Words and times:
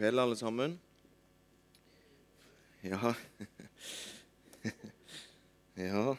kveld, 0.00 0.16
alle 0.18 0.36
sammen. 0.36 0.80
Ja 2.82 3.14
Ja 5.76 6.16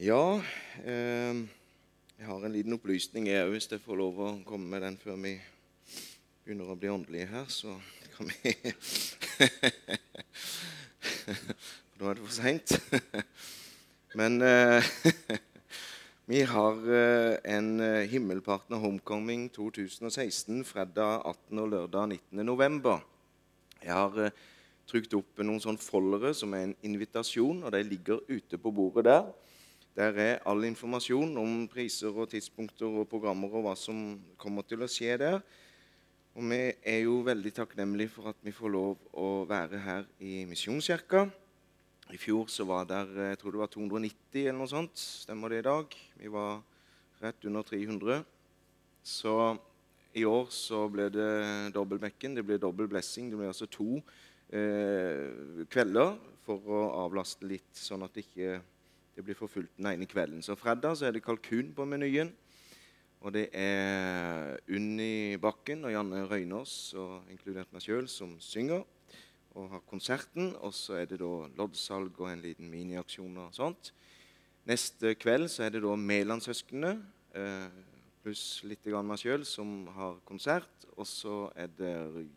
Ja 0.00 0.40
eh, 0.84 1.34
Jeg 2.16 2.26
har 2.26 2.46
en 2.46 2.52
liten 2.54 2.72
opplysning 2.78 3.28
jeg 3.28 3.44
òg, 3.44 3.52
hvis 3.52 3.68
jeg 3.68 3.84
får 3.84 4.00
lov 4.00 4.22
å 4.24 4.30
komme 4.48 4.72
med 4.72 4.80
den 4.86 4.96
før 5.02 5.20
vi 5.20 5.34
begynner 6.46 6.72
å 6.72 6.78
bli 6.80 6.88
åndelige 6.94 7.28
her, 7.34 7.44
så 7.52 7.76
kan 8.16 8.32
vi 8.32 8.54
Nå 11.98 12.08
er 12.08 12.14
det 12.16 12.24
for 12.24 12.32
seint. 12.38 12.72
Men 14.22 14.40
eh, 14.40 14.80
vi 16.26 16.40
har 16.42 16.80
eh, 16.90 17.36
en 17.54 17.80
eh, 17.80 18.08
Himmelpartner 18.10 18.80
Homecoming 18.82 19.44
2016 19.54 20.64
fredag 20.66 21.22
18. 21.22 21.60
og 21.62 21.68
lørdag 21.70 22.08
19. 22.08 22.40
november. 22.42 22.98
Jeg 23.78 23.94
har 23.94 24.18
eh, 24.24 24.40
trykt 24.90 25.14
opp 25.14 25.38
noen 25.46 25.62
sånne 25.62 25.78
foldere 25.78 26.32
som 26.34 26.56
er 26.58 26.64
en 26.66 26.74
invitasjon, 26.82 27.62
og 27.62 27.70
de 27.70 27.84
ligger 27.86 28.24
ute 28.26 28.58
på 28.58 28.74
bordet 28.74 29.06
der. 29.06 29.30
Der 29.94 30.18
er 30.24 30.42
all 30.50 30.66
informasjon 30.66 31.38
om 31.38 31.54
priser 31.70 32.10
og 32.10 32.32
tidspunkter 32.34 32.90
og 32.90 33.06
programmer 33.06 33.54
og 33.54 33.68
hva 33.68 33.78
som 33.78 34.18
kommer 34.34 34.66
til 34.66 34.82
å 34.82 34.90
skje 34.90 35.14
der. 35.22 35.38
Og 36.34 36.50
vi 36.50 36.62
er 36.82 37.04
jo 37.06 37.20
veldig 37.22 37.54
takknemlige 37.54 38.16
for 38.18 38.34
at 38.34 38.42
vi 38.42 38.50
får 38.50 38.74
lov 38.74 38.98
å 39.14 39.44
være 39.46 39.78
her 39.78 40.10
i 40.18 40.40
Misjonskirka. 40.50 41.28
I 42.14 42.18
fjor 42.22 42.46
så 42.46 42.62
var 42.62 42.84
der, 42.86 43.08
jeg 43.32 43.38
tror 43.40 43.54
det 43.54 43.60
var 43.64 43.70
290 43.72 44.44
eller 44.44 44.60
noe 44.60 44.70
sånt. 44.70 44.94
Stemmer 44.94 45.50
det 45.50 45.58
i 45.58 45.66
dag? 45.66 45.96
Vi 46.20 46.30
var 46.30 46.60
rett 47.18 47.48
under 47.48 47.66
300. 47.66 48.20
Så 49.02 49.34
i 50.14 50.22
år 50.22 50.46
så 50.54 50.84
ble 50.92 51.08
det 51.10 51.32
dobbeltbekken. 51.74 52.38
Det 52.38 52.46
ble 52.46 52.60
dobbel 52.62 52.86
blessing. 52.92 53.32
Det 53.32 53.40
ble 53.40 53.50
altså 53.50 53.66
to 53.66 53.98
eh, 54.54 55.66
kvelder 55.66 56.14
for 56.46 56.70
å 56.70 56.86
avlaste 57.02 57.48
litt, 57.50 57.72
sånn 57.74 58.06
at 58.06 58.14
det 58.14 58.28
ikke 58.28 58.60
det 59.16 59.24
blir 59.24 59.36
for 59.38 59.50
fullt 59.50 59.72
den 59.74 59.90
ene 59.90 60.06
kvelden. 60.06 60.44
Så 60.44 60.54
fredag 60.60 60.98
så 61.00 61.08
er 61.08 61.16
det 61.16 61.24
kalkun 61.24 61.72
på 61.74 61.88
menyen. 61.88 62.30
Og 63.24 63.32
det 63.34 63.48
er 63.56 64.60
Unni 64.70 65.40
Bakken 65.42 65.88
og 65.88 65.94
Janne 65.94 66.26
Røynås, 66.30 66.92
og 67.00 67.32
inkludert 67.32 67.72
meg 67.74 67.82
sjøl, 67.82 68.06
som 68.12 68.36
synger 68.38 68.84
og 69.56 69.70
har 69.72 69.82
konserten. 69.88 70.52
Og 70.60 70.74
så 70.76 71.00
er 71.00 71.10
det 71.10 71.20
da 71.22 71.32
loddsalg 71.58 72.20
og 72.20 72.30
en 72.30 72.44
liten 72.44 72.70
miniaksjon 72.70 73.42
og 73.46 73.56
sånt. 73.56 73.92
Neste 74.66 75.14
kveld 75.18 75.48
så 75.52 75.66
er 75.66 75.76
det 75.76 75.82
da 75.84 75.94
Mæland-søsknene 75.96 76.94
eh, 77.38 77.82
pluss 78.24 78.64
litt 78.66 78.82
grann 78.86 79.06
meg 79.06 79.20
sjøl 79.22 79.44
som 79.46 79.84
har 79.96 80.18
konsert. 80.28 80.88
Og 80.96 81.06
så 81.08 81.46
er 81.54 81.70
det 81.76 81.92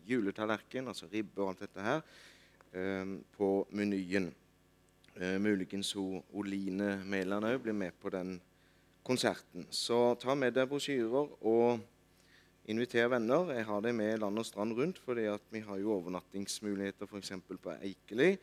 juletallerken, 0.08 0.90
altså 0.92 1.08
ribbe 1.10 1.42
og 1.42 1.52
alt 1.52 1.64
dette 1.64 1.86
her, 1.86 2.04
eh, 2.72 3.16
på 3.36 3.50
menyen. 3.74 4.30
Eh, 5.16 5.38
muligens 5.42 5.92
hun 5.98 6.22
Oline 6.38 7.00
Mæland 7.04 7.48
òg 7.50 7.58
blir 7.64 7.74
med 7.74 7.96
på 8.00 8.12
den 8.14 8.38
konserten. 9.04 9.66
Så 9.70 10.14
ta 10.20 10.34
med 10.34 10.54
deg 10.54 10.68
brosjyrer 10.70 11.34
og 11.40 11.80
inviter 12.70 13.08
venner. 13.10 13.50
Jeg 13.56 13.66
har 13.66 13.82
det 13.82 13.90
med 13.96 14.20
land 14.22 14.38
og 14.38 14.46
strand 14.46 14.76
rundt, 14.78 14.98
fordi 15.02 15.26
vi 15.50 15.62
har 15.66 15.78
jo 15.80 15.94
overnattingsmuligheter 15.96 17.08
f.eks. 17.08 17.32
på 17.50 17.72
Eikeli. 17.80 18.34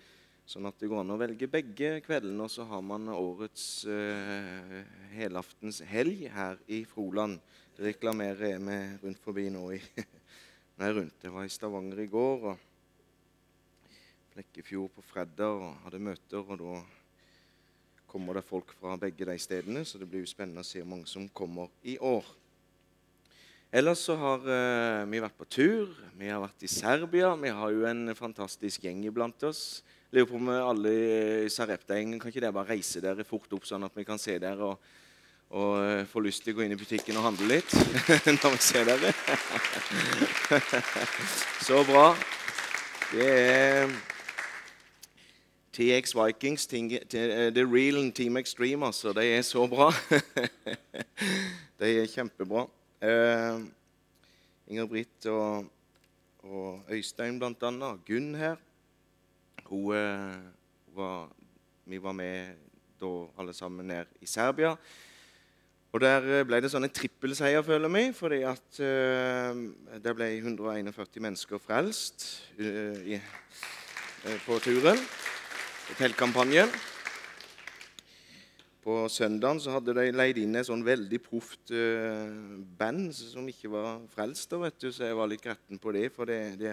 Sånn 0.48 0.68
at 0.68 0.80
det 0.80 0.88
går 0.92 1.02
an 1.02 1.14
å 1.16 1.20
velge 1.20 1.50
begge 1.52 1.98
kveldene, 2.06 2.46
og 2.46 2.52
så 2.52 2.64
har 2.70 2.84
man 2.84 3.10
årets 3.12 3.84
uh, 3.88 4.78
helaftens 5.16 5.82
helg 5.88 6.26
her 6.32 6.60
i 6.72 6.82
Froland. 6.88 7.40
Det 7.76 7.90
reklamerer 7.90 8.54
jeg 8.54 8.64
med 8.64 9.04
rundt 9.04 9.20
forbi 9.24 9.50
nå. 9.52 9.66
I, 9.76 9.82
nei, 10.80 10.92
rundt. 10.96 11.24
Jeg 11.24 11.36
var 11.36 11.48
i 11.48 11.52
Stavanger 11.52 12.00
i 12.04 12.09
går. 12.12 12.48
og 12.52 13.94
Flekkefjord 14.36 14.96
på 14.96 15.06
fredag 15.08 15.62
og 15.68 15.84
hadde 15.86 16.04
møter. 16.04 16.44
og 16.44 16.64
Da 16.64 18.04
kommer 18.08 18.40
det 18.40 18.48
folk 18.48 18.72
fra 18.80 18.96
begge 19.00 19.28
de 19.28 19.38
stedene, 19.40 19.84
så 19.88 20.00
det 20.00 20.08
blir 20.12 20.24
jo 20.24 20.32
spennende 20.32 20.64
å 20.64 20.68
se 20.68 20.84
hvor 20.84 20.92
mange 20.96 21.12
som 21.12 21.28
kommer 21.36 21.72
i 21.84 22.00
år. 22.00 22.28
Ellers 23.72 24.00
så 24.00 24.16
har 24.16 24.45
uh, 24.47 25.03
vi 25.11 25.19
vært 25.19 25.35
på 25.35 25.45
tur. 25.51 25.89
Vi 26.16 26.29
har 26.31 26.39
vært 26.39 26.63
i 26.63 26.69
Serbia. 26.72 27.33
Vi 27.35 27.51
har 27.51 27.73
jo 27.75 27.83
en 27.89 28.13
fantastisk 28.16 28.85
gjeng 28.88 29.01
iblant 29.09 29.44
oss. 29.44 29.81
Lurer 30.16 30.29
på 30.29 30.38
om 30.39 30.51
alle 30.55 30.94
i 31.44 31.50
Sarepta-gjengen 31.51 32.22
kan 32.22 32.31
ikke 32.31 32.45
dere 32.45 32.55
bare 32.55 32.78
reise 32.78 33.03
dere 33.03 33.28
fort 33.28 33.51
opp, 33.51 33.67
sånn 33.67 33.83
at 33.83 33.97
vi 33.97 34.05
kan 34.07 34.22
se 34.22 34.38
dere 34.39 34.69
og, 34.69 34.88
og 35.51 35.73
uh, 35.83 36.05
få 36.07 36.23
lyst 36.23 36.45
til 36.45 36.55
å 36.55 36.61
gå 36.61 36.63
inn 36.63 36.78
i 36.78 36.79
butikken 36.79 37.19
og 37.19 37.28
handle 37.28 37.50
litt 37.57 37.75
når 38.39 38.55
vi 38.55 38.61
ser 38.63 38.88
dere? 38.88 39.11
så 41.67 41.84
bra. 41.91 42.07
Det 43.11 43.28
er 43.28 43.91
TX 45.75 46.16
Vikings, 46.16 46.72
eh, 46.72 47.51
The 47.51 47.67
Real 47.67 47.99
Team 48.16 48.39
Extreme, 48.39 48.88
altså. 48.88 49.11
De 49.11 49.28
er 49.28 49.44
så 49.44 49.67
bra. 49.67 49.91
de 51.84 51.94
er 51.99 52.07
kjempebra. 52.16 52.69
Uh, 52.97 53.62
Inger-Britt 54.68 55.25
og, 55.30 55.66
og, 56.44 56.81
Øystein, 56.90 57.44
annet. 57.44 58.00
Gunn 58.06 58.35
her. 58.35 58.56
Hun 59.66 59.91
uh, 59.91 60.34
var, 60.96 61.30
Vi 61.85 62.03
var 62.03 62.12
med 62.12 62.56
da 63.02 63.28
alle 63.40 63.53
sammen 63.53 63.88
ned 63.88 64.06
i 64.22 64.25
Serbia. 64.25 64.75
Og 65.94 66.02
Der 66.02 66.44
ble 66.44 66.59
det 66.62 66.72
sånn 66.74 66.84
en 66.84 66.94
trippelseier, 66.94 67.62
føler 67.62 67.90
vi, 67.94 68.03
fordi 68.13 68.41
at 68.41 68.81
uh, 68.81 69.53
det 70.02 70.16
ble 70.18 70.34
141 70.41 71.22
mennesker 71.22 71.62
frelst 71.62 72.25
i, 72.58 73.22
på 74.46 74.59
turen 74.59 74.97
hotellkampanjen. 75.88 76.74
På 78.88 79.02
søndagen 79.12 79.59
så 79.59 79.74
hadde 79.75 79.92
de 79.98 80.14
leid 80.16 80.38
inn 80.40 80.56
et 80.56 80.68
sånn 80.70 80.86
veldig 80.88 81.18
proft 81.20 81.74
uh, 81.75 82.30
band 82.80 83.09
som 83.12 83.44
ikke 83.52 83.68
var 83.74 83.98
frelst. 84.14 84.53
vet 84.62 84.78
du, 84.80 84.94
Så 84.96 85.09
jeg 85.09 85.18
var 85.18 85.28
litt 85.28 85.44
gretten 85.44 85.81
på 85.84 85.92
det. 85.92 86.06
For 86.16 86.30
det, 86.30 86.56
det, 86.62 86.72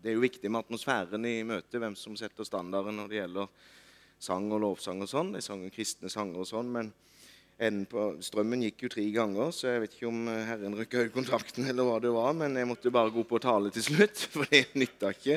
det, 0.00 0.08
er 0.08 0.16
jo 0.16 0.24
viktig 0.24 0.48
med 0.48 0.62
atmosfæren 0.62 1.28
i 1.28 1.42
møtet, 1.44 1.76
hvem 1.76 1.92
som 1.98 2.16
setter 2.16 2.48
standarden 2.48 2.96
når 2.96 3.10
det 3.10 3.18
gjelder 3.18 3.52
sang 4.22 4.48
og 4.48 4.62
lovsang 4.64 5.04
og 5.04 5.12
sånn. 5.12 5.34
De 5.36 5.44
sang 5.44 5.66
kristne 5.74 6.08
sanger 6.08 6.40
og 6.40 6.48
sånn. 6.48 6.72
men 6.72 7.84
på, 7.92 8.06
Strømmen 8.24 8.64
gikk 8.64 8.86
jo 8.86 8.92
tre 8.96 9.04
ganger, 9.12 9.52
så 9.52 9.74
jeg 9.74 9.84
vet 9.84 9.98
ikke 9.98 10.08
om 10.08 10.24
Herren 10.32 10.78
rykka 10.78 11.04
ut 11.04 11.12
kontakten 11.14 11.68
eller 11.68 11.84
hva 11.84 12.00
det 12.00 12.16
var, 12.16 12.32
men 12.32 12.56
jeg 12.56 12.70
måtte 12.70 12.94
bare 12.96 13.12
gå 13.12 13.28
på 13.28 13.36
og 13.36 13.44
tale 13.44 13.76
til 13.76 13.90
slutt, 13.90 14.24
for 14.32 14.48
det 14.48 14.70
nytta 14.72 15.12
ikke. 15.18 15.36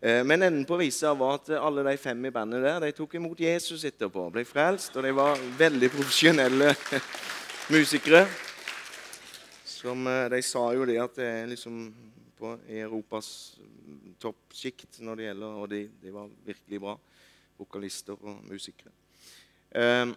Eh, 0.00 0.24
men 0.24 0.42
enden 0.42 0.64
på 0.68 0.76
visa 0.76 1.14
var 1.16 1.38
at 1.38 1.50
alle 1.56 1.84
de 1.86 1.96
fem 1.96 2.26
i 2.28 2.32
bandet 2.34 2.64
der, 2.64 2.80
de 2.84 2.92
tok 2.92 3.14
imot 3.16 3.40
Jesus 3.40 3.84
etterpå. 3.88 4.28
Ble 4.34 4.44
frelst, 4.44 4.96
og 4.96 5.06
de 5.06 5.14
var 5.16 5.40
veldig 5.58 5.90
profesjonelle 5.94 6.74
musikere. 7.74 8.26
Som 9.64 10.06
eh, 10.10 10.28
De 10.32 10.42
sa 10.44 10.66
jo 10.76 10.84
det 10.88 10.98
at 11.00 11.16
det 11.16 11.30
er 11.30 11.48
liksom 11.54 11.80
på 12.36 12.52
Europas 12.68 13.28
toppsjikt 14.20 15.00
når 15.00 15.16
det 15.16 15.24
gjelder 15.24 15.60
Og 15.62 15.70
de, 15.72 15.78
de 16.02 16.12
var 16.12 16.28
virkelig 16.44 16.80
bra 16.82 16.96
vokalister 17.56 18.20
og 18.20 18.42
musikere. 18.44 18.92
Um, 19.76 20.12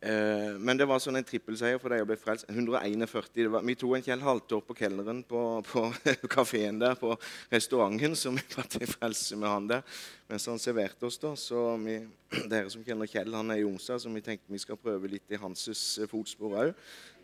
Eh, 0.00 0.58
men 0.60 0.76
det 0.76 0.84
var 0.84 1.00
sånn 1.00 1.16
en 1.16 1.24
trippelseier 1.24 1.80
for 1.80 1.92
de 1.92 2.02
å 2.04 2.08
bli 2.08 2.18
frelst. 2.20 2.48
141. 2.52 3.48
Var, 3.52 3.64
vi 3.64 3.76
tok 3.80 3.96
en 3.96 4.04
Kjell 4.04 4.24
Halvtor 4.24 4.60
på 4.66 4.76
kelneren 4.76 5.22
på, 5.26 5.42
på 5.66 5.86
kafeen 6.36 6.80
der, 6.82 6.98
på 7.00 7.14
restauranten, 7.52 8.16
så 8.18 8.34
vi 8.36 8.44
ble 8.44 8.90
frelse 8.90 9.38
med 9.40 9.50
han 9.50 9.70
der 9.72 9.98
mens 10.26 10.46
han 10.50 10.58
serverte 10.58 11.06
oss. 11.06 11.18
da, 11.22 11.32
så 11.38 11.68
vi, 11.82 12.00
Dere 12.50 12.70
som 12.72 12.84
kjenner 12.84 13.08
Kjell, 13.08 13.34
han 13.34 13.54
er 13.54 13.62
i 13.62 13.66
Onsdag, 13.66 14.02
så 14.02 14.10
vi 14.12 14.24
tenkte 14.24 14.52
vi 14.52 14.60
skal 14.62 14.80
prøve 14.80 15.10
litt 15.10 15.30
i 15.30 15.40
hans 15.40 15.68
fotspor 16.10 16.58
òg. 16.64 16.74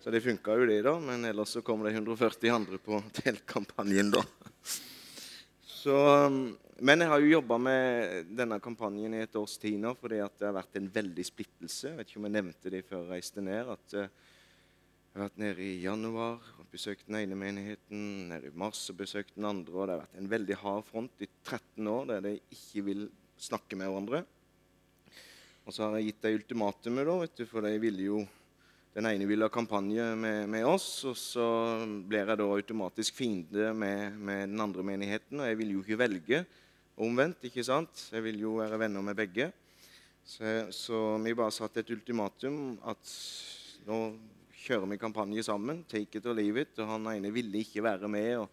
Så 0.03 0.11
det 0.11 0.23
funka 0.25 0.57
jo, 0.59 0.67
det, 0.67 0.81
da. 0.87 0.97
Men 1.03 1.27
ellers 1.29 1.53
så 1.55 1.63
kommer 1.67 1.89
det 1.91 1.99
140 1.99 2.55
andre 2.55 2.81
på 2.83 3.03
teltkampanjen, 3.21 4.15
da. 4.15 4.25
Så 5.83 5.97
men 6.83 6.99
jeg 6.99 7.11
har 7.13 7.21
jo 7.23 7.31
jobba 7.37 7.57
med 7.63 8.31
denne 8.35 8.57
kampanjen 8.63 9.13
i 9.15 9.21
et 9.23 9.37
års 9.39 9.55
tid 9.61 9.77
nå 9.79 9.93
fordi 10.01 10.17
det 10.19 10.47
har 10.49 10.57
vært 10.57 10.79
en 10.81 10.89
veldig 10.91 11.25
splittelse. 11.29 11.93
Jeg 11.93 11.99
vet 11.99 12.09
ikke 12.11 12.19
om 12.19 12.27
jeg 12.27 12.35
nevnte 12.35 12.73
det 12.75 12.81
før 12.89 13.05
jeg 13.05 13.11
reiste 13.13 13.45
ned. 13.45 13.71
at 13.71 13.95
eh, 14.01 14.09
Jeg 14.09 15.15
har 15.15 15.23
vært 15.29 15.39
nede 15.43 15.63
i 15.63 15.83
januar 15.85 16.49
og 16.59 16.73
besøkt 16.73 17.07
den 17.07 17.21
ene 17.21 17.39
menigheten. 17.39 18.03
Nede 18.33 18.51
i 18.51 18.57
mars 18.65 18.81
og 18.91 18.99
besøkt 18.99 19.37
den 19.37 19.47
andre. 19.47 19.77
og 19.77 19.87
Det 19.87 19.95
har 19.95 20.03
vært 20.03 20.19
en 20.25 20.33
veldig 20.33 20.59
hard 20.65 20.89
front 20.89 21.23
i 21.23 21.31
13 21.45 21.93
år 21.95 22.11
der 22.11 22.27
de 22.27 22.35
ikke 22.57 22.85
vil 22.89 23.07
snakke 23.39 23.79
med 23.79 23.93
hverandre. 23.93 24.25
Og 25.63 25.71
så 25.77 25.87
har 25.87 26.01
jeg 26.01 26.11
gitt 26.11 26.27
dem 26.27 26.41
ultimatumet, 26.41 27.07
da, 27.07 27.19
vet 27.23 27.39
du, 27.39 27.45
for 27.47 27.63
de 27.63 27.77
ville 27.79 28.09
jo 28.09 28.25
den 28.93 29.09
ene 29.09 29.25
ville 29.25 29.47
ha 29.47 29.53
kampanje 29.53 30.05
med, 30.21 30.51
med, 30.53 30.67
oss, 30.69 30.87
og 31.09 31.17
så 31.17 31.45
blir 31.81 32.27
jeg 32.27 32.37
da 32.37 32.45
automatisk 32.45 33.17
fiende 33.17 33.71
med, 33.73 34.19
med, 34.19 34.51
den 34.51 34.61
andre 34.61 34.85
menigheten. 34.85 35.41
Og 35.41 35.49
jeg 35.49 35.59
vil 35.63 35.71
jo 35.73 35.85
ikke 35.85 36.01
velge 36.03 36.43
omvendt. 37.01 37.47
ikke 37.49 37.65
sant? 37.65 38.11
Jeg 38.13 38.25
vil 38.27 38.43
jo 38.45 38.59
være 38.59 38.83
venner 38.85 39.07
med 39.07 39.17
begge. 39.17 39.49
Så, 40.29 40.69
så 40.77 41.01
vi 41.25 41.33
bare 41.35 41.55
satte 41.57 41.81
et 41.81 41.95
ultimatum 41.95 42.77
at 42.93 43.15
nå 43.89 44.03
kjører 44.63 44.93
vi 44.93 45.01
kampanje 45.01 45.47
sammen. 45.49 45.81
Take 45.89 46.21
it 46.21 46.29
or 46.29 46.37
leave 46.37 46.61
it. 46.61 46.77
Og 46.77 46.93
han 46.93 47.09
ene 47.15 47.33
ville 47.33 47.65
ikke 47.65 47.83
være 47.89 48.13
med. 48.13 48.45
og 48.45 48.51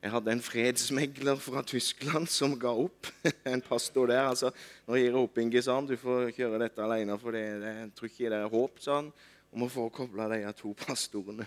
jeg 0.00 0.14
hadde 0.14 0.32
en 0.32 0.40
fredsmegler 0.40 1.42
fra 1.42 1.60
Tyskland 1.66 2.30
som 2.30 2.54
ga 2.56 2.70
opp. 2.72 3.10
En 3.52 3.60
pastor 3.60 4.06
der. 4.06 4.22
altså, 4.22 4.54
'Nå 4.86 4.94
gir 4.94 5.10
jeg 5.10 5.18
opp, 5.18 5.38
Inge, 5.38 5.62
sa 5.62 5.74
han. 5.74 5.90
Du 5.90 5.96
får 5.98 6.30
kjøre 6.38 6.62
dette 6.62 6.80
alene, 6.80 7.18
for 7.18 7.34
det, 7.36 7.44
det, 7.60 7.74
jeg 7.82 7.92
tror 7.98 8.08
ikke 8.08 8.30
det 8.30 8.38
er 8.38 8.54
håp', 8.54 8.80
sa 8.80 8.96
han, 9.02 9.12
om 9.50 9.66
å 9.66 9.70
få 9.70 9.88
kobla 9.94 10.28
de 10.32 10.42
to 10.58 10.72
pastorene. 10.84 11.46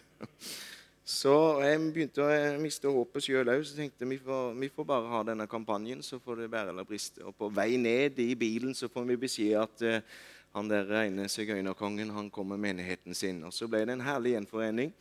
Så 1.04 1.34
jeg 1.60 1.80
begynte 1.92 2.24
å 2.24 2.36
miste 2.64 2.92
håpet 2.92 3.26
sjøl 3.26 3.50
òg. 3.52 3.66
Så 3.68 3.76
tenkte 3.76 4.08
vi 4.08 4.20
får, 4.24 4.54
vi 4.56 4.70
får 4.72 4.88
bare 4.88 5.10
ha 5.12 5.24
denne 5.28 5.48
kampanjen, 5.52 6.04
så 6.04 6.20
får 6.24 6.44
det 6.44 6.52
bære 6.54 6.72
eller 6.72 6.88
briste. 6.88 7.26
Og 7.28 7.36
på 7.36 7.50
vei 7.52 7.76
ned 7.76 8.22
i 8.24 8.32
bilen 8.40 8.72
så 8.78 8.88
får 8.92 9.10
vi 9.10 9.20
beskjed 9.26 9.58
at 9.60 9.84
uh, 9.84 10.22
han 10.54 10.70
der 10.72 10.88
ene 11.02 11.28
sigøynerkongen 11.32 12.14
han 12.16 12.30
kom 12.32 12.54
med 12.54 12.62
menigheten 12.62 13.18
sin. 13.18 13.42
Og 13.44 13.52
Så 13.54 13.68
ble 13.68 13.84
det 13.84 13.98
en 13.98 14.06
herlig 14.06 14.38
gjenforening. 14.38 14.94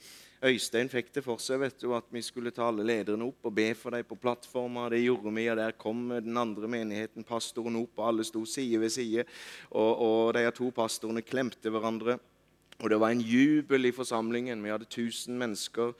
Øystein 0.43 0.89
fikk 0.91 1.13
det 1.15 1.23
for 1.23 1.39
seg 1.39 1.61
vet 1.63 1.77
du, 1.79 1.93
at 1.95 2.09
vi 2.11 2.19
skulle 2.25 2.51
ta 2.51 2.65
alle 2.67 2.83
lederne 2.83 3.29
opp 3.29 3.47
og 3.47 3.55
be 3.55 3.69
for 3.79 3.95
dem 3.95 4.03
på 4.09 4.19
plattforma. 4.19 4.89
Det 4.91 5.05
gjorde 5.05 5.31
vi, 5.37 5.45
og 5.53 5.61
der 5.61 5.77
kom 5.79 6.01
den 6.17 6.41
andre 6.41 6.67
menigheten, 6.67 7.23
pastoren, 7.23 7.79
opp, 7.79 7.95
og 8.01 8.09
alle 8.09 8.27
sto 8.27 8.43
side 8.43 8.81
ved 8.83 8.91
side. 8.91 9.27
Og, 9.71 10.03
og 10.03 10.35
de 10.35 10.43
to 10.57 10.73
pastorene 10.75 11.23
klemte 11.23 11.71
hverandre. 11.71 12.19
Og 12.83 12.91
det 12.91 12.99
var 12.99 13.15
en 13.15 13.23
jubel 13.23 13.87
i 13.87 13.95
forsamlingen. 13.95 14.63
Vi 14.65 14.71
hadde 14.73 14.89
1000 14.89 15.37
mennesker 15.39 15.93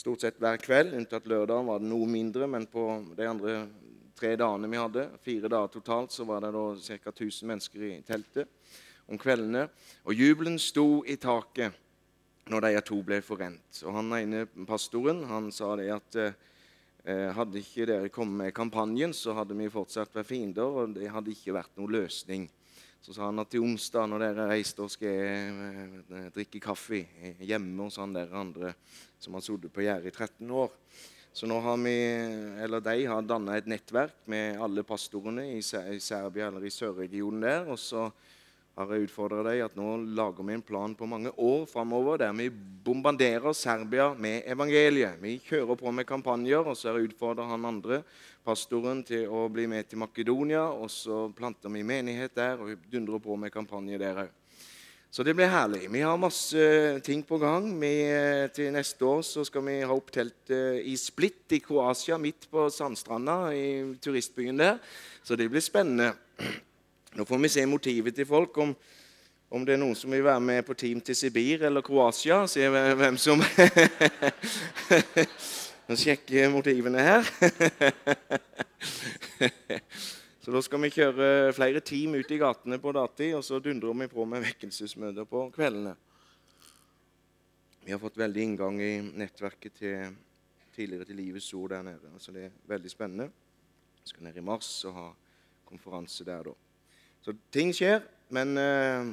stort 0.00 0.22
sett 0.24 0.38
hver 0.40 0.56
kveld. 0.56 0.94
Unntatt 0.96 1.26
lørdag 1.28 1.66
var 1.66 1.82
det 1.82 1.90
noe 1.90 2.06
mindre, 2.08 2.46
men 2.48 2.64
på 2.64 2.86
de 3.16 3.26
andre 3.28 3.56
tre 4.16 4.32
dagene 4.40 4.68
vi 4.72 4.80
hadde, 4.80 5.04
fire 5.20 5.50
dager 5.52 5.74
totalt, 5.74 6.14
så 6.16 6.24
var 6.28 6.40
det 6.44 6.54
da 6.56 6.64
ca. 6.80 7.12
1000 7.12 7.48
mennesker 7.48 7.84
i 7.84 7.92
teltet 8.08 8.48
om 9.10 9.20
kveldene. 9.20 9.66
Og 10.08 10.16
jubelen 10.16 10.56
sto 10.60 11.02
i 11.04 11.18
taket 11.20 11.76
når 12.50 12.64
de 12.66 12.82
to 12.88 13.02
ble 13.04 13.20
forent. 13.24 13.82
Og 13.84 13.98
han 13.98 14.14
ene 14.16 14.46
pastoren 14.68 15.20
han 15.28 15.50
sa 15.52 15.74
det 15.76 15.90
at 15.92 16.18
eh, 16.22 17.28
hadde 17.36 17.60
ikke 17.60 17.88
dere 17.90 18.12
kommet 18.12 18.46
med 18.46 18.56
kampanjen, 18.56 19.12
så 19.16 19.36
hadde 19.36 19.56
vi 19.58 19.68
fortsatt 19.72 20.16
vært 20.16 20.32
fiender, 20.32 20.72
og 20.72 20.96
det 20.96 21.12
hadde 21.12 21.36
ikke 21.36 21.58
vært 21.60 21.76
noen 21.76 22.00
løsning. 22.00 22.48
Så 23.00 23.14
sa 23.16 23.30
han 23.30 23.40
at 23.40 23.48
til 23.48 23.64
onsdag 23.64 24.10
når 24.10 24.20
dere 24.20 24.48
reiste 24.50 24.84
og 24.84 24.90
skal 24.92 25.14
jeg 25.14 26.26
drikke 26.34 26.60
kaffe 26.60 27.00
hjemme 27.40 27.86
hos 27.86 27.96
han 28.00 28.12
der 28.12 28.34
andre 28.36 28.74
som 29.20 29.36
har 29.36 29.44
sittet 29.44 29.72
på 29.72 29.86
gjerdet 29.86 30.12
i 30.12 30.16
13 30.16 30.50
år 30.52 30.74
Så 31.32 31.46
nå 31.46 31.60
har 31.62 31.76
vi, 31.78 31.94
eller 32.64 32.82
de 32.82 33.06
har 33.06 33.22
danna 33.22 33.54
et 33.56 33.68
nettverk 33.70 34.16
med 34.26 34.58
alle 34.60 34.82
pastorene 34.82 35.46
i 35.54 35.62
Serbia 35.62 36.48
eller 36.48 36.66
i 36.66 36.72
sørregionen 36.74 37.46
der. 37.46 37.68
og 37.70 37.78
så 37.78 38.10
har 38.80 38.92
jeg 38.94 39.08
utfordra 39.08 39.42
deg 39.44 39.60
at 39.64 39.76
nå 39.78 39.94
lager 40.16 40.46
vi 40.46 40.54
en 40.56 40.64
plan 40.64 40.94
på 40.96 41.08
mange 41.08 41.32
år 41.36 41.66
framover 41.70 42.20
der 42.22 42.32
vi 42.36 42.48
bombarderer 42.50 43.52
Serbia 43.56 44.10
med 44.14 44.46
evangeliet. 44.48 45.18
Vi 45.22 45.38
kjører 45.44 45.76
på 45.76 45.92
med 45.92 46.08
kampanjer, 46.08 46.64
og 46.64 46.76
så 46.76 46.90
har 46.90 46.98
jeg 46.98 47.10
utfordra 47.10 47.48
han 47.50 47.66
andre 47.68 48.02
pastoren 48.44 49.02
til 49.06 49.28
å 49.28 49.46
bli 49.52 49.66
med 49.70 49.88
til 49.88 50.00
Makedonia. 50.02 50.66
Og 50.72 50.90
så 50.92 51.26
planter 51.36 51.72
vi 51.72 51.86
menighet 51.86 52.36
der 52.36 52.60
og 52.60 52.86
dundrer 52.90 53.22
på 53.22 53.36
med 53.36 53.52
kampanje 53.54 53.98
der 54.00 54.24
òg. 54.26 54.36
Så 55.10 55.24
det 55.26 55.32
blir 55.34 55.50
herlig. 55.50 55.88
Vi 55.90 56.00
har 56.06 56.16
masse 56.16 57.00
ting 57.02 57.24
på 57.26 57.38
gang. 57.42 57.64
Vi, 57.80 57.88
eh, 58.06 58.46
til 58.54 58.70
neste 58.70 59.04
år 59.04 59.22
så 59.26 59.42
skal 59.44 59.64
vi 59.66 59.80
ha 59.82 59.90
opp 59.90 60.12
telt 60.14 60.50
eh, 60.54 60.86
i 60.86 60.94
Split 60.96 61.50
i 61.50 61.58
Kroatia, 61.58 62.18
midt 62.18 62.46
på 62.50 62.68
sandstranda 62.70 63.50
i 63.50 63.96
turistbyen 63.98 64.58
der. 64.58 64.78
Så 65.24 65.34
det 65.34 65.50
blir 65.50 65.60
spennende. 65.60 66.12
Nå 67.18 67.26
får 67.26 67.42
vi 67.42 67.48
se 67.50 67.66
motivet 67.66 68.14
til 68.14 68.26
folk, 68.26 68.58
om, 68.62 68.76
om 69.50 69.66
det 69.66 69.74
er 69.74 69.82
noen 69.82 69.98
som 69.98 70.14
vil 70.14 70.22
være 70.22 70.40
med 70.40 70.62
på 70.62 70.78
team 70.78 71.00
til 71.02 71.16
Sibir 71.18 71.66
eller 71.66 71.82
Kroatia. 71.82 72.44
Se 72.46 72.70
hvem 72.70 73.18
som 73.18 73.42
Sjekke 75.98 76.48
motivene 76.52 77.02
her. 77.02 77.26
Så 80.40 80.52
da 80.54 80.60
skal 80.62 80.80
vi 80.84 80.90
kjøre 80.94 81.52
flere 81.52 81.80
team 81.84 82.14
ut 82.14 82.30
i 82.30 82.38
gatene 82.40 82.78
på 82.80 82.92
dagtid, 82.96 83.34
og 83.36 83.42
så 83.44 83.58
dundrer 83.60 83.96
vi 84.00 84.06
på 84.10 84.24
med 84.24 84.40
vekkelsesmøter 84.46 85.26
på 85.28 85.42
kveldene. 85.54 85.92
Vi 87.84 87.92
har 87.92 88.00
fått 88.00 88.18
veldig 88.20 88.42
inngang 88.46 88.80
i 88.80 88.92
nettverket 89.04 89.76
til, 89.82 90.16
tidligere 90.76 91.08
til 91.08 91.20
Livets 91.20 91.50
Ord 91.58 91.74
der 91.74 91.84
nede. 91.90 92.12
Så 92.18 92.32
det 92.32 92.46
er 92.48 92.56
veldig 92.72 92.92
spennende. 92.92 93.28
Vi 94.00 94.12
skal 94.12 94.24
ned 94.28 94.38
i 94.40 94.44
mars 94.46 94.70
og 94.88 94.96
ha 94.96 95.08
konferanse 95.68 96.24
der 96.24 96.50
da. 96.50 96.54
Så 97.20 97.36
ting 97.52 97.74
skjer. 97.76 98.00
Men 98.30 98.54
uh, 98.56 99.10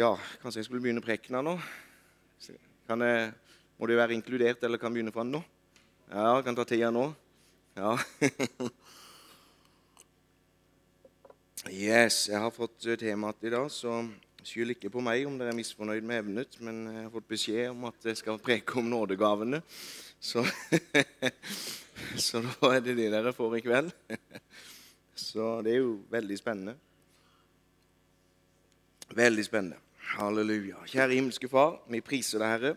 Ja, 0.00 0.14
kanskje 0.40 0.58
jeg 0.58 0.64
skulle 0.64 0.80
begynne 0.80 1.02
prekena 1.04 1.42
nå? 1.44 1.56
Kan 2.88 3.02
jeg, 3.04 3.32
må 3.80 3.88
du 3.88 3.94
være 3.96 4.12
inkludert, 4.12 4.60
eller 4.66 4.76
kan 4.76 4.92
begynne 4.92 5.12
fra 5.14 5.24
nå? 5.24 5.38
Ja, 6.12 6.34
kan 6.44 6.52
ta 6.52 6.66
tida 6.68 6.90
nå. 6.92 7.06
Ja. 7.78 7.94
yes, 11.88 12.26
jeg 12.28 12.42
har 12.42 12.52
fått 12.52 12.84
eh, 12.84 12.98
temaet 13.00 13.46
i 13.48 13.52
dag, 13.54 13.70
så 13.72 14.02
skyld 14.44 14.74
ikke 14.74 14.90
på 14.92 15.00
meg 15.04 15.24
om 15.24 15.38
dere 15.40 15.54
er 15.54 15.56
misfornøyd 15.56 16.04
med 16.04 16.20
evnet, 16.20 16.58
men 16.60 16.82
jeg 16.90 17.06
har 17.06 17.14
fått 17.14 17.30
beskjed 17.32 17.70
om 17.72 17.88
at 17.88 18.10
jeg 18.10 18.20
skal 18.20 18.42
preke 18.44 18.76
om 18.82 18.92
nådegavene. 18.92 19.62
Så, 20.20 20.44
så 22.26 22.44
da 22.44 22.74
er 22.74 22.84
det 22.84 22.98
de 23.00 23.08
dere 23.16 23.32
får 23.32 23.56
i 23.56 23.62
kveld. 23.64 23.90
Så 25.20 25.60
det 25.64 25.74
er 25.74 25.82
jo 25.82 25.98
veldig 26.08 26.36
spennende. 26.36 26.72
Veldig 29.16 29.44
spennende. 29.44 29.80
Halleluja. 30.14 30.80
Kjære 30.88 31.16
himmelske 31.16 31.48
Far, 31.48 31.76
vi 31.92 32.00
priser 32.04 32.40
deg, 32.40 32.54
Herre, 32.54 32.72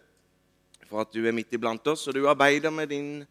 for 0.94 1.02
at 1.02 1.16
du 1.16 1.24
er 1.26 1.34
midt 1.34 1.56
iblant 1.58 1.88
oss, 1.90 2.06
og 2.06 2.14
du 2.14 2.28
arbeider 2.30 2.70
med 2.70 2.92
din 2.94 3.24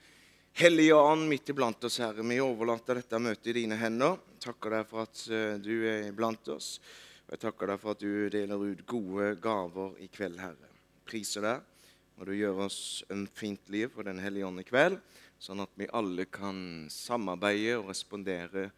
hellige 0.59 0.97
ånd 0.99 1.29
midt 1.31 1.53
iblant 1.53 1.85
oss, 1.87 2.01
Herre. 2.03 2.25
Vi 2.27 2.41
overlater 2.43 2.99
dette 2.99 3.21
møtet 3.23 3.53
i 3.53 3.61
dine 3.61 3.77
hender. 3.79 4.17
Takker 4.43 4.75
deg 4.75 4.89
for 4.91 5.05
at 5.07 5.21
eh, 5.31 5.61
du 5.63 5.85
er 5.87 6.09
iblant 6.09 6.49
oss. 6.51 6.73
Og 7.29 7.37
jeg 7.37 7.43
takker 7.45 7.71
deg 7.71 7.79
for 7.79 7.95
at 7.95 8.01
du 8.03 8.27
deler 8.35 8.65
ut 8.67 8.83
gode 8.91 9.29
gaver 9.45 9.95
i 10.03 10.09
kveld, 10.11 10.41
Herre. 10.43 10.71
Priser 11.07 11.47
deg, 11.47 11.85
og 12.19 12.27
du 12.27 12.33
gjør 12.35 12.65
oss 12.65 12.81
ømfintlige 13.15 13.93
for 13.95 14.11
Den 14.11 14.19
hellige 14.25 14.49
ånd 14.49 14.65
i 14.65 14.67
kveld, 14.67 14.99
sånn 15.39 15.63
at 15.63 15.71
vi 15.79 15.87
alle 15.95 16.27
kan 16.35 16.89
samarbeide 16.91 17.77
og 17.79 17.93
respondere 17.93 18.73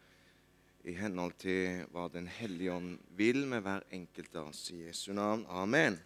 i 0.85 0.93
henhold 0.93 1.33
til 1.41 1.87
hva 1.89 2.05
Den 2.13 2.29
hellige 2.29 2.77
ånd 2.77 3.01
vil 3.17 3.41
med 3.49 3.65
hver 3.65 3.89
enkelt 3.97 4.37
av 4.37 4.53
oss. 4.53 4.61
I 4.69 4.83
Jesu 4.83 5.09
navn. 5.17 5.47
Amen. 5.49 5.97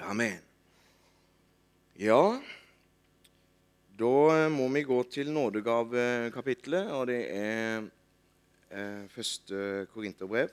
Amen. 0.00 0.40
Ja, 2.00 2.40
da 4.00 4.48
må 4.48 4.64
vi 4.72 4.80
gå 4.88 4.96
til 5.12 5.28
nådegavekapitlet, 5.28 6.88
og 6.88 7.10
det 7.10 7.18
er 7.36 7.84
eh, 8.72 9.02
første 9.12 9.84
korinterbrev. 9.92 10.48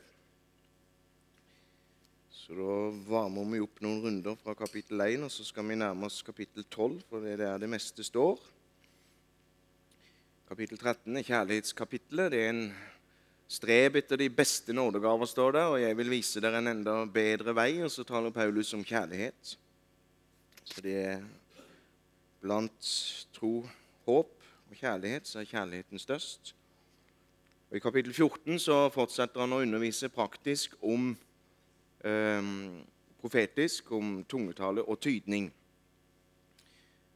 Så 2.36 2.58
da 2.58 2.76
varmer 3.08 3.48
vi 3.54 3.62
opp 3.64 3.80
noen 3.86 4.02
runder 4.04 4.36
fra 4.42 4.52
kapittel 4.60 5.00
1, 5.06 5.24
og 5.30 5.32
så 5.32 5.48
skal 5.48 5.64
vi 5.72 5.80
nærme 5.80 6.10
oss 6.10 6.20
kapittel 6.28 6.68
12, 6.68 7.00
for 7.08 7.24
det 7.24 7.38
er 7.38 7.42
der 7.46 7.64
det 7.64 7.72
meste 7.72 8.04
står. 8.04 8.44
Kapittel 10.52 10.76
13 10.76 11.22
er 11.22 11.28
kjærlighetskapitlet. 11.30 12.34
Det 12.36 12.44
er 12.44 12.52
en 12.52 12.64
Streb 13.50 13.96
etter 13.98 14.20
de 14.20 14.28
beste 14.30 14.76
nådegaver, 14.76 15.26
står 15.26 15.56
der, 15.56 15.72
og 15.72 15.80
jeg 15.82 15.98
vil 15.98 16.12
vise 16.12 16.44
dere 16.44 16.60
en 16.60 16.70
enda 16.76 17.00
bedre 17.10 17.56
vei. 17.56 17.72
Og 17.80 17.96
så 17.96 18.04
taler 18.04 18.36
Paulus 18.36 18.76
om 18.76 18.84
kjærlighet. 18.84 19.56
Så 20.70 20.82
det 20.86 20.96
er 21.02 21.22
blant 22.42 22.90
tro, 23.34 23.66
håp 24.06 24.44
og 24.70 24.76
kjærlighet, 24.78 25.28
så 25.28 25.40
er 25.40 25.50
kjærligheten 25.50 26.00
størst. 26.00 26.56
Og 27.70 27.78
I 27.78 27.80
kapittel 27.80 28.14
14 28.14 28.60
så 28.60 28.78
fortsetter 28.94 29.42
han 29.42 29.54
å 29.54 29.64
undervise 29.66 30.12
praktisk 30.14 30.76
om 30.86 31.10
eh, 32.06 32.54
profetisk, 33.22 33.92
om 33.98 34.22
tungetale 34.30 34.86
og 34.86 35.02
tydning. 35.02 35.50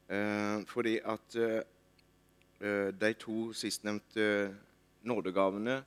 Eh, 0.10 0.66
fordi 0.68 0.98
at 1.06 1.38
eh, 1.38 2.90
de 3.06 3.14
to 3.22 3.54
sistnevnte 3.54 4.28
nådegavene 5.06 5.84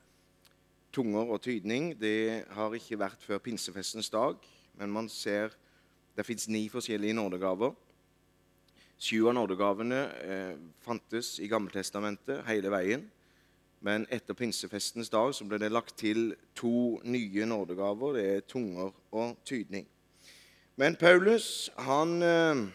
tunger 0.92 1.34
og 1.34 1.42
tydning 1.42 1.94
det 2.00 2.44
har 2.54 2.74
ikke 2.78 2.98
vært 3.00 3.26
før 3.26 3.42
pinsefestens 3.42 4.10
dag. 4.10 4.38
Men 4.78 4.92
man 4.92 5.08
ser 5.10 5.50
det 6.16 6.26
fins 6.26 6.48
ni 6.48 6.68
forskjellige 6.68 7.16
nådegaver. 7.16 7.74
Sju 8.96 9.26
av 9.28 9.34
nådegavene 9.36 10.00
eh, 10.24 10.54
fantes 10.80 11.36
i 11.40 11.48
Gammeltestamentet 11.48 12.44
hele 12.48 12.72
veien. 12.72 13.04
Men 13.84 14.06
etter 14.10 14.34
pinsefestens 14.34 15.12
dag 15.12 15.34
så 15.36 15.44
ble 15.44 15.60
det 15.60 15.72
lagt 15.72 15.98
til 16.00 16.32
to 16.56 16.96
nye 17.04 17.46
nådegaver. 17.46 18.16
Det 18.16 18.26
er 18.30 18.46
tunger 18.48 18.94
og 19.12 19.36
tydning. 19.44 19.84
Men 20.76 20.96
Paulus 20.96 21.70
han, 21.76 22.22
eh, 22.22 22.66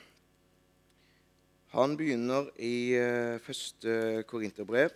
han 1.74 1.98
begynner 1.98 2.54
i 2.62 2.94
eh, 2.94 3.40
første 3.42 4.24
Korinterbrev 4.30 4.94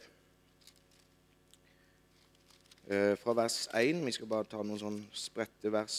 Eh, 2.88 3.18
fra 3.18 3.34
vers 3.34 3.68
1. 3.74 4.06
Vi 4.06 4.12
skal 4.12 4.28
bare 4.30 4.46
ta 4.46 4.60
noen 4.62 4.78
sånn 4.78 4.98
spredte 5.18 5.72
vers 5.74 5.96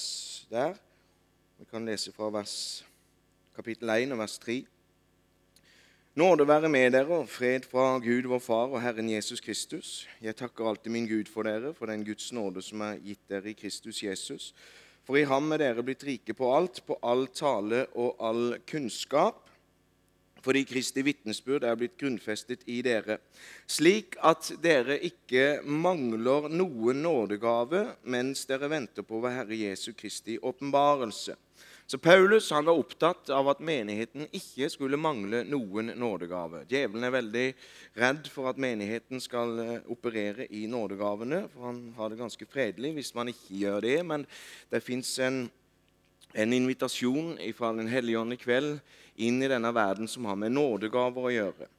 der. 0.46 0.76
Vi 1.58 1.64
kan 1.64 1.86
lese 1.88 2.12
fra 2.12 2.26
vers, 2.28 2.84
kapittel 3.56 3.88
1 3.88 4.10
og 4.12 4.18
vers 4.20 4.34
3. 4.42 4.56
Nåde 6.20 6.44
være 6.48 6.68
med 6.68 6.90
dere 6.92 7.22
og 7.22 7.30
fred 7.32 7.64
fra 7.64 7.94
Gud 8.04 8.28
vår 8.28 8.42
Far 8.44 8.74
og 8.76 8.82
Herren 8.84 9.08
Jesus 9.08 9.40
Kristus. 9.40 10.04
Jeg 10.20 10.36
takker 10.36 10.68
alltid 10.68 10.92
min 10.92 11.08
Gud 11.08 11.30
for 11.32 11.48
dere, 11.48 11.72
for 11.72 11.88
den 11.88 12.04
Guds 12.04 12.28
nåde 12.36 12.60
som 12.60 12.84
er 12.84 13.00
gitt 13.00 13.24
dere 13.32 13.54
i 13.54 13.56
Kristus 13.56 14.02
Jesus. 14.04 14.50
For 15.08 15.16
i 15.16 15.24
ham 15.24 15.48
er 15.56 15.64
dere 15.64 15.86
blitt 15.86 16.04
rike 16.04 16.36
på 16.36 16.50
alt, 16.52 16.82
på 16.84 16.98
all 17.00 17.24
tale 17.32 17.86
og 17.94 18.20
all 18.20 18.58
kunnskap 18.68 19.46
fordi 20.46 20.62
Kristi 20.62 21.02
vitnesbyrd 21.02 21.64
er 21.66 21.74
blitt 21.74 21.96
grunnfestet 21.98 22.60
i 22.70 22.76
dere, 22.86 23.16
slik 23.66 24.14
at 24.22 24.52
dere 24.62 24.94
ikke 25.08 25.64
mangler 25.66 26.46
noen 26.52 27.00
nådegave 27.02 27.80
mens 28.06 28.44
dere 28.46 28.70
venter 28.70 29.02
på 29.02 29.18
vår 29.24 29.40
Herre 29.40 29.58
Jesu 29.58 29.90
Kristi 29.98 30.36
åpenbarelse. 30.38 31.34
Så 31.86 31.98
Paulus 31.98 32.50
han 32.50 32.64
var 32.64 32.74
opptatt 32.74 33.30
av 33.30 33.46
at 33.52 33.60
menigheten 33.62 34.24
ikke 34.34 34.66
skulle 34.72 34.98
mangle 34.98 35.44
noen 35.46 35.92
nådegave. 35.94 36.64
Djevelen 36.66 37.06
er 37.06 37.12
veldig 37.14 37.44
redd 38.00 38.26
for 38.32 38.50
at 38.50 38.58
menigheten 38.58 39.22
skal 39.22 39.52
eh, 39.62 39.86
operere 39.94 40.48
i 40.50 40.64
nådegavene, 40.66 41.44
for 41.52 41.68
han 41.68 41.78
har 41.94 42.10
det 42.10 42.18
ganske 42.18 42.48
fredelig 42.50 42.90
hvis 42.96 43.12
man 43.14 43.30
ikke 43.30 43.60
gjør 43.60 43.86
det. 43.86 44.00
Men 44.02 44.26
det 44.74 44.82
fins 44.82 45.12
en, 45.22 45.44
en 46.34 46.58
invitasjon 46.58 47.36
fra 47.54 47.70
Den 47.78 47.92
hellige 47.92 48.18
ånd 48.18 48.34
i 48.34 48.40
kveld 48.42 48.80
inn 49.22 49.38
i 49.38 49.52
denne 49.54 49.70
verden 49.70 50.10
som 50.10 50.26
har 50.26 50.42
med 50.42 50.58
nådegaver 50.58 51.30
å 51.30 51.34
gjøre. 51.36 51.70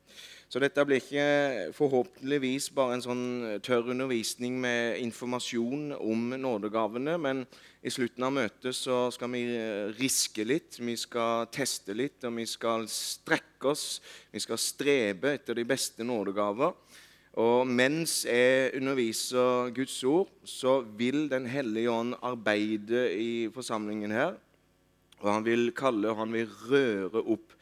Så 0.48 0.62
dette 0.64 0.84
blir 0.88 1.02
ikke 1.02 1.72
forhåpentligvis 1.76 2.70
bare 2.72 2.96
en 2.96 3.02
sånn 3.04 3.24
tørr 3.66 3.90
undervisning 3.92 4.56
med 4.64 5.02
informasjon 5.04 5.90
om 5.98 6.30
nådegavene, 6.40 7.18
men 7.20 7.42
i 7.84 7.92
slutten 7.92 8.24
av 8.24 8.32
møtet 8.32 8.76
så 8.76 9.10
skal 9.12 9.34
vi 9.34 9.42
riske 9.98 10.46
litt, 10.48 10.78
vi 10.80 10.96
skal 10.96 11.50
teste 11.52 11.92
litt, 11.96 12.24
og 12.24 12.40
vi 12.40 12.46
skal 12.48 12.88
strekke 12.88 13.74
oss. 13.74 14.00
Vi 14.32 14.40
skal 14.40 14.62
strebe 14.62 15.34
etter 15.36 15.58
de 15.58 15.66
beste 15.68 16.08
nådegaver. 16.08 16.72
Og 17.44 17.68
mens 17.68 18.22
jeg 18.26 18.72
underviser 18.80 19.74
Guds 19.76 19.98
ord, 20.08 20.32
så 20.48 20.80
vil 20.98 21.28
Den 21.30 21.46
hellige 21.46 21.92
ånd 21.92 22.16
arbeide 22.24 23.04
i 23.14 23.50
forsamlingen 23.54 24.16
her. 24.16 24.40
Og 25.20 25.28
han 25.34 25.46
vil 25.46 25.72
kalle 25.76 26.10
og 26.10 26.24
han 26.24 26.34
vil 26.34 26.48
røre 26.72 27.22
opp 27.36 27.54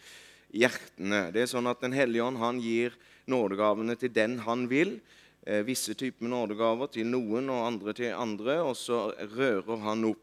hjertene. 0.55 1.27
Det 1.35 1.43
er 1.43 1.51
sånn 1.51 1.67
at 1.69 1.83
Den 1.83 1.95
hellige 1.95 2.24
ånd 2.24 2.39
han 2.39 2.62
gir 2.63 2.95
nådegavene 3.27 3.97
til 4.00 4.13
den 4.15 4.39
han 4.45 4.67
vil. 4.71 5.00
Eh, 5.45 5.62
visse 5.67 5.93
typer 5.93 6.29
nådegaver 6.31 6.89
til 6.95 7.09
noen 7.12 7.51
og 7.53 7.65
andre 7.67 7.93
til 7.93 8.15
andre, 8.15 8.62
og 8.63 8.75
så 8.79 9.12
rører 9.35 9.83
han 9.83 10.07
opp. 10.09 10.21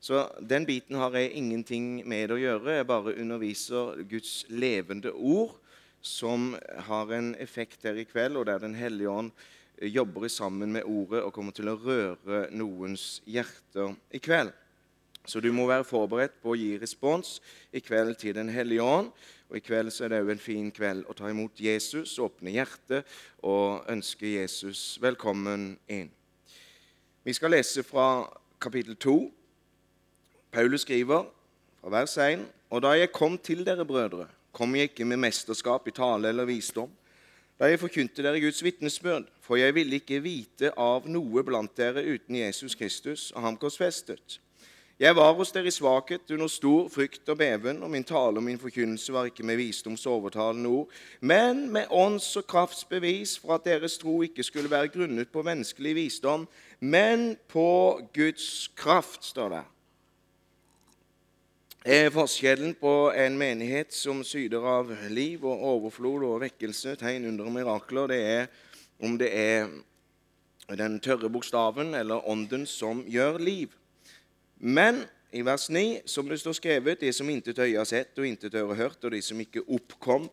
Så 0.00 0.24
den 0.40 0.66
biten 0.66 0.96
har 0.96 1.14
jeg 1.16 1.32
ingenting 1.36 2.02
med 2.08 2.32
å 2.32 2.40
gjøre. 2.40 2.80
Jeg 2.80 2.88
bare 2.88 3.16
underviser 3.20 4.02
Guds 4.08 4.44
levende 4.48 5.12
ord, 5.12 5.54
som 6.00 6.54
har 6.88 7.12
en 7.12 7.34
effekt 7.40 7.84
her 7.84 7.98
i 8.00 8.06
kveld, 8.08 8.36
og 8.36 8.46
der 8.46 8.58
Den 8.58 8.74
hellige 8.74 9.10
ånd 9.10 9.30
jobber 9.80 10.28
sammen 10.28 10.72
med 10.72 10.84
ordet 10.84 11.22
og 11.24 11.32
kommer 11.32 11.52
til 11.52 11.68
å 11.68 11.76
røre 11.76 12.48
noens 12.52 13.20
hjerter 13.24 13.94
i 14.12 14.18
kveld. 14.18 14.52
Så 15.24 15.40
du 15.40 15.50
må 15.52 15.66
være 15.68 15.84
forberedt 15.84 16.40
på 16.40 16.54
å 16.54 16.58
gi 16.58 16.78
respons 16.80 17.38
i 17.72 17.80
kveld 17.84 18.16
til 18.20 18.34
Den 18.34 18.48
hellige 18.48 18.82
ånd. 18.82 19.12
Og 19.50 19.56
I 19.56 19.64
kveld 19.66 19.90
så 19.90 20.04
er 20.06 20.12
det 20.12 20.20
òg 20.22 20.28
en 20.30 20.42
fin 20.42 20.68
kveld 20.70 21.08
å 21.10 21.14
ta 21.18 21.26
imot 21.26 21.58
Jesus, 21.58 22.12
åpne 22.22 22.52
hjertet 22.54 23.06
og 23.42 23.82
ønske 23.90 24.36
Jesus 24.36 24.94
velkommen 25.02 25.72
inn. 25.90 26.06
Vi 27.26 27.34
skal 27.34 27.50
lese 27.56 27.82
fra 27.82 28.30
kapittel 28.62 28.94
2. 28.94 29.16
Paulus 30.54 30.86
skriver 30.86 31.26
fra 31.80 31.90
vers 31.96 32.14
1.: 32.14 32.44
Og 32.70 32.82
da 32.82 32.94
jeg 32.94 33.10
kom 33.12 33.38
til 33.38 33.64
dere, 33.66 33.84
brødre, 33.84 34.28
kom 34.52 34.74
jeg 34.74 34.92
ikke 34.92 35.04
med 35.04 35.18
mesterskap 35.18 35.88
i 35.88 35.96
tale 35.98 36.30
eller 36.30 36.46
visdom, 36.46 36.90
da 37.58 37.66
jeg 37.66 37.80
forkynte 37.82 38.22
dere 38.22 38.40
Guds 38.40 38.62
vitnesbyrd, 38.62 39.26
for 39.40 39.58
jeg 39.58 39.74
ville 39.74 39.98
ikke 39.98 40.22
vite 40.22 40.70
av 40.78 41.10
noe 41.10 41.42
blant 41.42 41.74
dere 41.76 42.06
uten 42.06 42.38
Jesus 42.38 42.78
Kristus 42.78 43.32
og 43.34 43.42
ham 43.42 43.58
korsfestet. 43.58 44.38
Jeg 45.00 45.16
var 45.16 45.32
hos 45.32 45.48
dere 45.48 45.70
i 45.70 45.72
svakhet, 45.72 46.28
under 46.34 46.48
stor 46.52 46.88
frykt 46.92 47.28
og 47.32 47.38
beven, 47.40 47.78
og 47.80 47.88
min 47.88 48.04
tale 48.04 48.36
og 48.36 48.44
min 48.44 48.58
forkynnelse 48.60 49.14
var 49.14 49.30
ikke 49.30 49.46
med 49.48 49.56
visdoms 49.56 50.04
overtalende 50.06 50.68
ord, 50.68 50.90
men 51.20 51.62
med 51.72 51.88
ånds- 51.88 52.36
og 52.36 52.44
kraftsbevis 52.46 53.38
for 53.40 53.54
at 53.54 53.64
deres 53.64 53.96
tro 53.98 54.18
ikke 54.22 54.44
skulle 54.44 54.70
være 54.70 54.92
grunnet 54.92 55.32
på 55.32 55.42
menneskelig 55.42 55.94
visdom, 55.96 56.44
men 56.80 57.38
på 57.48 58.00
Guds 58.12 58.68
kraft, 58.76 59.24
står 59.24 59.48
det. 59.48 59.62
Er 61.84 62.12
forskjellen 62.12 62.76
på 62.76 62.94
en 63.16 63.40
menighet 63.40 63.96
som 63.96 64.20
syder 64.20 64.68
av 64.68 64.92
liv 65.08 65.48
og 65.48 65.64
overflod 65.64 66.28
og 66.28 66.40
vekkelse, 66.44 66.98
tegn 67.00 67.24
under 67.32 67.48
mirakler, 67.48 68.12
det 68.12 68.20
er 68.36 68.46
om 69.00 69.16
det 69.16 69.32
er 69.32 69.70
den 70.76 71.00
tørre 71.00 71.32
bokstaven 71.32 71.94
eller 71.96 72.28
ånden 72.28 72.68
som 72.68 73.00
gjør 73.08 73.40
liv. 73.40 73.79
Men 74.60 75.04
i 75.32 75.42
vers 75.46 75.68
9, 75.72 76.02
som 76.06 76.28
det 76.28 76.40
står 76.40 76.52
skrevet, 76.58 77.00
det 77.00 77.14
som 77.16 77.28
intet 77.32 77.58
øye 77.58 77.78
har 77.78 77.88
sett 77.88 78.18
og 78.18 78.26
intet 78.26 78.54
øre 78.54 78.76
hørt, 78.76 79.04
og 79.04 79.12
det 79.14 79.22
som 79.24 79.40
ikke 79.40 79.64
oppkom 79.64 80.28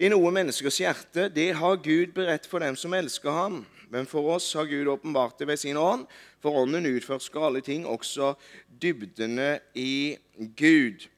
i 0.00 0.08
noe 0.12 0.32
menneskers 0.32 0.80
hjerte, 0.80 1.28
det 1.32 1.54
har 1.56 1.80
Gud 1.80 2.12
beredt 2.16 2.48
for 2.48 2.60
dem 2.60 2.76
som 2.76 2.94
elsker 2.96 3.32
ham. 3.32 3.62
Men 3.90 4.06
for 4.06 4.28
oss 4.36 4.52
har 4.54 4.68
Gud 4.70 4.88
åpenbart 4.88 5.38
det 5.38 5.48
ved 5.48 5.58
sin 5.60 5.76
ånd, 5.76 6.06
for 6.40 6.56
ånden 6.62 6.86
utforsker 6.86 7.42
alle 7.46 7.60
ting, 7.60 7.86
også 7.86 8.34
dybdene 8.82 9.58
i 9.74 10.16
Gud. 10.56 11.08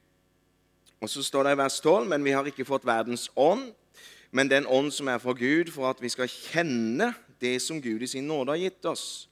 Og 1.03 1.09
så 1.09 1.23
står 1.23 1.43
det 1.43 1.53
i 1.53 1.61
vers 1.61 1.79
12.: 1.79 2.07
Men 2.09 2.23
vi 2.23 2.31
har 2.31 2.47
ikke 2.47 2.65
fått 2.65 2.87
verdens 2.87 3.29
ånd, 3.35 3.73
men 4.31 4.49
den 4.49 4.65
ånd 4.65 4.91
som 4.91 5.07
er 5.07 5.19
fra 5.21 5.35
Gud, 5.37 5.71
for 5.71 5.89
at 5.89 6.01
vi 6.01 6.09
skal 6.09 6.31
kjenne 6.31 7.13
det 7.41 7.61
som 7.61 7.81
Gud 7.81 8.01
i 8.01 8.07
sin 8.07 8.27
nåde 8.27 8.55
har 8.55 8.57
gitt 8.57 8.85
oss. 8.85 9.29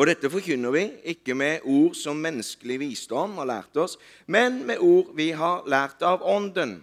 Og 0.00 0.06
dette 0.08 0.30
forkynner 0.32 0.72
vi 0.72 0.82
ikke 1.12 1.34
med 1.36 1.66
ord 1.68 1.92
som 1.98 2.16
menneskelig 2.24 2.78
visdom 2.80 3.34
har 3.36 3.48
lært 3.50 3.76
oss, 3.82 3.98
men 4.32 4.62
med 4.64 4.80
ord 4.80 5.10
vi 5.18 5.26
har 5.36 5.66
lært 5.68 6.00
av 6.08 6.24
Ånden. 6.24 6.78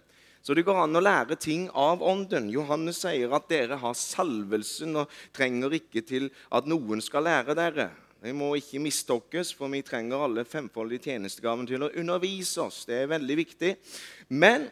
Så 0.45 0.53
det 0.53 0.67
går 0.67 0.83
an 0.83 0.95
å 0.95 1.01
lære 1.01 1.35
ting 1.41 1.65
av 1.73 2.03
Ånden. 2.05 2.51
Johannes 2.53 3.01
sier 3.01 3.33
at 3.33 3.49
dere 3.49 3.81
har 3.81 3.97
salvelsen 3.97 5.01
og 5.01 5.15
trenger 5.33 5.73
ikke 5.79 6.05
til 6.05 6.29
at 6.53 6.69
noen 6.69 7.01
skal 7.01 7.25
lære 7.25 7.57
dere. 7.57 7.89
Vi 8.21 8.35
må 8.37 8.51
ikke 8.57 8.83
mistolkes, 8.85 9.49
for 9.57 9.73
vi 9.73 9.81
trenger 9.85 10.21
alle 10.21 10.45
femfoldige 10.45 11.09
tjenestegaven 11.09 11.65
til 11.69 11.87
å 11.87 11.93
undervise 11.97 12.67
oss. 12.69 12.83
Det 12.85 13.01
er 13.01 13.11
veldig 13.17 13.37
viktig. 13.41 13.73
Men 14.37 14.69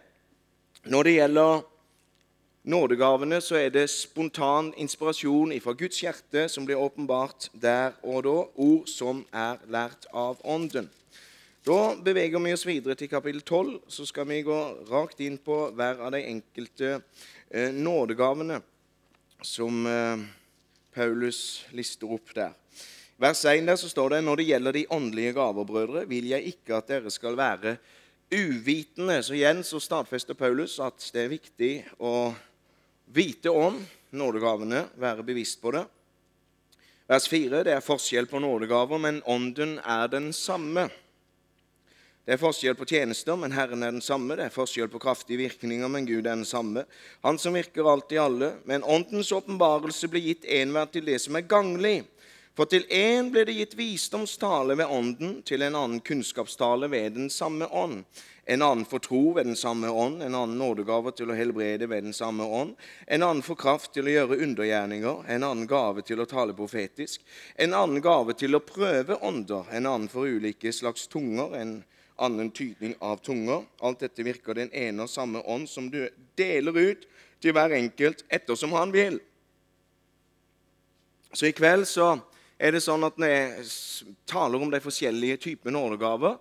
når 0.85 1.09
det 1.09 1.17
gjelder 1.17 1.65
nådegavene 2.65 3.37
så 3.41 3.59
er 3.59 3.69
det 3.73 3.85
spontan 3.93 4.71
inspirasjon 4.81 5.53
fra 5.61 5.73
Guds 5.77 6.01
hjerte 6.01 6.47
som 6.49 6.65
blir 6.65 6.81
åpenbart 6.81 7.49
der 7.53 7.93
og 8.03 8.23
da, 8.25 8.35
ord 8.55 8.89
som 8.89 9.23
er 9.31 9.61
lært 9.69 10.07
av 10.13 10.41
Ånden. 10.43 10.89
Da 11.65 11.95
beveger 11.97 12.41
vi 12.41 12.53
oss 12.53 12.65
videre 12.67 12.93
til 12.97 13.09
kapittel 13.09 13.41
12. 13.41 13.79
Så 13.89 14.05
skal 14.05 14.27
vi 14.29 14.43
gå 14.45 14.57
rakt 14.89 15.21
inn 15.25 15.39
på 15.41 15.71
hver 15.73 16.03
av 16.05 16.11
de 16.13 16.21
enkelte 16.21 16.99
eh, 17.49 17.71
nådegavene 17.73 18.59
som 19.41 19.85
eh, 19.89 20.25
Paulus 20.93 21.65
lister 21.73 22.11
opp 22.13 22.35
der. 22.37 22.53
Vers 23.17 23.45
1 23.47 23.65
der 23.65 23.79
så 23.81 23.89
står 23.89 24.13
det 24.13 24.23
når 24.25 24.41
det 24.41 24.49
gjelder 24.49 24.75
de 24.75 24.85
åndelige 24.91 25.33
gaver, 25.37 25.65
brødre, 25.65 26.05
vil 26.09 26.27
jeg 26.29 26.53
ikke 26.53 26.77
at 26.77 26.89
dere 26.91 27.13
skal 27.13 27.37
være 27.39 27.77
uvitende. 28.29 29.21
Så 29.23 29.33
igjen 29.33 29.63
så 29.63 29.79
stadfester 29.79 30.37
Paulus 30.37 30.77
at 30.83 31.01
det 31.13 31.23
er 31.23 31.33
viktig 31.33 31.71
å 31.97 32.33
Vite 33.05 33.49
om 33.53 33.77
nådegavene, 34.15 34.87
være 34.97 35.23
bevisst 35.23 35.61
på 35.61 35.71
det. 35.75 35.85
Vers 37.07 37.27
4. 37.29 37.63
Det 37.63 37.73
er 37.75 37.83
forskjell 37.85 38.25
på 38.25 38.39
nådegaver, 38.41 38.97
men 38.97 39.21
ånden 39.29 39.77
er 39.79 40.07
den 40.09 40.31
samme. 40.33 40.87
Det 42.25 42.33
er 42.33 42.41
forskjell 42.41 42.73
på 42.73 42.87
tjenester, 42.89 43.37
men 43.37 43.53
Herren 43.53 43.85
er 43.85 43.93
den 43.93 44.01
samme. 44.01 44.33
Det 44.33 44.47
er 44.47 44.53
forskjell 44.53 44.89
på 44.89 45.01
kraftige 45.03 45.43
virkninger, 45.43 45.85
men 45.93 46.07
Gud 46.09 46.23
er 46.23 46.31
den 46.31 46.47
samme. 46.49 46.87
Han 47.21 47.37
som 47.37 47.53
virker 47.53 47.85
alt 47.85 48.15
i 48.15 48.17
alle. 48.17 48.55
Men 48.65 48.81
åndens 48.81 49.29
åpenbarelse 49.35 50.09
blir 50.09 50.31
gitt 50.31 50.47
enhver 50.49 50.89
til 50.89 51.05
det 51.05 51.19
som 51.21 51.37
er 51.37 51.45
ganglig. 51.45 51.99
For 52.55 52.71
til 52.71 52.85
én 52.87 53.31
ble 53.33 53.43
det 53.47 53.57
gitt 53.57 53.75
visdomstale 53.75 54.77
ved 54.79 54.87
ånden, 54.87 55.41
til 55.43 55.61
en 55.61 55.75
annen 55.75 55.99
kunnskapstale 55.99 56.87
ved 56.91 57.17
den 57.19 57.29
samme 57.29 57.67
ånd 57.67 58.05
en 58.45 58.61
annen 58.61 58.85
for 58.85 58.99
tro 58.99 59.31
ved 59.33 59.45
den 59.45 59.55
samme 59.55 59.89
ånd, 59.89 60.21
en 60.23 60.35
annen 60.35 60.57
nådegave 60.59 61.11
til 61.17 61.31
å 61.31 61.37
helbrede 61.37 61.87
ved 61.89 62.05
den 62.05 62.13
samme 62.13 62.45
ånd, 62.45 62.75
en 63.07 63.25
annen 63.25 63.41
for 63.45 63.57
kraft 63.57 63.95
til 63.95 64.05
å 64.05 64.13
gjøre 64.13 64.37
undergjerninger, 64.45 65.23
en 65.33 65.45
annen 65.47 65.65
gave 65.69 66.03
til 66.05 66.21
å 66.21 66.27
tale 66.29 66.53
profetisk, 66.57 67.23
en 67.57 67.73
annen 67.73 68.03
gave 68.05 68.35
til 68.37 68.55
å 68.55 68.61
prøve 68.61 69.17
ånder, 69.25 69.65
en 69.73 69.89
annen 69.89 70.11
for 70.11 70.29
ulike 70.29 70.73
slags 70.73 71.07
tunger, 71.09 71.57
en 71.57 71.79
annen 72.21 72.51
tydning 72.53 72.93
av 73.01 73.23
tunger. 73.25 73.65
Alt 73.81 74.05
dette 74.05 74.23
virker 74.23 74.55
den 74.55 74.69
ene 74.71 75.07
og 75.07 75.11
samme 75.11 75.41
ånd, 75.41 75.65
som 75.69 75.89
du 75.89 76.05
deler 76.37 76.77
ut 76.77 77.09
til 77.41 77.55
hver 77.55 77.73
enkelt 77.75 78.21
ettersom 78.29 78.77
han 78.77 78.93
vil. 78.93 79.17
Så 81.35 81.49
i 81.49 81.55
kveld 81.57 81.89
så 81.89 82.13
er 82.57 82.75
det 82.75 82.83
sånn 82.83 83.03
at 83.03 83.17
når 83.19 83.31
jeg 83.33 83.65
taler 84.29 84.61
om 84.61 84.71
de 84.71 84.79
forskjellige 84.83 85.41
typer 85.49 85.73
nådegaver, 85.75 86.37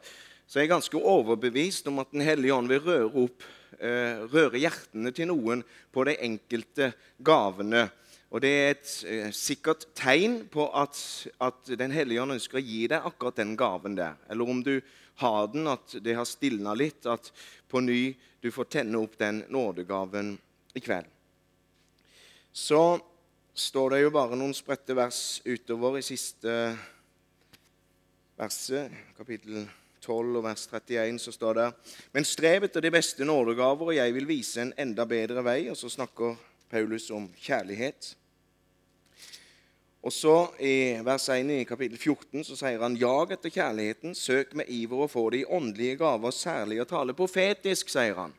så 0.47 0.59
er 0.59 0.67
jeg 0.67 0.75
ganske 0.75 1.01
overbevist 1.01 1.89
om 1.91 1.99
at 2.03 2.13
Den 2.13 2.23
hellige 2.23 2.55
ånd 2.55 2.71
vil 2.71 2.83
røre 2.85 3.11
opp 3.25 3.47
eh, 3.81 4.23
røre 4.31 4.61
hjertene 4.61 5.11
til 5.15 5.31
noen 5.33 5.65
på 5.93 6.05
de 6.07 6.15
enkelte 6.23 6.93
gavene. 7.19 7.89
Og 8.31 8.43
Det 8.45 8.51
er 8.51 8.69
et 8.75 8.93
eh, 9.11 9.31
sikkert 9.35 9.89
tegn 9.97 10.45
på 10.53 10.69
at, 10.71 11.01
at 11.43 11.75
Den 11.79 11.95
hellige 11.95 12.23
ånd 12.23 12.37
ønsker 12.37 12.61
å 12.61 12.67
gi 12.67 12.85
deg 12.93 13.09
akkurat 13.09 13.41
den 13.41 13.57
gaven 13.59 13.99
der. 13.99 14.15
Eller 14.31 14.55
om 14.55 14.63
du 14.63 14.79
har 15.23 15.49
den, 15.51 15.67
at 15.71 15.97
det 16.03 16.15
har 16.19 16.27
stilna 16.27 16.75
litt, 16.75 17.07
at 17.07 17.31
på 17.71 17.83
ny 17.83 18.15
du 18.43 18.51
får 18.53 18.71
tenne 18.71 18.99
opp 19.01 19.19
den 19.19 19.43
nådegaven 19.49 20.35
i 20.75 20.83
kveld. 20.83 21.11
Så 22.55 23.01
står 23.55 23.95
det 23.95 24.03
jo 24.03 24.11
bare 24.15 24.37
noen 24.39 24.55
spredte 24.57 24.97
vers 24.99 25.39
utover 25.47 26.01
i 26.01 26.03
siste 26.03 26.51
verset, 28.35 28.91
kapittel 29.15 29.63
12 30.03 30.41
og 30.41 30.43
vers 30.45 30.67
31, 30.69 31.21
så 31.23 31.33
står 31.33 31.61
det 31.61 31.69
Men 32.13 32.27
strev 32.27 32.67
etter 32.67 32.83
de 32.83 32.91
beste 32.93 33.25
nådegaver, 33.25 33.93
og 33.93 33.97
jeg 33.97 34.15
vil 34.17 34.29
vise 34.29 34.61
en 34.61 34.75
enda 34.77 35.07
bedre 35.09 35.45
vei. 35.47 35.61
Og 35.71 35.79
så 35.79 35.89
snakker 35.89 36.37
Paulus 36.69 37.09
om 37.15 37.31
kjærlighet. 37.41 38.11
Og 40.05 40.13
så 40.13 40.35
I 40.61 41.01
vers 41.07 41.31
1 41.33 41.55
i 41.55 41.65
kapittel 41.65 41.97
14 41.97 42.45
så 42.45 42.59
sier 42.59 42.83
han 42.83 42.99
jag 43.01 43.33
etter 43.33 43.55
kjærligheten, 43.55 44.19
søk 44.19 44.53
med 44.59 44.69
iver 44.69 45.07
å 45.07 45.09
få 45.09 45.31
de 45.33 45.47
åndelige 45.47 46.03
gaver, 46.03 46.35
særlig 46.35 46.83
å 46.83 46.91
tale 46.91 47.17
profetisk, 47.17 47.89
sier 47.89 48.19
han. 48.19 48.35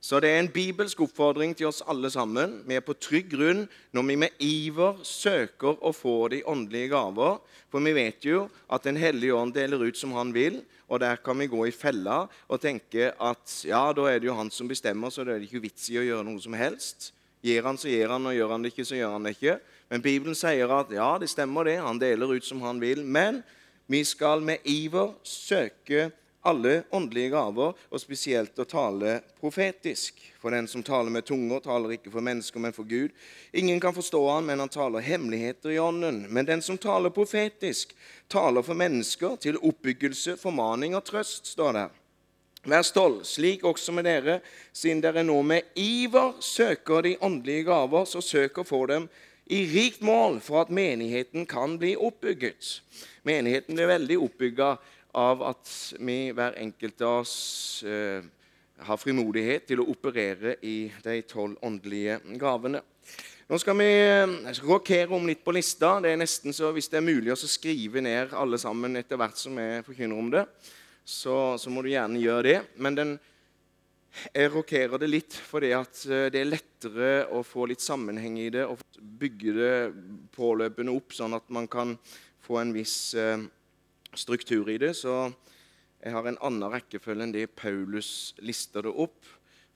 Så 0.00 0.16
det 0.24 0.30
er 0.32 0.38
en 0.40 0.48
bibelsk 0.48 1.02
oppfordring 1.04 1.52
til 1.52 1.68
oss 1.68 1.82
alle 1.84 2.08
sammen. 2.08 2.62
Vi 2.64 2.78
er 2.78 2.84
på 2.84 2.96
trygg 2.96 3.28
grunn 3.34 3.66
når 3.92 4.06
vi 4.08 4.14
med 4.22 4.38
iver 4.40 5.02
søker 5.04 5.76
å 5.84 5.92
få 5.92 6.14
de 6.32 6.40
åndelige 6.48 6.88
gaver. 6.94 7.36
For 7.68 7.84
vi 7.84 7.92
vet 7.92 8.24
jo 8.24 8.46
at 8.72 8.88
Den 8.88 8.96
hellige 8.96 9.36
ånd 9.36 9.52
deler 9.54 9.84
ut 9.84 10.00
som 10.00 10.14
han 10.16 10.32
vil, 10.32 10.62
og 10.88 11.02
der 11.04 11.20
kan 11.20 11.38
vi 11.38 11.50
gå 11.52 11.66
i 11.68 11.74
fella 11.74 12.22
og 12.48 12.60
tenke 12.62 13.12
at 13.12 13.56
ja, 13.68 13.92
da 13.92 14.08
er 14.08 14.18
det 14.18 14.30
jo 14.30 14.38
han 14.38 14.50
som 14.50 14.68
bestemmer, 14.68 15.12
så 15.12 15.22
det 15.22 15.36
er 15.36 15.44
ikke 15.44 15.62
vits 15.68 15.90
i 15.92 16.00
å 16.00 16.06
gjøre 16.06 16.24
noe 16.26 16.40
som 16.40 16.56
helst. 16.56 17.12
Gir 17.44 17.62
han, 17.68 17.76
så 17.78 17.92
gir 17.92 18.08
han, 18.08 18.24
og 18.26 18.34
gjør 18.34 18.56
han 18.56 18.64
det 18.64 18.72
ikke, 18.72 18.88
så 18.88 18.96
gjør 18.96 19.14
han 19.18 19.28
det 19.28 19.36
ikke. 19.36 19.58
Men 19.92 20.02
Bibelen 20.04 20.36
sier 20.38 20.72
at 20.80 20.90
ja, 20.96 21.10
det 21.20 21.28
stemmer 21.28 21.68
det, 21.68 21.76
han 21.84 22.00
deler 22.00 22.32
ut 22.36 22.46
som 22.46 22.64
han 22.64 22.80
vil. 22.80 23.04
Men 23.04 23.42
vi 23.90 24.00
skal 24.08 24.40
med 24.44 24.64
iver 24.64 25.12
søke 25.28 26.08
alle 26.42 26.82
åndelige 26.90 27.30
gaver, 27.34 27.74
og 27.90 28.00
spesielt 28.00 28.58
å 28.58 28.64
tale 28.68 29.18
profetisk. 29.40 30.18
For 30.40 30.54
den 30.54 30.68
som 30.70 30.82
taler 30.82 31.12
med 31.12 31.26
tunger, 31.28 31.60
taler 31.64 31.96
ikke 31.96 32.12
for 32.14 32.24
mennesker, 32.24 32.62
men 32.64 32.72
for 32.72 32.88
Gud. 32.88 33.12
Ingen 33.52 33.80
kan 33.80 33.94
forstå 33.96 34.20
han, 34.30 34.46
men 34.48 34.62
han 34.62 34.72
taler 34.72 35.04
hemmeligheter 35.04 35.74
i 35.74 35.78
ånden. 35.78 36.24
Men 36.32 36.48
den 36.48 36.62
som 36.64 36.78
taler 36.80 37.12
profetisk, 37.12 37.92
taler 38.28 38.64
for 38.64 38.78
mennesker 38.78 39.36
til 39.42 39.60
oppbyggelse, 39.60 40.38
formaning 40.40 40.96
og 40.96 41.04
trøst, 41.08 41.52
står 41.52 41.76
der. 41.76 41.96
Vær 42.68 42.84
stolt, 42.84 43.24
Slik 43.24 43.64
også 43.64 43.92
med 43.96 44.04
dere, 44.04 44.40
siden 44.76 45.00
dere 45.00 45.24
nå 45.24 45.38
med 45.42 45.76
iver 45.80 46.34
søker 46.44 47.06
de 47.06 47.14
åndelige 47.24 47.64
gaver, 47.70 48.04
så 48.04 48.20
søk 48.20 48.60
å 48.60 48.68
få 48.68 48.84
dem 48.90 49.08
i 49.50 49.64
rikt 49.66 50.04
mål 50.04 50.38
for 50.44 50.60
at 50.62 50.72
menigheten 50.72 51.46
kan 51.48 51.78
bli 51.80 51.94
oppbygget. 51.96 52.82
Menigheten 53.26 53.74
blir 53.74 53.88
veldig 53.90 54.18
oppbygga 54.26 54.74
av 55.18 55.42
at 55.42 55.70
vi, 55.98 56.18
hver 56.36 56.58
enkelt 56.60 57.02
av 57.06 57.22
oss, 57.22 57.82
eh, 57.86 58.22
har 58.80 59.00
frimodighet 59.00 59.66
til 59.68 59.82
å 59.82 59.88
operere 59.92 60.56
i 60.64 60.90
de 61.04 61.20
tolv 61.28 61.58
åndelige 61.66 62.20
gavene. 62.40 62.80
Nå 63.50 63.58
skal 63.58 63.74
vi 63.80 63.88
eh, 63.90 64.52
rokere 64.62 65.16
om 65.16 65.26
litt 65.26 65.42
på 65.42 65.54
lista. 65.56 65.96
Det 66.02 66.12
er 66.12 66.20
nesten 66.20 66.54
så 66.54 66.70
Hvis 66.70 66.88
det 66.92 67.00
er 67.00 67.08
mulig 67.08 67.32
å 67.34 67.40
skrive 67.40 68.02
ned 68.04 68.34
alle 68.38 68.60
sammen 68.62 68.94
etter 69.00 69.18
hvert 69.18 69.40
som 69.40 69.58
vi 69.58 69.66
forkynner 69.86 70.20
om 70.22 70.30
det, 70.30 70.44
så, 71.02 71.58
så, 71.58 71.72
må 71.72 71.82
du 71.82 71.90
gjerne 71.90 72.22
gjøre 72.22 72.46
det. 72.46 72.58
Men 72.78 72.94
den, 72.94 73.12
jeg 74.30 74.52
rokerer 74.54 75.02
det 75.02 75.10
litt 75.10 75.34
fordi 75.34 75.72
at 75.74 76.04
eh, 76.06 76.28
det 76.30 76.44
er 76.44 76.52
lettere 76.52 77.10
å 77.34 77.42
få 77.46 77.66
litt 77.70 77.82
sammenheng 77.82 78.38
i 78.38 78.50
det 78.54 78.68
og 78.70 78.80
bygge 79.00 79.56
det 79.58 79.74
påløpende 80.36 80.94
opp, 80.94 81.14
sånn 81.16 81.34
at 81.34 81.50
man 81.50 81.66
kan 81.70 81.96
få 82.46 82.62
en 82.62 82.70
viss 82.74 83.16
eh, 83.18 83.48
struktur 84.18 84.68
i 84.70 84.78
det, 84.80 84.94
så 84.98 85.30
jeg 86.00 86.14
har 86.14 86.26
en 86.26 86.38
annen 86.40 86.72
rekkefølge 86.72 87.26
enn 87.26 87.34
det 87.34 87.50
Paulus 87.58 88.32
lister 88.40 88.86
det 88.86 88.94
opp, 88.94 89.20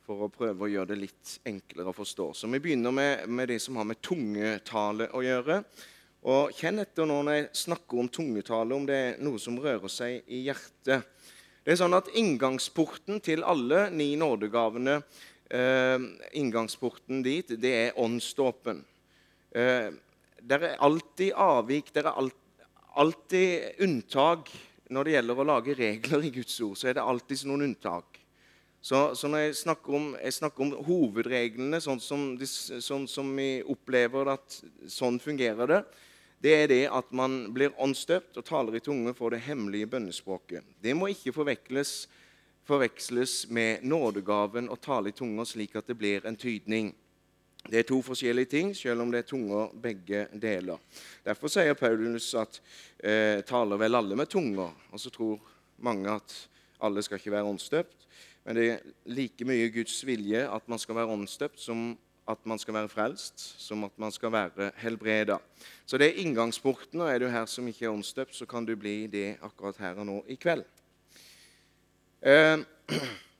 for 0.05 0.27
å 0.27 0.33
prøve 0.33 0.67
å 0.67 0.69
gjøre 0.69 0.91
det 0.93 1.01
litt 1.01 1.35
enklere 1.49 1.93
å 1.93 1.97
forstå. 1.97 2.27
Så 2.37 2.49
vi 2.53 2.61
begynner 2.61 2.93
med, 2.93 3.29
med 3.29 3.49
det 3.49 3.57
som 3.65 3.79
har 3.81 3.87
med 3.89 4.03
tungetale 4.05 5.09
å 5.17 5.23
gjøre. 5.25 5.63
Og 6.29 6.53
Kjenn 6.57 6.83
etter 6.83 7.09
nå 7.09 7.23
når 7.25 7.39
jeg 7.39 7.49
snakker 7.65 8.01
om 8.01 8.11
tungetale, 8.13 8.77
om 8.77 8.85
det 8.89 8.99
er 9.01 9.19
noe 9.25 9.41
som 9.41 9.57
rører 9.61 9.93
seg 9.93 10.29
i 10.29 10.43
hjertet. 10.47 11.09
Det 11.65 11.73
er 11.73 11.81
sånn 11.81 11.97
at 11.97 12.11
Inngangsporten 12.21 13.21
til 13.25 13.45
alle 13.49 13.87
ni 13.93 14.11
nådegavene, 14.21 14.99
eh, 15.49 16.09
inngangsporten 16.37 17.23
dit, 17.25 17.57
det 17.61 17.73
er 17.73 18.01
åndsdåpen. 18.01 18.85
Eh, 19.57 19.89
det 20.45 20.61
er 20.61 20.77
alltid 20.85 21.33
avvik. 21.33 21.93
det 21.93 22.05
er 22.05 22.13
alltid 22.13 22.44
alltid 23.01 23.81
unntak 23.85 24.51
når 24.93 25.05
det 25.05 25.15
gjelder 25.17 25.41
å 25.41 25.47
lage 25.49 25.75
regler 25.79 26.27
i 26.27 26.33
Guds 26.35 26.61
ord. 26.61 26.77
så 26.79 26.89
er 26.91 26.99
det 26.99 27.05
alltid 27.05 27.45
noen 27.49 27.69
unntak. 27.71 28.21
Så, 28.85 29.15
så 29.17 29.29
når 29.33 29.47
jeg 29.47 29.55
snakker, 29.63 29.95
om, 29.97 30.09
jeg 30.21 30.37
snakker 30.37 30.65
om, 30.67 30.73
hovedreglene, 30.85 31.79
sånn 31.81 32.03
som, 32.05 32.25
sånn 32.45 33.07
som, 33.09 33.31
vi 33.33 33.63
opplever 33.65 34.29
at 34.35 34.59
sånn 34.93 35.17
fungerer 35.25 35.71
det, 35.71 35.79
det 36.45 36.53
er 36.53 36.69
det 36.69 36.83
at 36.93 37.09
man 37.17 37.39
blir 37.57 37.73
åndsdøpt 37.81 38.37
og 38.37 38.45
taler 38.45 38.77
i 38.77 38.83
tunge 38.85 39.15
for 39.17 39.33
det 39.33 39.41
hemmelige 39.47 39.89
bønnespråket. 39.95 40.67
Det 40.85 40.93
må 40.93 41.09
ikke 41.09 41.33
forveksles, 41.33 41.95
forveksles 42.69 43.39
med 43.49 43.87
nådegaven 43.89 44.69
å 44.69 44.77
tale 44.77 45.09
i 45.09 45.17
tunge, 45.17 45.49
slik 45.49 45.79
at 45.81 45.89
det 45.89 45.97
blir 45.97 46.29
en 46.29 46.37
tydning. 46.37 46.93
Det 47.65 47.79
er 47.81 47.87
to 47.89 48.03
forskjellige 48.05 48.51
ting, 48.53 48.75
selv 48.77 49.01
om 49.01 49.13
det 49.13 49.23
er 49.23 49.29
tunger 49.29 49.71
begge 49.83 50.27
deler. 50.37 50.81
Derfor 51.25 51.49
sier 51.49 51.77
Paulus 51.79 52.35
at 52.37 52.59
eh, 53.01 53.41
taler 53.49 53.81
vel 53.81 53.97
alle 53.97 54.17
med 54.21 54.29
tunger. 54.29 54.75
Og 54.93 55.01
så 55.01 55.11
tror 55.11 55.41
mange 55.81 56.13
at 56.13 56.35
alle 56.85 57.03
skal 57.03 57.17
ikke 57.19 57.33
være 57.33 57.49
åndsdøpt. 57.49 58.05
Men 58.45 58.57
det 58.59 58.67
er 58.69 58.83
like 59.09 59.49
mye 59.49 59.71
Guds 59.73 59.97
vilje 60.05 60.45
at 60.45 60.69
man 60.69 60.79
skal 60.79 60.99
være 61.01 61.17
åndsdøpt, 61.17 61.61
som 61.61 61.95
at 62.29 62.47
man 62.49 62.61
skal 62.61 62.75
være 62.75 62.89
frelst, 62.89 63.41
som 63.61 63.85
at 63.85 63.97
man 64.01 64.13
skal 64.13 64.33
være 64.33 64.71
helbreda. 64.81 65.39
Så 65.87 65.99
det 65.99 66.09
er 66.09 66.23
inngangsporten. 66.25 67.01
og 67.01 67.11
Er 67.11 67.19
du 67.19 67.29
her 67.29 67.47
som 67.47 67.69
ikke 67.69 67.85
er 67.85 67.97
åndsdøpt, 67.97 68.37
så 68.37 68.47
kan 68.47 68.65
du 68.65 68.77
bli 68.77 69.07
det 69.07 69.37
akkurat 69.43 69.77
her 69.81 70.01
og 70.01 70.07
nå 70.07 70.25
i 70.29 70.35
kveld. 70.35 70.65
Eh, 72.23 72.59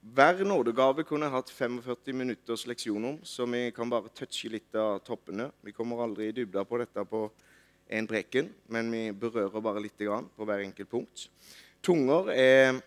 hver 0.00 0.44
nådegave 0.44 1.04
kunne 1.04 1.28
jeg 1.28 1.34
hatt 1.34 1.50
45 1.52 2.16
minutters 2.16 2.66
leksjon 2.66 3.04
om, 3.04 3.18
så 3.22 3.44
vi 3.44 3.66
kan 3.76 3.90
bare 3.90 4.08
touche 4.16 4.48
litt 4.48 4.74
av 4.74 5.02
toppene. 5.04 5.50
Vi 5.60 5.74
kommer 5.76 6.00
aldri 6.00 6.30
i 6.30 6.36
dybda 6.36 6.64
på 6.64 6.80
dette 6.80 7.04
på 7.04 7.26
én 7.92 8.08
preken, 8.08 8.48
men 8.72 8.88
vi 8.92 9.10
berører 9.12 9.60
bare 9.60 9.82
litt 9.84 10.00
på 10.00 10.46
hver 10.46 10.64
enkelt 10.64 10.90
punkt. 10.90 11.28
Tunger 11.82 12.30
er 12.32 12.80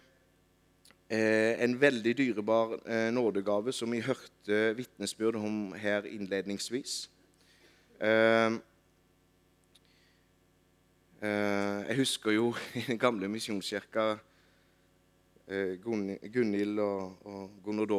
en 1.13 1.75
veldig 1.77 2.15
dyrebar 2.17 2.79
eh, 2.87 3.11
nådegave, 3.13 3.71
som 3.71 3.91
vi 3.91 4.01
hørte 4.01 4.73
vitnesbyrd 4.73 5.35
om 5.35 5.73
her 5.77 6.07
innledningsvis. 6.09 7.09
Eh, 8.01 8.57
eh, 11.21 11.79
jeg 11.89 11.97
husker 11.97 12.31
jo 12.31 12.53
i 12.73 12.85
den 12.89 12.99
gamle 12.99 13.29
misjonskirka 13.29 14.15
Eh, 15.43 15.75
Gunhild 15.83 16.79
og, 16.79 17.17
og 17.27 17.55
Gunnar 17.65 17.89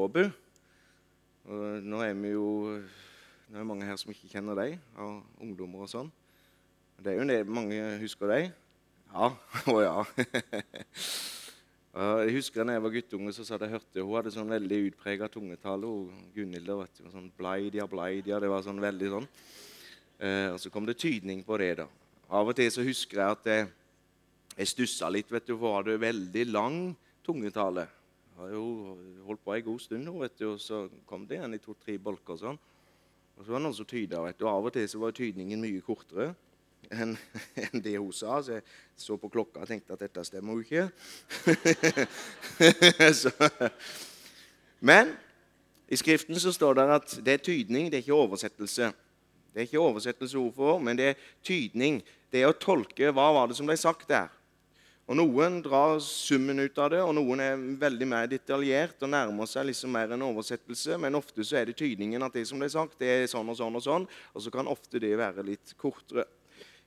nå 1.84 1.98
er 2.00 2.14
vi 2.16 2.30
jo 2.32 2.80
det 3.50 3.58
er 3.60 3.66
mange 3.68 3.84
her 3.84 3.98
som 4.00 4.08
ikke 4.10 4.30
kjenner 4.32 4.56
deg, 4.56 4.78
av 4.96 5.18
ungdommer 5.44 5.84
og 5.84 5.90
sånn. 5.92 6.08
Det 6.96 7.12
er 7.12 7.18
jo 7.20 7.26
det 7.28 7.36
mange 7.44 7.76
husker 8.00 8.32
deg. 8.32 8.46
Ja. 9.12 9.28
Å 9.74 9.76
ja. 9.84 9.98
jeg 12.24 12.34
husker 12.38 12.64
da 12.64 12.78
jeg 12.78 12.84
var 12.86 12.94
guttunge, 12.96 13.34
så 13.36 13.44
hadde 13.44 13.68
jeg 13.68 13.76
hørt 13.76 13.92
det. 13.92 14.02
hun 14.02 14.16
hadde 14.16 14.32
sånn 14.34 14.56
veldig 14.56 14.80
utprega 14.88 15.28
tungetale. 15.28 15.92
Gunhild 16.34 16.72
vet 16.80 16.98
du, 17.02 17.04
sånn 17.12 17.28
bleidia, 17.36 17.84
bleidia, 17.86 18.40
Det 18.40 18.50
var 18.50 18.64
sånn 18.64 18.80
veldig 18.80 19.12
sånn. 19.18 19.30
Eh, 20.18 20.48
og 20.54 20.58
så 20.64 20.72
kom 20.72 20.88
det 20.88 20.96
tydning 20.96 21.44
på 21.44 21.60
det. 21.60 21.74
da. 21.84 21.90
Av 22.32 22.48
og 22.48 22.56
til 22.56 22.72
så 22.72 22.88
husker 22.88 23.20
jeg 23.20 23.36
at 23.36 23.52
jeg, 23.52 23.70
jeg 24.56 24.72
stussa 24.72 25.12
litt, 25.12 25.28
vet 25.28 25.46
du, 25.46 25.58
hun 25.60 25.76
hadde 25.76 26.00
veldig 26.00 26.48
lang 26.48 26.78
tungetale. 27.24 27.86
Har 28.38 28.50
jo 28.50 28.64
holdt 29.26 29.44
på 29.44 29.54
en 29.54 29.66
god 29.68 29.82
stund 29.82 30.06
nå, 30.06 30.14
vet 30.24 30.38
du, 30.40 30.48
og 30.52 30.62
så 30.62 30.84
kom 31.08 31.26
det 31.28 31.38
igjen 31.38 31.54
i 31.56 31.62
to-tre 31.62 31.98
bolker. 32.02 32.38
sånn. 32.40 32.58
Og 33.34 33.44
så 33.44 33.50
var 33.50 33.58
det 33.58 33.66
noen 33.66 33.76
som 33.76 33.88
tyda, 33.88 34.22
vet 34.22 34.38
du. 34.38 34.46
Av 34.50 34.66
og 34.66 34.74
til 34.74 34.88
så 34.90 35.00
var 35.02 35.14
tydningen 35.14 35.62
mye 35.62 35.82
kortere 35.84 36.34
enn 36.92 37.14
en 37.64 37.82
det 37.82 37.96
hun 37.96 38.12
sa. 38.12 38.40
Så 38.42 38.58
jeg 38.58 38.64
så 38.96 39.16
på 39.20 39.30
klokka 39.32 39.62
og 39.64 39.70
tenkte 39.70 39.96
at 39.96 40.04
dette 40.04 40.24
stemmer 40.26 40.58
jo 40.58 40.64
ikke. 40.64 40.88
så. 43.22 43.32
Men 44.84 45.14
i 45.88 45.96
Skriften 45.96 46.38
så 46.40 46.52
står 46.52 46.78
det 46.78 46.84
at 46.98 47.16
det 47.24 47.38
er 47.38 47.44
tydning, 47.44 47.90
det 47.90 48.00
er 48.00 48.06
ikke 48.06 48.22
oversettelse. 48.26 48.92
Det 49.54 49.62
er 49.62 49.68
ikke 49.68 49.82
oversettelse 49.82 50.38
ord 50.38 50.54
for, 50.56 50.78
men 50.82 50.98
det 50.98 51.12
er 51.12 51.26
tydning. 51.46 52.00
Det 52.32 52.42
er 52.42 52.50
å 52.50 52.58
tolke 52.58 53.12
hva 53.14 53.28
var 53.36 53.50
det 53.50 53.58
som 53.58 53.68
ble 53.68 53.76
sagt 53.78 54.08
der. 54.10 54.32
Og 55.04 55.18
Noen 55.18 55.58
drar 55.60 55.98
summen 56.00 56.62
ut 56.64 56.78
av 56.80 56.94
det, 56.94 57.02
og 57.04 57.12
noen 57.18 57.42
er 57.44 57.64
veldig 57.80 58.06
mer 58.08 58.28
detaljert 58.30 59.02
og 59.04 59.10
nærmer 59.12 59.48
seg 59.50 59.66
liksom 59.68 59.92
mer 59.92 60.14
en 60.16 60.24
oversettelse. 60.24 60.96
Men 61.00 61.18
ofte 61.18 61.44
så 61.44 61.58
er 61.60 61.68
det 61.68 61.76
tydningen 61.76 62.24
at 62.24 62.32
det 62.32 62.46
som 62.48 62.62
er 62.64 62.72
sagt, 62.72 62.96
det 63.02 63.10
er 63.12 63.26
sånn 63.28 63.52
og 63.52 63.58
sånn 63.58 63.76
og 63.76 63.84
sånn. 63.84 64.06
Og 64.32 64.46
så 64.46 64.52
kan 64.54 64.70
ofte 64.70 65.02
det 65.02 65.12
være 65.20 65.44
litt 65.44 65.74
kortere. 65.76 66.24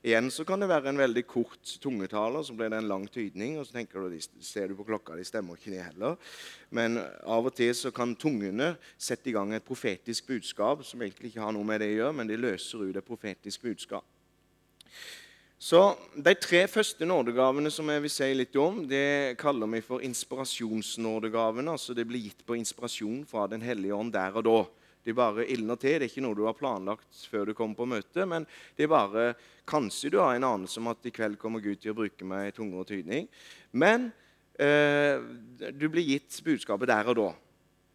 Igjen 0.05 0.31
så 0.33 0.45
kan 0.45 0.61
det 0.61 0.69
være 0.69 0.91
en 0.91 1.01
veldig 1.01 1.23
kort 1.29 1.75
tungetale, 1.81 2.41
så 2.45 2.53
blir 2.57 2.69
det 2.73 2.79
en 2.81 2.89
lang 2.89 3.05
tydning. 3.11 3.59
Og 3.61 3.69
så 3.69 3.77
tenker 3.77 4.09
du, 4.09 4.17
ser 4.41 4.73
du 4.73 4.77
på 4.79 4.87
klokka, 4.89 5.17
de 5.17 5.25
stemmer 5.27 5.57
ikke, 5.57 5.75
de 5.75 5.85
heller. 5.85 6.17
Men 6.73 6.97
av 7.21 7.49
og 7.51 7.53
til 7.57 7.73
så 7.77 7.93
kan 7.93 8.17
tungene 8.17 8.75
sette 8.97 9.29
i 9.29 9.37
gang 9.37 9.53
et 9.53 9.65
profetisk 9.65 10.33
budskap 10.33 10.81
som 10.89 11.05
egentlig 11.05 11.35
ikke 11.35 11.45
har 11.45 11.53
noe 11.53 11.69
med 11.69 11.85
det 11.85 11.93
å 11.93 11.97
gjøre, 11.99 12.17
men 12.17 12.33
de 12.33 12.41
løser 12.41 12.81
ut 12.81 12.97
et 12.97 13.09
profetisk 13.13 13.69
budskap. 13.69 14.05
Så 15.57 15.97
De 16.13 16.35
tre 16.37 16.67
første 16.69 17.05
nådegavene 17.05 17.71
som 17.73 17.89
jeg 17.89 18.01
vil 18.03 18.11
si 18.13 18.27
litt 18.37 18.55
om, 18.61 18.83
det 18.85 19.37
kaller 19.41 19.69
vi 19.71 19.81
for 19.81 20.03
inspirasjonsnådegavene. 20.05 21.71
altså 21.71 21.95
Det 21.97 22.05
blir 22.05 22.29
gitt 22.29 22.45
på 22.45 22.55
inspirasjon 22.55 23.25
fra 23.25 23.47
Den 23.47 23.61
hellige 23.61 23.95
ånd 23.95 24.13
der 24.13 24.37
og 24.37 24.43
da. 24.45 24.59
Det 25.03 25.15
bare 25.15 25.47
ildner 25.49 25.75
til. 25.75 25.97
Det 25.97 26.05
er 26.05 26.11
ikke 26.11 26.21
noe 26.21 26.37
du 26.37 26.45
har 26.45 26.53
planlagt 26.53 27.25
før 27.31 27.47
du 27.47 27.53
kommer 27.53 27.75
på 27.75 27.87
møte, 27.89 28.25
men 28.25 28.45
det 28.75 28.85
er 28.85 28.91
bare 28.91 29.33
Kanskje 29.67 30.11
du 30.13 30.19
har 30.19 30.35
en 30.35 30.45
anelse 30.47 30.79
om 30.79 30.87
at 30.87 31.03
i 31.03 31.11
kveld 31.11 31.37
kommer 31.41 31.59
Gud 31.59 31.81
til 31.81 31.91
å 31.91 31.97
bruke 31.97 32.23
meg 32.23 32.47
i 32.47 32.53
tunge 32.55 32.77
og 32.79 32.87
tydning. 32.87 33.25
Men 33.73 34.11
eh, 34.55 35.19
du 35.73 35.89
blir 35.89 36.05
gitt 36.05 36.37
budskapet 36.45 36.87
der 36.87 37.09
og 37.11 37.17
da. 37.17 37.31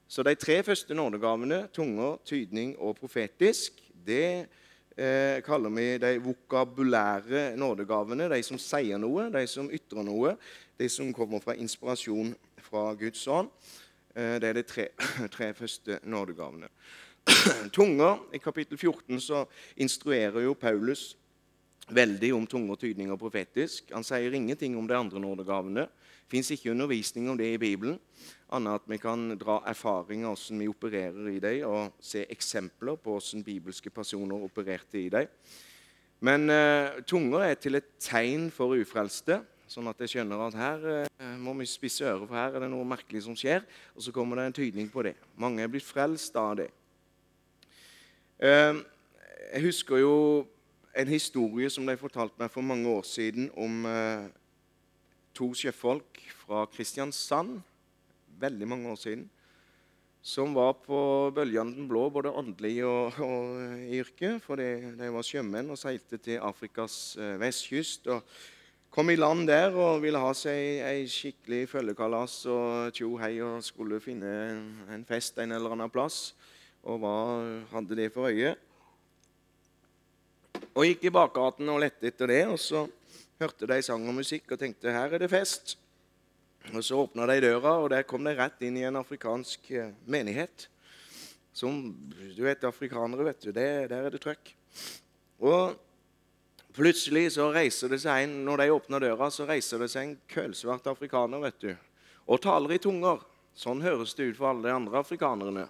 Så 0.04 0.20
de 0.26 0.34
tre 0.36 0.58
første 0.66 0.92
nådegavene, 0.92 1.68
tunger, 1.72 2.18
tydning 2.28 2.74
og 2.76 2.98
profetisk, 2.98 3.78
det 4.04 4.20
er 4.20 4.44
eh, 4.96 5.38
kaller 5.44 5.70
vi 5.70 5.86
de 5.98 6.16
vokabulære 6.22 7.56
nådegavene. 7.56 8.28
De 8.32 8.42
som 8.42 8.58
sier 8.60 9.00
noe, 9.00 9.28
de 9.32 9.46
som 9.50 9.70
ytrer 9.72 10.06
noe, 10.06 10.36
de 10.78 10.88
som 10.88 11.12
kommer 11.14 11.42
fra 11.44 11.56
inspirasjon 11.56 12.34
fra 12.62 12.92
Guds 12.98 13.24
ånd. 13.28 13.50
Eh, 14.14 14.38
det 14.40 14.50
er 14.50 14.60
de 14.60 14.66
tre, 14.66 14.88
tre 15.36 15.52
første 15.54 15.98
nådegavene. 16.04 16.68
Tunger, 17.76 18.18
I 18.34 18.38
kapittel 18.42 18.78
14 18.78 19.20
så 19.20 19.44
instruerer 19.76 20.42
jo 20.42 20.54
Paulus 20.58 21.12
veldig 21.92 22.32
om 22.34 22.46
tunger, 22.46 22.78
tydning 22.78 23.12
og 23.12 23.20
profetisk. 23.20 23.90
Han 23.92 24.04
sier 24.06 24.34
ingenting 24.34 24.76
om 24.78 24.86
de 24.88 24.96
andre 24.96 25.20
nådegavene. 25.20 25.86
Fins 26.32 26.48
ikke 26.54 26.70
undervisning 26.72 27.26
om 27.28 27.36
det 27.36 27.50
i 27.52 27.58
Bibelen, 27.60 27.98
annet 28.56 28.78
at 28.80 28.86
vi 28.88 28.96
kan 28.96 29.34
dra 29.36 29.58
erfaringer 29.68 30.30
av 30.30 30.38
hvordan 30.38 30.62
vi 30.62 30.68
opererer 30.70 31.28
i 31.28 31.42
dem, 31.44 31.66
og 31.68 31.98
se 32.00 32.22
eksempler 32.32 32.96
på 32.96 33.18
hvordan 33.18 33.44
bibelske 33.44 33.92
personer 33.92 34.46
opererte 34.46 34.96
i 35.02 35.10
dem. 35.12 35.28
Men 36.24 36.48
uh, 36.48 37.02
tunger 37.04 37.44
er 37.50 37.60
til 37.60 37.76
et 37.76 37.92
tegn 38.00 38.48
for 38.54 38.72
ufrelste, 38.78 39.42
sånn 39.68 39.92
at 39.92 40.00
jeg 40.00 40.14
skjønner 40.14 40.46
at 40.46 40.56
her 40.56 40.88
uh, 41.04 41.36
må 41.36 41.52
vi 41.60 41.68
spisse 41.68 42.06
øret, 42.08 42.24
for 42.24 42.40
her 42.40 42.56
er 42.56 42.64
det 42.64 42.72
noe 42.72 42.88
merkelig 42.88 43.26
som 43.28 43.36
skjer. 43.36 43.66
Og 43.92 44.06
så 44.06 44.16
kommer 44.16 44.40
det 44.40 44.48
en 44.48 44.60
tydning 44.62 44.88
på 44.88 45.04
det. 45.04 45.18
Mange 45.36 45.60
er 45.60 45.72
blitt 45.72 45.84
frelst 45.84 46.36
av 46.40 46.54
det. 46.62 46.70
Uh, 48.40 48.80
jeg 49.50 49.66
husker 49.68 50.00
jo 50.00 50.14
en 50.96 51.12
historie 51.12 51.68
som 51.68 51.84
de 51.84 52.00
fortalte 52.00 52.40
meg 52.40 52.48
for 52.54 52.64
mange 52.64 52.88
år 52.88 53.04
siden 53.04 53.52
om 53.52 53.84
to 55.34 55.52
sjøfolk 55.56 56.20
fra 56.44 56.66
Kristiansand 56.72 57.60
veldig 58.42 58.68
mange 58.68 58.90
år 58.92 59.00
siden 59.00 59.30
som 60.22 60.54
var 60.54 60.76
på 60.84 60.96
bølgene 61.34 61.74
den 61.74 61.88
blå, 61.90 62.06
både 62.14 62.30
åndelig 62.30 62.76
og, 62.86 63.18
og 63.18 63.80
i 63.82 63.98
yrke. 63.98 64.36
For 64.44 64.60
de, 64.60 64.94
var 65.10 65.26
sjømenn 65.26 65.72
og 65.74 65.80
seilte 65.80 66.18
til 66.22 66.38
Afrikas 66.38 67.16
eh, 67.18 67.34
vestkyst. 67.42 68.06
og 68.06 68.22
Kom 68.92 69.10
i 69.10 69.16
land 69.16 69.48
der 69.48 69.74
og 69.74 70.02
ville 70.04 70.20
ha 70.20 70.30
seg 70.36 70.82
ei 70.86 71.06
skikkelig 71.10 71.64
følgekalas 71.72 72.34
og 72.52 72.94
tjo 72.94 73.16
hei 73.18 73.34
og 73.42 73.64
skulle 73.66 74.02
finne 74.04 74.32
en 74.92 75.06
fest 75.08 75.40
en 75.42 75.56
eller 75.56 75.74
annen 75.74 75.90
plass. 75.90 76.36
Og 76.86 77.02
hva 77.02 77.16
hadde 77.72 77.98
det 77.98 78.10
for 78.14 78.30
øye? 78.30 78.54
Og 80.76 80.86
gikk 80.86 81.08
i 81.08 81.14
bakgaten 81.14 81.72
og 81.72 81.82
lette 81.82 82.12
etter 82.12 82.30
det. 82.30 82.44
og 82.46 82.60
så 82.62 82.86
hørte 83.40 83.68
de 83.70 83.78
sang 83.84 84.04
og 84.08 84.16
musikk 84.16 84.52
og 84.52 84.60
tenkte 84.60 84.92
her 84.92 85.14
er 85.14 85.22
det 85.22 85.30
fest. 85.32 85.76
Og 86.70 86.84
Så 86.84 86.98
åpna 86.98 87.26
de 87.26 87.40
døra, 87.40 87.78
og 87.82 87.90
der 87.90 88.04
kom 88.06 88.24
de 88.24 88.34
rett 88.38 88.60
inn 88.62 88.76
i 88.78 88.84
en 88.86 89.00
afrikansk 89.00 89.70
eh, 89.70 89.94
menighet. 90.06 90.68
Som 91.52 91.92
du 92.36 92.42
vet, 92.44 92.64
afrikanere, 92.64 93.24
vet 93.26 93.40
du, 93.42 93.50
det, 93.52 93.88
der 93.90 94.06
er 94.06 94.14
det 94.14 94.22
trøkk. 94.22 94.54
Og 95.42 95.74
plutselig 96.72 97.32
så 97.34 97.50
reiser 97.52 97.90
det 97.92 98.00
seg 98.04 98.24
en 98.24 98.38
Når 98.46 98.62
de 98.62 98.72
åpner 98.72 99.04
døra, 99.08 99.28
så 99.30 99.46
reiser 99.48 99.82
det 99.82 99.90
seg 99.92 100.06
en 100.06 100.16
kølsvart 100.30 100.86
afrikaner, 100.86 101.42
vet 101.42 101.60
du. 101.60 101.72
Og 102.30 102.40
taler 102.40 102.76
i 102.76 102.82
tunger. 102.82 103.20
Sånn 103.52 103.82
høres 103.84 104.14
det 104.16 104.30
ut 104.30 104.38
for 104.38 104.48
alle 104.48 104.70
de 104.70 104.72
andre 104.72 105.02
afrikanerne. 105.02 105.66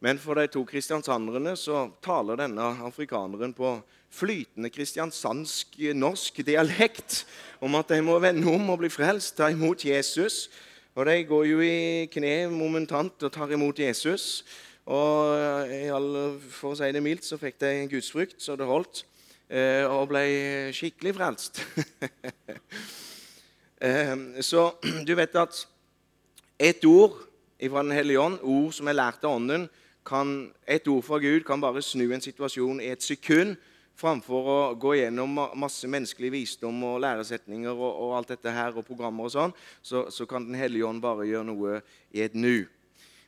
Men 0.00 0.16
for 0.16 0.38
de 0.38 0.46
to 0.48 0.62
kristiansanderne 0.64 1.52
så 1.60 1.90
taler 2.00 2.38
denne 2.40 2.70
afrikaneren 2.86 3.52
på 3.52 3.74
flytende 4.10 4.70
kristiansandsk 4.70 5.78
norsk 5.94 6.40
dialekt 6.46 7.24
om 7.60 7.74
at 7.78 7.92
de 7.92 8.00
må 8.02 8.18
vende 8.18 8.50
om 8.50 8.72
og 8.72 8.82
bli 8.82 8.90
frelst, 8.92 9.36
ta 9.38 9.50
imot 9.52 9.84
Jesus. 9.84 10.48
Og 10.94 11.06
de 11.06 11.20
går 11.24 11.44
jo 11.46 11.60
i 11.62 12.08
kne 12.10 12.50
momentant 12.50 13.22
og 13.22 13.32
tar 13.32 13.52
imot 13.54 13.78
Jesus. 13.78 14.42
Og 14.90 16.40
for 16.50 16.72
å 16.72 16.78
si 16.78 16.90
det 16.90 17.02
mildt 17.04 17.26
så 17.26 17.38
fikk 17.38 17.60
de 17.62 17.74
gudsfrykt 17.92 18.42
så 18.42 18.56
det 18.58 18.66
holdt, 18.66 19.04
eh, 19.48 19.86
og 19.86 20.08
ble 20.10 20.24
skikkelig 20.76 21.16
frelst. 21.18 21.62
Eh, 23.80 24.42
så 24.44 24.66
du 25.08 25.14
vet 25.16 25.32
at 25.40 25.56
et 26.60 26.84
ord 26.84 27.14
fra 27.56 27.82
Den 27.82 27.94
hellige 27.96 28.20
ånd, 28.20 28.34
ord 28.42 28.74
som 28.76 28.90
er 28.92 28.98
lært 28.98 29.24
av 29.24 29.38
Ånden, 29.38 29.62
kan, 30.04 30.50
et 30.68 30.84
ord 30.88 31.00
fra 31.06 31.16
Gud 31.16 31.46
kan 31.48 31.62
bare 31.62 31.80
snu 31.80 32.10
en 32.12 32.20
situasjon 32.20 32.82
i 32.84 32.90
et 32.92 33.00
sekund, 33.00 33.56
framfor 33.98 34.50
å 34.50 34.58
gå 34.80 34.94
gjennom 34.98 35.38
masse 35.58 35.88
menneskelig 35.90 36.32
visdom 36.34 36.82
og 36.88 37.00
læresetninger 37.04 37.72
og, 37.72 37.88
og 37.90 38.16
alt 38.18 38.34
dette 38.34 38.52
her, 38.54 38.76
og 38.76 38.86
programmer 38.86 39.28
og 39.28 39.34
sånn, 39.34 39.54
så, 39.82 40.06
så, 40.12 40.26
kan 40.28 40.46
Den 40.48 40.58
hellige 40.58 40.86
ånd 40.88 41.02
bare 41.04 41.28
gjøre 41.28 41.48
noe 41.50 41.80
i 42.14 42.22
et 42.24 42.36
nu. 42.36 42.66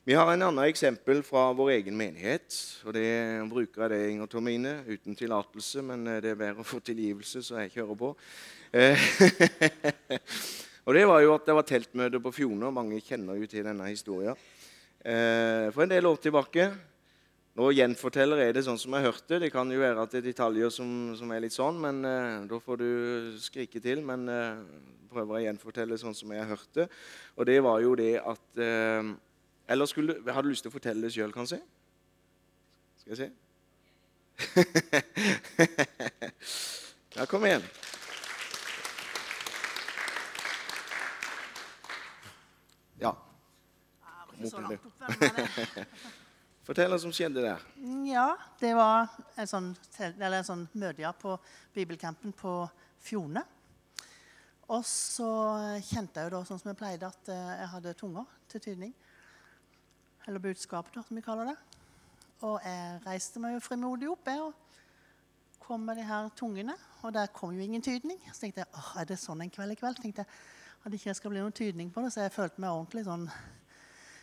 Vi 0.03 0.17
har 0.19 0.27
en 0.33 0.43
annen 0.49 0.67
eksempel 0.67 1.21
fra 1.23 1.53
vår 1.55 1.77
egen 1.77 1.95
menighet. 1.95 2.57
og 2.83 2.97
det 2.97 3.07
bruker 3.51 3.85
jeg 3.85 3.93
det, 3.93 4.01
Inger 4.11 4.31
Tomine, 4.31 4.73
uten 4.89 5.15
tillatelse, 5.15 5.85
men 5.87 6.07
eh, 6.09 6.23
det 6.25 6.33
er 6.33 6.41
bedre 6.41 6.65
å 6.65 6.67
få 6.67 6.81
tilgivelse, 6.83 7.43
så 7.47 7.61
jeg 7.63 7.77
kjører 7.77 8.01
på. 8.01 8.11
Eh, 8.73 9.05
og 10.87 10.99
det 10.99 11.05
var 11.07 11.23
jo 11.23 11.37
at 11.37 11.47
det 11.47 11.55
var 11.55 11.69
teltmøte 11.69 12.23
på 12.25 12.35
Fjoner. 12.35 12.75
Mange 12.75 12.99
kjenner 13.05 13.39
jo 13.39 13.47
til 13.47 13.69
denne 13.69 13.87
historien. 13.93 14.39
Eh, 15.03 15.71
for 15.71 15.85
en 15.85 15.95
del 15.95 16.11
år 16.11 16.19
tilbake. 16.23 16.67
Nå 17.53 17.67
gjenforteller 17.77 18.47
jeg 18.47 18.55
det 18.57 18.63
sånn 18.65 18.79
som 18.81 18.95
jeg 18.97 19.05
hørte. 19.05 19.37
Det 19.43 19.51
kan 19.53 19.69
jo 19.69 19.83
være 19.83 20.01
at 20.01 20.15
det 20.15 20.23
er 20.23 20.31
detaljer 20.31 20.71
som, 20.73 21.13
som 21.19 21.29
er 21.35 21.43
litt 21.45 21.53
sånn, 21.53 21.77
men 21.83 21.99
eh, 22.09 22.47
da 22.49 22.57
får 22.65 22.77
du 22.81 22.87
skrike 23.45 23.81
til. 23.85 24.01
Men 24.09 24.25
eh, 24.33 24.63
prøver 25.13 25.37
å 25.37 25.43
gjenfortelle 25.45 25.99
sånn 26.01 26.17
som 26.17 26.33
jeg 26.33 26.49
hørte. 26.49 26.87
Og 27.37 27.45
det 27.51 27.59
var 27.65 27.77
jo 27.85 27.93
det 27.99 28.15
at 28.21 28.63
eh, 28.65 29.03
Eller 29.73 29.87
skulle, 29.87 30.33
har 30.33 30.43
du 30.43 30.49
lyst 30.49 30.63
til 30.65 30.71
å 30.73 30.75
fortelle 30.75 31.03
det 31.05 31.13
sjøl, 31.15 31.33
kanskje? 31.33 31.61
Skal 33.03 33.13
jeg 33.13 33.19
se? 33.21 33.29
ja, 37.19 37.25
kom 37.29 37.45
igjen. 37.47 37.63
Ja 43.03 43.13
ikke 44.43 44.51
så 44.51 44.61
med 44.61 44.71
opp. 44.73 44.87
Fortell 46.63 46.93
hva 46.93 46.99
som 47.03 47.11
skjedde 47.11 47.43
der. 47.43 47.63
Ja, 48.07 48.29
det 48.61 48.71
var 48.79 49.11
en 49.35 49.49
sånn, 49.51 49.73
en 49.99 50.47
sånn 50.47 50.69
møte 50.79 51.11
på 51.19 51.35
bibelcampen 51.75 52.35
på 52.39 52.53
Fjone. 53.03 53.43
Og 54.71 54.85
så 54.87 55.27
kjente 55.83 56.23
jeg 56.23 56.31
jo 56.31 56.37
da, 56.37 56.43
sånn 56.47 56.61
som 56.63 56.71
jeg 56.71 56.79
pleide, 56.79 57.09
at 57.11 57.31
eh, 57.35 57.49
jeg 57.59 57.71
hadde 57.75 57.95
tunger 57.99 58.29
til 58.53 58.63
tydning. 58.63 58.93
Eller 60.31 60.45
budskap, 60.45 60.93
da, 60.95 61.03
som 61.03 61.19
vi 61.19 61.25
kaller 61.25 61.51
det. 61.51 61.57
Og 62.47 62.63
jeg 62.63 63.01
reiste 63.09 63.43
meg 63.43 63.57
jo 63.57 63.65
frimodig 63.65 64.09
opp 64.13 64.31
jeg, 64.31 64.47
og 64.47 65.59
kom 65.63 65.83
med 65.87 65.99
de 65.99 66.07
her 66.07 66.31
tungene. 66.39 66.77
Og 67.03 67.11
der 67.15 67.31
kom 67.35 67.53
jo 67.57 67.67
ingen 67.67 67.83
tydning. 67.83 68.23
Så 68.31 68.47
tenkte 68.47 68.63
jeg 68.63 68.71
åh, 68.79 68.93
er 69.03 69.11
det 69.11 69.19
sånn 69.19 69.43
en 69.43 69.51
kveld 69.51 69.75
i 69.75 69.81
kveld? 69.83 69.99
tenkte 69.99 70.23
jeg, 70.23 70.39
At 70.83 70.95
ikke 70.95 71.11
jeg 71.11 71.19
skal 71.19 71.31
bli 71.35 71.43
noen 71.43 71.55
tydning 71.55 71.91
på 71.95 72.03
det. 72.03 72.15
Så 72.15 72.23
jeg 72.23 72.35
følte 72.35 72.63
meg 72.63 72.71
ordentlig 72.71 73.05
sånn 73.07 73.27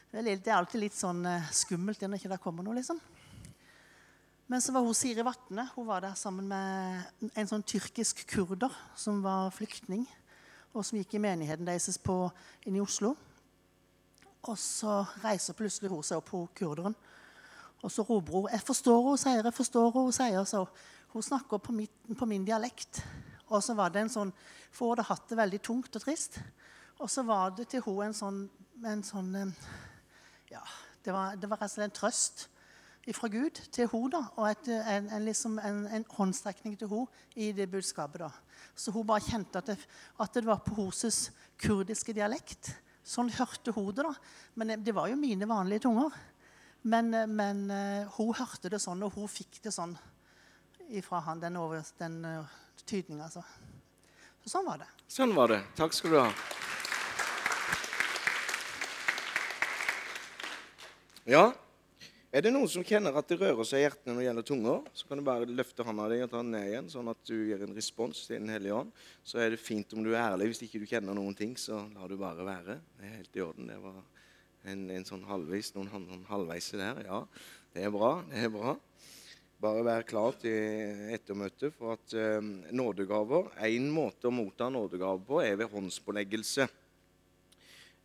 det 0.09 0.47
er 0.47 0.55
alltid 0.57 0.81
litt 0.81 0.95
sånn 0.97 1.21
eh, 1.29 1.49
skummelt 1.53 2.01
når 2.01 2.17
ikke 2.17 2.31
det 2.31 2.41
kommer 2.41 2.65
noe, 2.65 2.79
liksom. 2.79 2.97
Men 4.49 4.61
så 4.65 4.73
var 4.73 4.81
hun 4.81 4.95
Siri 4.97 5.21
Vatne 5.21 5.67
hun 5.75 5.85
var 5.85 6.01
der 6.01 6.15
sammen 6.17 6.47
med 6.49 7.29
en 7.37 7.49
sånn 7.49 7.61
tyrkisk 7.61 8.23
kurder 8.31 8.73
som 8.97 9.19
var 9.21 9.51
flyktning, 9.53 10.07
og 10.73 10.81
som 10.85 10.97
gikk 10.97 11.13
i 11.13 11.21
menigheten 11.21 11.67
deres 11.67 11.99
på, 12.01 12.15
inne 12.65 12.79
i 12.79 12.81
Oslo. 12.81 13.11
Og 14.49 14.57
så 14.57 15.03
reiser 15.21 15.57
plutselig 15.57 15.91
hun 15.93 16.01
seg 16.05 16.17
opp, 16.17 16.31
hun 16.33 16.47
kurderen. 16.57 16.97
Og 17.83 17.93
så 17.93 18.01
roper 18.01 18.33
hun 18.33 18.49
'Jeg 18.49 18.65
forstår 18.65 19.03
henne', 19.03 19.17
sier 19.17 19.43
'jeg 19.43 19.53
forstår 19.53 19.91
henne', 19.91 20.11
sier 20.11 20.43
så. 20.43 20.65
Hun 21.13 21.21
snakker 21.21 21.57
på, 21.57 21.71
mitt, 21.71 22.17
på 22.17 22.25
min 22.25 22.45
dialekt. 22.45 23.05
Og 23.49 23.63
så 23.63 23.75
var 23.75 23.89
det 23.89 24.01
en 24.01 24.09
sånn 24.09 24.33
For 24.71 24.85
hun 24.85 24.97
hadde 24.97 25.07
hatt 25.07 25.29
det 25.29 25.37
veldig 25.37 25.61
tungt 25.61 25.95
og 25.95 26.01
trist. 26.01 26.39
Og 26.99 27.09
så 27.09 27.23
var 27.23 27.49
det 27.49 27.69
til 27.69 27.81
hun 27.81 28.05
en 28.05 28.13
sånn, 28.13 28.49
en 28.85 29.03
sånn 29.03 29.55
Ja, 30.49 30.63
det 31.05 31.13
var, 31.13 31.35
det 31.35 31.49
var 31.49 31.61
en 31.65 31.93
trøst 31.93 32.47
fra 33.15 33.27
Gud 33.31 33.57
til 33.73 33.89
henne. 33.89 34.21
Og 34.37 34.49
et, 34.49 34.69
en, 34.69 35.09
en, 35.09 35.25
liksom 35.25 35.59
en, 35.61 35.85
en, 35.87 36.05
håndstrekning 36.17 36.77
til 36.77 36.89
henne 36.91 37.07
i 37.35 37.51
det 37.55 37.69
budskapet. 37.71 38.21
da. 38.21 38.29
Så 38.75 38.91
hun 38.91 39.07
bare 39.07 39.25
kjente 39.25 39.57
at 39.61 39.71
det, 39.71 39.77
at 40.19 40.33
det 40.33 40.45
var 40.45 40.61
på 40.65 40.75
hennes 40.77 41.31
kurdiske 41.57 42.13
dialekt. 42.13 42.73
Sånn 43.03 43.31
hørte 43.33 43.73
hun 43.75 43.93
det. 43.93 44.05
da. 44.05 44.13
Men 44.55 44.83
det 44.83 44.95
var 44.95 45.09
jo 45.09 45.19
mine 45.19 45.49
vanlige 45.49 45.87
tunger. 45.87 46.13
Men, 46.81 47.11
men 47.35 47.65
uh, 47.71 48.07
hun 48.15 48.33
hørte 48.37 48.71
det 48.71 48.79
sånn, 48.79 49.03
og 49.03 49.17
hun 49.17 49.27
fikk 49.27 49.59
det 49.65 49.73
sånn 49.75 49.97
ifra 50.95 51.19
han, 51.25 51.41
den, 51.41 51.57
over, 51.59 51.83
den 51.99 52.21
uh, 52.23 52.57
tydninga. 52.85 53.27
Altså. 53.27 53.43
Så 54.43 54.55
sånn 54.55 54.69
var 54.69 54.85
det. 54.85 54.89
Sånn 55.11 55.35
var 55.35 55.51
det. 55.51 55.63
Takk 55.77 55.97
skal 55.97 56.15
du 56.15 56.21
ha. 56.21 56.31
Ja, 61.29 61.51
er 62.33 62.41
det 62.41 62.49
noen 62.49 62.69
som 62.73 62.81
kjenner 62.81 63.13
at 63.19 63.27
det 63.29 63.35
rører 63.37 63.67
seg 63.67 63.83
i 63.83 63.83
hjertene 63.83 64.15
når 64.15 64.17
det 64.17 64.23
gjelder 64.25 64.45
tunger, 64.49 64.79
så 64.97 65.05
kan 65.05 65.19
du 65.19 65.23
bare 65.27 65.45
løfte 65.45 65.85
hånda 65.85 66.07
di 66.09 66.17
og 66.25 66.31
ta 66.31 66.39
den 66.41 66.49
ned 66.55 66.65
igjen, 66.71 66.87
sånn 66.89 67.11
at 67.11 67.19
du 67.29 67.35
gir 67.35 67.61
en 67.67 67.75
respons 67.77 68.23
til 68.25 68.39
Den 68.39 68.49
hellige 68.49 68.79
ånd. 68.79 68.89
Så 69.21 69.37
er 69.43 69.53
det 69.53 69.59
fint 69.61 69.93
om 69.93 70.01
du 70.01 70.09
er 70.09 70.23
ærlig. 70.23 70.47
Hvis 70.49 70.63
ikke 70.65 70.81
du 70.81 70.87
kjenner 70.89 71.13
noen 71.13 71.37
ting, 71.37 71.53
så 71.53 71.83
la 71.93 72.09
du 72.09 72.15
bare 72.17 72.47
være. 72.47 72.79
Det 72.97 73.05
er 73.05 73.13
helt 73.19 73.37
i 73.37 73.45
orden. 73.45 73.69
Det 73.69 73.77
var 73.83 74.01
en, 74.73 74.83
en 74.97 75.05
sånn 75.11 75.29
halvveis, 75.29 75.69
noen, 75.77 75.93
noen 76.07 76.25
halvveise 76.31 76.81
der. 76.81 77.05
Ja, 77.05 77.21
det 77.77 77.85
er 77.85 77.93
bra. 77.93 78.11
Det 78.33 78.47
er 78.47 78.55
bra. 78.57 78.75
Bare 79.61 79.85
vær 79.85 80.09
klar 80.09 80.41
til 80.41 81.05
ettermøtet 81.13 81.77
for 81.77 81.99
at 81.99 82.17
um, 82.39 82.55
nådegaver 82.73 83.53
En 83.69 83.89
måte 83.93 84.31
å 84.31 84.33
motta 84.33 84.73
nådegaver 84.73 85.29
på 85.29 85.45
er 85.45 85.61
ved 85.61 85.69
håndspåleggelse. 85.77 86.71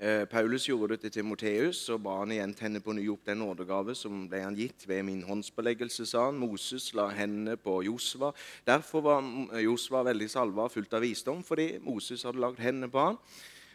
Eh, 0.01 0.25
Paulus 0.27 0.67
gjorde 0.67 0.97
det 0.97 1.05
til 1.05 1.13
Timoteus 1.21 1.85
og 1.95 2.01
ba 2.03 2.17
han 2.19 2.33
igjen 2.35 2.55
tenne 2.59 2.81
på 2.83 2.93
ny 2.97 3.05
opp 3.13 3.29
den 3.29 3.39
nådegave 3.39 3.95
som 3.95 4.25
ble 4.27 4.41
han 4.43 4.57
gitt 4.59 4.89
ved 4.91 5.05
min 5.07 5.23
håndsbeleggelse, 5.23 6.07
sa 6.11 6.27
han. 6.27 6.41
Moses 6.41 6.89
la 6.99 7.07
hendene 7.15 7.55
på 7.57 7.77
Josva. 7.87 8.33
Derfor 8.67 9.05
var 9.07 9.61
Josva 9.63 10.03
veldig 10.11 10.29
salva, 10.33 10.67
fullt 10.69 10.99
av 10.99 11.07
visdom, 11.07 11.45
fordi 11.47 11.79
Moses 11.85 12.27
hadde 12.27 12.43
lagt 12.43 12.63
hendene 12.65 12.91
på 12.91 13.07
han. 13.07 13.21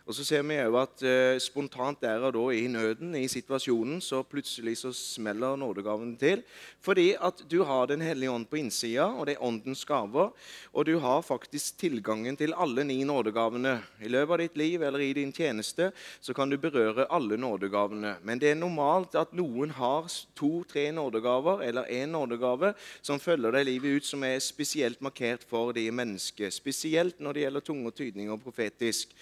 Og 0.10 0.15
så 0.17 0.24
ser 0.26 0.41
vi 0.41 0.56
òg 0.58 0.74
at 0.74 1.02
eh, 1.06 1.36
spontant 1.38 2.00
der 2.02 2.24
og 2.26 2.32
da 2.34 2.43
i 2.58 2.63
nøden, 2.65 3.12
i 3.13 3.28
situasjonen, 3.30 4.00
så 4.02 4.24
plutselig 4.26 4.80
så 4.80 4.89
smeller 4.89 5.54
nådegaven 5.62 6.15
til. 6.17 6.41
Fordi 6.82 7.12
at 7.13 7.43
du 7.45 7.60
har 7.63 7.86
Den 7.89 8.02
hellige 8.02 8.32
ånd 8.32 8.48
på 8.50 8.58
innsida, 8.58 9.06
og 9.06 9.28
det 9.28 9.36
er 9.36 9.43
åndens 9.45 9.86
gaver. 9.86 10.32
Og 10.74 10.86
du 10.86 10.98
har 10.98 11.22
faktisk 11.22 11.78
tilgangen 11.78 12.38
til 12.38 12.56
alle 12.58 12.84
ni 12.84 13.04
nådegavene. 13.04 13.76
I 14.02 14.10
løpet 14.10 14.34
av 14.34 14.41
ditt 14.41 14.58
liv 14.58 14.82
eller 14.82 15.00
i 15.00 15.13
din 15.13 15.32
tjeneste 15.32 15.91
så 16.22 16.34
kan 16.34 16.50
du 16.50 16.58
berøre 16.58 17.06
alle 17.10 17.38
nådegavene. 17.38 18.15
Men 18.24 18.41
det 18.41 18.50
er 18.50 18.58
normalt 18.58 19.13
at 19.13 19.34
noen 19.38 19.69
har 19.78 20.10
to-tre 20.36 20.88
nådegaver 20.91 21.62
eller 21.69 21.86
én 21.86 22.10
nådegave 22.17 22.74
som 23.02 23.22
følger 23.22 23.54
deg 23.54 23.69
livet 23.69 24.02
ut, 24.02 24.10
som 24.10 24.26
er 24.26 24.41
spesielt 24.41 25.02
markert 25.02 25.45
for 25.45 25.69
de 25.72 25.86
mennesket. 25.91 26.54
Spesielt 26.54 27.22
når 27.22 27.34
det 27.34 27.45
gjelder 27.45 27.67
tunge 27.69 27.93
tydning 27.93 28.34
og 28.34 28.41
profetisk. 28.41 29.13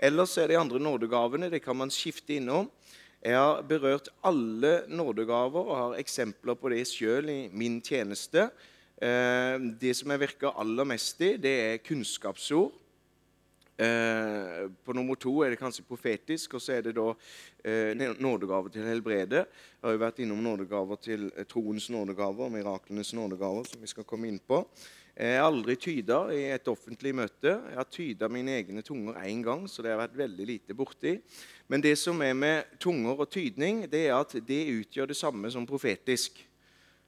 Ellers 0.00 0.32
er 0.40 0.48
de 0.48 0.56
andre 0.56 0.80
nådegavene. 0.80 1.50
Det 1.52 1.60
kan 1.60 1.76
man 1.76 1.90
skifte 1.92 2.38
innom. 2.38 2.70
Jeg 3.20 3.36
har 3.36 3.60
berørt 3.68 4.08
alle 4.24 4.86
nådegaver 4.88 5.60
og 5.60 5.76
har 5.76 5.98
eksempler 6.00 6.56
på 6.56 6.70
det 6.72 6.86
sjøl 6.88 7.28
i 7.28 7.40
min 7.52 7.82
tjeneste. 7.84 8.46
Eh, 8.96 9.56
det 9.80 9.92
som 9.98 10.08
jeg 10.14 10.22
virker 10.22 10.56
aller 10.56 10.88
mest 10.88 11.20
i, 11.20 11.34
det 11.36 11.52
er 11.66 11.82
kunnskapsord. 11.84 12.72
Eh, 13.80 14.70
på 14.84 14.96
nummer 14.96 15.20
to 15.20 15.34
er 15.44 15.52
det 15.52 15.60
kanskje 15.60 15.84
profetisk, 15.88 16.56
og 16.56 16.64
så 16.64 16.78
er 16.78 16.88
det 16.88 16.96
da 16.96 17.06
eh, 17.64 17.92
nådegaver 18.20 18.72
til 18.72 18.88
helbrede. 18.88 19.44
Jeg 19.44 19.84
har 19.84 19.98
jo 19.98 20.02
vært 20.06 20.24
innom 20.24 20.40
nådegaver 20.44 21.00
til 21.04 21.28
troens 21.48 21.90
nådegaver 21.92 22.52
miraklenes 22.56 23.12
nådegaver, 23.16 23.68
som 23.68 23.84
vi 23.84 23.92
skal 23.92 24.08
komme 24.08 24.32
inn 24.32 24.40
på. 24.40 24.64
Jeg 25.20 25.36
har 25.36 25.50
aldri 25.50 25.74
tyda 25.76 26.16
i 26.32 26.46
et 26.48 26.68
offentlig 26.72 27.10
møte. 27.12 27.50
Jeg 27.52 27.76
har 27.76 27.88
tyda 27.92 28.28
mine 28.32 28.54
egne 28.56 28.80
tunger 28.80 29.18
én 29.20 29.42
gang, 29.44 29.66
så 29.68 29.82
det 29.84 29.90
har 29.92 29.98
vært 30.00 30.16
veldig 30.16 30.46
lite 30.48 30.76
borti. 30.76 31.18
Men 31.68 31.84
det 31.84 31.92
som 32.00 32.22
er 32.24 32.32
med 32.32 32.70
tunger 32.80 33.20
og 33.20 33.28
tydning, 33.28 33.82
det 33.92 34.06
er 34.06 34.14
at 34.16 34.32
det 34.48 34.62
utgjør 34.78 35.10
det 35.10 35.18
samme 35.18 35.50
som 35.52 35.66
profetisk. 35.68 36.40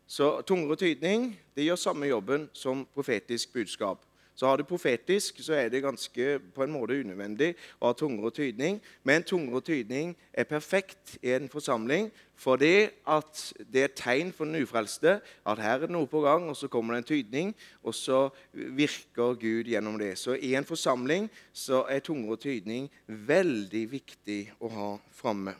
Så 0.04 0.28
tunger 0.44 0.74
og 0.74 0.82
tydning 0.82 1.30
det 1.56 1.64
gjør 1.64 1.80
samme 1.80 2.10
jobben 2.10 2.50
som 2.52 2.84
profetisk 2.92 3.54
budskap. 3.56 4.04
Så 4.34 4.48
har 4.48 4.56
du 4.56 4.64
profetisk, 4.64 5.42
så 5.44 5.54
er 5.54 5.68
det 5.68 5.82
ganske 5.84 6.38
på 6.54 6.64
en 6.64 6.72
måte 6.72 6.96
unødvendig 6.98 7.52
å 7.78 7.90
ha 7.90 7.96
tunger 7.96 8.30
og 8.30 8.34
tydning. 8.34 8.78
Men 9.04 9.26
tunger 9.28 9.58
og 9.60 9.66
tydning 9.66 10.14
er 10.32 10.48
perfekt 10.48 11.18
i 11.22 11.34
en 11.36 11.50
forsamling 11.52 12.10
fordi 12.42 12.88
at 13.06 13.40
det 13.70 13.82
er 13.82 13.90
et 13.90 13.98
tegn 14.00 14.32
for 14.34 14.48
den 14.48 14.64
ufrelste 14.64 15.20
at 15.46 15.60
her 15.62 15.76
er 15.76 15.84
det 15.84 15.92
noe 15.94 16.08
på 16.10 16.24
gang, 16.24 16.48
og 16.50 16.56
så 16.58 16.66
kommer 16.66 16.96
det 16.96 17.02
en 17.02 17.10
tydning, 17.12 17.52
og 17.86 17.94
så 17.94 18.24
virker 18.52 19.36
Gud 19.38 19.70
gjennom 19.70 19.98
det. 20.00 20.16
Så 20.18 20.34
i 20.34 20.54
en 20.58 20.66
forsamling 20.66 21.28
så 21.52 21.84
er 21.86 22.02
tunger 22.02 22.34
og 22.34 22.42
tydning 22.42 22.88
veldig 23.06 23.84
viktig 23.92 24.40
å 24.58 24.72
ha 24.74 24.88
framme. 25.14 25.54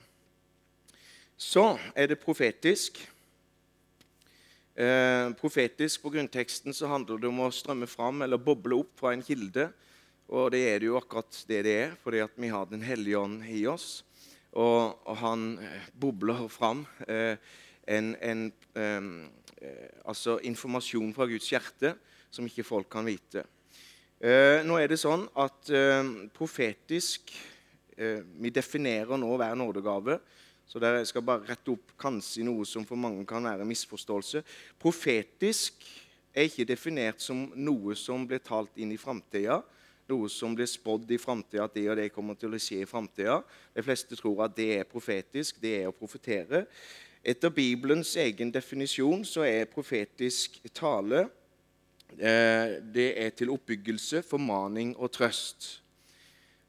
Så 1.39 1.77
er 1.95 2.11
det 2.11 2.19
profetisk. 2.23 2.99
Eh, 4.73 5.31
profetisk 5.37 6.01
på 6.01 6.15
grunnteksten 6.15 6.73
så 6.73 6.89
handler 6.89 7.19
det 7.21 7.29
om 7.29 7.43
å 7.45 7.51
strømme 7.53 7.85
fram 7.91 8.23
eller 8.25 8.41
boble 8.41 8.79
opp 8.81 8.95
fra 9.03 9.13
en 9.13 9.25
kilde. 9.25 9.67
Og 10.33 10.49
det 10.55 10.63
er 10.65 10.81
det 10.81 10.89
jo 10.89 10.97
akkurat 10.97 11.43
det 11.49 11.59
det 11.67 11.75
er, 11.77 11.93
fordi 12.01 12.23
at 12.25 12.33
vi 12.41 12.49
har 12.49 12.65
Den 12.71 12.81
hellige 12.81 13.19
ånd 13.19 13.45
i 13.45 13.67
oss. 13.67 14.03
Og, 14.53 14.97
og 15.05 15.17
han 15.21 15.59
eh, 15.61 15.89
bobler 15.93 16.49
fram 16.49 16.87
eh, 17.07 17.37
en, 17.85 18.17
en 18.17 18.53
eh, 18.75 19.03
altså 20.09 20.39
informasjon 20.41 21.13
fra 21.13 21.29
Guds 21.29 21.53
hjerte 21.53 21.95
som 22.33 22.49
ikke 22.49 22.65
folk 22.65 22.89
kan 22.89 23.05
vite. 23.05 23.45
Eh, 24.21 24.65
nå 24.65 24.79
er 24.81 24.89
det 24.89 25.01
sånn 25.01 25.27
at 25.37 25.73
eh, 25.73 26.29
profetisk 26.33 27.35
Vi 27.93 28.51
definerer 28.51 29.19
nå 29.21 29.29
hver 29.37 29.53
nådegave 29.55 30.15
så 30.73 30.81
der 30.81 31.03
skal 31.05 31.21
bare 31.21 31.45
rette 31.51 31.69
opp 31.75 31.91
kanskje 32.01 32.47
noe 32.49 32.65
som 32.65 32.87
for 32.89 32.97
mange 32.97 33.27
kan 33.29 33.45
være 33.45 33.67
misforståelse. 33.69 34.41
Profetisk 34.81 35.85
er 36.33 36.49
ikke 36.49 36.65
definert 36.71 37.21
som 37.21 37.43
noe 37.53 37.93
som 37.99 38.25
blir 38.25 38.41
talt 38.41 38.81
inn 38.81 38.95
i 38.95 39.01
framtida. 39.01 39.59
Noe 40.09 40.31
som 40.33 40.57
blir 40.57 40.71
spådd 40.71 41.13
i 41.13 41.19
framtida, 41.21 41.67
at 41.67 41.77
det 41.77 41.85
og 41.93 42.01
det 42.01 42.09
kommer 42.15 42.41
til 42.41 42.57
å 42.57 42.61
skje 42.61 42.81
i 42.87 42.89
framtida. 42.89 43.43
De 43.77 43.85
fleste 43.85 44.17
tror 44.17 44.47
at 44.47 44.57
det 44.57 44.71
er 44.79 44.89
profetisk, 44.89 45.61
det 45.61 45.75
er 45.83 45.91
å 45.91 45.97
profetere. 45.97 46.65
Etter 47.21 47.53
Bibelens 47.53 48.17
egen 48.17 48.49
definisjon 48.51 49.27
så 49.29 49.45
er 49.45 49.69
profetisk 49.71 50.57
tale 50.73 51.27
eh, 52.17 52.81
det 52.81 53.11
er 53.21 53.37
til 53.37 53.53
oppbyggelse, 53.53 54.25
formaning 54.25 54.97
og 54.97 55.13
trøst. 55.21 55.82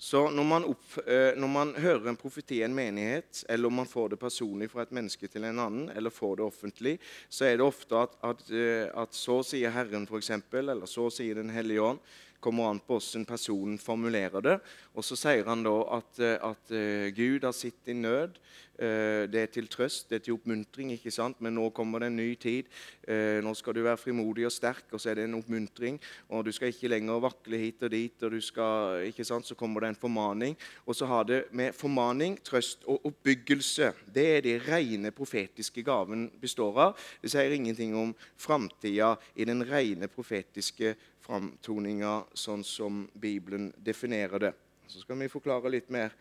Så 0.04 0.20
når 0.36 0.44
man, 0.44 0.66
opp, 0.68 0.98
eh, 1.08 1.32
når 1.40 1.48
man, 1.48 1.70
hører 1.80 2.10
en 2.12 2.18
profeti 2.20 2.58
i 2.58 2.66
en 2.66 2.74
menighet, 2.76 3.46
eller 3.48 3.70
om 3.70 3.78
man 3.80 3.88
får 3.88 4.10
det 4.12 4.18
personlig 4.20 4.68
fra 4.74 4.84
et 4.84 4.92
menneske 4.92 5.30
til 5.32 5.46
en 5.48 5.62
annen, 5.64 5.86
eller 5.96 6.12
får 6.12 6.42
det 6.42 6.44
offentlig, 6.44 6.94
så 7.32 7.48
er 7.48 7.56
det 7.56 7.64
ofte 7.64 8.02
at, 8.02 8.18
at, 8.34 8.44
eh, 8.52 8.90
at 9.00 9.16
så 9.16 9.38
sier 9.48 9.72
Herren, 9.72 10.04
f.eks., 10.04 10.34
eller 10.60 10.92
så 10.92 11.08
sier 11.08 11.40
Den 11.40 11.54
hellige 11.56 11.86
ånd, 11.88 12.04
kommer 12.44 12.70
an 12.70 12.82
på 12.84 13.00
hvordan 13.00 13.26
personen 13.30 13.80
formulerer 13.82 14.44
det. 14.44 14.58
Og 14.94 15.08
så 15.08 15.18
sier 15.20 15.48
han 15.48 15.64
da 15.66 15.78
at, 16.00 16.20
eh, 16.20 16.38
at 16.44 16.76
Gud 17.16 17.48
har 17.48 17.56
sitt 17.56 17.88
i 17.88 17.98
nød. 17.98 18.40
Eh, 18.80 19.30
det 19.30 19.38
er 19.38 19.50
til 19.54 19.68
trøst, 19.70 20.08
det 20.10 20.16
er 20.16 20.22
til 20.26 20.34
oppmuntring, 20.34 20.90
ikke 20.96 21.12
sant? 21.14 21.38
men 21.46 21.54
nå 21.54 21.68
kommer 21.78 22.02
det 22.02 22.08
en 22.10 22.18
ny 22.18 22.34
tid. 22.42 22.70
Eh, 23.06 23.38
nå 23.46 23.54
skal 23.54 23.76
du 23.78 23.84
være 23.86 24.02
frimodig 24.02 24.48
og 24.48 24.52
sterk, 24.52 24.88
og 24.92 25.02
så 25.02 25.12
er 25.12 25.20
det 25.20 25.28
en 25.28 25.38
oppmuntring. 25.38 26.00
Og 26.34 26.46
du 26.48 26.52
skal 26.52 26.74
ikke 26.74 26.90
lenger 26.90 27.22
vakle 27.22 27.60
hit 27.62 27.86
og 27.86 27.94
dit, 27.94 28.26
og 28.26 28.34
du 28.34 28.42
skal, 28.42 29.06
ikke 29.06 29.26
sant? 29.28 29.46
så 29.46 29.56
kommer 29.56 29.86
det 29.86 29.94
en 29.94 30.02
formaning. 30.02 30.58
Og 30.88 30.98
så 30.98 31.06
har 31.06 31.30
det 31.30 31.44
med 31.52 31.78
formaning, 31.78 32.40
trøst 32.42 32.88
og 32.90 33.06
oppbyggelse. 33.12 33.94
Det 34.10 34.26
er 34.38 34.42
det 34.42 34.58
rene 34.66 35.14
profetiske 35.14 35.86
gaven 35.86 36.32
består 36.42 36.80
av. 36.90 37.08
Det 37.22 37.30
sier 37.30 37.54
ingenting 37.54 37.94
om 37.96 38.16
framtida 38.38 39.14
i 39.36 39.46
den 39.46 39.62
rene 39.70 40.10
profetiske 40.10 40.96
framtoninga, 41.24 42.24
sånn 42.36 42.64
som 42.68 43.06
Bibelen 43.14 43.72
definerer 43.78 44.40
det. 44.40 44.54
Så 44.88 45.04
skal 45.04 45.20
vi 45.22 45.32
forklare 45.32 45.72
litt 45.72 45.90
mer 45.94 46.12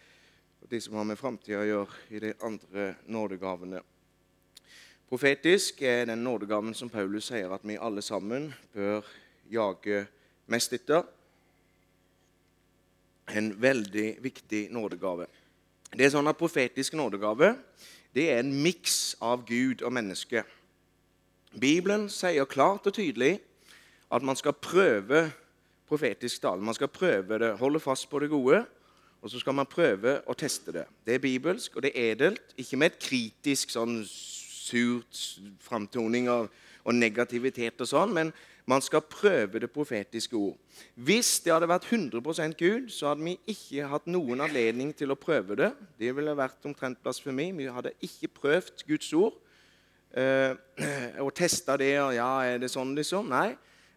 de 0.70 0.80
som 0.80 0.94
har 0.94 1.06
med 1.08 1.18
framtida 1.18 1.62
å 1.62 1.66
gjøre 1.66 2.04
i 2.14 2.20
de 2.22 2.32
andre 2.46 2.92
nådegavene. 3.10 3.82
Profetisk 5.10 5.82
er 5.84 6.06
den 6.08 6.22
nådegaven 6.24 6.74
som 6.74 6.88
Paulus 6.88 7.28
sier 7.28 7.52
at 7.52 7.66
vi 7.68 7.76
alle 7.76 8.02
sammen 8.02 8.48
bør 8.72 9.04
jage 9.52 10.06
mest 10.48 10.72
etter. 10.72 11.04
En 13.28 13.52
veldig 13.60 14.06
viktig 14.24 14.68
nådegave. 14.72 15.26
Det 15.92 16.06
er 16.06 16.14
sånn 16.14 16.30
at 16.30 16.40
Profetisk 16.40 16.96
nådegave 16.96 17.52
det 18.12 18.28
er 18.28 18.42
en 18.42 18.52
miks 18.64 19.14
av 19.24 19.44
Gud 19.48 19.82
og 19.84 19.92
menneske. 19.96 20.44
Bibelen 21.52 22.08
sier 22.12 22.48
klart 22.48 22.86
og 22.88 22.96
tydelig 22.96 23.38
at 24.12 24.22
man 24.22 24.36
skal 24.36 24.52
prøve 24.52 25.30
profetisk 25.88 26.42
tale. 26.42 26.62
Man 26.62 26.74
skal 26.74 26.88
prøve 26.88 27.38
det, 27.38 27.56
holde 27.58 27.80
fast 27.80 28.10
på 28.10 28.18
det 28.18 28.30
gode, 28.30 28.64
og 29.22 29.30
så 29.30 29.40
skal 29.40 29.54
man 29.54 29.68
prøve 29.70 30.18
å 30.26 30.34
teste 30.34 30.72
det. 30.74 30.86
Det 31.06 31.14
er 31.14 31.22
bibelsk, 31.22 31.76
og 31.76 31.84
det 31.84 31.92
er 31.94 32.12
edelt. 32.12 32.54
Ikke 32.58 32.78
med 32.80 32.92
et 32.92 33.02
kritisk, 33.02 33.70
sånn 33.70 34.00
surt 34.08 35.20
framtoning 35.62 36.30
av, 36.32 36.48
og 36.82 36.96
negativitet 36.98 37.78
og 37.84 37.86
sånn, 37.86 38.14
men 38.14 38.32
man 38.66 38.82
skal 38.82 39.02
prøve 39.06 39.60
det 39.62 39.70
profetiske 39.74 40.36
ord. 40.38 40.56
Hvis 40.94 41.40
det 41.42 41.52
hadde 41.54 41.70
vært 41.70 41.86
100% 41.90 42.58
Gud, 42.58 42.90
så 42.94 43.10
hadde 43.10 43.26
vi 43.26 43.36
ikke 43.50 43.88
hatt 43.90 44.06
noen 44.10 44.42
anledning 44.44 44.92
til 44.94 45.14
å 45.14 45.18
prøve 45.18 45.58
det. 45.58 45.72
Det 45.98 46.12
ville 46.14 46.34
vært 46.38 46.66
omtrent 46.66 47.00
blasfemi. 47.02 47.50
Vi 47.58 47.66
hadde 47.70 47.94
ikke 48.06 48.30
prøvd 48.40 48.84
Guds 48.86 49.10
ord 49.18 49.38
eh, 50.14 50.54
og 51.24 51.32
testa 51.38 51.76
det. 51.78 51.94
og 52.02 52.14
ja, 52.18 52.30
er 52.46 52.62
det 52.62 52.70
sånn 52.70 52.94
liksom? 52.98 53.30
Nei. 53.30 53.52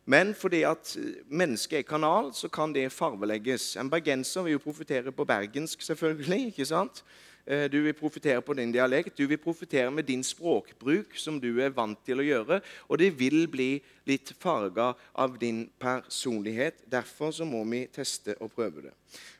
Men 0.05 0.35
fordi 0.37 0.61
at 0.69 0.97
mennesket 1.27 1.79
er 1.79 1.87
kanal, 1.87 2.29
så 2.33 2.47
kan 2.47 2.73
det 2.73 2.91
farvelegges. 2.93 3.75
En 3.81 3.89
bergenser 3.89 4.45
vil 4.45 4.57
jo 4.57 4.65
profetere 4.67 5.11
på 5.11 5.25
bergensk, 5.25 5.81
selvfølgelig. 5.81 6.45
ikke 6.47 6.65
sant? 6.65 7.03
Eh, 7.45 7.71
du 7.71 7.81
vil 7.81 7.93
profitere 7.93 8.41
på 8.41 8.53
din 8.57 8.71
dialekt, 8.73 9.17
du 9.17 9.27
vil 9.27 9.37
profitere 9.37 9.91
med 9.91 10.03
din 10.03 10.23
språkbruk, 10.23 11.17
som 11.17 11.37
du 11.41 11.59
er 11.61 11.73
vant 11.73 11.99
til 12.05 12.21
å 12.21 12.25
gjøre. 12.25 12.61
Og 12.89 12.97
det 12.97 13.11
vil 13.19 13.45
bli 13.49 13.69
litt 14.09 14.33
farga 14.41 14.93
av 15.13 15.37
din 15.41 15.67
personlighet. 15.79 16.81
Derfor 16.89 17.31
så 17.31 17.45
må 17.45 17.61
vi 17.69 17.85
teste 17.93 18.33
og 18.41 18.53
prøve 18.53 18.87
det. 18.87 18.93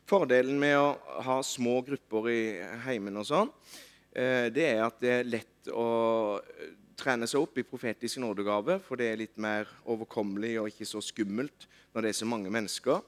Fordelen 0.06 0.58
med 0.58 0.78
å 0.78 1.22
ha 1.26 1.40
små 1.42 1.80
grupper 1.86 2.30
i 2.30 2.42
heimen 2.86 3.18
og 3.18 3.26
sånn, 3.26 3.50
eh, 4.14 4.50
det 4.54 4.70
er 4.70 4.84
at 4.86 5.00
det 5.02 5.10
er 5.10 5.30
lett 5.30 5.70
å 5.74 5.88
trene 6.96 7.28
seg 7.28 7.42
opp 7.44 7.58
i 7.60 7.66
profetisk 7.66 8.20
nådegave, 8.22 8.78
for 8.84 8.98
det 9.00 9.10
er 9.10 9.20
litt 9.20 9.36
mer 9.40 9.68
overkommelig 9.84 10.54
og 10.60 10.70
ikke 10.70 10.88
så 10.88 11.02
skummelt 11.04 11.68
når 11.92 12.06
det 12.06 12.12
er 12.12 12.20
så 12.20 12.28
mange 12.28 12.52
mennesker. 12.52 13.02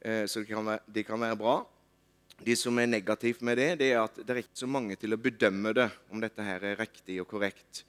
Eh, 0.00 0.24
så 0.26 0.42
det 0.42 0.50
kan 0.50 0.66
være, 0.66 0.84
det 0.86 1.04
kan 1.08 1.20
være 1.20 1.38
bra. 1.38 1.58
De 2.38 2.54
som 2.56 2.78
er 2.78 2.86
negativt 2.86 3.42
med 3.42 3.58
det, 3.58 3.70
det 3.80 3.92
er 3.92 4.04
at 4.04 4.20
det 4.22 4.30
er 4.30 4.42
ikke 4.44 4.60
så 4.60 4.70
mange 4.70 4.96
til 5.00 5.14
å 5.14 5.20
bedømme 5.20 5.72
det, 5.74 5.88
om 6.12 6.22
dette 6.22 6.44
her 6.44 6.66
er 6.70 6.78
riktig 6.78 7.18
og 7.22 7.28
korrekt. 7.30 7.82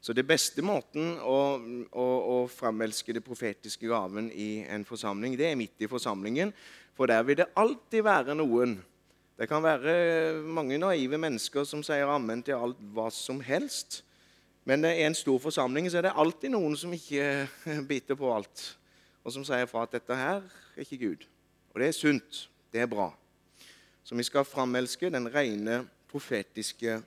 Så 0.00 0.14
det 0.16 0.24
beste 0.24 0.64
måten 0.64 1.18
å, 1.20 1.60
å, 1.92 2.04
å 2.32 2.36
framelske 2.48 3.12
det 3.12 3.20
profetiske 3.24 3.84
gaven 3.90 4.30
i 4.32 4.62
en 4.64 4.86
forsamling, 4.88 5.36
det 5.36 5.50
er 5.50 5.58
midt 5.60 5.84
i 5.84 5.90
forsamlingen. 5.90 6.54
For 6.96 7.10
der 7.10 7.26
vil 7.28 7.42
det 7.42 7.52
alltid 7.60 8.06
være 8.06 8.38
noen 8.38 8.80
Det 9.40 9.46
kan 9.48 9.62
være 9.64 10.42
mange 10.44 10.76
naive 10.76 11.16
mennesker 11.16 11.64
som 11.64 11.80
sier 11.80 12.10
ammen 12.12 12.42
til 12.44 12.60
alt 12.60 12.80
hva 12.92 13.06
som 13.08 13.38
helst. 13.40 14.02
Men 14.64 14.84
i 14.84 15.02
en 15.06 15.16
stor 15.16 15.38
forsamling 15.40 15.88
så 15.90 16.00
er 16.00 16.08
det 16.08 16.16
alltid 16.20 16.52
noen 16.52 16.76
som 16.76 16.92
ikke 16.92 17.48
biter 17.90 18.18
på 18.18 18.32
alt, 18.34 18.64
og 19.24 19.32
som 19.34 19.44
sier 19.46 19.68
fra 19.70 19.86
at 19.86 19.96
dette 19.96 20.16
her 20.16 20.42
er 20.44 20.84
ikke 20.84 21.00
Gud. 21.00 21.24
Og 21.72 21.80
det 21.80 21.88
er 21.90 21.96
sunt. 21.96 22.46
Det 22.70 22.82
er 22.82 22.90
bra. 22.90 23.08
Så 24.04 24.14
vi 24.14 24.26
skal 24.26 24.46
framelske 24.46 25.10
den 25.10 25.26
rene 25.32 25.84
profetiske 26.10 27.00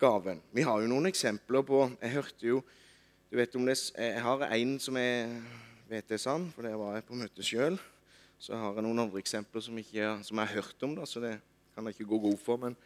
gaven. 0.00 0.40
Vi 0.54 0.64
har 0.66 0.80
jo 0.82 0.90
noen 0.90 1.06
eksempler 1.10 1.62
på 1.66 1.84
Jeg 2.00 2.16
hørte 2.16 2.46
jo 2.46 2.62
du 3.30 3.38
vet 3.40 3.54
om 3.58 3.66
det, 3.66 3.74
Jeg 3.98 4.22
har 4.22 4.42
en 4.46 4.78
som 4.78 4.96
jeg 4.96 5.30
vet 5.88 6.12
er 6.12 6.20
sann, 6.22 6.52
for 6.54 6.62
det 6.62 6.76
var 6.78 6.94
jeg 6.94 7.04
på 7.08 7.16
møte 7.18 7.42
sjøl. 7.42 7.78
Så 8.38 8.54
har 8.54 8.76
jeg 8.76 8.84
noen 8.86 9.00
andre 9.02 9.18
eksempler 9.18 9.64
som, 9.64 9.78
ikke, 9.78 10.18
som 10.22 10.38
jeg 10.38 10.46
har 10.46 10.54
hørt 10.60 10.84
om, 10.86 10.94
da, 10.94 11.06
så 11.06 11.20
det 11.20 11.32
kan 11.74 11.86
jeg 11.86 11.96
ikke 11.96 12.10
gå 12.12 12.18
god 12.28 12.38
for. 12.38 12.60
Men 12.62 12.76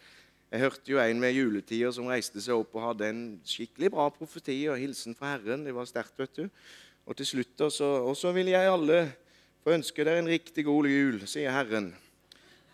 jeg 0.49 0.63
hørte 0.63 0.89
jo 0.95 1.01
en 1.03 1.19
med 1.21 1.35
juletider 1.37 1.91
som 1.93 2.07
reiste 2.09 2.41
seg 2.41 2.57
opp 2.57 2.73
og 2.79 2.87
hadde 2.87 3.09
en 3.11 3.25
skikkelig 3.45 3.91
bra 3.93 4.07
profeti 4.09 4.63
og 4.73 4.79
hilsen 4.81 5.17
fra 5.17 5.35
Herren. 5.35 5.67
Det 5.67 5.75
var 5.77 5.89
sterkt, 5.89 6.15
vet 6.17 6.39
du. 6.41 6.47
Og 7.05 7.17
til 7.17 7.29
slutt 7.29 7.61
Og 7.61 8.17
så 8.17 8.33
vil 8.33 8.49
jeg 8.49 8.71
alle 8.71 9.03
få 9.61 9.75
ønske 9.77 10.05
dere 10.05 10.23
en 10.23 10.31
riktig 10.31 10.65
god 10.65 10.89
jul, 10.89 11.21
sier 11.29 11.53
Herren. 11.53 11.91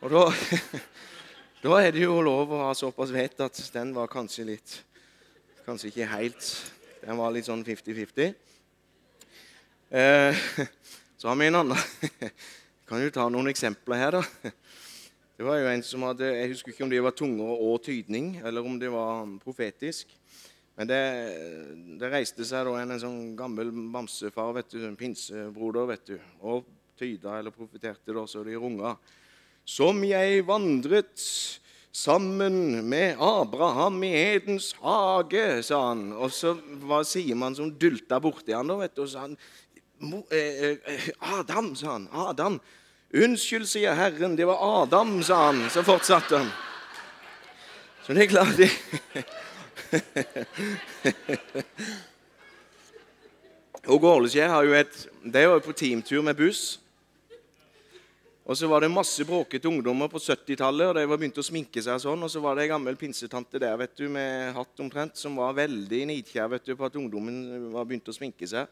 Og 0.06 0.12
da, 0.12 0.22
da, 1.64 1.74
er 1.80 1.90
det 1.96 2.04
jo 2.06 2.20
lov 2.22 2.54
å 2.54 2.62
ha 2.68 2.72
såpass 2.78 3.10
vett 3.10 3.42
at 3.42 3.58
den 3.74 3.90
var 3.96 4.10
kanskje 4.12 4.46
litt 4.54 4.80
Kanskje 5.64 5.88
ikke 5.88 6.10
helt 6.12 6.48
Den 7.00 7.18
var 7.18 7.32
litt 7.32 7.46
sånn 7.48 7.64
50-50. 7.64 8.34
Eh, 9.90 10.44
så 11.18 11.30
har 11.30 11.38
vi 11.40 11.48
en 11.48 11.58
annen. 11.64 12.10
Kan 12.88 13.02
jo 13.02 13.10
ta 13.10 13.26
noen 13.32 13.50
eksempler 13.50 13.98
her, 13.98 14.20
da. 14.20 14.52
Det 15.34 15.42
var 15.42 15.58
jo 15.58 15.66
en 15.66 15.82
som 15.82 16.04
hadde, 16.06 16.28
Jeg 16.30 16.52
husker 16.52 16.70
ikke 16.70 16.84
om 16.86 16.90
det 16.92 17.02
var 17.02 17.16
tunger 17.18 17.64
og 17.66 17.82
tydning, 17.82 18.36
eller 18.44 18.62
om 18.62 18.78
det 18.78 18.90
var 18.92 19.26
profetisk. 19.42 20.12
Men 20.78 20.86
det, 20.86 21.00
det 21.98 22.10
reiste 22.10 22.46
seg 22.46 22.66
da 22.66 22.76
en, 22.78 22.94
en 22.94 23.02
sånn 23.02 23.18
gammel 23.38 23.72
bamsefar, 23.94 24.52
vet 24.54 24.70
du, 24.70 24.80
en 24.86 24.98
pinsebroder, 24.98 25.88
vet 25.90 26.06
du, 26.12 26.16
og 26.42 26.68
tyda 26.98 27.40
eller 27.40 27.54
profeterte 27.54 28.14
da, 28.14 28.22
så 28.30 28.44
de 28.46 28.54
runga 28.54 28.94
som 29.64 30.02
jeg 30.04 30.44
vandret 30.46 31.22
sammen 31.94 32.84
med 32.90 33.18
Abraham 33.22 34.02
i 34.04 34.12
Edens 34.18 34.72
hage, 34.82 35.62
sa 35.64 35.80
han. 35.88 36.08
Og 36.12 36.30
så 36.34 36.52
hva 36.84 37.00
sier 37.06 37.38
man 37.38 37.56
som 37.56 37.72
dulta 37.80 38.20
borti 38.22 38.54
han 38.54 38.70
da, 38.70 38.78
vet 38.82 38.94
du, 38.94 39.04
og 39.06 39.10
sa 39.10 39.24
han, 39.24 39.38
eh, 40.30 40.76
eh, 40.76 41.08
Adam, 41.38 41.72
sa 41.78 41.94
han. 41.96 42.08
Adam. 42.12 42.60
Unnskyld, 43.14 43.68
sier 43.70 43.94
Herren, 43.94 44.36
det 44.36 44.46
var 44.48 44.82
Adam, 44.82 45.22
sa 45.22 45.46
han. 45.46 45.70
Så 45.70 45.82
fortsatte 45.86 46.36
han. 46.40 46.48
Så 48.02 48.12
det 48.12 48.22
er 48.24 48.32
klart 48.32 48.56
det 48.58 48.70
Åge 53.94 54.08
Åleskjær 54.08 54.48
har 54.50 54.64
jo 54.66 54.72
et 54.74 55.08
De 55.22 55.46
var 55.46 55.54
jo 55.60 55.64
på 55.64 55.72
teamtur 55.78 56.22
med 56.26 56.36
buss. 56.36 56.80
Og 58.44 58.58
så 58.58 58.66
var 58.68 58.80
det 58.82 58.90
masse 58.92 59.24
bråkete 59.24 59.68
ungdommer 59.70 60.08
på 60.12 60.18
70-tallet, 60.20 60.88
og 60.90 60.94
de 60.98 61.06
var 61.08 61.18
begynt 61.20 61.38
å 61.40 61.46
sminke 61.46 61.80
seg. 61.80 62.00
sånn, 62.02 62.22
Og 62.22 62.30
så 62.30 62.40
var 62.44 62.56
det 62.56 62.62
ei 62.66 62.72
gammel 62.74 62.96
pinsetante 63.00 63.58
der 63.62 63.76
vet 63.80 63.96
du, 63.96 64.08
med 64.12 64.52
hatt 64.58 64.80
omtrent, 64.84 65.16
som 65.16 65.36
var 65.40 65.56
veldig 65.56 66.02
nidkjær 66.10 66.48
vet 66.52 66.66
du, 66.66 66.76
på 66.76 66.84
at 66.84 66.98
ungdommen 66.98 67.36
var 67.72 67.84
begynt 67.88 68.08
å 68.10 68.16
sminke 68.16 68.46
seg. 68.50 68.64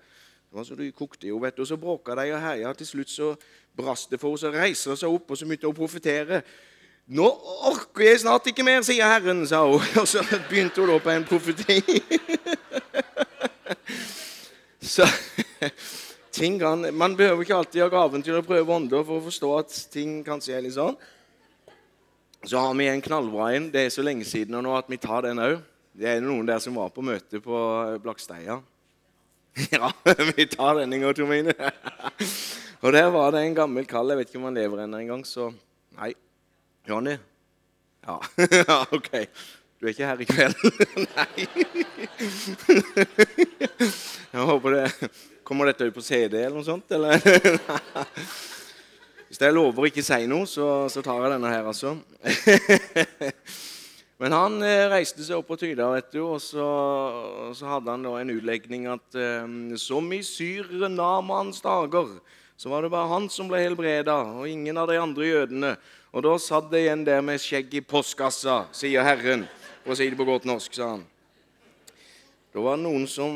Det 0.52 0.58
var 0.58 0.64
så 0.68 0.74
de 0.76 0.90
kokte 0.92 1.30
jo, 1.30 1.38
vet 1.40 1.56
du, 1.56 1.62
og 1.64 1.66
Så 1.66 1.78
bråka 1.80 2.12
de 2.12 2.34
og 2.34 2.40
herja. 2.40 2.72
Til 2.76 2.86
slutt 2.86 3.08
så 3.08 3.30
brast 3.76 4.10
det 4.10 4.18
for 4.20 4.36
henne. 4.36 4.38
Så 4.38 4.50
reiser 4.52 4.90
hun 4.90 4.98
seg 5.00 5.14
opp 5.16 5.30
og 5.30 5.38
så 5.38 5.46
begynte 5.48 5.64
hun 5.64 5.72
å 5.72 5.78
profetere. 5.78 6.42
'Nå 7.08 7.28
orker 7.70 8.04
jeg 8.04 8.20
snart 8.20 8.46
ikke 8.46 8.62
mer', 8.62 8.84
sier 8.84 9.08
Herren, 9.08 9.46
sa 9.48 9.62
hun. 9.64 9.80
Og 10.00 10.08
så 10.08 10.20
begynte 10.50 10.80
hun 10.80 10.90
da 10.92 10.98
på 11.00 11.10
en 11.10 11.24
profeti. 11.24 11.80
så 14.94 15.08
ting 16.38 16.60
kan, 16.60 16.84
Man 16.94 17.16
behøver 17.16 17.42
ikke 17.42 17.56
alltid 17.56 17.82
ha 17.82 17.88
gaven 17.88 18.22
til 18.22 18.36
å 18.36 18.44
prøve 18.44 18.76
ånder 18.76 19.06
for 19.08 19.22
å 19.22 19.24
forstå 19.24 19.54
at 19.58 19.78
ting 19.90 20.20
kanskje 20.24 20.56
er 20.56 20.66
litt 20.66 20.76
sånn. 20.76 21.00
Så 22.44 22.60
har 22.60 22.76
vi 22.76 22.90
en 22.92 23.00
knallbra 23.00 23.54
en. 23.56 23.70
Det 23.72 23.86
er 23.86 23.96
så 23.96 24.04
lenge 24.04 24.28
siden 24.28 24.60
nå 24.60 24.76
at 24.76 24.92
vi 24.92 25.00
tar 25.00 25.24
den 25.24 25.40
òg. 25.40 25.56
Det 25.96 26.12
er 26.12 26.20
noen 26.20 26.44
der 26.46 26.60
som 26.60 26.76
var 26.76 26.92
på 26.92 27.00
møte 27.00 27.40
på 27.40 27.64
Blaksteia. 28.04 28.60
Ja, 29.70 29.92
vi 30.36 30.46
tar 30.46 30.74
den 30.74 30.92
en 30.92 31.00
gang, 31.00 31.14
Tor 31.14 31.26
Mine. 31.26 31.54
Og 32.82 32.92
der 32.92 33.10
var 33.10 33.30
det 33.30 33.42
en 33.44 33.54
gammel 33.54 33.86
kall. 33.86 34.10
Jeg 34.10 34.18
vet 34.18 34.30
ikke 34.30 34.40
om 34.40 34.48
han 34.48 34.56
lever 34.58 34.84
ennå 34.84 34.98
engang, 34.98 35.26
så 35.26 35.52
Nei. 35.98 36.14
Johnny? 36.88 37.16
Ja. 38.06 38.16
ja, 38.68 38.78
OK. 38.90 39.10
Du 39.78 39.86
er 39.86 39.92
ikke 39.92 40.08
her 40.08 40.22
i 40.22 40.26
kveld? 40.26 40.56
Nei. 41.16 41.46
Jeg 44.32 44.46
håper 44.48 44.76
det 44.76 45.10
Kommer 45.44 45.68
dette 45.68 45.86
ut 45.86 45.94
på 45.94 46.04
CD 46.06 46.38
eller 46.38 46.56
noe 46.56 46.66
sånt? 46.66 46.94
Eller? 46.94 47.18
Hvis 49.28 49.40
jeg 49.42 49.54
lover 49.54 49.84
å 49.84 49.88
ikke 49.90 50.04
si 50.06 50.26
noe, 50.30 50.46
så, 50.48 50.88
så, 50.92 51.02
tar 51.04 51.18
jeg 51.24 51.34
denne 51.34 51.50
her, 51.50 51.66
altså. 51.68 51.96
Men 54.22 54.34
han 54.36 54.60
eh, 54.62 54.84
reiste 54.86 55.24
seg 55.26 55.40
opp 55.40 55.48
på 55.50 55.56
tyda, 55.58 55.88
vet 55.96 56.12
du, 56.14 56.20
og 56.22 56.38
så, 56.38 56.66
så, 57.58 57.66
hadde 57.66 57.90
han 57.90 58.04
da 58.06 58.12
en 58.20 58.30
utlegning 58.30 58.84
at 58.92 59.16
eh, 59.18 59.48
som 59.82 60.12
i 60.14 60.20
Syrenamans 60.22 61.58
dager 61.64 62.12
så 62.54 62.70
var 62.70 62.84
det 62.84 62.92
bare 62.92 63.10
han 63.10 63.26
som 63.32 63.48
ble 63.50 63.58
helbreda, 63.64 64.14
og 64.38 64.46
ingen 64.46 64.78
av 64.78 64.86
de 64.86 65.00
andre 65.00 65.26
jødene. 65.26 65.72
Og 66.14 66.22
da 66.22 66.36
satt 66.38 66.68
det 66.70 66.84
igjen 66.84 67.02
der 67.02 67.24
med 67.24 67.42
skjegg 67.42 67.74
i 67.74 67.82
postkassa, 67.82 68.68
sier 68.70 69.02
Herren. 69.02 69.48
For 69.82 69.96
å 69.96 69.98
si 69.98 70.06
det 70.06 70.20
på 70.20 70.28
godt 70.28 70.46
norsk, 70.46 70.76
sa 70.78 70.92
han. 70.92 71.02
Da 72.54 72.62
var 72.62 72.78
det 72.78 72.84
noen 72.84 73.08
som 73.10 73.34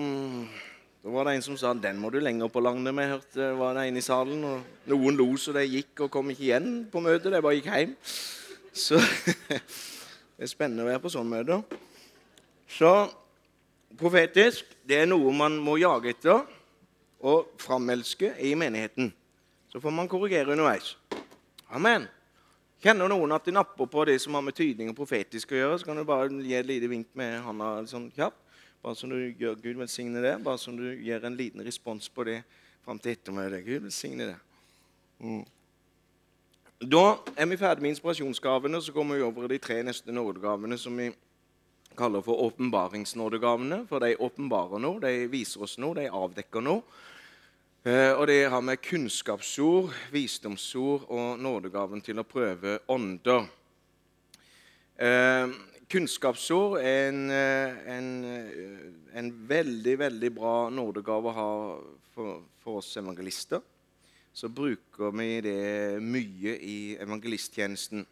da 1.03 1.11
var 1.11 1.27
det 1.27 1.37
en 1.37 1.45
som 1.49 1.59
sa 1.59 1.73
den 1.75 1.99
må 2.03 2.13
du 2.15 2.21
lenger 2.23 2.51
på 2.51 2.63
landet 2.63 2.95
med. 2.95 3.11
hørte 3.17 3.51
var 3.59 3.75
det 3.75 3.89
en 3.89 3.99
i 3.99 4.05
salen, 4.05 4.47
og 4.47 4.91
Noen 4.91 5.19
lo 5.19 5.29
så 5.39 5.55
de 5.55 5.67
gikk 5.67 6.07
og 6.07 6.15
kom 6.15 6.31
ikke 6.31 6.47
igjen 6.47 6.71
på 6.93 7.03
møtet. 7.03 7.33
De 7.35 7.43
bare 7.43 7.59
gikk 7.59 7.73
hjem. 7.73 7.99
Så 8.71 9.03
det 10.37 10.45
er 10.45 10.53
spennende 10.53 10.85
å 10.85 10.91
være 10.91 11.03
på 11.03 11.13
sånne 11.13 11.33
møter. 11.33 11.63
Så 12.69 12.93
profetisk 13.97 14.75
det 14.87 15.01
er 15.03 15.09
noe 15.09 15.33
man 15.33 15.57
må 15.63 15.79
jage 15.81 16.13
etter 16.13 16.43
og 17.27 17.55
framelske 17.61 18.35
i 18.45 18.53
menigheten. 18.59 19.09
Så 19.73 19.81
får 19.81 19.95
man 19.97 20.09
korrigere 20.09 20.53
underveis. 20.53 20.95
Amen. 21.73 22.07
Kjenner 22.85 23.09
noen 23.09 23.33
at 23.33 23.47
de 23.49 23.55
napper 23.57 23.89
på 23.89 24.05
det 24.07 24.19
som 24.23 24.37
har 24.37 24.45
med 24.45 24.55
tydning 24.57 24.93
og 24.93 24.99
profetisk 24.99 25.55
å 25.55 25.59
gjøre, 25.59 25.79
så 25.81 25.89
kan 25.89 25.97
du 25.97 26.05
bare 26.07 26.29
gi 26.45 26.55
et 26.55 26.69
lite 26.69 26.91
vink 26.93 27.09
med 27.17 27.41
handa 27.47 27.81
sånn 27.89 28.11
kjapt. 28.15 28.39
Bare 28.85 28.95
som 28.95 29.11
du 29.11 29.17
gjør 29.41 29.57
Gud 29.59 29.81
velsigne 29.81 30.21
det. 30.23 30.37
Bare 30.45 30.61
som 30.61 30.77
du 30.79 30.85
gjør 30.93 31.27
en 31.27 31.39
liten 31.39 31.65
respons 31.67 32.07
på 32.13 32.29
det 32.29 32.43
fram 32.85 33.01
til 33.03 33.17
ettermiddag. 33.17 33.65
Gud 33.67 33.89
velsigne 33.89 34.29
det. 34.29 34.37
Da 36.77 37.17
er 37.41 37.47
vi 37.49 37.57
ferdig 37.57 37.81
med 37.81 37.95
inspirasjonsgavene, 37.95 38.83
så 38.85 38.93
kommer 38.93 39.17
vi 39.17 39.23
over 39.25 39.49
de 39.49 39.57
tre 39.59 39.79
neste 39.83 40.13
nådegavene 40.13 40.77
som 40.77 40.97
vi 41.01 41.09
kaller 41.97 42.21
for 42.21 42.37
åpenbaringsnådegavene. 42.51 43.87
For 43.89 44.05
de 44.05 44.19
åpenbarer 44.21 44.83
noe, 44.85 45.01
de 45.01 45.25
viser 45.33 45.63
oss 45.65 45.79
noe, 45.81 45.97
de 45.97 46.11
avdekker 46.13 46.61
noe. 46.61 46.83
Eh, 47.81 48.13
og 48.13 48.27
det 48.29 48.51
har 48.53 48.61
med 48.61 48.83
kunnskapsord, 48.85 49.89
visdomsord 50.13 51.07
og 51.09 51.41
nådegaven 51.41 52.03
til 52.05 52.21
å 52.21 52.27
prøve 52.29 52.77
ånder. 52.93 53.49
Eh, 55.01 55.55
kunnskapsord 55.89 56.77
er 56.83 57.09
en, 57.09 57.31
eh, 57.31 57.81
en, 57.97 58.13
en, 59.15 59.33
veldig, 59.49 59.97
veldig 60.05 60.33
bra 60.35 60.69
nådegave 60.69 61.33
å 61.33 61.37
ha 61.41 61.49
for, 62.13 62.45
for 62.61 62.83
oss 62.83 62.93
evangelister 63.01 63.65
så 64.37 64.49
bruker 64.49 65.15
vi 65.17 65.41
det 65.41 66.03
mye 66.05 66.53
i 66.61 66.79
evangelisttjenesten. 67.01 68.03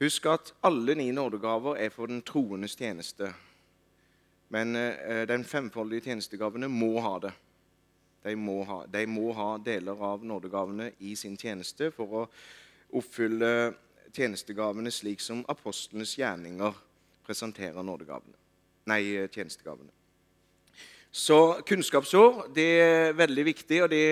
Husk 0.00 0.26
at 0.28 0.50
alle 0.68 0.94
ni 1.00 1.06
nådegaver 1.16 1.78
er 1.80 1.88
for 1.94 2.10
den 2.12 2.20
troendes 2.22 2.76
tjeneste. 2.76 3.30
Men 4.52 4.76
eh, 4.76 5.22
den 5.28 5.44
femfoldige 5.44 6.10
tjenestegavene 6.10 6.68
må 6.68 6.90
ha 7.00 7.14
det. 7.24 7.32
De 8.24 8.34
må 8.36 8.58
ha, 8.68 8.82
de 8.84 9.06
må 9.08 9.30
ha 9.32 9.54
deler 9.64 10.02
av 10.04 10.26
nådegavene 10.28 10.90
i 11.00 11.14
sin 11.16 11.38
tjeneste 11.40 11.88
for 11.96 12.18
å 12.20 12.26
oppfylle 13.00 13.72
tjenestegavene 14.12 14.92
slik 14.92 15.24
som 15.24 15.40
apostlenes 15.48 16.18
gjerninger 16.18 16.76
presenterer 17.24 17.80
nådegavene. 17.80 18.36
Nei, 18.92 19.24
tjenestegavene. 19.32 19.88
Så 21.10 21.62
kunnskapsår 21.66 22.50
det 22.54 22.68
er 22.84 23.16
veldig 23.18 23.44
viktig, 23.48 23.82
og 23.82 23.88
det, 23.90 24.04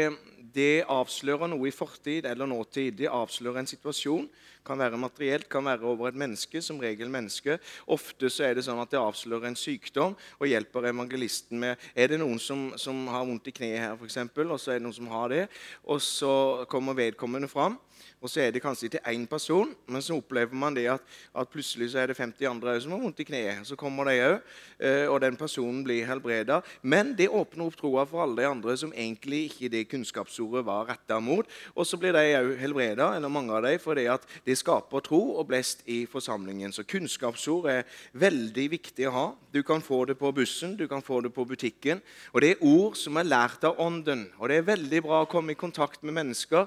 det 0.55 0.85
avslører 0.89 1.51
noe 1.51 1.69
i 1.69 1.75
fortid 1.75 2.27
eller 2.29 2.49
nåtid. 2.49 2.97
Det 3.01 3.11
avslører 3.11 3.63
en 3.63 3.71
situasjon. 3.71 4.29
Kan 4.69 4.79
være 4.79 5.01
materielt, 5.01 5.49
kan 5.49 5.65
være 5.65 5.89
over 5.89 6.11
et 6.11 6.21
menneske. 6.21 6.63
Som 6.63 6.81
regel 6.83 7.11
menneske. 7.11 7.59
Ofte 7.89 8.31
så 8.31 8.49
er 8.49 8.59
det 8.59 8.67
sånn 8.69 8.81
at 8.83 8.93
det 8.93 9.01
avslører 9.01 9.49
en 9.49 9.59
sykdom 9.59 10.17
og 10.39 10.47
hjelper 10.51 10.91
evangelisten 10.93 11.59
med 11.59 11.89
Er 11.97 12.13
det 12.13 12.21
noen 12.21 12.39
som, 12.43 12.69
som 12.77 13.07
har 13.09 13.25
vondt 13.27 13.49
i 13.49 13.55
kneet 13.55 13.81
her, 13.81 13.97
f.eks., 13.97 14.21
og 14.39 14.61
så 14.61 14.75
er 14.75 14.79
det 14.79 14.87
noen 14.87 14.97
som 14.97 15.11
har 15.13 15.29
det, 15.33 15.45
og 15.85 16.01
så 16.05 16.33
kommer 16.71 16.97
vedkommende 16.99 17.49
fram. 17.51 17.79
Og 18.19 18.31
så 18.31 18.43
er 18.43 18.51
det 18.51 18.63
kanskje 18.63 18.89
til 18.91 19.05
én 19.07 19.27
person, 19.31 19.71
men 19.87 20.03
så 20.03 20.17
opplever 20.19 20.55
man 20.55 20.75
det 20.75 20.89
at, 20.91 21.03
at 21.39 21.49
plutselig 21.49 21.93
så 21.93 22.01
er 22.03 22.11
det 22.11 22.17
50 22.19 22.49
andre 22.51 22.75
som 22.83 22.95
har 22.95 23.03
vondt 23.03 23.21
i 23.23 23.27
kneet. 23.29 23.63
Så 23.67 23.77
kommer 23.79 24.09
de 24.11 24.17
òg, 24.25 24.41
eh, 24.83 25.07
og 25.07 25.21
den 25.23 25.37
personen 25.39 25.85
blir 25.87 26.07
helbreda. 26.07 26.61
Men 26.83 27.15
det 27.19 27.29
åpner 27.31 27.69
opp 27.69 27.79
troa 27.79 28.05
for 28.11 28.25
alle 28.25 28.43
de 28.43 28.49
andre 28.49 28.77
som 28.77 28.93
egentlig 28.93 29.45
ikke 29.49 29.71
det 29.71 29.85
kunnskapsordet 29.93 30.65
var 30.67 30.89
retta 30.91 31.21
mot. 31.23 31.47
Og 31.77 31.87
så 31.87 31.99
blir 32.01 32.17
de 32.17 32.25
òg 32.41 32.57
helbreda, 32.59 33.13
eller 33.17 33.31
mange 33.31 33.55
av 33.55 33.63
dem, 33.63 33.79
fordi 33.79 34.09
at 34.11 34.27
det 34.47 34.58
skaper 34.59 35.03
tro 35.07 35.21
og 35.39 35.47
blest 35.49 35.85
i 35.89 36.03
forsamlingen. 36.11 36.75
Så 36.75 36.85
kunnskapsord 36.89 37.69
er 37.71 37.87
veldig 38.19 38.67
viktig 38.75 39.09
å 39.09 39.15
ha. 39.15 39.27
Du 39.55 39.63
kan 39.67 39.83
få 39.85 40.05
det 40.11 40.19
på 40.21 40.33
bussen, 40.35 40.77
du 40.77 40.87
kan 40.91 41.05
få 41.05 41.23
det 41.25 41.33
på 41.35 41.47
butikken. 41.49 42.03
Og 42.35 42.43
det 42.43 42.51
er 42.53 42.65
ord 42.67 42.99
som 42.99 43.17
er 43.17 43.31
lært 43.31 43.65
av 43.65 43.79
Ånden. 43.81 44.27
Og 44.39 44.51
det 44.51 44.59
er 44.59 44.71
veldig 44.73 45.03
bra 45.07 45.23
å 45.23 45.31
komme 45.31 45.55
i 45.55 45.61
kontakt 45.61 46.03
med 46.03 46.19
mennesker 46.19 46.67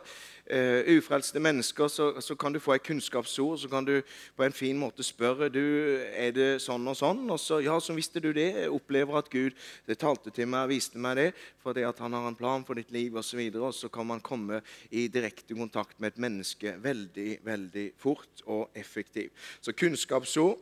uh, 0.51 0.97
ufrelste 0.97 1.39
mennesker, 1.39 1.87
så, 1.87 2.11
så, 2.21 2.35
kan 2.35 2.53
du 2.53 2.59
få 2.59 2.75
et 2.75 2.83
kunnskapsord. 2.83 3.57
Så 3.61 3.69
kan 3.71 3.85
du 3.87 4.01
på 4.37 4.43
en 4.43 4.55
fin 4.55 4.77
måte 4.77 5.03
spørre 5.03 5.49
du, 5.49 5.63
er 6.11 6.33
det 6.35 6.49
sånn 6.63 6.87
og 6.87 6.97
sånn. 6.99 7.23
Og 7.31 7.39
så, 7.39 7.61
ja, 7.63 7.77
så 7.79 7.95
visste 7.97 8.21
du 8.23 8.31
det. 8.35 8.49
Jeg 8.59 8.73
opplever 8.73 9.19
at 9.19 9.29
Gud 9.31 9.57
det 9.87 9.99
talte 10.01 10.33
til 10.35 10.49
meg, 10.51 10.71
viste 10.71 11.01
meg 11.01 11.17
det, 11.19 11.29
fordi 11.63 11.85
at 11.87 12.01
han 12.03 12.17
har 12.17 12.27
en 12.29 12.37
plan 12.37 12.65
for 12.67 12.79
ditt 12.79 12.91
liv 12.91 13.15
osv. 13.15 13.39
Og, 13.39 13.55
så 13.55 13.67
og 13.71 13.77
så 13.77 13.91
kan 13.93 14.09
man 14.11 14.23
komme 14.23 14.61
i 14.91 15.07
direkte 15.11 15.55
kontakt 15.57 15.99
med 15.99 16.13
et 16.13 16.21
menneske 16.27 16.75
veldig, 16.81 17.29
veldig 17.47 17.87
fort 18.01 18.43
og 18.45 18.69
effektivt. 18.75 19.33
Så 19.61 19.73
kunnskapsord 19.77 20.59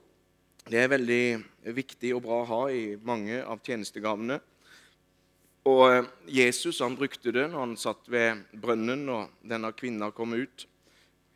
det 0.70 0.84
er 0.84 0.92
veldig 0.92 1.74
viktig 1.74 2.12
og 2.14 2.24
bra 2.28 2.44
å 2.44 2.50
ha 2.50 2.62
i 2.70 2.84
mange 3.02 3.40
av 3.42 3.62
tjenestegavene. 3.66 4.38
Og 5.70 5.82
eh, 5.92 6.06
Jesus 6.32 6.80
han 6.82 6.96
brukte 6.98 7.34
det 7.36 7.46
når 7.52 7.60
han 7.66 7.78
satt 7.78 8.08
ved 8.10 8.46
brønnen, 8.62 9.06
og 9.12 9.42
denne 9.46 9.72
kvinna 9.76 10.10
kom 10.16 10.34
ut. 10.34 10.66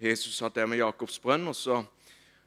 Jesus 0.02 0.40
satt 0.40 0.56
der 0.58 0.70
med 0.70 0.80
Jakobs 0.82 1.20
brønn, 1.22 1.46
og 1.52 1.56
så, 1.56 1.82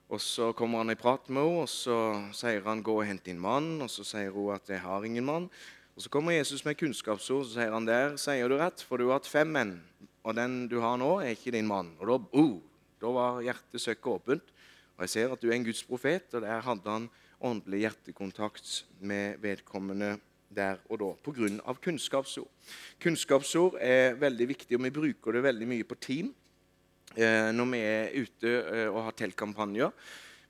og 0.08 0.20
så 0.22 0.50
kommer 0.56 0.82
han 0.82 0.92
i 0.92 0.98
prat 0.98 1.28
med 1.30 1.44
henne. 1.44 1.62
og 1.62 1.68
Så 1.68 1.96
sier 2.32 2.64
han 2.64 2.82
'gå 2.82 2.96
og 3.00 3.06
hent 3.06 3.24
din 3.24 3.40
mann', 3.40 3.82
og 3.82 3.90
så 3.90 4.04
sier 4.04 4.30
hun 4.30 4.54
at 4.54 4.68
'jeg 4.68 4.80
har 4.80 5.04
ingen 5.04 5.24
mann'. 5.24 5.48
Og 5.96 6.02
Så 6.02 6.08
kommer 6.10 6.32
Jesus 6.32 6.64
med 6.64 6.76
kunnskapsord, 6.76 7.44
så 7.44 7.52
sier 7.52 7.72
han 7.72 7.86
'der 7.86 8.16
sier 8.16 8.48
du 8.48 8.56
rett, 8.56 8.82
for 8.82 8.96
du 8.96 9.06
har 9.06 9.20
hatt 9.20 9.26
fem 9.26 9.48
menn', 9.48 9.80
og 10.24 10.34
den 10.34 10.68
du 10.68 10.80
har 10.80 10.96
nå, 10.96 11.20
er 11.20 11.36
ikke 11.36 11.52
din 11.52 11.68
mann'. 11.68 11.96
Og 12.00 12.06
Da, 12.06 12.38
oh, 12.38 12.60
da 13.00 13.06
var 13.06 13.42
hjertesøkket 13.42 14.06
åpent. 14.06 14.42
Og 14.96 15.00
jeg 15.00 15.08
ser 15.08 15.32
at 15.32 15.42
du 15.42 15.48
er 15.48 15.54
en 15.54 15.64
Guds 15.64 15.84
profet, 15.84 16.34
og 16.34 16.42
der 16.42 16.60
hadde 16.60 16.90
han 16.90 17.10
åndelig 17.40 17.80
hjertekontakt 17.80 18.84
med 19.00 19.38
vedkommende 19.38 20.18
der 20.48 20.78
og 20.88 21.00
da 21.00 21.12
pga. 21.24 21.74
kunnskapsord. 21.82 22.48
Kunnskapsord 23.02 23.78
er 23.80 24.14
veldig 24.14 24.48
viktig, 24.48 24.76
og 24.76 24.84
vi 24.84 24.90
bruker 24.90 25.32
det 25.32 25.42
veldig 25.42 25.68
mye 25.68 25.84
på 25.84 25.98
team 26.00 26.34
eh, 27.16 27.50
når 27.52 27.72
vi 27.72 27.82
er 27.82 28.14
ute 28.14 28.54
eh, 28.62 28.88
og 28.88 29.02
har 29.04 29.18
teltkampanjer. 29.18 29.90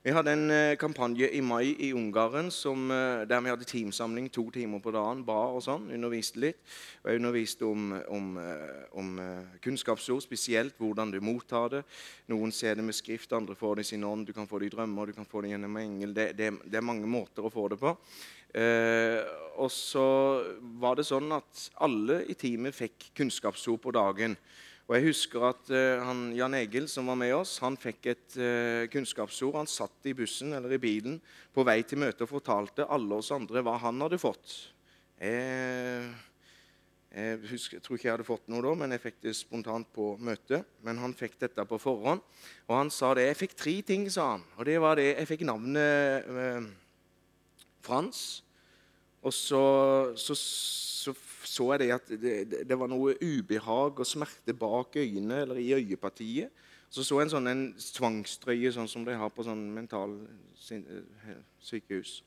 Vi 0.07 0.13
hadde 0.15 0.31
en 0.31 0.51
eh, 0.53 0.77
kampanje 0.79 1.27
i 1.35 1.41
mai 1.43 1.73
i 1.83 1.89
Ungarn 1.91 2.47
som, 2.53 2.85
eh, 2.91 3.25
der 3.27 3.41
vi 3.41 3.49
hadde 3.49 3.65
teamsamling 3.67 4.29
to 4.31 4.45
timer 4.55 4.79
på 4.79 4.93
dagen. 4.95 5.25
Ba 5.25 5.49
og 5.51 5.59
sånn, 5.65 5.89
underviste 5.91 6.39
litt. 6.39 6.61
Og 7.03 7.09
jeg 7.11 7.19
underviste 7.19 7.67
om, 7.67 7.89
om, 8.15 8.29
eh, 8.39 8.85
om 8.95 9.09
eh, 9.19 9.57
kunnskapsord, 9.65 10.23
spesielt 10.23 10.77
hvordan 10.79 11.11
du 11.11 11.19
mottar 11.19 11.67
det. 11.73 11.83
Noen 12.31 12.55
ser 12.55 12.79
det 12.79 12.85
med 12.87 12.95
skrift, 12.95 13.35
andre 13.35 13.57
får 13.57 13.75
det 13.75 13.87
i 13.87 13.89
sin 13.89 14.07
ånd. 14.07 14.29
Du 14.29 14.31
kan 14.37 14.47
få 14.47 14.61
det 14.63 14.69
i 14.69 14.75
drømmer, 14.77 15.11
du 15.11 15.17
kan 15.17 15.27
få 15.27 15.43
det 15.43 15.51
gjennom 15.51 15.75
engel. 15.81 16.15
Det, 16.15 16.29
det, 16.37 16.53
det 16.63 16.79
er 16.79 16.87
mange 16.87 17.09
måter 17.09 17.43
å 17.43 17.51
få 17.51 17.67
det 17.73 17.81
på. 17.83 17.97
Eh, 18.55 19.19
og 19.57 19.71
så 19.73 20.05
var 20.79 20.97
det 20.97 21.07
sånn 21.07 21.31
at 21.35 21.67
alle 21.83 22.21
i 22.29 22.35
teamet 22.37 22.75
fikk 22.77 23.09
kunnskapsord 23.17 23.81
på 23.83 23.93
dagen. 23.95 24.37
Og 24.87 24.95
jeg 24.95 25.07
husker 25.09 25.43
at 25.49 25.71
uh, 25.73 25.99
han, 26.07 26.29
Jan 26.37 26.55
Egil, 26.55 26.85
som 26.87 27.09
var 27.11 27.17
med 27.19 27.33
oss, 27.35 27.57
han 27.59 27.75
fikk 27.79 28.07
et 28.13 28.37
uh, 28.39 28.85
kunnskapsord. 28.93 29.57
Han 29.59 29.67
satt 29.67 30.07
i 30.07 30.13
bussen 30.15 30.55
eller 30.55 30.77
i 30.77 30.79
bilen 30.79 31.17
på 31.51 31.65
vei 31.67 31.81
til 31.83 31.99
møtet 31.99 32.23
og 32.23 32.31
fortalte 32.37 32.87
alle 32.87 33.19
oss 33.19 33.33
andre 33.35 33.65
hva 33.65 33.75
han 33.83 33.99
hadde 34.05 34.21
fått. 34.21 34.55
Jeg, 35.19 36.07
jeg, 37.11 37.41
husker, 37.49 37.81
jeg 37.81 37.83
tror 37.83 37.97
ikke 37.97 38.07
jeg 38.07 38.15
hadde 38.15 38.29
fått 38.29 38.47
noe 38.53 38.63
da, 38.63 38.73
men 38.79 38.95
jeg 38.95 39.03
fikk 39.09 39.19
det 39.25 39.35
spontant 39.35 39.91
på 39.91 40.13
møtet. 40.23 40.69
Men 40.87 41.03
han 41.03 41.17
fikk 41.17 41.35
dette 41.43 41.67
på 41.67 41.81
forhånd. 41.83 42.23
Og 42.69 42.75
han 42.77 42.93
sa 42.93 43.11
det. 43.17 43.27
Jeg 43.27 43.41
fikk 43.43 43.59
tre 43.59 43.77
ting, 43.91 44.07
sa 44.13 44.37
han. 44.37 44.47
Og 44.55 44.69
det 44.71 44.79
var 44.79 45.01
det. 45.01 45.09
Jeg 45.17 45.31
fikk 45.33 45.43
navnet 45.49 46.31
uh, 46.31 46.63
Frans. 47.87 48.21
Og 49.23 49.33
så 49.33 49.63
så, 50.15 50.35
så 50.35 51.15
så, 51.47 51.71
jeg 51.71 51.79
det 51.79 51.91
at 51.95 52.09
det, 52.21 52.33
det, 52.67 52.75
var 52.77 52.89
noe 52.91 53.15
ubehag 53.23 53.99
og 53.99 54.07
smerte 54.07 54.53
bak 54.53 54.97
øynene 54.99 55.41
eller 55.45 55.59
i 55.61 55.71
øyepartiet. 55.73 56.51
Så 56.89 57.03
så 57.03 57.19
jeg 57.19 57.27
en 57.27 57.33
sånn 57.33 57.51
en 57.51 57.63
tvangstrøye, 57.75 58.71
sånn 58.71 58.87
som 58.87 59.03
de 59.07 59.15
har 59.17 59.31
på 59.33 59.43
sånn 59.43 59.65
mental 59.75 60.13
sykehus. 61.59 62.21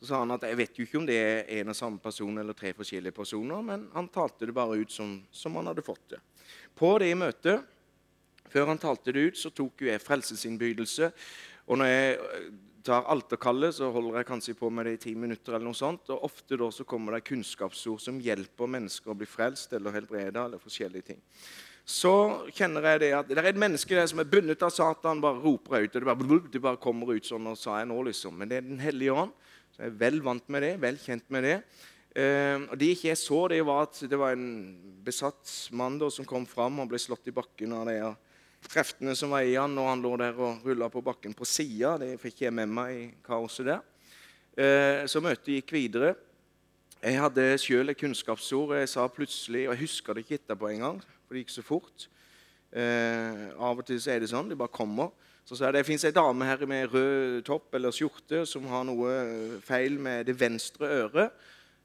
så 0.00 0.06
sa 0.06 0.20
han 0.22 0.34
at 0.34 0.46
jeg 0.46 0.58
vet 0.58 0.78
jo 0.78 0.86
ikke 0.86 0.98
om 0.98 1.06
det 1.06 1.18
er 1.18 1.50
en 1.58 1.70
og 1.70 1.76
samme 1.76 1.98
person 2.02 2.38
eller 2.38 2.54
tre 2.54 2.72
forskjellige 2.74 3.14
personer, 3.14 3.62
men 3.62 3.88
han 3.94 4.08
talte 4.08 4.46
det 4.46 4.54
bare 4.54 4.78
ut 4.78 4.92
som, 4.94 5.18
som 5.30 5.54
han 5.58 5.70
hadde 5.70 5.86
fått 5.86 6.14
det. 6.14 6.20
På 6.74 6.96
det 7.02 7.12
møtet, 7.18 7.66
før 8.48 8.72
han 8.72 8.78
talte 8.78 9.12
det 9.12 9.26
ut, 9.28 9.38
så 9.38 9.50
tok 9.50 9.82
jo 9.82 9.90
jeg 9.90 10.02
frelsesinnbydelse. 10.02 11.10
Og 11.68 11.78
når 11.78 11.90
jeg 11.92 12.18
tar 12.88 13.06
alterkallet, 13.12 13.76
så 13.76 13.90
holder 13.92 14.20
jeg 14.20 14.28
kanskje 14.28 14.56
på 14.58 14.70
med 14.72 14.88
det 14.88 14.96
i 14.96 15.00
ti 15.02 15.14
minutter. 15.14 15.54
eller 15.54 15.68
noe 15.68 15.76
sånt, 15.76 16.08
og 16.10 16.24
Ofte 16.24 16.56
da 16.56 16.70
så 16.72 16.84
kommer 16.88 17.14
det 17.14 17.26
kunnskapsord 17.28 18.00
som 18.00 18.20
hjelper 18.20 18.70
mennesker 18.70 19.12
å 19.12 19.16
bli 19.18 19.28
frelst 19.28 19.72
eller 19.76 19.92
helbreda. 19.92 20.44
eller 20.46 20.58
forskjellige 20.58 21.12
ting. 21.12 21.20
Så 21.88 22.12
kjenner 22.52 22.84
jeg 22.84 23.00
det 23.00 23.12
at 23.16 23.28
det 23.28 23.38
er 23.40 23.46
et 23.48 23.60
menneske 23.60 23.96
der 23.96 24.06
som 24.06 24.20
er 24.20 24.28
bundet 24.28 24.62
av 24.62 24.70
Satan, 24.70 25.22
bare 25.24 25.40
roper 25.40 25.84
ut. 25.84 25.94
og 25.96 26.00
Det 26.00 26.04
bare, 26.04 26.40
det 26.52 26.60
bare 26.60 26.76
kommer 26.76 27.14
ut 27.14 27.24
sånn, 27.24 27.46
og 27.48 27.56
sa 27.56 27.78
jeg 27.78 27.88
nå 27.88 28.02
liksom. 28.10 28.36
Men 28.36 28.48
det 28.48 28.56
er 28.58 28.66
Den 28.66 28.80
hellige 28.80 29.12
ånd. 29.12 29.32
Så 29.72 29.82
jeg 29.82 29.92
er 29.92 29.98
vel 29.98 30.20
vant 30.20 30.48
med 30.48 30.62
det, 30.62 30.80
vel 30.80 30.98
kjent 30.98 31.24
med 31.30 31.44
det. 31.44 31.62
Uh, 32.12 32.68
og 32.72 32.78
Det 32.78 32.92
ikke 32.92 33.08
jeg 33.08 33.20
så, 33.20 33.48
det 33.48 33.64
var 33.64 33.86
at 33.86 34.00
det 34.10 34.18
var 34.18 34.32
en 34.32 34.76
besatt 35.04 35.70
mann 35.72 35.98
da, 35.98 36.10
som 36.10 36.24
kom 36.24 36.44
fram 36.46 36.80
og 36.80 36.88
ble 36.88 36.98
slått 36.98 37.28
i 37.28 37.36
bakken 37.36 37.72
av 37.72 37.86
det 37.88 38.00
kreftene 38.66 39.14
som 39.16 39.30
var 39.32 39.46
i 39.46 39.54
han 39.54 39.74
når 39.74 39.88
han 39.92 40.02
lå 40.02 40.12
der 40.20 40.40
og 40.42 40.64
rulla 40.66 40.88
på 40.90 41.02
bakken 41.04 41.36
på 41.36 41.46
sida. 41.48 41.96
Det 42.00 42.16
fikk 42.20 42.42
jeg 42.46 42.54
med 42.54 42.72
meg 42.72 42.94
i 42.96 43.04
kaoset 43.24 43.68
der. 43.70 43.84
Eh, 44.58 45.04
så 45.06 45.22
møtet 45.22 45.60
gikk 45.60 45.76
videre. 45.76 46.14
Jeg 46.98 47.20
hadde 47.22 47.44
sjøl 47.62 47.92
et 47.92 48.00
kunnskapsord. 48.00 48.74
Jeg 48.80 48.90
sa 48.90 49.06
plutselig, 49.06 49.68
og 49.68 49.76
jeg 49.76 49.84
husker 49.84 50.16
det 50.16 50.24
ikke 50.24 50.40
etterpå 50.40 50.72
engang, 50.72 50.98
for 51.26 51.36
det 51.36 51.44
gikk 51.44 51.54
så 51.54 51.64
fort. 51.66 52.08
Eh, 52.74 53.44
av 53.54 53.78
og 53.78 53.86
til 53.86 54.00
så 54.02 54.16
er 54.16 54.24
det 54.24 54.32
sånn. 54.32 54.50
Det 54.50 54.58
bare 54.58 54.74
kommer. 54.74 55.14
Så 55.48 55.56
sa 55.56 55.70
jeg 55.70 55.78
det 55.78 55.86
fins 55.88 56.04
ei 56.04 56.12
dame 56.12 56.44
her 56.44 56.60
med 56.68 56.90
rød 56.92 57.38
topp 57.46 57.78
eller 57.78 57.94
skjorte 57.94 58.42
som 58.44 58.66
har 58.68 58.82
noe 58.84 59.12
feil 59.64 59.96
med 60.02 60.26
det 60.28 60.34
venstre 60.36 60.90
øret. 61.06 61.38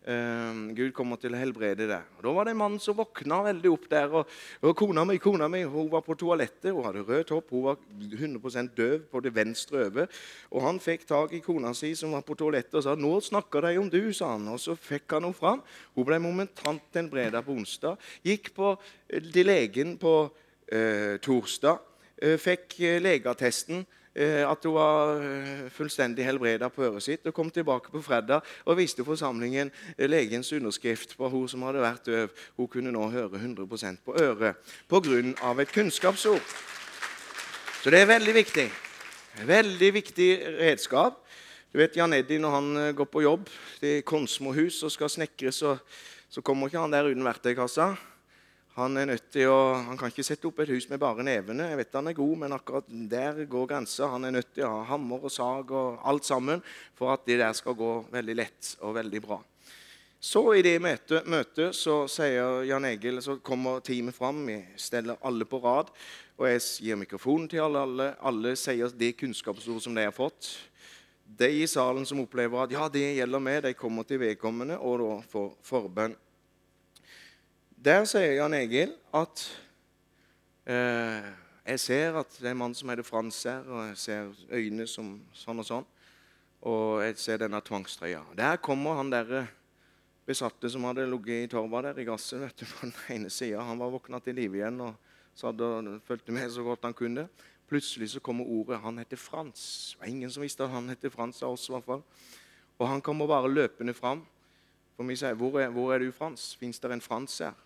Eh, 0.04 0.58
Gud 0.76 0.90
kommer 0.92 1.16
til 1.16 1.32
å 1.32 1.40
helbrede 1.40 1.86
deg. 1.88 2.08
Og 2.18 2.24
Da 2.26 2.32
var 2.36 2.46
det 2.46 2.52
en 2.52 2.60
mann 2.60 2.80
som 2.80 2.98
våkna 2.98 3.40
veldig 3.46 3.70
opp 3.72 3.86
der. 3.90 4.12
og, 4.12 4.28
og 4.62 4.76
Kona 4.76 5.06
mi 5.06 5.18
kona 5.18 5.48
mi, 5.48 5.64
hun 5.64 5.90
var 5.90 6.02
på 6.02 6.18
toalettet, 6.20 6.74
hun 6.74 6.84
hadde 6.84 7.06
rød 7.08 7.24
topp, 7.30 7.52
hun 7.52 7.64
var 7.64 7.78
100% 8.02 8.76
døv 8.76 9.06
på 9.08 9.22
det 9.24 9.34
venstre 9.36 9.88
øyet. 9.88 10.12
Og 10.52 10.62
han 10.62 10.80
fikk 10.80 11.08
tak 11.08 11.34
i 11.34 11.40
kona 11.40 11.74
si 11.74 11.94
som 11.96 12.12
var 12.12 12.22
på 12.22 12.36
toalettet 12.36 12.76
og 12.76 12.84
sa 12.84 12.96
'Nå 12.96 13.22
snakker 13.22 13.62
de 13.62 13.78
om 13.78 13.90
du', 13.90 14.14
sa 14.14 14.34
han. 14.34 14.48
Og 14.48 14.60
så 14.60 14.76
fikk 14.76 15.12
han 15.12 15.24
henne 15.24 15.34
fram. 15.34 15.62
Hun 15.96 16.06
ble 16.06 16.20
momentant 16.20 16.84
helbreda 16.94 17.42
på 17.42 17.56
onsdag. 17.56 17.98
Gikk 18.24 18.54
på, 18.54 18.78
til 19.10 19.46
legen 19.46 19.98
på 19.98 20.30
uh, 20.74 21.18
torsdag. 21.18 21.80
Uh, 22.24 22.38
fikk 22.38 22.80
eh, 22.80 23.00
legeattesten. 23.00 23.86
Eh, 24.14 24.44
at 24.46 24.62
hun 24.62 24.76
var 24.76 25.22
eh, 25.26 25.70
fullstendig 25.74 26.26
helbreda 26.28 26.68
på 26.70 26.84
øret 26.86 27.04
sitt. 27.04 27.26
og 27.26 27.34
Kom 27.34 27.50
tilbake 27.50 27.90
på 27.90 28.02
fredag 28.02 28.46
og 28.66 28.78
viste 28.78 29.06
forsamlingen 29.06 29.72
eh, 29.98 30.06
legens 30.10 30.54
underskrift 30.54 31.18
på 31.18 31.30
hun 31.34 31.48
som 31.50 31.66
hadde 31.66 31.82
vært 31.82 32.06
døv. 32.06 32.30
Hun 32.58 32.70
kunne 32.70 32.94
nå 32.94 33.08
høre 33.10 33.42
100% 33.42 34.04
på 34.06 34.14
øret 34.22 34.56
pga. 34.88 35.62
et 35.62 35.72
kunnskapsord. 35.74 36.42
Så 37.82 37.90
det 37.90 38.00
er 38.00 38.06
veldig 38.06 38.34
viktig. 38.34 38.70
Veldig 39.46 39.94
viktig 39.94 40.30
redskap. 40.60 41.26
Du 41.74 41.80
vet 41.80 41.98
Jan 41.98 42.14
Eddi, 42.14 42.38
når 42.38 42.52
han 42.52 42.96
går 42.96 43.06
på 43.06 43.22
jobb 43.22 43.50
i 43.82 44.02
Konsmohus 44.02 44.84
og 44.84 44.92
skal 44.92 45.10
snekres, 45.10 45.56
så, 45.56 45.78
så 46.30 46.42
kommer 46.42 46.68
ikke 46.68 46.80
han 46.80 46.94
der 46.94 47.10
uten 47.10 47.26
verktøykassa. 47.26 47.96
Han 48.74 48.98
er 48.98 49.06
nødt 49.06 49.28
til 49.30 49.52
å, 49.54 49.58
han 49.86 49.98
kan 50.00 50.10
ikke 50.10 50.26
sette 50.26 50.48
opp 50.50 50.64
et 50.64 50.72
hus 50.74 50.88
med 50.90 50.98
bare 51.02 51.22
nevene. 51.26 51.68
Jeg 51.70 51.78
vet 51.78 51.98
han 52.00 52.10
er 52.10 52.16
god, 52.18 52.38
men 52.42 52.56
akkurat 52.56 52.88
der 52.90 53.44
går 53.46 53.68
grensa. 53.70 54.08
Han 54.16 54.26
er 54.26 54.34
nødt 54.34 54.50
til 54.56 54.66
å 54.66 54.72
ha 54.80 54.88
hammer 54.90 55.28
og 55.28 55.34
sag 55.34 55.70
og 55.78 56.00
alt 56.10 56.26
sammen 56.26 56.64
for 56.98 57.14
at 57.14 57.22
det 57.30 57.38
der 57.44 57.54
skal 57.54 57.78
gå 57.78 57.92
veldig 58.16 58.36
lett 58.40 58.72
og 58.82 58.96
veldig 58.98 59.22
bra. 59.22 59.38
Så 60.24 60.42
i 60.58 60.64
det 60.66 60.78
møtet, 60.82 61.30
møtet 61.30 61.78
så 61.78 62.06
sier 62.10 62.64
Jan 62.66 62.90
Egil, 62.90 63.22
så 63.22 63.38
kommer 63.46 63.84
teamet 63.86 64.18
fram. 64.18 64.42
Vi 64.48 64.58
steller 64.80 65.22
alle 65.22 65.46
på 65.46 65.62
rad. 65.62 65.94
Og 66.40 66.50
jeg 66.50 66.66
gir 66.88 66.98
mikrofonen 66.98 67.46
til 67.52 67.62
alle. 67.62 67.86
Alle, 67.86 68.12
alle 68.26 68.56
sier 68.58 68.90
det 68.98 69.14
kunnskapsordet 69.20 69.86
som 69.86 69.94
de 69.94 70.08
har 70.08 70.16
fått. 70.16 70.50
De 71.28 71.52
i 71.62 71.70
salen 71.70 72.10
som 72.10 72.26
opplever 72.26 72.66
at 72.66 72.74
ja, 72.74 72.90
det 72.90 73.06
gjelder 73.20 73.44
meg, 73.52 73.62
de 73.68 73.78
kommer 73.78 74.08
til 74.08 74.24
vedkommende 74.24 74.82
og 74.82 74.98
da 75.04 75.16
får 75.30 75.50
forbønn. 75.70 76.18
Der 77.84 78.06
sier 78.08 78.38
Jan 78.38 78.54
Egil 78.56 78.94
at 79.12 79.42
eh, 80.72 81.26
jeg 81.68 81.80
ser 81.84 82.16
at 82.16 82.38
det 82.40 82.46
er 82.48 82.54
en 82.54 82.62
mann 82.62 82.76
som 82.80 82.88
heter 82.88 83.04
Frans 83.04 83.42
her, 83.44 83.66
og 83.68 83.90
jeg 83.90 83.98
ser 84.00 84.30
øyne 84.56 84.86
som 84.88 85.10
sånn 85.36 85.60
og 85.60 85.68
sånn. 85.68 85.90
Og 86.64 87.02
jeg 87.04 87.18
ser 87.20 87.42
denne 87.42 87.60
tvangstrøya. 87.60 88.22
Der 88.40 88.62
kommer 88.64 88.96
han 89.02 89.12
der 89.12 89.50
besatte 90.24 90.72
som 90.72 90.88
hadde 90.88 91.10
ligget 91.12 91.44
i 91.44 91.50
torva 91.52 91.82
der 91.90 92.00
i 92.00 92.06
gasset 92.08 92.40
vet 92.46 92.56
du, 92.56 92.64
på 92.72 92.86
den 92.86 92.94
ene 93.18 93.34
sida. 93.34 93.66
Han 93.68 93.84
var 93.84 93.92
våkna 93.98 94.22
til 94.24 94.40
live 94.40 94.62
igjen 94.62 94.80
og 94.86 94.96
satt 95.36 95.66
og 95.68 95.92
fulgte 96.08 96.38
med 96.38 96.56
så 96.56 96.64
godt 96.64 96.88
han 96.88 96.96
kunne. 96.96 97.28
Plutselig 97.68 98.14
så 98.14 98.24
kommer 98.24 98.48
ordet. 98.48 98.80
Han 98.86 99.04
heter 99.04 99.20
Frans. 99.20 99.66
Det 99.92 100.06
var 100.06 100.14
ingen 100.14 100.32
som 100.32 100.48
visste 100.48 100.64
at 100.64 100.72
han 100.72 100.88
heter 100.94 101.12
Frans 101.12 101.44
av 101.44 101.58
oss. 101.58 101.68
i 101.68 101.76
hvert 101.76 101.90
fall. 101.90 102.08
Og 102.80 102.88
han 102.88 103.04
kommer 103.04 103.28
bare 103.28 103.52
løpende 103.52 103.92
fram. 103.94 104.24
For 104.96 105.04
vi 105.04 105.20
sier, 105.20 105.36
hvor 105.36 105.60
er, 105.60 105.68
hvor 105.68 105.92
er 105.92 106.00
du, 106.00 106.12
Frans? 106.16 106.54
Fins 106.56 106.80
det 106.80 106.96
en 106.96 107.04
Frans 107.04 107.42
her? 107.44 107.60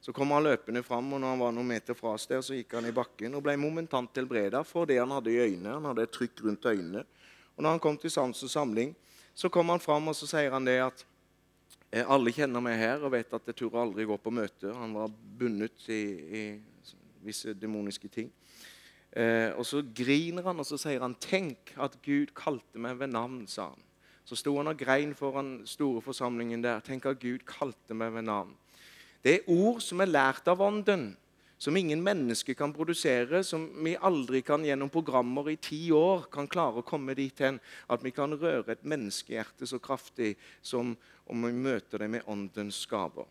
Så 0.00 0.12
kom 0.14 0.30
han 0.30 0.46
løpende 0.46 0.84
fram, 0.86 1.12
og 1.12 1.20
når 1.20 1.34
han 1.34 1.42
var 1.42 1.54
noen 1.56 1.68
meter 1.72 1.96
fra 1.98 2.14
der, 2.30 2.42
så 2.44 2.54
gikk 2.54 2.76
han 2.78 2.86
i 2.86 2.94
bakken 2.94 3.34
og 3.34 3.42
ble 3.42 3.56
momentant 3.58 4.14
helbreda 4.16 4.62
for 4.64 4.86
det 4.86 5.00
han 5.00 5.10
hadde 5.10 5.32
i 5.32 5.40
øynene. 5.42 5.74
Han 5.74 5.88
hadde 5.90 6.06
et 6.06 6.14
trykk 6.14 6.44
rundt 6.46 6.66
øynene. 6.70 7.04
Og 7.56 7.62
når 7.64 7.74
han 7.74 7.82
kom 7.82 7.98
til 7.98 8.10
sans 8.14 8.42
og 8.46 8.50
samling, 8.50 8.94
så 9.34 9.50
kom 9.50 9.68
han 9.68 9.82
fram 9.82 10.08
og 10.08 10.16
så 10.16 10.26
sier 10.30 10.54
han 10.54 10.66
det 10.66 10.78
at 10.82 11.04
eh, 11.90 12.06
alle 12.06 12.32
kjenner 12.34 12.62
meg 12.62 12.78
her 12.78 13.02
og 13.02 13.12
vet 13.16 13.34
at 13.34 13.50
jeg 13.50 13.58
tør 13.58 13.80
aldri 13.82 14.06
gå 14.06 14.16
på 14.22 14.34
møte. 14.34 14.70
Han 14.74 14.94
var 14.94 15.10
bundet 15.38 15.88
i, 15.90 16.02
i 16.38 16.42
visse 17.26 17.54
demoniske 17.58 18.10
ting. 18.14 18.30
Eh, 19.12 19.50
og 19.56 19.66
så 19.66 19.82
griner 19.82 20.46
han, 20.46 20.60
og 20.60 20.66
så 20.68 20.78
sier 20.78 21.02
han 21.02 21.16
'Tenk 21.18 21.74
at 21.80 21.98
Gud 22.04 22.34
kalte 22.36 22.78
meg 22.78 22.98
ved 23.00 23.08
navn', 23.08 23.46
sa 23.46 23.70
han. 23.70 23.82
Så 24.24 24.36
sto 24.36 24.56
han 24.56 24.68
og 24.68 24.78
grein 24.78 25.14
foran 25.14 25.62
store 25.66 26.00
forsamlingen 26.02 26.62
der. 26.62 26.80
'Tenk 26.80 27.06
at 27.06 27.20
Gud 27.20 27.46
kalte 27.46 27.94
meg 27.94 28.12
ved 28.12 28.22
navn'. 28.22 28.54
Det 29.22 29.34
er 29.34 29.48
ord 29.50 29.80
som 29.82 30.00
er 30.00 30.10
lært 30.10 30.48
av 30.50 30.60
Ånden, 30.62 31.10
som 31.58 31.76
ingen 31.76 32.02
mennesker 32.02 32.54
kan 32.54 32.72
produsere, 32.74 33.42
som 33.44 33.64
vi 33.82 33.96
aldri 33.96 34.44
kan 34.46 34.62
gjennom 34.64 34.92
programmer 34.94 35.50
i 35.50 35.56
ti 35.58 35.80
år 35.94 36.28
kan 36.30 36.46
klare 36.46 36.82
å 36.82 36.86
komme 36.86 37.16
dit 37.18 37.42
hen 37.42 37.58
at 37.90 38.04
vi 38.06 38.14
kan 38.14 38.36
røre 38.38 38.76
et 38.76 38.86
menneskehjerte 38.86 39.66
så 39.66 39.80
kraftig 39.82 40.36
som 40.62 40.94
om 41.26 41.48
vi 41.48 41.52
møter 41.52 42.04
det 42.04 42.12
med 42.14 42.30
Åndens 42.30 42.84
gaver. 42.86 43.26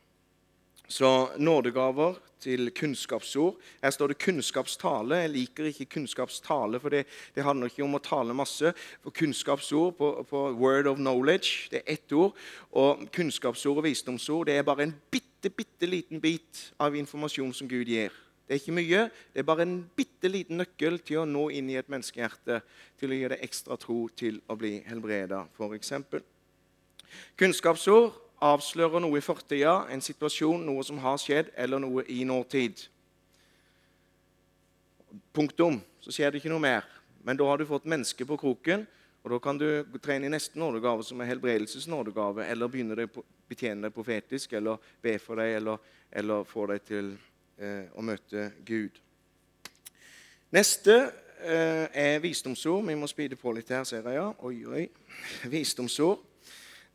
Så 0.88 1.30
nådegaver 1.38 2.16
til 2.40 2.72
kunnskapsord. 2.72 3.56
Her 3.84 3.90
står 3.90 4.08
det 4.08 4.24
'kunnskapstale'. 4.24 5.16
Jeg 5.16 5.30
liker 5.30 5.66
ikke 5.66 5.86
'kunnskapstale', 5.86 6.80
for 6.80 6.90
det, 6.90 7.06
det 7.36 7.44
handler 7.44 7.68
ikke 7.68 7.84
om 7.84 7.96
å 7.96 8.04
tale 8.04 8.34
masse. 8.34 8.74
For 9.04 9.10
Kunnskapsord 9.10 9.98
på, 9.98 10.26
på 10.30 10.54
'word 10.56 10.88
of 10.88 10.98
knowledge' 10.98 11.70
det 11.72 11.82
er 11.86 11.94
ett 11.94 12.12
ord. 12.12 12.32
Og 12.72 13.08
kunnskapsord 13.12 13.78
og 13.78 13.84
visdomsord 13.84 14.46
det 14.46 14.58
er 14.58 14.64
bare 14.64 14.84
en 14.84 14.96
bitte, 15.12 15.27
bitte 15.42 15.86
liten 15.86 16.20
bit 16.20 16.74
av 16.82 16.96
informasjon 16.96 17.54
som 17.54 17.70
Gud 17.70 17.88
gir. 17.88 18.14
Det 18.48 18.56
er 18.56 18.62
ikke 18.62 18.78
mye. 18.78 19.02
Det 19.34 19.42
er 19.42 19.48
bare 19.48 19.66
en 19.68 19.82
bitte 19.96 20.30
liten 20.32 20.58
nøkkel 20.62 21.02
til 21.04 21.22
å 21.22 21.28
nå 21.28 21.50
inn 21.52 21.70
i 21.70 21.76
et 21.80 21.90
menneskehjerte. 21.92 22.62
Til 22.98 23.12
å 23.12 23.18
gi 23.18 23.30
det 23.34 23.42
ekstra 23.44 23.76
tro 23.78 24.06
til 24.16 24.40
å 24.48 24.56
bli 24.56 24.78
helbreda, 24.88 25.44
f.eks. 25.58 25.94
Kunnskapsord 27.40 28.16
avslører 28.44 29.02
noe 29.04 29.20
i 29.20 29.26
fortida, 29.26 29.82
en 29.92 30.04
situasjon, 30.04 30.64
noe 30.64 30.86
som 30.88 31.00
har 31.04 31.18
skjedd, 31.20 31.52
eller 31.58 31.82
noe 31.84 32.06
i 32.08 32.22
nåtid. 32.28 32.86
Punktum. 35.36 35.82
Så 36.00 36.14
skjer 36.16 36.32
det 36.32 36.40
ikke 36.40 36.54
noe 36.54 36.64
mer. 36.64 36.88
Men 37.26 37.36
da 37.36 37.48
har 37.50 37.60
du 37.60 37.68
fått 37.68 37.90
mennesket 37.90 38.28
på 38.30 38.38
kroken, 38.40 38.86
og 39.28 39.34
da 39.36 39.40
kan 39.44 39.58
du 39.60 39.98
trene 40.00 40.30
i 40.30 40.32
neste 40.32 40.60
nådegave, 40.60 41.04
som 41.04 41.20
er 41.20 41.28
helbredelsesnådegave, 41.34 42.46
eller 42.48 42.72
begynne 42.72 42.96
å 42.96 43.24
betjene 43.50 43.88
deg 43.88 43.96
profetisk, 43.96 44.54
eller 44.56 44.80
be 45.04 45.18
for 45.20 45.42
deg, 45.42 45.58
eller, 45.60 45.84
eller 46.16 46.48
få 46.48 46.70
deg 46.72 46.86
til 46.88 47.12
eh, 47.60 47.90
å 47.92 48.06
møte 48.08 48.54
Gud. 48.64 49.02
Neste 50.56 50.96
eh, 51.44 51.92
er 51.92 52.22
visdomsord. 52.24 52.86
Vi 52.88 52.96
må 52.96 53.10
speede 53.12 53.36
på 53.36 53.52
litt 53.52 53.74
her, 53.76 53.84
ser 53.84 54.08
jeg. 54.08 54.16
ja. 54.16 54.30
Oi, 54.48 54.62
oi. 54.64 54.86
Visdomsord. 55.54 56.24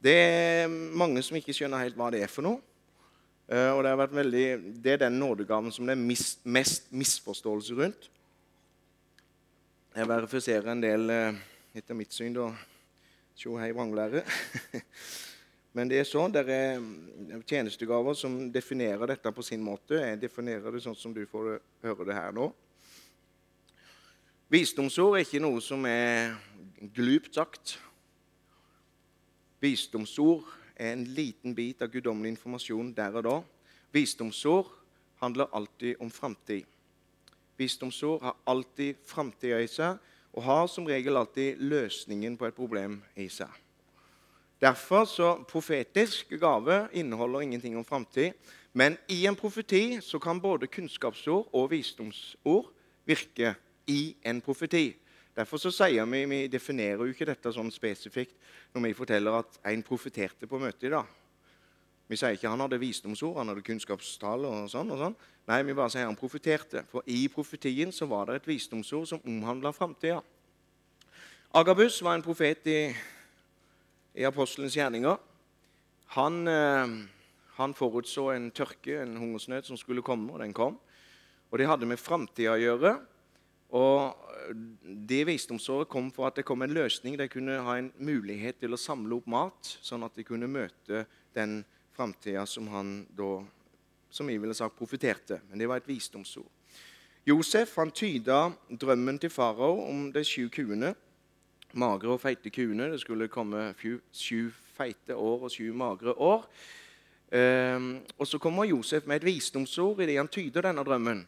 Det 0.03 0.17
er 0.17 0.73
mange 0.73 1.21
som 1.23 1.37
ikke 1.37 1.53
skjønner 1.55 1.85
helt 1.85 2.01
hva 2.01 2.09
det 2.15 2.25
er 2.25 2.33
for 2.33 2.49
noe. 2.49 2.65
Eh, 3.53 3.71
og 3.77 3.85
det, 3.85 3.93
veldig, 4.17 4.47
det 4.81 4.97
er 4.97 5.05
den 5.05 5.21
nådegaven 5.21 5.75
som 5.75 5.85
det 5.85 5.99
er 5.99 6.01
mis, 6.01 6.39
mest 6.49 6.89
misforståelse 6.97 7.77
rundt. 7.77 8.09
Jeg 9.93 10.09
verifiserer 10.09 10.73
en 10.73 10.81
del, 10.81 11.11
eh, 11.13 11.41
etter 11.73 11.97
mitt 11.97 12.13
syn, 12.13 12.35
da. 12.37 12.51
Tjo 13.37 13.57
hei, 13.57 13.71
vranglære. 13.73 14.21
Men 15.77 15.89
det 15.89 16.03
er 16.03 16.09
sånn, 16.09 16.35
det 16.35 16.43
er 16.53 16.83
mm, 16.83 17.45
tjenestegaver 17.49 18.17
som 18.19 18.35
definerer 18.53 19.09
dette 19.09 19.33
på 19.33 19.45
sin 19.47 19.63
måte. 19.65 19.97
Jeg 20.03 20.21
definerer 20.21 20.75
det 20.75 20.83
sånn 20.85 20.99
som 20.99 21.15
du 21.17 21.23
får 21.31 21.55
høre 21.87 22.09
det 22.09 22.19
her 22.19 22.37
nå. 22.37 22.51
Visdomsord 24.53 25.17
er 25.17 25.25
ikke 25.25 25.41
noe 25.41 25.63
som 25.65 25.87
er 25.89 26.35
glupt 26.93 27.41
sagt. 27.41 27.79
Visdomsord 29.65 30.45
er 30.77 30.93
en 30.93 31.07
liten 31.17 31.57
bit 31.57 31.81
av 31.81 31.89
guddommelig 31.95 32.35
informasjon 32.35 32.93
der 32.93 33.17
og 33.17 33.25
da. 33.31 33.39
Visdomsord 33.97 34.69
handler 35.25 35.49
alltid 35.57 35.97
om 36.05 36.13
framtid. 36.13 36.69
Visdomsord 37.57 38.21
har 38.27 38.37
alltid 38.53 39.01
framtida 39.09 39.65
i 39.65 39.73
seg 39.73 40.12
og 40.33 40.47
har 40.47 40.67
som 40.71 40.87
regel 40.89 41.17
alltid 41.17 41.61
løsningen 41.61 42.37
på 42.41 42.49
et 42.49 42.57
problem 42.57 43.01
i 43.17 43.29
seg. 43.33 43.51
Derfor 44.63 45.05
så 45.11 45.35
Profetisk 45.49 46.37
gave 46.41 46.87
inneholder 46.93 47.41
ingenting 47.41 47.77
om 47.77 47.85
framtid. 47.85 48.33
Men 48.73 48.97
i 49.09 49.27
en 49.27 49.37
profeti 49.37 50.01
så 50.01 50.19
kan 50.19 50.41
både 50.41 50.67
kunnskapsord 50.67 51.49
og 51.53 51.71
visdomsord 51.71 52.71
virke 53.05 53.55
i 53.87 54.15
en 54.25 54.41
profeti. 54.41 54.95
Derfor 55.37 55.61
så 55.61 55.73
sier 55.73 56.07
vi, 56.07 56.25
vi 56.25 56.47
definerer 56.49 57.03
jo 57.03 57.13
ikke 57.13 57.29
dette 57.29 57.53
sånn 57.53 57.73
spesifikt 57.73 58.37
når 58.73 58.87
vi 58.87 58.95
forteller 58.97 59.43
at 59.43 59.59
en 59.69 59.83
profeterte 59.85 60.49
på 60.49 60.61
møtet 60.61 60.89
i 60.89 60.95
dag. 60.95 61.09
Vi 62.13 62.19
sier 62.21 62.35
ikke 62.37 62.51
han 62.53 62.61
hadde 62.61 62.77
visdomsord, 62.77 63.39
han 63.41 63.49
hadde 63.49 63.65
kunnskapstall 63.65 64.43
og 64.45 64.67
sånn. 64.69 64.91
og 64.93 64.99
sånn. 65.01 65.15
Nei, 65.49 65.63
vi 65.65 65.73
bare 65.79 65.95
sier 65.95 66.05
han 66.05 66.19
profeterte. 66.19 66.83
For 66.91 67.07
i 67.09 67.23
profetien 67.33 67.89
så 67.95 68.05
var 68.11 68.29
det 68.29 68.43
et 68.43 68.51
visdomsord 68.51 69.09
som 69.09 69.23
omhandla 69.25 69.73
framtida. 69.73 70.19
Agabus 71.57 72.03
var 72.05 72.19
en 72.19 72.25
profet 72.25 72.69
i, 72.69 72.77
i 74.21 74.29
apostelens 74.29 74.77
gjerninger. 74.77 75.17
Han, 76.19 76.39
eh, 76.53 76.95
han 77.57 77.79
forutså 77.81 78.29
en 78.35 78.53
tørke, 78.53 79.01
en 79.01 79.17
hungersnød, 79.17 79.73
som 79.73 79.81
skulle 79.81 80.05
komme, 80.05 80.35
og 80.35 80.45
den 80.45 80.53
kom. 80.53 80.77
Og 81.49 81.59
det 81.59 81.71
hadde 81.71 81.89
med 81.89 82.01
framtida 82.01 82.59
å 82.59 82.61
gjøre. 82.61 82.97
Og 83.73 84.53
det 85.09 85.25
visdomsåret 85.33 85.89
kom 85.89 86.13
for 86.13 86.29
at 86.29 86.37
det 86.37 86.45
kom 86.45 86.61
en 86.61 86.77
løsning. 86.77 87.17
De 87.17 87.33
kunne 87.33 87.63
ha 87.65 87.81
en 87.81 87.93
mulighet 87.97 88.61
til 88.61 88.77
å 88.77 88.81
samle 88.81 89.17
opp 89.17 89.33
mat, 89.33 89.79
sånn 89.81 90.05
at 90.05 90.13
de 90.13 90.29
kunne 90.29 90.51
møte 90.61 91.07
den 91.33 91.63
framtida 91.97 92.47
som 92.47 92.69
han 92.69 93.07
da, 93.17 93.43
som 94.11 94.27
vi 94.27 94.39
ville 94.39 94.55
sagt, 94.55 94.79
profeterte. 94.79 95.41
Men 95.51 95.59
det 95.59 95.69
var 95.69 95.83
et 95.83 95.89
visdomsord. 95.89 96.49
Josef 97.27 97.77
han 97.79 97.93
tyda 97.95 98.49
drømmen 98.69 99.19
til 99.23 99.31
farao 99.31 99.85
om 99.87 100.09
de 100.13 100.25
sju 100.27 100.49
kuene. 100.51 100.95
Magre 101.79 102.17
og 102.17 102.21
feite 102.21 102.51
kuene. 102.51 102.91
Det 102.93 103.01
skulle 103.01 103.31
komme 103.33 103.71
sju 103.79 104.51
feite 104.77 105.15
år 105.17 105.47
og 105.47 105.53
sju 105.53 105.73
magre 105.73 106.17
år. 106.19 106.49
Um, 107.33 108.03
og 108.19 108.27
Så 108.27 108.39
kommer 108.39 108.65
Josef 108.65 109.07
med 109.07 109.17
et 109.17 109.25
visdomsord 109.25 110.01
i 110.01 110.07
det 110.07 110.19
han 110.19 110.29
tyder 110.29 110.67
denne 110.67 110.85
drømmen. 110.85 111.27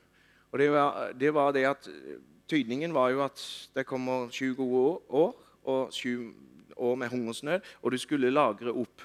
Og 0.52 0.58
det 0.58 0.70
var, 0.70 1.12
det 1.12 1.34
var, 1.34 1.52
det 1.52 1.64
at 1.64 1.88
Tydningen 2.48 2.92
var 2.92 3.08
jo 3.10 3.22
at 3.24 3.40
det 3.74 3.86
kommer 3.88 4.28
sju 4.28 4.52
gode 4.54 5.00
år 5.08 5.30
og 5.64 5.92
sju 5.92 6.34
år 6.76 6.94
med 6.94 7.08
hungersnød, 7.08 7.60
og 7.82 7.92
du 7.92 7.98
skulle 7.98 8.30
lagre 8.30 8.72
opp 8.72 9.02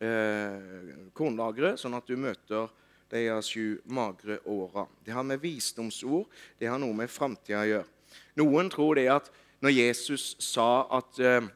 eh, 0.00 1.10
kornlageret, 1.14 1.80
sånn 1.80 1.96
at 1.98 2.08
du 2.08 2.16
møter 2.16 2.68
de 3.10 3.24
sju 3.42 3.80
magre 3.90 4.38
åra. 4.46 4.86
Det 5.04 5.14
har 5.14 5.26
med 5.26 5.40
visdomsord 5.42 6.30
det 6.58 6.70
har 6.70 6.78
noe 6.78 6.94
med 6.94 7.10
framtida 7.10 7.64
å 7.64 7.70
gjøre. 7.70 7.88
Noen 8.38 8.70
tror 8.70 8.98
det 8.98 9.08
at 9.10 9.30
når 9.60 9.76
Jesus 9.76 10.36
sa 10.40 10.86
at 10.98 11.18
eh, 11.20 11.50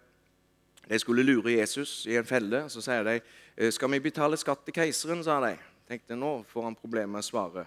de 0.84 0.99
skulle 1.01 1.24
lure 1.24 1.57
Jesus 1.57 2.05
i 2.11 2.18
en 2.20 2.28
felle, 2.28 2.66
så 2.68 2.82
sier 2.84 3.07
de 3.07 3.20
Eh, 3.57 3.70
'Skal 3.70 3.90
vi 3.90 4.01
betale 4.01 4.36
skatt 4.36 4.64
til 4.64 4.74
keiseren?' 4.74 5.24
sa 5.24 5.40
de. 5.40 5.57
Tenkte 5.88 6.16
nå 6.16 6.45
får 6.49 6.62
han 6.62 6.74
problemer 6.74 7.07
med 7.07 7.22
å 7.22 7.30
svare. 7.30 7.66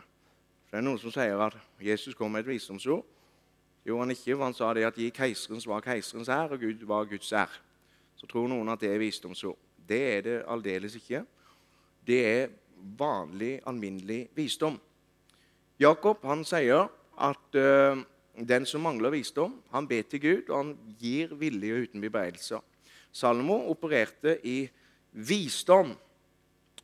For 0.67 0.71
Det 0.71 0.77
er 0.77 0.81
noen 0.81 0.99
som 0.99 1.11
sier 1.11 1.39
at 1.39 1.55
Jesus 1.79 2.13
kom 2.13 2.31
med 2.31 2.39
et 2.39 2.47
visdomsord. 2.47 3.05
Jo, 3.85 3.99
han 3.99 4.11
ikke, 4.11 4.35
for 4.35 4.43
han 4.43 4.53
sa 4.53 4.73
det 4.73 4.83
at 4.83 4.95
'gi 4.97 5.09
keiseren 5.09 5.61
hva 5.63 5.81
keiserens 5.81 6.27
er, 6.27 6.51
og 6.51 6.59
Gud 6.59 6.83
var 6.83 7.05
Guds 7.05 7.31
er'. 7.31 7.59
Så 8.17 8.27
tror 8.27 8.47
noen 8.47 8.69
at 8.69 8.79
det 8.79 8.89
er 8.89 8.99
visdomsord. 8.99 9.57
Det 9.87 10.01
er 10.17 10.21
det 10.25 10.37
aldeles 10.47 10.95
ikke. 10.99 11.23
Det 12.07 12.19
er 12.25 12.53
vanlig, 12.99 13.57
alminnelig 13.67 14.27
visdom. 14.35 14.77
Jakob 15.79 16.23
han 16.25 16.43
sier 16.47 16.87
at 17.17 17.57
uh, 17.57 17.99
den 18.37 18.65
som 18.69 18.83
mangler 18.85 19.13
visdom, 19.13 19.55
han 19.73 19.87
ber 19.89 20.05
til 20.09 20.21
Gud, 20.21 20.49
og 20.49 20.57
han 20.57 20.73
gir 20.99 21.33
villig 21.37 21.73
og 21.73 21.87
uten 21.87 22.03
bebreidelser. 22.03 22.61
Salmo 23.11 23.63
opererte 23.71 24.37
i 24.45 24.67
visdom. 25.11 25.95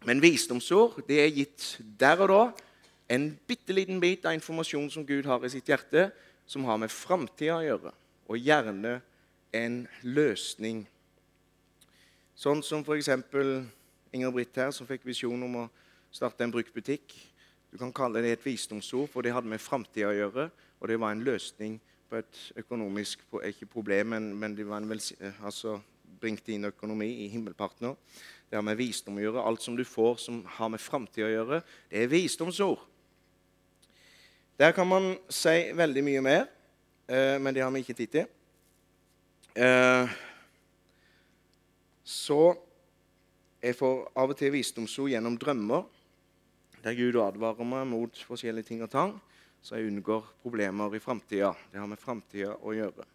Men 0.04 0.22
visdomsord 0.22 1.04
det 1.08 1.20
er 1.24 1.32
gitt 1.32 1.68
der 1.99 2.24
og 2.26 2.32
da. 2.32 2.43
En 3.14 3.30
bitte 3.47 3.76
liten 3.76 3.99
bit 4.01 4.26
av 4.26 4.36
informasjon 4.36 4.89
som 4.91 5.06
Gud 5.06 5.28
har 5.30 5.43
i 5.45 5.51
sitt 5.51 5.70
hjerte, 5.70 6.10
som 6.47 6.66
har 6.68 6.80
med 6.82 6.91
framtida 6.91 7.60
å 7.60 7.66
gjøre, 7.66 7.93
og 8.28 8.39
gjerne 8.39 8.97
en 9.56 9.84
løsning. 10.04 10.84
Sånn 12.34 12.64
som 12.66 12.82
f.eks. 12.82 13.10
Inger 14.14 14.34
Britt 14.34 14.58
her, 14.58 14.72
som 14.74 14.88
fikk 14.90 15.06
visjon 15.06 15.42
om 15.46 15.64
å 15.64 15.70
starte 16.14 16.46
en 16.46 16.54
bruktbutikk. 16.54 17.14
Du 17.74 17.80
kan 17.82 17.94
kalle 17.94 18.22
det 18.22 18.36
et 18.36 18.46
visdomsord, 18.46 19.08
for 19.10 19.26
det 19.26 19.34
hadde 19.34 19.50
med 19.50 19.62
framtida 19.62 20.12
å 20.12 20.18
gjøre. 20.18 20.48
Og 20.82 20.90
det 20.90 21.00
var 21.02 21.14
en 21.14 21.24
løsning 21.26 21.80
på 22.10 22.20
et 22.20 22.42
økonomisk 22.62 23.24
ikke 23.50 23.70
problem, 23.70 24.14
men, 24.14 24.32
men 24.38 24.58
det 24.58 24.68
var 24.70 24.82
en 24.82 24.92
altså, 24.94 25.80
bringte 26.22 26.54
inn 26.54 26.70
økonomi 26.70 27.10
i 27.24 27.30
himmelpartner. 27.34 27.96
Det 28.50 28.58
har 28.58 28.66
med 28.66 28.78
visdom 28.78 29.18
å 29.18 29.24
gjøre. 29.24 29.46
Alt 29.46 29.66
som 29.66 29.78
du 29.78 29.86
får 29.88 30.20
som 30.26 30.44
har 30.58 30.70
med 30.74 30.82
framtida 30.82 31.30
å 31.30 31.34
gjøre, 31.34 31.62
det 31.90 32.04
er 32.04 32.12
visdomsord. 32.12 32.82
Der 34.62 34.74
kan 34.78 34.86
man 34.90 35.16
si 35.34 35.72
veldig 35.74 36.04
mye 36.06 36.22
mer, 36.22 36.46
eh, 37.10 37.40
men 37.42 37.54
det 37.54 37.66
har 37.66 37.74
vi 37.74 37.82
ikke 37.82 37.98
tid 37.98 38.14
til. 38.20 38.30
Så 42.04 42.54
jeg 43.64 43.78
får 43.80 44.01
av 44.20 44.34
og 44.34 44.38
til 44.39 44.51
visdomsord 44.54 45.12
gjennom 45.14 45.38
drømmer, 45.39 45.86
der 46.84 46.97
Gud 46.99 47.16
advarer 47.24 47.64
meg 47.64 47.88
mot 47.88 48.24
forskjellige 48.28 48.74
ting 48.74 48.84
og 48.84 48.91
tang, 48.91 49.14
så 49.64 49.80
jeg 49.80 49.88
unngår 49.88 50.26
problemer 50.43 50.91
i 50.91 50.99
framtida. 50.99 51.54
Det 51.72 51.80
har 51.80 51.88
med 51.88 52.01
framtida 52.01 52.58
å 52.60 52.74
gjøre. 52.76 53.06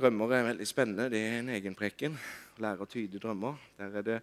Drømmer 0.00 0.34
er 0.36 0.46
veldig 0.50 0.66
spennende. 0.68 1.08
Det 1.12 1.20
er 1.20 1.38
en 1.38 1.48
egen 1.56 1.76
preken. 1.76 2.18
Lære 2.60 2.84
å 2.84 2.88
tyde 2.88 3.20
drømmer. 3.20 3.56
Der 3.80 3.96
er 4.00 4.04
det 4.04 4.18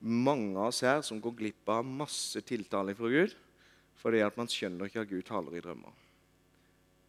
mange 0.00 0.56
av 0.56 0.70
oss 0.70 0.80
her 0.84 1.04
som 1.04 1.20
går 1.20 1.36
glipp 1.36 1.70
av 1.72 1.84
masse 1.84 2.40
tiltale 2.46 2.96
fra 2.96 3.12
Gud 3.12 3.36
fordi 3.98 4.20
at 4.22 4.36
man 4.38 4.46
skjønner 4.46 4.86
ikke 4.86 5.02
at 5.02 5.10
Gud 5.10 5.24
taler 5.26 5.56
i 5.58 5.62
drømmer. 5.62 5.94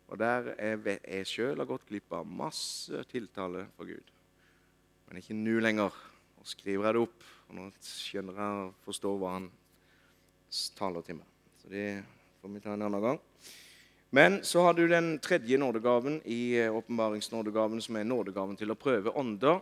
Og 0.10 0.18
der 0.18 0.48
er 0.58 0.80
jeg 0.98 1.28
sjøl 1.30 1.60
har 1.62 1.68
gått 1.70 1.86
glipp 1.86 2.16
av 2.18 2.26
masse 2.26 3.04
tiltale 3.12 3.68
fra 3.76 3.86
Gud. 3.86 4.08
Men 5.10 5.24
ikke 5.24 5.38
nå 5.38 5.57
lenger. 5.64 5.95
Og 6.39 6.47
skriver 6.47 6.86
jeg 6.86 6.95
det 6.95 7.01
opp, 7.01 7.24
og 7.49 7.55
nå 7.57 7.64
skjønner 7.84 8.38
jeg 8.38 8.60
og 8.62 8.84
forstår 8.86 9.16
hva 9.20 9.32
han 9.39 9.47
taler 10.78 11.03
til 11.05 11.18
meg. 11.18 11.32
Så 11.60 11.72
det 11.72 11.88
får 12.39 12.53
vi 12.53 12.62
ta 12.64 12.76
en 12.76 12.86
annen 12.86 13.03
gang. 13.03 13.18
Men 14.16 14.39
så 14.45 14.64
har 14.66 14.78
du 14.78 14.86
den 14.89 15.18
tredje 15.22 15.57
nådegaven 15.57 16.22
i 16.26 16.57
eh, 16.62 16.74
åpenbaringsnådegaven, 16.74 17.82
som 17.82 17.97
er 17.97 18.07
nådegaven 18.07 18.57
til 18.57 18.72
å 18.74 18.78
prøve 18.80 19.14
ånder. 19.18 19.60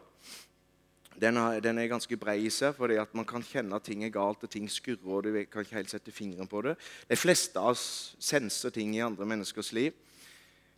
Den 1.18 1.40
er, 1.42 1.88
ganske 1.90 2.20
brei 2.20 2.38
i 2.46 2.52
seg, 2.54 2.76
fordi 2.78 3.00
at 3.02 3.16
man 3.18 3.26
kan 3.28 3.44
kjenne 3.44 3.76
at 3.76 3.88
ting 3.88 4.04
er 4.06 4.14
galt, 4.14 4.44
og 4.44 4.52
ting 4.54 4.68
skurrer, 4.70 5.08
og 5.10 5.26
du 5.26 5.32
kan 5.50 5.66
ikke 5.66 5.80
helt 5.80 5.92
sette 5.92 6.14
fingeren 6.14 6.48
på 6.48 6.62
det. 6.68 6.76
De 7.10 7.18
fleste 7.18 7.60
av 7.60 7.74
oss 7.74 8.16
senser 8.20 8.76
ting 8.76 8.94
i 8.96 9.04
andre 9.04 9.26
menneskers 9.26 9.74
liv. 9.76 9.96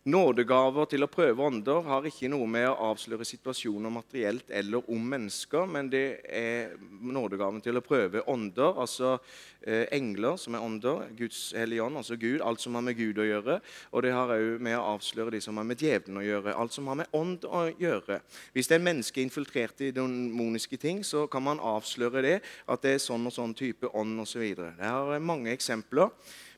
Nådegaver 0.08 0.86
til 0.88 1.04
å 1.04 1.10
prøve 1.12 1.44
ånder 1.44 1.82
har 1.84 2.06
ikke 2.08 2.30
noe 2.32 2.46
med 2.48 2.64
å 2.70 2.86
avsløre 2.86 3.26
situasjoner 3.28 3.92
materielt 3.92 4.48
eller 4.48 4.86
om 4.88 5.02
mennesker, 5.12 5.66
men 5.68 5.90
det 5.92 6.22
er 6.24 6.72
nådegaven 6.88 7.60
til 7.60 7.76
å 7.76 7.82
prøve 7.84 8.22
ånder, 8.32 8.80
altså 8.80 9.18
eh, 9.60 9.84
engler 9.92 10.40
som 10.40 10.56
er 10.56 10.64
ånder, 10.64 11.04
Guds 11.18 11.50
hellige 11.52 11.84
ånd, 11.84 12.00
altså 12.00 12.16
Gud, 12.16 12.40
alt 12.40 12.64
som 12.64 12.80
har 12.80 12.86
med 12.88 12.96
Gud 12.96 13.20
å 13.20 13.28
gjøre. 13.28 13.60
Og 13.92 14.06
det 14.06 14.16
har 14.16 14.32
òg 14.38 14.64
med 14.64 14.78
å 14.78 14.88
avsløre 14.94 15.36
de 15.36 15.44
som 15.44 15.60
har 15.60 15.68
med 15.68 15.84
djevelen 15.84 16.22
å 16.22 16.24
gjøre, 16.24 16.56
alt 16.56 16.72
som 16.72 16.88
har 16.88 17.02
med 17.02 17.16
ånd 17.20 17.44
å 17.44 17.66
gjøre. 17.76 18.22
Hvis 18.56 18.72
det 18.72 18.80
er 18.80 18.86
mennesker 18.88 19.20
infiltrert 19.20 19.84
i 19.84 19.92
demoniske 19.92 20.80
ting, 20.80 21.04
så 21.04 21.26
kan 21.28 21.44
man 21.44 21.60
avsløre 21.60 22.24
det, 22.24 22.38
at 22.64 22.88
det 22.88 22.96
er 22.96 23.04
sånn 23.04 23.28
og 23.28 23.36
sånn 23.36 23.52
type 23.52 23.92
ånd 23.92 24.24
osv. 24.24 24.48
Det 24.56 24.80
har 24.80 25.20
mange 25.20 25.52
eksempler. 25.52 26.08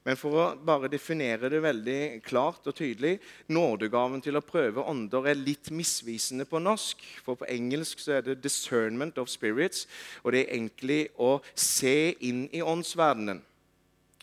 Men 0.02 0.18
for 0.18 0.34
å 0.34 0.46
bare 0.58 0.90
definere 0.90 1.46
det 1.52 1.60
veldig 1.62 2.22
klart 2.26 2.66
og 2.66 2.74
tydelig 2.74 3.20
Nådegaven 3.54 4.22
til 4.24 4.34
å 4.38 4.42
prøve 4.42 4.82
ånder 4.90 5.28
er 5.30 5.38
litt 5.38 5.70
misvisende 5.70 6.46
på 6.48 6.58
norsk. 6.58 7.04
For 7.22 7.38
på 7.38 7.46
engelsk 7.46 8.02
så 8.02 8.18
er 8.18 8.26
det 8.26 8.40
'discernment 8.42 9.18
of 9.18 9.30
spirits', 9.30 9.86
og 10.24 10.32
det 10.32 10.40
er 10.40 10.54
egentlig 10.56 11.08
å 11.18 11.40
se 11.54 12.16
inn 12.20 12.48
i 12.52 12.62
åndsverdenen. 12.62 13.42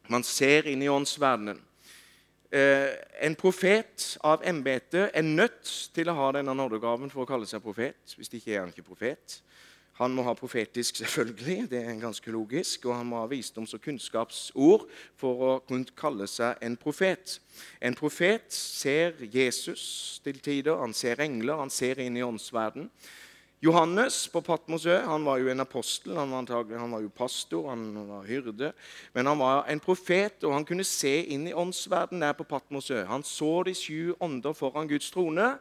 Man 0.10 0.24
ser 0.24 0.68
inn 0.68 0.82
i 0.82 0.90
åndsverdenen. 0.90 1.62
Eh, 2.52 2.96
en 3.22 3.36
profet 3.36 4.18
av 4.26 4.42
embete 4.42 5.12
er 5.14 5.22
nødt 5.22 5.90
til 5.94 6.10
å 6.10 6.16
ha 6.18 6.32
denne 6.32 6.56
nådegaven 6.58 7.12
for 7.14 7.22
å 7.22 7.30
kalle 7.30 7.46
seg 7.46 7.62
profet. 7.62 8.16
Hvis 8.18 8.34
ikke 8.34 8.56
er 8.56 8.60
han 8.64 8.74
ikke 8.74 8.88
profet. 8.88 9.42
Han 10.00 10.14
må 10.16 10.24
ha 10.24 10.34
profetisk, 10.34 10.96
selvfølgelig, 11.02 11.70
det 11.72 11.84
er 11.84 11.98
ganske 12.00 12.32
logisk, 12.32 12.86
og 12.88 12.96
han 12.96 13.08
må 13.10 13.20
ha 13.20 13.28
visdoms- 13.28 13.76
og 13.76 13.82
kunnskapsord 13.84 14.86
for 15.20 15.44
å 15.44 15.54
kunne 15.68 15.92
kalle 16.00 16.28
seg 16.32 16.62
en 16.64 16.78
profet. 16.80 17.40
En 17.84 17.98
profet 18.00 18.48
ser 18.56 19.20
Jesus 19.28 20.22
til 20.24 20.40
tider, 20.40 20.80
han 20.80 20.96
ser 20.96 21.20
engler, 21.20 21.60
han 21.60 21.74
ser 21.74 22.00
inn 22.00 22.16
i 22.16 22.24
åndsverden. 22.24 22.88
Johannes 23.60 24.22
på 24.32 24.40
Patmosø 24.40 25.02
han 25.04 25.26
var 25.28 25.42
jo 25.42 25.50
en 25.52 25.60
apostel, 25.60 26.16
han 26.16 26.32
var, 26.32 26.70
han 26.80 26.94
var 26.96 27.02
jo 27.04 27.10
pastor, 27.12 27.66
han 27.68 27.90
var 28.08 28.24
hyrde. 28.24 28.72
Men 29.12 29.28
han 29.28 29.42
var 29.42 29.66
en 29.68 29.82
profet, 29.84 30.46
og 30.48 30.54
han 30.56 30.68
kunne 30.68 30.88
se 30.88 31.12
inn 31.28 31.44
i 31.50 31.54
åndsverden 31.54 32.24
der 32.24 32.38
på 32.40 32.48
Patmosø. 32.48 33.02
Han 33.10 33.26
så 33.28 33.58
de 33.68 33.76
sju 33.76 34.16
ånder 34.24 34.56
foran 34.56 34.88
Guds 34.88 35.12
trone, 35.12 35.58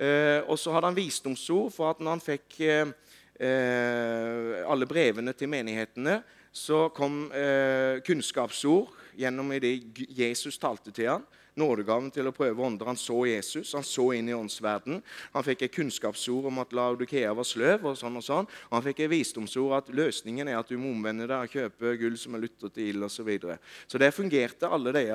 eh, 0.00 0.40
og 0.48 0.56
så 0.56 0.72
hadde 0.72 0.88
han 0.88 0.96
visdomsord 0.96 1.74
for 1.76 1.92
at 1.92 2.00
når 2.00 2.16
han 2.16 2.24
fikk 2.24 2.56
eh, 2.64 2.96
alle 3.40 4.86
brevene 4.88 5.34
til 5.36 5.50
menighetene, 5.52 6.20
så 6.56 6.88
kom 6.88 7.26
eh, 7.36 8.00
kunnskapsord 8.00 8.94
gjennom 9.16 9.50
det 9.60 9.74
Jesus 10.16 10.56
talte 10.58 10.92
til 10.94 11.10
ham. 11.10 11.26
Nådegaven 11.56 12.10
til 12.12 12.28
å 12.28 12.34
prøve 12.36 12.64
ånder. 12.64 12.88
Han 12.90 12.98
så 13.00 13.22
Jesus, 13.28 13.70
han 13.72 13.84
så 13.84 14.10
inn 14.12 14.28
i 14.28 14.34
åndsverden. 14.36 14.98
Han 15.32 15.44
fikk 15.44 15.64
et 15.64 15.72
kunnskapsord 15.72 16.48
om 16.50 16.60
at 16.60 16.74
Laudikea 16.76 17.30
var 17.36 17.48
sløv, 17.48 17.86
og 17.88 17.96
sånn 17.96 18.18
og 18.20 18.24
sånn. 18.24 18.48
Og 18.68 18.74
han 18.76 18.84
fikk 18.84 19.00
et 19.04 19.12
visdomsord 19.12 19.72
at 19.78 19.88
løsningen 19.96 20.48
er 20.52 20.58
at 20.60 20.68
du 20.68 20.76
må 20.80 20.92
omvende 20.92 21.28
deg 21.28 21.48
og 21.48 21.56
kjøpe 21.56 21.94
gull 22.00 22.18
som 22.20 22.36
er 22.36 22.44
lutret 22.44 22.76
til 22.76 22.90
ild 22.92 23.08
osv. 23.08 23.16
Så, 23.16 23.24
videre. 23.28 23.56
så 23.88 24.00
der 24.00 24.12
fungerte 24.12 24.68
alle 24.68 24.92
de 24.96 25.06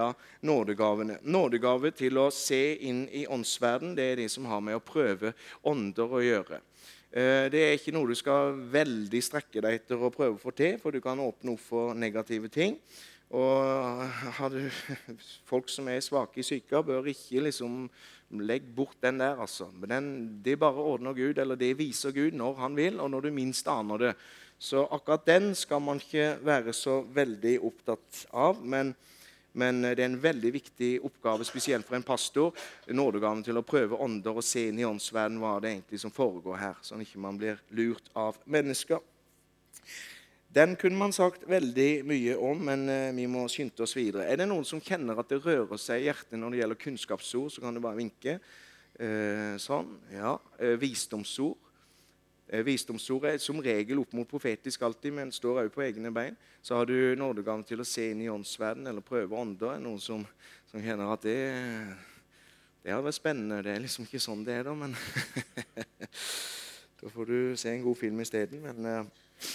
nådegavene. 0.45 1.19
Nådegave 1.21 1.93
til 1.93 2.17
å 2.21 2.29
se 2.33 2.63
inn 2.89 3.05
i 3.09 3.27
åndsverden, 3.29 3.93
det 3.97 4.09
er 4.09 4.23
de 4.23 4.29
som 4.33 4.49
har 4.49 4.65
med 4.65 4.77
å 4.77 4.85
prøve 4.85 5.35
ånder 5.61 6.17
å 6.17 6.25
gjøre. 6.25 6.61
Eh, 7.11 7.49
det 7.51 7.59
er 7.59 7.73
ikke 7.75 7.91
noe 7.91 8.07
du 8.07 8.15
skal 8.15 8.53
veldig 8.71 9.19
strekke 9.19 9.59
deg 9.63 9.81
etter 9.81 9.99
å 9.99 10.11
prøve 10.13 10.37
å 10.37 10.39
få 10.39 10.53
til, 10.55 10.77
for 10.79 10.95
du 10.95 11.01
kan 11.03 11.19
åpne 11.19 11.57
opp 11.57 11.63
for 11.65 11.97
negative 11.97 12.47
ting. 12.47 12.77
Og 13.35 14.07
har 14.37 14.51
du 14.51 14.61
folk 15.51 15.67
som 15.71 15.89
er 15.91 15.99
svake 16.03 16.39
i 16.39 16.45
psyka, 16.45 16.79
bør 16.87 17.09
ikke 17.11 17.43
liksom 17.49 17.85
legge 18.39 18.71
bort 18.75 18.95
den 19.03 19.19
der. 19.19 19.35
altså. 19.43 19.67
Den, 19.83 20.39
Det 20.43 20.59
bare 20.59 20.87
ordner 20.87 21.13
Gud, 21.13 21.37
eller 21.37 21.59
det 21.59 21.77
viser 21.79 22.15
Gud 22.15 22.31
når 22.31 22.55
han 22.63 22.75
vil, 22.79 22.99
og 22.99 23.11
når 23.11 23.27
du 23.27 23.31
minst 23.31 23.67
aner 23.67 23.97
det, 23.97 24.15
Så 24.61 24.85
akkurat 24.93 25.25
den 25.25 25.55
skal 25.55 25.81
man 25.81 25.97
ikke 25.97 26.37
være 26.45 26.73
så 26.73 27.01
veldig 27.01 27.59
opptatt 27.65 28.27
av. 28.31 28.59
Men, 28.61 28.95
men 29.53 29.81
det 29.83 29.99
er 29.99 30.07
en 30.07 30.21
veldig 30.21 30.51
viktig 30.53 30.91
oppgave, 31.07 31.45
spesielt 31.47 31.87
for 31.87 31.97
en 31.97 32.05
pastor, 32.07 32.55
nådegaven 32.87 33.43
til 33.43 33.59
å 33.59 33.65
prøve 33.67 33.99
ånder 33.99 34.37
og 34.37 34.45
se 34.45 34.67
inn 34.69 34.79
i 34.79 34.87
åndsverden 34.87 35.41
hva 35.41 35.57
det 35.59 35.73
egentlig 35.73 35.99
som 36.03 36.13
foregår 36.15 36.59
her, 36.61 36.79
sånn 36.85 37.03
at 37.03 37.09
ikke 37.09 37.23
man 37.23 37.39
blir 37.41 37.59
lurt 37.75 38.07
av 38.15 38.39
mennesker. 38.45 39.03
Den 40.51 40.75
kunne 40.75 40.99
man 40.99 41.13
sagt 41.15 41.45
veldig 41.47 42.03
mye 42.03 42.33
om, 42.43 42.65
men 42.67 42.89
eh, 42.91 43.13
vi 43.15 43.23
må 43.31 43.45
skynde 43.51 43.85
oss 43.85 43.95
videre. 43.95 44.25
Er 44.27 44.41
det 44.41 44.49
noen 44.51 44.65
som 44.67 44.81
kjenner 44.83 45.19
at 45.21 45.29
det 45.31 45.39
rører 45.45 45.79
seg 45.79 46.01
i 46.01 46.09
hjertet 46.09 46.35
når 46.39 46.51
det 46.51 46.59
gjelder 46.59 46.81
kunnskapsord, 46.81 47.53
så 47.53 47.63
kan 47.63 47.77
du 47.77 47.79
bare 47.83 47.99
vinke. 48.01 48.35
Eh, 48.99 49.55
sånn. 49.63 49.93
Ja. 50.11 50.33
Eh, 50.59 50.75
visdomsord. 50.81 51.70
Eh, 52.51 52.65
visdomsord 52.67 53.29
er 53.29 53.37
som 53.39 53.61
regel 53.63 54.01
opp 54.01 54.11
mot 54.17 54.27
profetisk 54.27 54.81
alltid, 54.83 55.13
men 55.15 55.31
står 55.31 55.61
også 55.61 55.75
på 55.75 55.85
egne 55.85 56.11
bein. 56.11 56.35
Så 56.61 56.75
har 56.75 56.85
du 56.89 57.15
nådegaven 57.15 57.63
til 57.63 57.79
å 57.79 57.87
se 57.87 58.09
inn 58.11 58.25
i 58.25 58.27
åndsverden 58.29 58.89
eller 58.91 59.05
prøve 59.05 59.39
ånder. 59.39 59.79
Noen 59.79 60.01
som, 60.03 60.25
som 60.67 60.83
kjenner 60.83 61.13
at 61.13 61.23
det, 61.23 61.37
det 62.83 62.91
hadde 62.91 63.07
vært 63.07 63.21
spennende. 63.21 63.61
Det 63.63 63.71
er 63.71 63.85
liksom 63.85 64.03
ikke 64.03 64.19
sånn 64.19 64.43
det 64.43 64.59
er, 64.59 64.67
da, 64.67 64.75
men 64.75 64.97
Da 67.01 67.09
får 67.09 67.25
du 67.25 67.37
se 67.57 67.71
en 67.71 67.81
god 67.81 67.97
film 67.97 68.19
isteden. 68.21 68.59
Men 68.61 68.85
eh, 68.85 69.47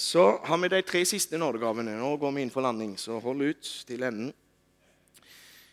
så 0.00 0.38
har 0.46 0.62
vi 0.62 0.70
de 0.72 0.78
tre 0.86 1.02
siste 1.04 1.36
nådegavene. 1.36 1.98
Nå 1.98 2.14
går 2.16 2.32
vi 2.32 2.46
inn 2.46 2.54
for 2.54 2.64
landing, 2.64 2.94
så 2.96 3.18
hold 3.20 3.42
ut 3.42 3.72
til 3.84 4.06
enden. 4.06 4.30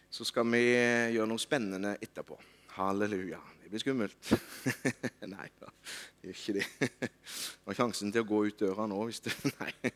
Så 0.10 0.28
skal 0.28 0.50
vi 0.52 0.66
eh, 0.74 1.14
gjøre 1.14 1.30
noe 1.32 1.40
spennende 1.40 1.94
etterpå. 2.02 2.36
Halleluja. 2.76 3.40
Det 3.68 3.72
blir 3.74 3.82
skummelt. 3.84 4.30
Nei 5.28 5.50
da, 5.60 5.68
det 6.22 6.30
gjør 6.30 6.38
ikke 6.38 6.54
det. 6.56 6.68
Du 7.04 7.66
har 7.68 7.76
sjansen 7.76 8.14
til 8.16 8.24
å 8.24 8.28
gå 8.30 8.38
ut 8.48 8.62
døra 8.62 8.86
nå 8.88 9.02
hvis, 9.10 9.20
du, 9.26 9.28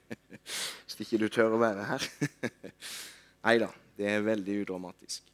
hvis 0.83 0.97
ikke 1.05 1.19
du 1.21 1.29
tør 1.31 1.55
å 1.55 1.59
være 1.61 1.85
her. 1.87 2.07
Nei 3.47 3.53
da, 3.63 3.69
det 3.95 4.09
er 4.11 4.25
veldig 4.25 4.57
udramatisk. 4.65 5.31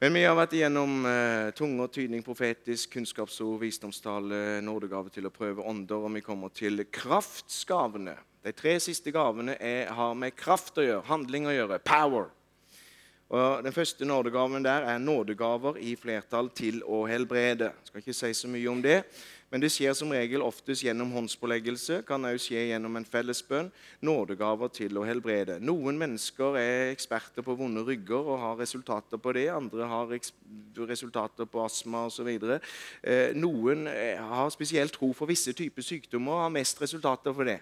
Men 0.00 0.16
vi 0.16 0.24
har 0.24 0.38
vært 0.40 0.56
igjennom 0.56 1.04
eh, 1.12 1.52
og 1.68 1.92
tydning, 1.92 2.24
profetisk, 2.24 2.94
kunnskapsord, 2.96 3.60
visdomstale, 3.60 4.62
nådegave 4.64 5.12
til 5.12 5.28
å 5.28 5.34
prøve 5.34 5.68
ånder, 5.68 6.08
og 6.08 6.16
vi 6.16 6.24
kommer 6.24 6.48
til 6.48 6.80
kraftsgavene. 6.88 8.16
De 8.40 8.56
tre 8.56 8.78
siste 8.80 9.12
gavene 9.12 9.60
er, 9.60 9.92
har 9.92 10.16
med 10.16 10.32
kraft 10.32 10.80
å 10.80 10.88
gjøre, 10.88 11.04
handling 11.12 11.52
å 11.52 11.56
gjøre, 11.58 11.82
power. 11.84 12.32
Og 13.28 13.64
Den 13.64 13.72
første 13.72 14.04
nådegaven 14.04 14.64
der 14.64 14.88
er 14.88 14.98
nådegaver 14.98 15.76
i 15.76 15.96
flertall 15.96 16.48
til 16.50 16.80
å 16.84 17.02
helbrede. 17.06 17.72
Jeg 17.76 17.90
skal 17.90 18.00
ikke 18.00 18.16
si 18.16 18.32
så 18.34 18.48
mye 18.48 18.70
om 18.70 18.80
det. 18.82 19.02
Men 19.50 19.60
det 19.60 19.70
skjer 19.72 19.94
som 19.96 20.10
regel 20.12 20.42
oftest 20.44 20.84
gjennom 20.84 21.12
håndspåleggelse. 21.12 22.02
Kan 22.08 22.24
òg 22.28 22.40
skje 22.40 22.66
gjennom 22.70 22.96
en 22.96 23.06
fellesbønn. 23.08 23.70
Nådegaver 24.04 24.72
til 24.76 24.96
å 25.00 25.04
helbrede. 25.08 25.56
Noen 25.60 26.00
mennesker 26.00 26.56
er 26.60 26.92
eksperter 26.92 27.44
på 27.44 27.56
vonde 27.56 27.84
rygger 27.84 28.28
og 28.32 28.42
har 28.42 28.60
resultater 28.60 29.20
på 29.20 29.32
det. 29.36 29.46
Andre 29.52 29.88
har 29.88 30.12
resultater 30.88 31.48
på 31.48 31.64
astma 31.64 32.06
osv. 32.08 32.28
Eh, 32.28 33.32
noen 33.36 33.88
eh, 33.92 34.20
har 34.20 34.52
spesielt 34.52 34.96
tro 34.96 35.12
for 35.16 35.28
visse 35.28 35.52
typer 35.56 35.84
sykdommer 35.84 36.36
og 36.36 36.46
har 36.46 36.56
mest 36.60 36.80
resultater 36.84 37.36
for 37.36 37.48
det. 37.48 37.60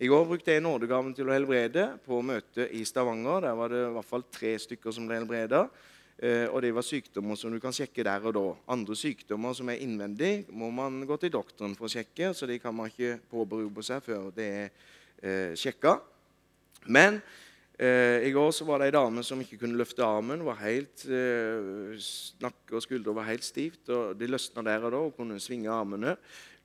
I 0.00 0.08
går 0.08 0.22
brukte 0.24 0.54
jeg 0.54 0.62
nådegaven 0.64 1.12
til 1.12 1.28
å 1.28 1.34
helbrede 1.34 1.82
på 2.06 2.22
møtet 2.24 2.70
i 2.72 2.86
Stavanger. 2.88 3.42
Der 3.44 3.56
var 3.58 3.68
det 3.68 3.80
i 3.84 3.90
hvert 3.92 4.08
fall 4.08 4.22
tre 4.32 4.54
stykker 4.62 4.94
som 4.96 5.04
ble 5.04 5.18
helbreda. 5.18 5.66
Eh, 6.16 6.46
og 6.48 6.62
det 6.64 6.70
var 6.72 6.86
sykdommer 6.88 7.36
som 7.36 7.52
du 7.52 7.58
kan 7.60 7.74
sjekke 7.76 8.06
der 8.08 8.24
og 8.24 8.32
da. 8.32 8.44
Andre 8.72 8.96
sykdommer 8.96 9.52
som 9.58 9.68
er 9.68 9.82
innvendig, 9.84 10.46
må 10.56 10.70
man 10.72 11.02
gå 11.04 11.20
til 11.20 11.34
doktoren 11.34 11.76
for 11.76 11.84
å 11.84 11.92
sjekke. 11.92 12.32
Så 12.32 12.48
de 12.48 12.56
kan 12.62 12.72
man 12.72 12.88
ikke 12.88 13.18
påberope 13.28 13.84
seg 13.84 14.00
før 14.06 14.30
det 14.32 14.48
er 14.48 14.72
eh, 15.20 15.52
sjekka. 15.60 15.98
Men 16.88 17.20
eh, 17.76 18.24
i 18.24 18.32
går 18.32 18.54
så 18.56 18.64
var 18.64 18.80
det 18.80 18.88
ei 18.88 18.96
dame 18.96 19.20
som 19.26 19.44
ikke 19.44 19.60
kunne 19.66 19.76
løfte 19.82 20.06
armen. 20.06 20.46
var 20.48 20.62
helt, 20.64 21.04
eh, 21.12 22.00
Nakke 22.40 22.80
og 22.80 22.86
skuldre 22.88 23.20
var 23.20 23.28
helt 23.28 23.44
stivt. 23.44 23.84
og 23.92 24.16
De 24.16 24.32
løsna 24.32 24.64
der 24.64 24.88
og 24.88 24.96
da 24.96 25.04
og 25.10 25.20
kunne 25.20 25.36
svinge 25.44 25.68
armene. 25.68 26.16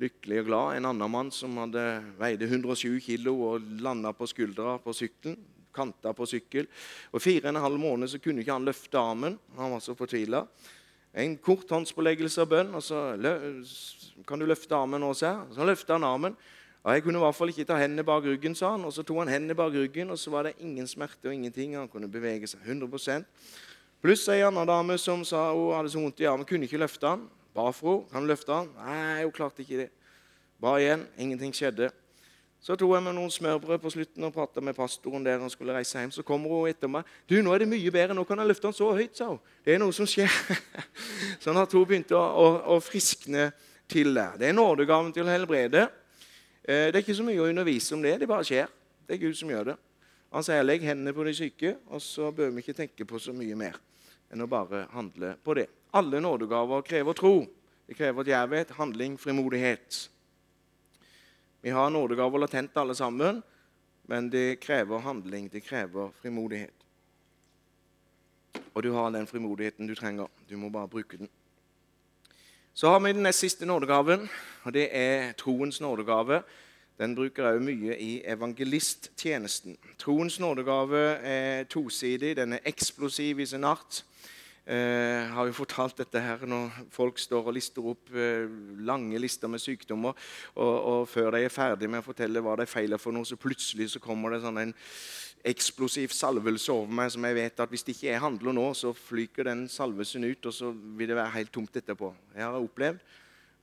Lykkelig 0.01 0.41
og 0.43 0.47
glad. 0.49 0.77
En 0.77 0.89
annen 0.91 1.11
mann 1.11 1.31
som 1.31 1.55
hadde 1.61 1.83
veide 2.19 2.49
107 2.49 2.99
kg 3.05 3.29
og 3.31 3.67
landa 3.79 4.11
på 4.15 4.27
skuldra 4.27 4.77
på 4.83 4.95
sykkelen 4.95 5.37
kanta 5.75 6.13
på 6.15 6.27
sykkel. 6.29 6.69
Og 7.13 7.23
Fire 7.23 7.49
og 7.49 7.53
en 7.53 7.63
halv 7.65 7.81
måned 7.81 8.11
så 8.11 8.19
kunne 8.21 8.43
ikke 8.43 8.55
han 8.55 8.67
løfte 8.67 8.99
armen. 8.99 9.37
Han 9.57 9.75
var 9.75 9.83
så 9.83 9.95
fortvila. 9.97 10.45
En 11.15 11.37
kort 11.39 11.69
håndspåleggelse 11.71 12.43
av 12.43 12.51
bønn, 12.51 12.73
og 12.75 12.83
så 12.83 13.01
kan 14.27 14.41
du 14.41 14.47
løfte 14.47 14.75
armen 14.75 15.03
nå, 15.03 15.13
sa 15.15 15.45
Så 15.51 15.67
løfta 15.67 15.95
han 15.95 16.03
armen. 16.03 16.35
Og 16.83 16.93
Jeg 16.93 17.03
kunne 17.03 17.17
i 17.17 17.23
hvert 17.23 17.35
fall 17.35 17.49
ikke 17.49 17.65
ta 17.65 17.77
hendene 17.79 18.03
bak 18.05 18.23
ryggen, 18.23 18.55
sa 18.55 18.75
han. 18.75 18.85
Og 18.85 18.93
så 18.93 19.03
tok 19.03 19.23
han 19.23 19.31
hendene 19.31 19.55
bak 19.55 19.73
ryggen, 19.73 20.11
og 20.11 20.19
så 20.19 20.29
var 20.29 20.43
det 20.43 20.59
ingen 20.59 20.87
smerte 20.87 21.27
og 21.27 21.33
ingenting. 21.33 21.75
Han 21.75 21.87
kunne 21.87 22.11
bevege 22.11 22.47
seg 22.47 22.59
100 22.61 23.25
Pluss 24.03 24.27
ei 24.29 24.43
anna 24.45 24.65
dame 24.65 24.99
som 25.01 25.23
sa 25.25 25.51
hun 25.51 25.73
hadde 25.73 25.89
så 25.89 25.97
vondt 25.97 26.19
i 26.21 26.27
armen, 26.29 26.45
kunne 26.45 26.67
ikke 26.67 26.77
løfte 26.77 27.07
han. 27.07 27.23
Ba 27.55 27.69
for 27.71 28.01
henne. 28.01 28.11
Kan 28.11 28.25
du 28.25 28.27
løfte 28.27 28.51
han? 28.51 28.71
Nei, 28.83 29.23
hun 29.23 29.31
klarte 29.35 29.63
ikke 29.63 29.85
det. 29.85 29.91
Ba 30.59 30.75
igjen. 30.79 31.05
Ingenting 31.17 31.55
skjedde. 31.55 31.89
Så 32.65 32.73
tok 32.73 32.95
jeg 32.95 33.03
med 33.05 33.13
noen 33.13 33.29
smørbrød 33.29 33.77
på 33.83 33.91
slutten 33.93 34.25
og 34.25 34.33
prata 34.33 34.61
med 34.63 34.73
pastoren 34.73 35.23
der 35.23 35.37
han 35.39 35.51
skulle 35.53 35.75
reise 35.75 35.99
hjem. 36.01 36.11
Så 36.11 36.23
kommer 36.25 36.49
hun 36.49 36.69
etter 36.69 36.89
meg. 36.89 37.05
'Du, 37.29 37.37
nå 37.41 37.53
er 37.53 37.61
det 37.61 37.69
mye 37.69 37.91
bedre. 37.93 38.15
Nå 38.17 38.23
kan 38.25 38.41
jeg 38.41 38.47
løfte 38.49 38.67
han 38.67 38.73
så 38.73 38.89
høyt', 38.97 39.15
sa 39.15 39.27
hun. 39.29 39.39
'Det 39.63 39.75
er 39.75 39.79
noe 39.79 39.93
som 39.93 40.07
skjer.' 40.09 40.39
sånn 41.45 41.61
at 41.61 41.71
hun 41.71 41.85
begynte 41.85 42.17
å, 42.17 42.23
å, 42.25 42.47
å 42.75 42.79
friskne 42.81 43.51
til 43.87 44.11
der. 44.17 44.33
Det 44.41 44.49
er 44.49 44.57
nådegaven 44.57 45.13
til 45.13 45.29
å 45.29 45.31
helbrede. 45.31 45.85
Eh, 46.65 46.89
det 46.89 46.95
er 46.95 47.03
ikke 47.05 47.19
så 47.21 47.27
mye 47.27 47.39
å 47.39 47.47
undervise 47.51 47.93
om 47.95 48.01
det. 48.01 48.17
Det 48.19 48.27
bare 48.27 48.47
skjer. 48.47 48.71
Det 49.05 49.15
er 49.15 49.21
Gud 49.21 49.37
som 49.37 49.53
gjør 49.53 49.71
det. 49.71 49.77
Han 50.33 50.43
sier 50.43 50.65
'legg 50.65 50.83
hendene 50.83 51.13
på 51.13 51.23
de 51.23 51.37
syke', 51.37 51.77
og 51.87 52.01
så 52.01 52.31
bør 52.33 52.49
vi 52.49 52.65
ikke 52.65 52.79
tenke 52.81 53.05
på 53.05 53.21
så 53.21 53.31
mye 53.31 53.55
mer 53.55 53.77
enn 54.33 54.41
å 54.41 54.49
bare 54.49 54.87
handle 54.91 55.35
på 55.45 55.53
det. 55.53 55.69
Alle 55.95 56.19
nådegaver 56.19 56.81
krever 56.81 57.13
tro. 57.13 57.45
Det 57.87 57.93
krever 57.95 58.23
djervhet, 58.23 58.71
handling, 58.71 59.17
frimodighet. 59.19 60.09
Vi 61.61 61.69
har 61.69 61.89
nådegaver 61.89 62.39
latent, 62.39 62.77
alle 62.77 62.95
sammen, 62.95 63.43
men 64.03 64.29
det 64.29 64.59
krever 64.59 64.99
handling. 64.99 65.51
Det 65.51 65.63
krever 65.63 66.09
frimodighet. 66.21 66.73
Og 68.73 68.83
du 68.83 68.91
har 68.91 69.09
den 69.09 69.27
frimodigheten 69.27 69.87
du 69.87 69.95
trenger. 69.95 70.27
Du 70.49 70.57
må 70.57 70.69
bare 70.69 70.87
bruke 70.87 71.17
den. 71.17 71.29
Så 72.73 72.89
har 72.89 72.99
vi 72.99 73.13
den 73.13 73.23
nest 73.23 73.39
siste 73.39 73.65
nådegaven, 73.65 74.29
og 74.63 74.73
det 74.73 74.89
er 74.91 75.31
troens 75.31 75.81
nådegave. 75.81 76.41
Den 76.99 77.15
bruker 77.15 77.47
jeg 77.47 77.61
mye 77.61 77.95
i 77.99 78.21
evangelisttjenesten. 78.25 79.77
Troens 79.97 80.39
nådegave 80.39 80.99
er 81.23 81.63
tosidig. 81.63 82.35
Den 82.35 82.53
er 82.53 82.59
eksplosiv 82.65 83.39
i 83.39 83.45
sin 83.45 83.63
art. 83.63 84.03
Eh, 84.65 85.27
har 85.29 85.45
jo 85.45 85.53
fortalt 85.53 85.99
dette 85.99 86.17
her 86.17 86.41
når 86.49 86.71
folk 86.89 87.19
står 87.21 87.51
og 87.51 87.53
lister 87.53 87.85
opp 87.85 88.09
eh, 88.17 88.47
lange 88.81 89.19
lister 89.21 89.51
med 89.51 89.61
sykdommer, 89.61 90.15
og, 90.55 90.71
og, 90.73 91.01
før 91.05 91.35
de 91.35 91.43
er 91.45 91.53
ferdig 91.53 91.85
med 91.85 92.01
å 92.01 92.07
fortelle 92.07 92.41
hva 92.41 92.55
de 92.57 92.65
feiler 92.65 92.97
for 92.97 93.13
noe, 93.13 93.27
så 93.29 93.37
plutselig 93.37 93.91
så 93.93 94.01
kommer 94.01 94.33
det 94.33 94.41
sånn 94.41 94.57
en 94.63 94.73
eksplosiv 95.45 96.15
salvelse 96.17 96.73
over 96.73 96.97
meg 96.97 97.11
som 97.13 97.27
jeg 97.29 97.37
vet 97.37 97.61
at 97.61 97.69
hvis 97.69 97.85
det 97.85 97.93
ikke 97.93 98.07
jeg 98.07 98.23
handler 98.23 98.57
nå, 98.57 98.63
så 98.73 98.95
flyker 98.97 99.51
den 99.51 99.67
salvelsen 99.69 100.25
ut, 100.25 100.49
og 100.49 100.57
så 100.57 100.71
vil 100.73 101.13
det 101.13 101.19
være 101.19 101.35
helt 101.35 101.53
tomt 101.53 101.77
etterpå. 101.77 102.09
Jeg 102.33 102.47
har 102.47 102.57
opplevd. 102.57 103.05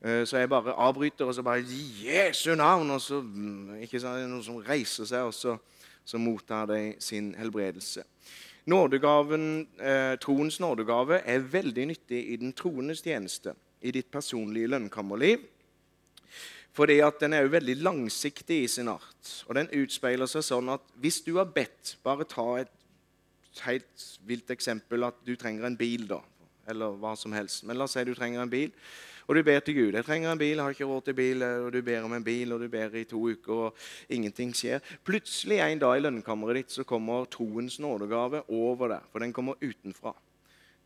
Eh, 0.07 0.23
så 0.27 0.39
jeg 0.39 0.53
bare 0.55 0.77
avbryter, 0.87 1.27
og 1.27 1.35
så 1.35 1.43
bare 1.43 1.67
Jesu 2.03 2.55
navn! 2.55 2.95
Og 2.95 3.03
så 3.03 3.19
mm, 3.19 3.83
ikke 3.89 3.99
sant, 4.03 4.23
noen 4.31 4.47
som 4.47 4.63
reiser 4.63 5.11
seg, 5.11 5.27
og 5.27 5.35
så, 5.35 5.59
så 6.07 6.23
mottar 6.23 6.71
de 6.71 6.81
sin 7.03 7.35
helbredelse. 7.39 8.07
Nådegaven, 8.67 9.67
eh, 9.81 10.17
Troens 10.23 10.61
nådegave 10.61 11.23
er 11.27 11.39
veldig 11.39 11.87
nyttig 11.87 12.21
i 12.31 12.37
den 12.37 12.53
troendes 12.53 13.03
tjeneste, 13.03 13.57
i 13.83 13.91
ditt 13.91 14.11
personlige 14.11 14.71
lønnkammerliv. 14.71 15.39
Fordi 16.73 17.01
at 17.01 17.21
Den 17.21 17.33
er 17.33 17.43
jo 17.43 17.49
veldig 17.49 17.77
langsiktig 17.83 18.63
i 18.65 18.67
sin 18.69 18.89
art. 18.89 19.45
Og 19.49 19.55
den 19.55 19.69
utspeiler 19.69 20.27
seg 20.27 20.43
sånn 20.43 20.71
at 20.73 20.81
hvis 20.97 21.21
du 21.21 21.37
har 21.37 21.45
bedt 21.45 21.97
Bare 22.05 22.25
ta 22.25 22.57
et 22.61 22.71
helt 23.61 24.19
vilt 24.25 24.49
eksempel 24.51 25.05
at 25.05 25.15
du 25.27 25.37
trenger 25.37 25.67
en 25.67 25.77
bil, 25.77 26.07
da. 26.09 26.23
Eller 26.69 26.95
hva 26.97 27.17
som 27.19 27.33
helst. 27.33 27.65
Men 27.65 27.77
la 27.77 27.85
oss 27.85 27.93
si 27.93 28.05
du 28.05 28.15
trenger 28.15 28.41
en 28.41 28.51
bil. 28.51 28.71
Og 29.27 29.37
du 29.37 29.43
ber 29.43 29.61
til 29.61 29.75
Gud. 29.75 29.93
'Jeg 29.93 30.05
trenger 30.05 30.33
en 30.33 30.39
bil, 30.39 30.57
jeg 30.57 30.63
har 30.63 30.71
ikke 30.71 30.85
råd 30.85 31.05
til 31.05 31.15
bil.' 31.15 31.43
Og 31.43 31.73
du 31.73 31.83
ber 31.83 32.03
om 32.03 32.13
en 32.13 32.25
bil, 32.25 32.53
og 32.53 32.61
du 32.61 32.69
ber 32.69 32.95
i 32.95 33.05
to 33.05 33.29
uker, 33.29 33.53
og 33.53 33.75
ingenting 34.09 34.55
skjer. 34.55 34.81
Plutselig 35.05 35.59
en 35.61 35.79
dag 35.79 35.97
i 35.97 36.03
lønnkammeret 36.03 36.55
ditt 36.55 36.73
så 36.73 36.85
kommer 36.85 37.25
troens 37.25 37.79
nådegave 37.81 38.43
over 38.49 38.89
deg. 38.89 39.01
For 39.13 39.19
den 39.19 39.33
kommer 39.33 39.55
utenfra. 39.63 40.15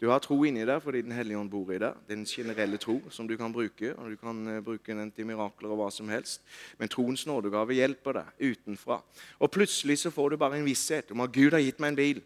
Du 0.01 0.11
har 0.13 0.21
tro 0.21 0.37
inni 0.45 0.65
deg 0.69 0.83
fordi 0.85 1.01
Den 1.03 1.15
hellige 1.17 1.39
ånd 1.41 1.51
bor 1.51 1.71
i 1.73 1.81
deg. 1.81 1.97
Det 2.07 2.13
er 2.13 2.19
en 2.21 2.29
generelle 2.29 2.79
tro 2.81 2.99
som 3.11 3.27
du 3.27 3.37
kan 3.37 3.53
bruke. 3.53 3.95
og 3.97 4.11
Du 4.11 4.17
kan 4.21 4.49
eh, 4.49 4.61
bruke 4.61 4.93
den 4.93 5.11
til 5.11 5.27
mirakler 5.27 5.73
og 5.73 5.81
hva 5.81 5.91
som 5.91 6.09
helst. 6.13 6.43
Men 6.79 6.93
troens 6.93 7.27
nådegave 7.27 7.79
hjelper 7.79 8.21
deg 8.21 8.53
utenfra. 8.53 9.01
Og 9.41 9.51
plutselig 9.51 9.99
så 9.99 10.13
får 10.13 10.31
du 10.31 10.37
bare 10.37 10.59
en 10.59 10.69
visshet 10.69 11.11
om 11.13 11.25
at 11.25 11.33
Gud 11.33 11.57
har 11.57 11.65
gitt 11.65 11.81
meg 11.81 11.95
en 11.95 12.01
bil. 12.03 12.23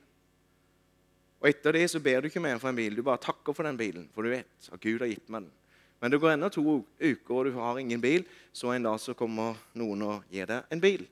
Og 1.40 1.48
etter 1.48 1.78
det 1.78 1.86
så 1.92 2.02
ber 2.02 2.20
du 2.20 2.28
ikke 2.28 2.42
mer 2.42 2.58
for 2.58 2.68
en 2.68 2.76
bil. 2.76 2.96
Du 2.96 3.06
bare 3.06 3.22
takker 3.22 3.54
for 3.54 3.64
den 3.64 3.78
bilen, 3.78 4.10
for 4.14 4.26
du 4.26 4.34
vet 4.34 4.72
at 4.72 4.80
Gud 4.80 4.98
har 5.00 5.08
gitt 5.08 5.30
meg 5.30 5.46
den. 5.46 5.54
Men 6.00 6.10
det 6.12 6.20
går 6.20 6.34
ennå 6.34 6.48
to 6.48 6.64
uker, 7.00 7.34
og 7.34 7.44
du 7.44 7.52
har 7.58 7.78
ingen 7.78 8.00
bil. 8.00 8.24
Så 8.52 8.72
en 8.72 8.86
dag 8.86 9.00
så 9.00 9.14
kommer 9.14 9.58
noen 9.76 10.02
og 10.06 10.32
gir 10.32 10.48
deg 10.48 10.72
en 10.72 10.80
bil. 10.80 11.04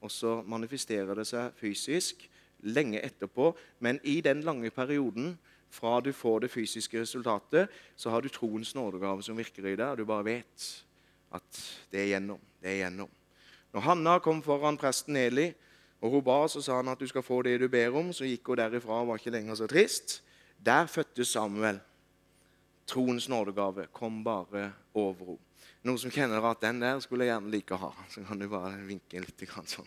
Og 0.00 0.12
så 0.12 0.38
manifesterer 0.46 1.18
det 1.18 1.26
seg 1.26 1.54
fysisk 1.58 2.28
lenge 2.66 3.02
etterpå. 3.02 3.50
Men 3.82 3.98
i 4.06 4.20
den 4.24 4.44
lange 4.46 4.70
perioden 4.70 5.34
fra 5.70 5.98
du 6.00 6.12
får 6.14 6.44
det 6.44 6.52
fysiske 6.52 7.00
resultatet, 7.00 7.68
så 7.96 8.10
har 8.10 8.22
du 8.22 8.30
troens 8.32 8.74
nådegave 8.74 9.22
som 9.26 9.36
virker 9.36 9.66
i 9.66 9.76
deg, 9.76 9.86
og 9.90 9.98
du 9.98 10.06
bare 10.08 10.24
vet 10.24 10.66
at 11.34 11.62
det 11.92 12.04
er 12.04 12.12
gjennom. 12.14 12.40
Det 12.62 12.70
er 12.70 12.84
gjennom. 12.84 13.10
Når 13.74 13.84
Hanna 13.84 14.18
kom 14.24 14.38
foran 14.46 14.78
presten 14.80 15.18
Eli, 15.20 15.50
og 16.00 16.12
hun 16.12 16.24
ba, 16.24 16.38
så 16.48 16.62
sa 16.62 16.78
han 16.78 16.92
at 16.92 17.00
du 17.00 17.08
skal 17.08 17.24
få 17.24 17.42
det 17.42 17.58
du 17.60 17.68
ber 17.72 17.94
om. 17.98 18.12
Så 18.12 18.28
gikk 18.28 18.52
hun 18.52 18.60
derifra 18.60 19.00
og 19.02 19.10
var 19.10 19.20
ikke 19.20 19.34
lenger 19.34 19.58
så 19.58 19.66
trist. 19.68 20.20
Der 20.64 20.86
fødtes 20.86 21.32
Samuel. 21.34 21.80
Troens 22.86 23.28
nådegave 23.28 23.88
kom 23.92 24.22
bare 24.24 24.70
over 24.94 25.32
henne. 25.34 25.42
Noen 25.86 26.00
som 26.02 26.10
kjenner 26.10 26.42
at 26.48 26.62
den 26.64 26.80
der 26.82 26.98
skulle 26.98 27.26
jeg 27.26 27.30
gjerne 27.30 27.50
like 27.52 27.74
å 27.76 27.78
ha. 27.78 27.92
Så 28.10 28.24
kan 28.26 28.40
du 28.40 28.48
bare 28.50 28.72
vinke 28.88 29.20
litt 29.22 29.44
sånn. 29.70 29.86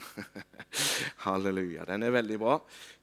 Halleluja. 1.25 1.83
Den 1.89 2.05
er 2.07 2.13
veldig 2.15 2.37
bra. 2.39 2.55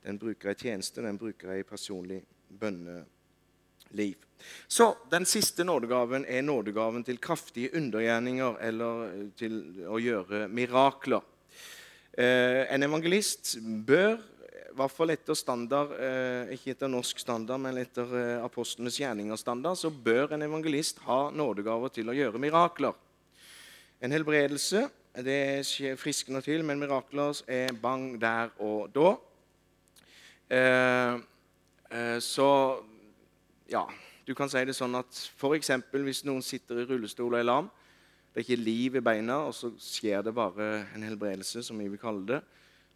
Den 0.06 0.16
bruker 0.20 0.48
jeg 0.48 0.56
i 0.56 0.68
tjeneste, 0.70 1.04
den 1.04 1.18
bruker 1.20 1.52
jeg 1.52 1.64
i 1.64 1.68
personlig 1.68 2.22
bønneliv. 2.48 4.24
Så 4.68 4.94
Den 5.12 5.28
siste 5.28 5.64
nådegaven 5.64 6.24
er 6.24 6.44
nådegaven 6.46 7.04
til 7.04 7.20
kraftige 7.20 7.74
undergjerninger 7.76 8.56
eller 8.64 9.12
til 9.36 9.60
å 9.92 10.00
gjøre 10.00 10.46
mirakler. 10.48 11.24
Eh, 12.16 12.64
en 12.72 12.82
evangelist 12.86 13.58
bør 13.60 14.16
i 14.76 14.78
hvert 14.82 14.92
fall 14.92 15.08
etter 15.14 15.32
standard, 15.32 15.94
eh, 15.96 16.50
ikke 16.52 16.74
etter 16.74 16.90
norsk 16.92 17.16
standard, 17.22 17.62
men 17.64 17.78
etter 17.80 18.10
eh, 18.12 18.42
apostlenes 18.44 18.98
gjerninger-standard, 19.00 19.78
så 19.80 19.88
bør 19.88 20.34
en 20.36 20.44
evangelist 20.44 20.98
ha 21.06 21.30
nådegaver 21.32 21.94
til 21.96 22.12
å 22.12 22.16
gjøre 22.16 22.40
mirakler. 22.42 22.92
En 24.04 24.12
helbredelse 24.12 24.82
det 25.24 25.38
skjer 25.64 25.96
friskende 25.96 26.42
til, 26.44 26.60
men 26.60 26.76
mirakler 26.76 27.40
er 27.48 27.72
bang 27.80 28.18
der 28.20 28.52
og 28.60 28.92
da. 28.92 29.14
Eh, 30.52 32.20
så 32.20 32.50
ja, 33.72 33.86
du 34.28 34.34
kan 34.36 34.52
si 34.52 34.60
det 34.68 34.76
sånn 34.76 35.00
at 35.00 35.22
f.eks. 35.38 35.72
hvis 35.94 36.20
noen 36.28 36.44
sitter 36.44 36.82
i 36.82 36.86
rullestol 36.90 37.32
og 37.32 37.40
er 37.40 37.48
lam, 37.48 37.72
det 38.34 38.42
er 38.42 38.44
ikke 38.44 38.60
liv 38.60 39.00
i 39.00 39.04
beina, 39.08 39.40
og 39.48 39.56
så 39.56 39.72
skjer 39.80 40.20
det 40.26 40.36
bare 40.36 40.68
en 40.92 41.08
helbredelse, 41.08 41.64
som 41.64 41.80
vi 41.80 41.88
vil 41.88 42.02
kalle 42.02 42.28
det 42.34 42.42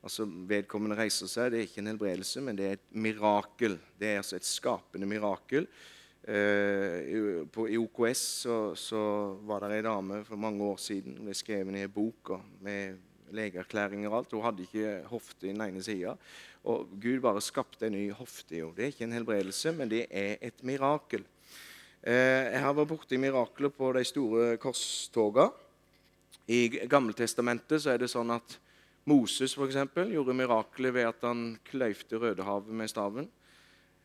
altså 0.02 0.26
Vedkommende 0.26 0.98
reiser 0.98 1.30
seg. 1.30 1.52
Det 1.52 1.60
er 1.60 1.68
ikke 1.68 1.82
en 1.82 1.92
helbredelse, 1.92 2.42
men 2.44 2.58
det 2.58 2.66
er 2.66 2.78
et 2.78 2.86
mirakel. 2.92 3.78
Det 4.00 4.08
er 4.08 4.22
altså 4.22 4.38
et 4.38 4.48
skapende 4.48 5.08
mirakel. 5.08 5.68
Uh, 6.20 7.46
på, 7.48 7.64
I 7.72 7.78
OKS 7.80 8.22
så, 8.44 8.56
så 8.76 9.00
var 9.48 9.64
det 9.64 9.78
ei 9.78 9.84
dame 9.86 10.20
for 10.26 10.40
mange 10.40 10.60
år 10.68 10.76
siden 10.78 11.16
ble 11.24 11.32
skrevet 11.34 11.78
i 11.78 11.86
en 11.86 11.94
bok 11.94 12.34
med 12.60 13.00
legeerklæringer 13.34 14.10
og 14.10 14.18
alt. 14.18 14.34
Hun 14.36 14.44
hadde 14.44 14.66
ikke 14.66 14.94
hofte 15.08 15.48
i 15.48 15.54
den 15.54 15.64
ene 15.64 15.82
sida. 15.84 16.16
Og 16.68 16.90
Gud 17.00 17.22
bare 17.24 17.40
skapte 17.40 17.88
en 17.88 17.96
ny 17.96 18.10
hofte 18.12 18.58
henne. 18.58 18.74
Det 18.76 18.84
er 18.84 18.92
ikke 18.92 19.06
en 19.08 19.16
helbredelse, 19.16 19.72
men 19.76 19.92
det 19.92 20.04
er 20.10 20.36
et 20.44 20.64
mirakel. 20.66 21.24
Uh, 22.04 22.46
jeg 22.52 22.64
har 22.64 22.76
vært 22.76 22.92
borti 22.92 23.20
mirakler 23.20 23.72
på 23.72 23.92
de 23.96 24.04
store 24.08 24.54
korstoga. 24.60 25.50
I 26.50 26.66
Gammeltestamentet 26.90 27.80
så 27.80 27.94
er 27.94 28.02
det 28.02 28.10
sånn 28.10 28.32
at 28.34 28.58
Moses 29.08 29.54
for 29.56 29.66
eksempel, 29.66 30.12
gjorde 30.12 30.36
miraklet 30.36 30.94
ved 30.94 31.08
at 31.08 31.22
han 31.24 31.44
kløyvde 31.64 32.20
Rødehavet 32.20 32.74
med 32.76 32.90
staven. 32.90 33.30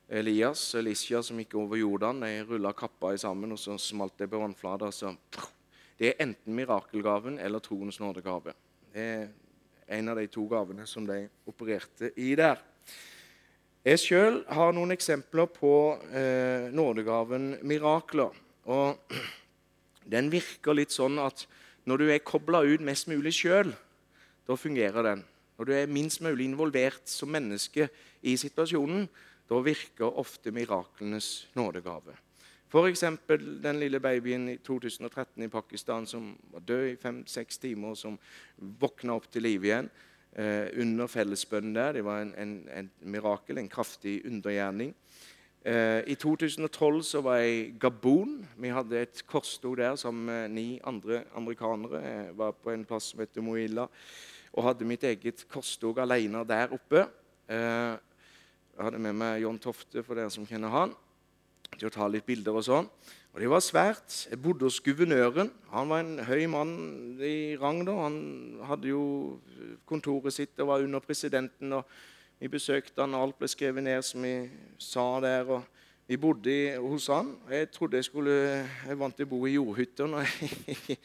Elias 0.09 0.61
og 0.75 0.83
Elisha 0.83 1.21
som 1.25 1.39
gikk 1.41 1.55
over 1.57 1.79
Jordan, 1.79 2.21
de 2.21 2.43
rulla 2.45 2.71
kappa 2.77 3.13
i 3.15 3.19
sammen, 3.19 3.51
og 3.51 3.59
så 3.59 3.77
smalt 3.81 4.17
det 4.21 4.29
på 4.29 4.39
vannflata. 4.39 4.91
Det 5.99 6.11
er 6.11 6.21
enten 6.21 6.55
mirakelgaven 6.55 7.39
eller 7.39 7.63
troens 7.63 7.99
nådegave. 7.99 8.53
Det 8.93 9.01
er 9.01 9.27
en 9.97 10.09
av 10.09 10.19
de 10.19 10.27
to 10.31 10.45
gavene 10.49 10.85
som 10.87 11.07
de 11.07 11.25
opererte 11.49 12.11
i 12.21 12.33
der. 12.37 12.61
Jeg 13.85 14.01
sjøl 14.01 14.39
har 14.49 14.73
noen 14.73 14.95
eksempler 14.95 15.49
på 15.53 15.71
eh, 16.09 16.71
nådegaven 16.73 17.59
mirakler. 17.69 18.33
Og 18.65 19.13
den 20.13 20.31
virker 20.33 20.77
litt 20.77 20.93
sånn 20.93 21.19
at 21.21 21.45
når 21.85 22.01
du 22.01 22.07
er 22.09 22.23
kobla 22.25 22.63
ut 22.65 22.81
mest 22.81 23.09
mulig 23.11 23.35
sjøl, 23.37 23.75
da 24.47 24.55
fungerer 24.55 25.03
den. 25.03 25.23
Når 25.57 25.65
du 25.65 25.71
er 25.73 25.87
minst 25.87 26.21
mulig 26.21 26.49
involvert 26.49 27.07
som 27.07 27.31
menneske 27.31 27.87
i 28.21 28.35
situasjonen, 28.37 29.07
da 29.49 29.59
virker 29.63 30.17
ofte 30.19 30.51
miraklenes 30.51 31.47
nådegave. 31.55 32.15
F.eks. 32.75 33.03
den 33.63 33.79
lille 33.79 33.99
babyen 33.99 34.49
i 34.49 34.57
2013 34.57 35.43
i 35.45 35.47
Pakistan 35.47 36.07
som 36.09 36.33
var 36.51 36.65
død 36.65 36.87
i 36.89 36.97
fem-seks 36.99 37.61
timer, 37.61 37.93
som 37.95 38.17
våkna 38.57 39.15
opp 39.15 39.29
til 39.31 39.45
liv 39.45 39.63
igjen 39.63 39.87
eh, 40.33 40.67
under 40.81 41.07
fellesbønnen 41.07 41.77
der. 41.77 41.93
Det 41.95 42.03
var 42.05 42.25
en, 42.25 42.33
en, 42.35 42.57
en, 42.73 42.91
mirakel, 43.01 43.61
en 43.61 43.71
kraftig 43.71 44.17
undergjerning. 44.25 44.91
Eh, 45.63 46.01
I 46.09 46.17
2012 46.19 47.03
så 47.03 47.21
var 47.23 47.39
jeg 47.45 47.55
i 47.55 47.73
Gabon. 47.79 48.41
Vi 48.57 48.73
hadde 48.73 49.05
et 49.05 49.23
korstog 49.29 49.77
der 49.77 49.95
sammen 49.95 50.25
med 50.25 50.57
ni 50.57 50.67
andre 50.83 51.23
amerikanere. 51.35 52.01
Jeg 52.03 52.37
var 52.37 52.51
på 52.51 52.73
en 52.73 52.85
plass 52.85 53.13
som 53.13 53.23
heter 53.23 53.45
Moila 53.45 53.87
og 54.55 54.63
hadde 54.69 54.87
mitt 54.87 55.03
eget 55.03 55.43
korstog 55.51 55.99
alene 55.99 56.45
der 56.47 56.71
oppe. 56.75 57.03
Eh, 57.51 57.95
jeg 58.75 58.87
hadde 58.87 59.01
med 59.03 59.17
meg 59.19 59.41
John 59.43 59.59
Tofte, 59.59 60.03
for 60.03 60.15
dere 60.15 60.31
som 60.31 60.47
kjenner 60.47 60.71
han, 60.71 60.95
til 61.75 61.89
å 61.89 61.93
ta 61.93 62.07
litt 62.07 62.25
bilder. 62.27 62.55
og 62.55 62.63
sånn. 62.63 62.89
Og 63.35 63.41
Det 63.41 63.49
var 63.49 63.59
svært. 63.59 64.27
Jeg 64.29 64.41
bodde 64.41 64.63
hos 64.63 64.79
guvernøren. 64.79 65.51
Han 65.71 65.89
var 65.89 65.99
en 65.99 66.19
høy 66.23 66.45
mann 66.47 67.19
i 67.19 67.57
rang. 67.59 67.85
da. 67.85 67.91
Han 67.91 68.59
hadde 68.63 68.87
jo 68.87 69.41
kontoret 69.85 70.33
sitt 70.33 70.59
og 70.59 70.67
var 70.67 70.83
under 70.83 70.99
presidenten. 70.99 71.73
og 71.73 71.83
Vi 72.39 72.47
besøkte 72.47 73.01
han, 73.01 73.13
og 73.13 73.21
alt 73.21 73.39
ble 73.39 73.47
skrevet 73.47 73.83
ned 73.83 74.01
som 74.03 74.21
vi 74.23 74.49
sa 74.77 75.19
der. 75.19 75.43
og 75.51 75.63
Vi 76.07 76.15
bodde 76.15 76.77
hos 76.79 77.07
han. 77.07 77.35
Jeg 77.49 77.71
trodde 77.71 77.97
jeg 77.97 78.05
skulle 78.05 78.31
Jeg 78.87 78.99
vant 78.99 79.15
til 79.15 79.25
å 79.25 79.29
bo 79.29 79.45
i 79.45 79.55
jordhytter 79.55 80.07
når 80.07 80.21
jeg 80.67 80.97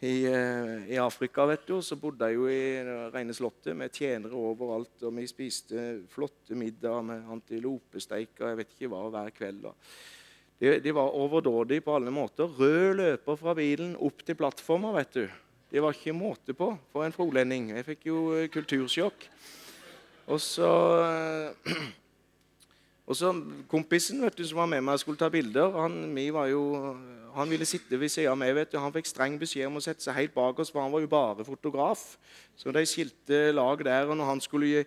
i, 0.00 0.26
eh, 0.26 0.92
i, 0.94 0.98
Afrika. 0.98 1.46
vet 1.46 1.66
du, 1.66 1.82
Så 1.82 1.96
bodde 1.96 2.28
jeg 2.28 2.36
jo 2.36 2.46
i 2.46 3.10
rene 3.12 3.34
slottet 3.34 3.76
med 3.76 3.92
tjenere 3.92 4.34
overalt. 4.34 5.02
Og 5.02 5.16
vi 5.16 5.26
spiste 5.26 6.04
flotte 6.12 6.54
middager 6.54 7.02
med 7.02 7.26
antilopesteik 7.34 8.38
og 8.40 8.48
jeg 8.48 8.60
vet 8.62 8.76
ikke 8.76 8.92
hva 8.92 9.08
hver 9.10 9.34
kveld. 9.34 9.68
De, 10.58 10.78
de 10.82 10.94
var 10.94 11.14
overdådige 11.14 11.84
på 11.86 11.94
alle 11.94 12.10
måter. 12.14 12.46
Rød 12.46 12.96
løper 12.98 13.38
fra 13.38 13.54
bilen 13.54 13.96
opp 13.96 14.24
til 14.26 14.38
plattforma. 14.38 14.92
vet 14.92 15.14
du. 15.14 15.28
Det 15.68 15.82
var 15.84 15.92
ikke 15.92 16.16
måte 16.16 16.54
på 16.56 16.72
for 16.92 17.04
en 17.04 17.12
frolending. 17.12 17.72
Jeg 17.76 17.84
fikk 17.84 18.06
jo 18.08 18.20
eh, 18.34 18.48
kultursjokk. 18.48 19.28
Og 20.28 20.40
så 20.40 20.70
eh, 21.04 21.82
og 23.08 23.16
så 23.16 23.32
Kompisen 23.70 24.20
vet 24.20 24.36
du, 24.36 24.44
som 24.44 24.60
var 24.60 24.68
med 24.68 24.84
meg 24.84 24.98
og 24.98 25.00
skulle 25.00 25.20
ta 25.20 25.30
bilder, 25.32 25.72
han, 25.80 26.12
jo, 26.50 26.62
han 27.32 27.48
ville 27.48 27.64
sitte 27.68 27.96
ved 27.96 28.12
siden 28.12 28.34
av 28.34 28.40
meg. 28.40 28.54
vet 28.54 28.72
du, 28.72 28.78
Han 28.78 28.92
fikk 28.92 29.08
streng 29.08 29.38
beskjed 29.40 29.70
om 29.70 29.80
å 29.80 29.84
sette 29.84 30.04
seg 30.04 30.16
helt 30.18 30.34
bak 30.34 30.60
oss, 30.60 30.70
for 30.70 30.84
han 30.84 30.92
var 30.92 31.00
jo 31.00 31.08
bare 31.08 31.46
fotograf. 31.46 32.18
Så 32.56 32.72
de 32.74 32.84
skilte 32.84 33.52
lag 33.56 33.84
der. 33.84 34.10
og 34.10 34.16
når 34.16 34.24
han 34.34 34.40
skulle 34.44 34.66
gi 34.66 34.84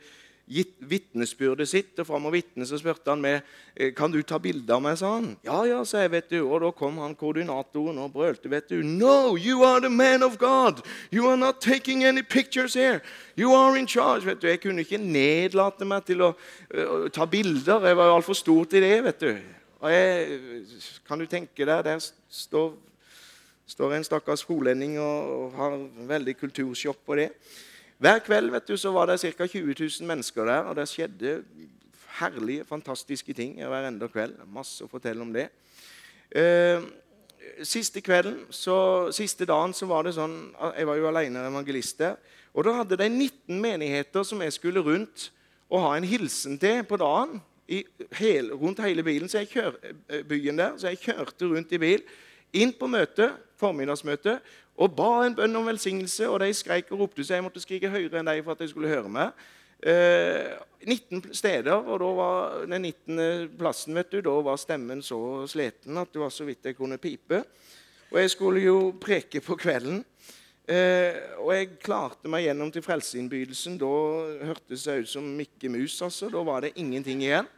gitt 0.52 0.74
vitnesbyrdet 0.84 1.70
sitt, 1.70 2.00
og 2.02 2.08
fram 2.08 2.26
og 2.28 2.34
vitne, 2.36 2.66
så 2.68 2.78
spurte 2.80 3.12
han 3.12 3.22
meg 3.24 3.40
«Eh, 3.76 3.94
kan 3.96 4.12
du 4.12 4.20
ta 4.28 4.38
bilde 4.42 4.74
av 4.74 4.82
meg. 4.84 4.98
sa 4.98 5.14
han. 5.16 5.38
Ja, 5.46 5.64
ja, 5.66 5.84
sa 5.88 6.02
jeg, 6.04 6.12
vet 6.12 6.30
du. 6.30 6.42
Og 6.44 6.62
da 6.62 6.72
kom 6.76 6.98
han 7.00 7.16
koordinatoren 7.16 7.98
og 8.04 8.12
brølte. 8.14 8.50
vet 8.50 8.70
du, 8.70 8.82
No, 8.84 9.38
you 9.38 9.64
are 9.64 9.80
the 9.80 9.90
man 9.90 10.24
of 10.24 10.38
God. 10.38 10.82
You 11.12 11.28
are 11.30 11.38
not 11.38 11.62
taking 11.62 12.04
any 12.04 12.22
pictures 12.22 12.74
here. 12.74 13.02
You 13.38 13.54
are 13.54 13.78
in 13.80 13.88
charge. 13.88 14.26
vet 14.26 14.42
du. 14.42 14.48
Jeg 14.48 14.62
kunne 14.62 14.82
ikke 14.82 14.98
nedlate 14.98 15.86
meg 15.86 16.06
til 16.06 16.22
å 16.22 16.34
uh, 16.36 17.10
ta 17.10 17.26
bilder. 17.26 17.88
Jeg 17.88 17.98
var 17.98 18.12
jo 18.12 18.16
altfor 18.20 18.34
stor 18.34 18.66
til 18.66 18.82
det. 18.82 19.04
vet 19.04 19.20
du. 19.20 19.34
Og 19.82 19.92
jeg, 19.92 20.40
Kan 21.08 21.20
du 21.20 21.26
tenke 21.26 21.66
deg, 21.66 21.84
der 21.86 22.00
står, 22.30 22.74
står 23.68 23.96
en 23.96 24.04
stakkars 24.04 24.44
skolending 24.44 25.00
og, 25.00 25.36
og 25.40 25.54
har 25.58 25.78
veldig 26.12 26.38
kultursjokk 26.38 27.06
på 27.06 27.16
det. 27.16 27.30
Hver 28.02 28.18
kveld 28.26 28.50
vet 28.50 28.66
du, 28.66 28.74
så 28.82 28.90
var 28.96 29.12
det 29.12 29.20
ca. 29.22 29.46
20 29.46 29.76
000 29.78 30.08
mennesker 30.10 30.48
der, 30.50 30.66
og 30.66 30.76
det 30.76 30.88
skjedde 30.90 31.44
herlige, 32.18 32.64
fantastiske 32.66 33.34
ting 33.38 33.60
hver 33.62 33.86
enda 33.86 34.08
kveld. 34.10 34.40
Masse 34.50 34.82
å 34.82 34.90
fortelle 34.90 35.22
om 35.22 35.30
det. 35.36 35.52
Eh, 36.34 36.82
siste 37.62 38.02
kvelden, 38.02 38.40
så, 38.50 39.12
siste 39.14 39.46
dagen 39.46 39.76
så 39.78 39.86
var 39.86 40.08
det 40.08 40.16
sånn 40.16 40.34
Jeg 40.78 40.88
var 40.90 40.98
jo 40.98 41.12
alene 41.12 41.46
evangelist 41.46 42.02
der. 42.02 42.18
Og 42.58 42.66
da 42.66 42.74
hadde 42.80 42.98
de 42.98 43.10
19 43.10 43.62
menigheter 43.62 44.26
som 44.26 44.42
jeg 44.42 44.58
skulle 44.58 44.82
rundt 44.82 45.30
og 45.70 45.86
ha 45.86 45.94
en 45.96 46.08
hilsen 46.10 46.58
til 46.58 46.82
på 46.90 46.98
dagen. 46.98 47.38
Hel, 48.18 48.50
rundt 48.58 48.82
hele 48.82 49.06
bilen, 49.06 49.30
så 49.30 49.44
jeg 49.44 49.54
kjør, 49.54 49.78
eh, 50.10 50.26
byen 50.26 50.58
der, 50.58 50.74
så 50.78 50.90
jeg 50.90 51.06
kjørte 51.06 51.54
rundt 51.54 51.78
i 51.78 51.84
bil. 51.86 52.02
Inn 52.52 52.74
på 52.74 52.90
møtet, 52.90 53.38
formiddagsmøte 53.62 54.40
og 54.82 54.94
ba 54.98 55.10
en 55.26 55.36
bønn 55.38 55.60
om 55.60 55.68
velsignelse. 55.70 56.28
Og 56.30 56.40
de 56.42 56.52
skreik 56.58 56.92
og 56.92 57.06
ropte, 57.06 57.26
så 57.26 57.38
jeg 57.38 57.46
måtte 57.46 57.64
skrike 57.64 57.92
høyere 57.92 58.22
enn 58.22 58.30
de 58.32 58.42
for 58.42 58.56
at 58.56 58.64
de 58.64 58.70
skulle 58.72 58.92
høre 58.92 59.12
meg. 59.12 59.36
Eh, 59.82 60.58
19 60.86 61.34
steder, 61.34 61.74
og 61.74 62.00
da 62.02 62.10
var 62.18 62.66
den 62.70 62.82
19. 62.86 63.58
plassen 63.58 63.98
vet 63.98 64.12
du, 64.14 64.20
da 64.26 64.34
var 64.46 64.60
stemmen 64.62 65.02
så 65.06 65.48
sliten 65.50 65.98
at 65.98 66.10
det 66.14 66.22
var 66.22 66.34
så 66.34 66.46
vidt 66.46 66.66
jeg 66.66 66.78
kunne 66.78 67.02
pipe. 67.02 67.44
Og 68.12 68.20
jeg 68.20 68.34
skulle 68.34 68.62
jo 68.62 68.92
preke 69.02 69.42
på 69.42 69.56
kvelden. 69.58 70.04
Eh, 70.70 71.18
og 71.42 71.54
jeg 71.56 71.72
klarte 71.82 72.30
meg 72.30 72.46
gjennom 72.46 72.70
til 72.74 72.84
frelseinnbydelsen. 72.86 73.80
Da 73.82 73.92
hørtes 74.52 74.86
jeg 74.88 75.06
ut 75.06 75.10
som 75.10 75.26
Mikke 75.38 75.70
Mus. 75.70 76.02
altså. 76.02 76.30
Da 76.30 76.44
var 76.46 76.62
det 76.62 76.76
ingenting 76.76 77.24
igjen. 77.24 77.50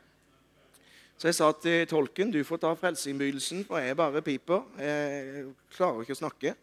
Så 1.17 1.27
jeg 1.29 1.35
sa 1.35 1.51
til 1.55 1.87
tolken 1.87 2.31
du 2.31 2.41
får 2.43 2.59
ta 2.63 2.73
frelseinnbydelsen, 2.75 3.65
for 3.67 3.79
jeg 3.79 3.97
bare 3.97 4.21
piper. 4.21 4.63
Jeg 4.79 5.45
klarer 5.75 6.03
ikke 6.03 6.15
å 6.17 6.23
snakke. 6.23 6.55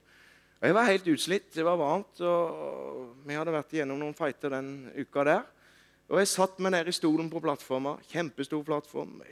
Og 0.60 0.66
Jeg 0.68 0.74
var 0.76 0.90
helt 0.90 1.06
utslitt. 1.08 1.54
Det 1.54 1.64
var 1.64 1.78
varmt. 1.80 2.20
og 2.20 3.16
Vi 3.24 3.32
hadde 3.32 3.52
vært 3.54 3.72
igjennom 3.72 3.96
noen 3.98 4.16
fighter 4.16 4.52
den 4.52 4.90
uka 4.92 5.24
der. 5.24 5.46
Og 6.10 6.18
Jeg 6.18 6.28
satt 6.28 6.58
meg 6.60 6.74
ned 6.74 6.88
i 6.90 6.92
stolen 6.92 7.30
på 7.32 7.40
plattforma. 7.40 7.94
Kjempestor 8.10 8.64
plattform, 8.66 9.22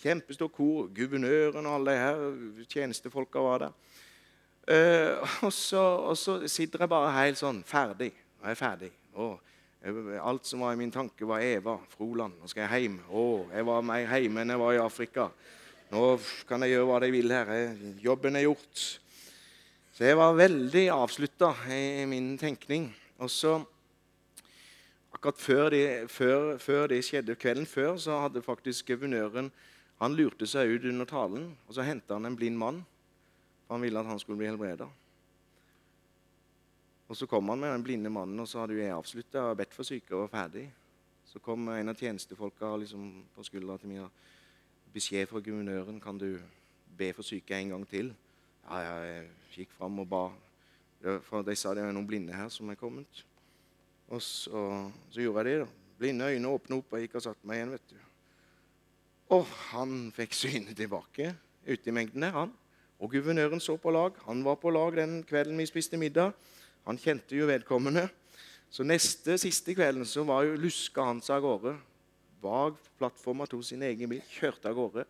kjempestor 0.00 0.48
kor. 0.48 0.86
Guvernøren 0.94 1.66
og 1.66 1.74
alle 1.74 1.92
de 1.92 1.98
her 1.98 2.64
tjenestefolka 2.72 3.42
var 3.42 3.66
der. 3.66 3.74
Uh, 4.68 5.28
og, 5.46 5.52
så, 5.52 5.80
og, 5.80 6.16
så, 6.16 6.38
sitter 6.48 6.84
jeg 6.84 6.92
bare 6.92 7.12
helt 7.18 7.40
sånn 7.40 7.60
ferdig. 7.66 8.12
Jeg 8.40 8.54
er 8.54 8.60
ferdig. 8.60 8.90
Og 9.18 9.36
alt 10.22 10.48
som 10.48 10.64
var 10.64 10.72
i 10.72 10.80
min 10.80 10.92
tanke, 10.92 11.26
var 11.28 11.44
Eva 11.44 11.76
Froland. 11.92 12.38
Nå 12.40 12.48
skal 12.48 12.64
jeg 12.64 12.86
hjem. 12.86 12.96
Å, 13.12 13.26
jeg 13.52 13.68
var 13.68 13.84
mer 13.84 14.08
hjemme 14.08 14.40
enn 14.40 14.54
jeg 14.54 14.62
var 14.62 14.72
i 14.76 14.80
Afrika. 14.80 15.28
Nå 15.92 16.06
kan 16.48 16.64
jeg 16.64 16.76
gjøre 16.76 16.88
hva 16.88 17.02
jeg 17.04 17.16
vil 17.18 17.36
her. 17.36 17.52
Jobben 18.00 18.40
er 18.40 18.46
gjort. 18.46 18.86
Så 19.98 20.04
jeg 20.06 20.14
var 20.14 20.36
veldig 20.38 20.84
avslutta 20.94 21.48
i 21.74 22.04
min 22.06 22.36
tenkning. 22.38 22.84
Og 23.18 23.30
så 23.30 23.64
Akkurat 25.12 25.40
før 25.40 25.70
det, 25.70 26.10
før, 26.10 26.58
før 26.62 26.86
det, 26.86 27.00
skjedde 27.02 27.34
kvelden 27.34 27.66
før, 27.66 27.96
så 27.96 28.20
hadde 28.20 28.42
faktisk 28.42 28.92
guvernøren 28.92 29.48
han 29.98 30.14
lurte 30.14 30.46
seg 30.46 30.70
ut 30.70 30.86
under 30.86 31.08
talen, 31.08 31.48
og 31.66 31.74
så 31.74 31.82
henta 31.82 32.14
han 32.14 32.28
en 32.28 32.36
blind 32.38 32.54
mann. 32.60 32.78
For 33.66 33.74
han 33.74 33.82
ville 33.82 33.98
at 33.98 34.06
han 34.06 34.22
skulle 34.22 34.38
bli 34.38 34.46
helbreda. 34.46 34.86
Og 37.08 37.16
Så 37.16 37.26
kom 37.26 37.48
han 37.48 37.58
med 37.58 37.72
den 37.72 37.82
blinde 37.82 38.10
mannen, 38.10 38.38
og 38.38 38.46
så 38.48 38.60
hadde 38.60 38.78
jeg 38.78 38.94
avslutta 38.94 39.48
og 39.50 39.56
bedt 39.56 39.74
for 39.74 39.82
syke 39.82 40.14
og 40.14 40.28
var 40.28 40.44
ferdig. 40.44 40.68
Så 41.26 41.42
kom 41.42 41.68
en 41.74 41.88
av 41.88 41.98
tjenestefolka 41.98 42.76
liksom 42.76 43.10
på 43.34 43.42
skuldra 43.50 43.80
til 43.82 43.96
meg. 43.96 44.06
Beskjed 44.94 45.26
fra 45.26 45.42
guvernøren. 45.42 45.98
Kan 46.00 46.22
du 46.22 46.38
be 46.98 47.12
for 47.12 47.26
syke 47.26 47.58
en 47.58 47.74
gang 47.74 47.88
til? 47.88 48.14
Ja, 48.68 48.98
jeg 49.00 49.28
gikk 49.54 49.70
fram 49.78 50.02
og 50.02 50.08
ba. 50.10 50.26
For 51.24 51.46
de 51.46 51.54
sa 51.56 51.72
det 51.72 51.80
er 51.86 51.94
noen 51.94 52.08
blinde 52.08 52.36
her 52.36 52.50
som 52.52 52.68
er 52.68 52.76
kommet. 52.76 53.22
Og 54.12 54.20
så, 54.24 54.60
så 55.08 55.22
gjorde 55.22 55.44
jeg 55.46 55.48
det. 55.48 55.64
da. 55.64 55.94
Blinde 55.98 56.28
øyne 56.28 56.50
åpna 56.52 56.76
opp, 56.76 56.92
og 56.92 56.98
jeg 56.98 57.08
gikk 57.08 57.16
og 57.18 57.24
satte 57.24 57.48
meg 57.48 57.60
igjen. 57.60 57.72
vet 57.72 57.94
du. 57.94 57.96
Og 59.38 59.48
han 59.70 59.94
fikk 60.16 60.36
synet 60.36 60.76
tilbake 60.76 61.32
ute 61.68 61.88
i 61.90 61.94
mengden 61.94 62.24
der, 62.24 62.36
han. 62.36 62.52
Og 63.00 63.12
guvernøren 63.12 63.60
så 63.60 63.76
på 63.80 63.92
lag. 63.94 64.16
Han 64.26 64.44
var 64.44 64.60
på 64.60 64.72
lag 64.74 64.96
den 65.00 65.22
kvelden 65.24 65.58
vi 65.60 65.68
spiste 65.68 66.00
middag. 66.00 66.36
Han 66.88 67.00
kjente 67.00 67.36
jo 67.36 67.48
vedkommende. 67.48 68.08
Så 68.68 68.84
neste, 68.84 69.38
siste 69.40 69.72
kvelden 69.76 70.04
så 70.08 70.26
var 70.28 70.44
jo 70.44 70.60
luska 70.60 71.08
hans 71.08 71.30
av 71.32 71.40
gårde. 71.44 71.72
Bak 72.42 72.76
plattforma 73.00 73.48
tok 73.48 73.64
sin 73.64 73.82
egen 73.86 74.12
bil, 74.12 74.24
kjørte 74.28 74.68
av 74.68 74.76
gårde. 74.76 75.06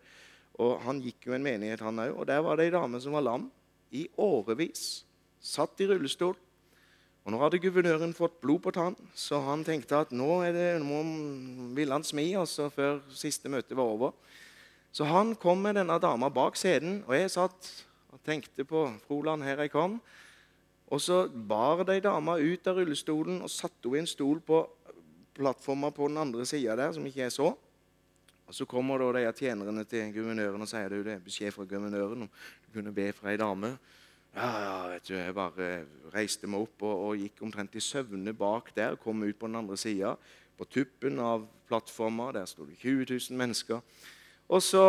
Og 0.59 0.81
Han 0.83 1.01
gikk 1.03 1.29
jo 1.29 1.37
en 1.37 1.45
menighet, 1.45 1.81
han 1.81 2.03
òg. 2.03 2.17
Og 2.19 2.27
der 2.27 2.43
var 2.43 2.59
det 2.59 2.69
ei 2.69 2.75
dame 2.75 3.01
som 3.01 3.15
var 3.15 3.27
lam 3.27 3.49
i 3.95 4.09
årevis. 4.19 5.05
Satt 5.41 5.81
i 5.81 5.87
rullestol. 5.87 6.35
Og 7.29 7.35
Nå 7.35 7.41
hadde 7.43 7.61
guvernøren 7.61 8.15
fått 8.17 8.39
blod 8.41 8.63
på 8.65 8.73
tann, 8.73 8.95
så 9.13 9.43
han 9.45 9.61
tenkte 9.61 9.99
at 10.01 10.15
nå, 10.17 10.41
er 10.47 10.55
det, 10.57 10.69
nå 10.81 11.03
ville 11.77 11.93
han 11.93 12.07
smi 12.07 12.31
altså, 12.41 12.71
før 12.73 13.03
siste 13.13 13.51
møte 13.53 13.77
var 13.77 13.91
over. 13.93 14.15
Så 14.97 15.05
han 15.05 15.35
kom 15.37 15.61
med 15.61 15.77
denne 15.77 15.99
dama 16.01 16.31
bak 16.33 16.57
scenen, 16.57 17.03
og 17.05 17.13
jeg 17.13 17.35
satt 17.35 17.69
og 18.17 18.23
tenkte 18.25 18.65
på 18.65 18.87
Froland, 19.05 19.45
her 19.45 19.61
jeg 19.61 19.75
kom. 19.75 19.99
Og 20.89 21.03
så 21.05 21.27
bar 21.29 21.85
de 21.85 21.99
dama 22.01 22.39
ut 22.41 22.71
av 22.71 22.81
rullestolen 22.81 23.43
og 23.45 23.53
satte 23.53 23.91
henne 23.91 24.01
i 24.01 24.07
en 24.07 24.09
stol 24.09 24.41
på 24.41 24.63
plattforma 25.37 25.93
på 25.93 26.09
den 26.09 26.17
andre 26.25 26.49
sida 26.49 26.79
der, 26.81 26.97
som 26.97 27.05
ikke 27.05 27.27
jeg 27.27 27.37
så. 27.37 27.53
Og 28.49 28.55
Så 28.55 28.65
kommer 28.65 28.97
da 28.99 29.13
de 29.13 29.33
tjenerne 29.37 29.83
til 29.85 30.09
guvernøren 30.15 30.63
og 30.65 30.69
sier 30.71 30.89
du, 30.89 31.03
det 31.05 31.19
er 31.19 31.25
beskjed 31.25 31.53
fra 31.53 31.67
guvernøren 31.69 32.25
om 32.25 32.29
du 32.65 32.69
kunne 32.73 32.95
be 32.97 33.11
for 33.13 33.29
ei 33.29 33.37
dame. 33.37 33.75
Ja, 34.33 34.49
ja, 34.63 34.77
vet 34.89 35.09
du, 35.09 35.15
Jeg 35.19 35.35
bare 35.37 35.67
reiste 36.15 36.49
meg 36.49 36.65
opp 36.65 36.85
og, 36.87 37.03
og 37.05 37.21
gikk 37.21 37.43
omtrent 37.45 37.77
i 37.77 37.83
søvne 37.85 38.33
bak 38.33 38.71
der. 38.77 38.97
Kom 38.97 39.21
ut 39.21 39.37
på 39.37 39.51
den 39.51 39.59
andre 39.61 39.77
sida. 39.77 40.15
På 40.57 40.65
tuppen 40.65 41.21
av 41.21 41.45
plattforma 41.69 42.31
der 42.33 42.47
sto 42.49 42.65
det 42.65 42.79
20 42.81 43.05
000 43.11 43.37
mennesker. 43.37 43.83
Og 44.49 44.63
så 44.65 44.85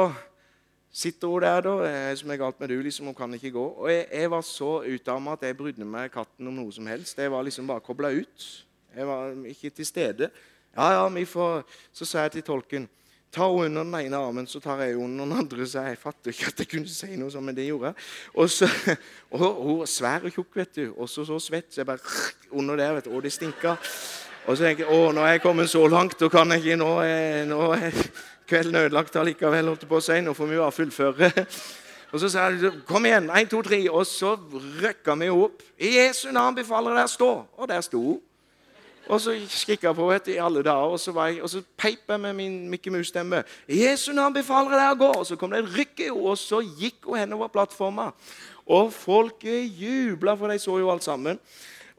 sitter 0.92 1.28
hun 1.28 1.44
der, 1.44 1.60
da. 1.66 1.74
Eh, 1.90 2.16
som 2.16 2.32
er 2.32 2.40
galt 2.40 2.62
med 2.64 2.72
du, 2.72 2.78
liksom, 2.80 3.12
Hun 3.12 3.18
kan 3.18 3.34
ikke 3.34 3.52
gå. 3.58 3.66
Og 3.76 3.92
jeg, 3.92 4.06
jeg 4.08 4.32
var 4.32 4.46
så 4.48 4.70
utarma 4.88 5.34
at 5.36 5.44
jeg 5.44 5.58
brydde 5.58 5.86
meg 5.86 6.14
katten 6.16 6.48
om 6.48 6.56
noe 6.62 6.72
som 6.72 6.88
helst. 6.88 7.20
Jeg 7.20 7.32
var 7.32 7.44
liksom 7.44 7.68
bare 7.68 7.84
kobla 7.84 8.14
ut. 8.16 8.48
Jeg 8.96 9.08
var 9.08 9.36
ikke 9.52 9.70
til 9.70 9.86
stede. 9.86 10.32
Ja, 10.78 10.94
ja, 10.94 11.04
vi 11.10 11.26
får... 11.26 11.68
Så 11.92 12.08
sa 12.08 12.24
jeg 12.24 12.38
til 12.38 12.48
tolken 12.48 12.88
Ta 13.32 13.46
hun 13.46 13.66
under 13.66 13.84
den 13.84 14.08
ene 14.08 14.18
armen, 14.18 14.48
så 14.48 14.60
tar 14.60 14.82
jeg 14.82 14.98
under 14.98 15.26
den 15.26 15.38
andre. 15.38 15.68
Så 15.68 15.84
jeg 15.86 15.98
fatter 16.02 16.32
ikke 16.34 16.48
at 16.48 16.64
jeg 16.64 16.70
kunne 16.72 16.90
si 16.90 17.18
noe 17.20 17.30
sånt, 17.30 17.46
men 17.46 17.58
det 17.58 17.68
gjorde 17.68 17.92
jeg. 17.92 18.08
Og, 18.34 18.50
så, 18.50 18.70
og 19.32 19.44
hun 19.44 19.76
var 19.84 19.92
svær 19.92 20.26
og 20.26 20.34
tjukk, 20.34 20.56
vet 20.58 20.74
du. 20.80 20.86
Og 20.98 21.10
så, 21.10 21.26
så 21.28 21.38
svett. 21.40 21.70
Så 21.70 21.84
jeg 21.84 21.90
bare 21.90 22.02
under 22.58 22.80
der, 22.80 22.96
vet 22.98 23.06
du. 23.06 23.14
Og 23.14 23.24
det 23.24 23.34
stinka. 23.34 23.76
Og 24.48 24.58
så 24.58 24.66
tenker 24.66 24.88
jeg 24.88 24.96
å, 24.96 25.12
nå 25.14 25.22
er 25.22 25.36
jeg 25.36 25.44
kommet 25.44 25.70
så 25.70 25.84
langt, 25.92 26.18
da 26.18 26.30
kan 26.34 26.50
jeg 26.56 26.64
ikke 26.64 26.80
nå, 26.82 26.90
nå 27.52 27.60
er 27.76 28.00
kvelden 28.50 28.80
ødelagt 28.82 29.20
allikevel. 29.22 29.76
holdt 29.76 29.86
på 29.90 30.00
å 30.00 30.08
si. 30.10 30.18
Nå 30.26 30.34
får 30.34 30.50
vi 30.50 30.64
bare 30.64 30.78
fullføre. 30.80 31.30
Og 32.10 32.24
så 32.24 32.32
sa 32.34 32.48
jeg 32.50 32.72
kom 32.90 33.06
igjen, 33.06 33.30
én, 33.30 33.50
to, 33.50 33.62
tre. 33.62 33.84
Og 33.94 34.08
så 34.10 34.34
røkka 34.82 35.14
vi 35.22 35.30
opp. 35.30 35.62
I 35.78 36.00
Jesu 36.00 36.32
navn 36.34 36.58
befaler 36.58 36.98
jeg 36.98 37.04
deg 37.04 37.12
å 37.12 37.14
stå. 37.14 37.30
Og 37.62 37.70
der 37.70 37.86
sto 37.86 38.02
hun. 38.02 38.18
Og 39.10 39.22
så 39.22 39.34
kikka 39.66 39.92
på 39.98 40.06
henne 40.12 40.34
i 40.36 40.38
alle 40.38 40.62
dager, 40.64 40.94
og 40.94 41.00
så, 41.02 41.12
var 41.12 41.32
jeg, 41.32 41.42
og 41.42 41.50
så 41.50 41.64
peip 41.78 42.06
jeg 42.10 42.20
med 42.22 42.34
min 42.38 42.70
Mikke 42.70 42.92
Mus-stemme. 42.94 43.42
Jesu 43.66 44.12
navn 44.14 44.36
befaler 44.36 44.76
jeg 44.76 44.82
deg 44.84 44.92
å 44.94 45.00
gå. 45.00 45.10
Og 45.18 45.26
så 45.26 45.38
kom 45.40 45.50
det 45.54 45.64
et 45.64 45.72
rykk 45.74 46.04
og 46.14 46.38
så 46.38 46.62
gikk 46.62 47.10
hun 47.10 47.18
henover 47.18 47.50
plattforma. 47.50 48.12
Og 48.70 48.94
folket 48.94 49.66
jubla, 49.82 50.36
for 50.38 50.54
de 50.54 50.60
så 50.62 50.78
jo 50.78 50.92
alt 50.94 51.08
sammen. 51.08 51.42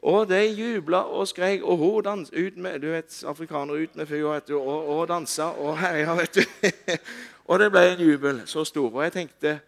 Og 0.01 0.29
de 0.29 0.39
jubla 0.55 1.03
og 1.03 1.27
skrek, 1.27 1.65
og 1.67 1.77
hun 1.77 2.03
dansa 2.07 2.31
ut 2.31 2.57
med 2.57 2.79
du 2.79 2.87
vet, 2.93 3.23
afrikanere 3.27 3.83
ut 3.83 3.99
med 3.99 4.07
fyr 4.07 4.31
og, 4.31 4.71
og 4.95 5.03
dansa 5.11 5.51
og 5.51 5.77
herja, 5.83 6.15
vet 6.15 6.39
du. 6.39 6.71
og 7.51 7.59
det 7.59 7.71
ble 7.75 7.83
en 7.91 8.05
jubel 8.07 8.41
så 8.49 8.63
stor. 8.65 8.87
Og 8.87 9.03
jeg 9.03 9.17
tenkte 9.19 9.59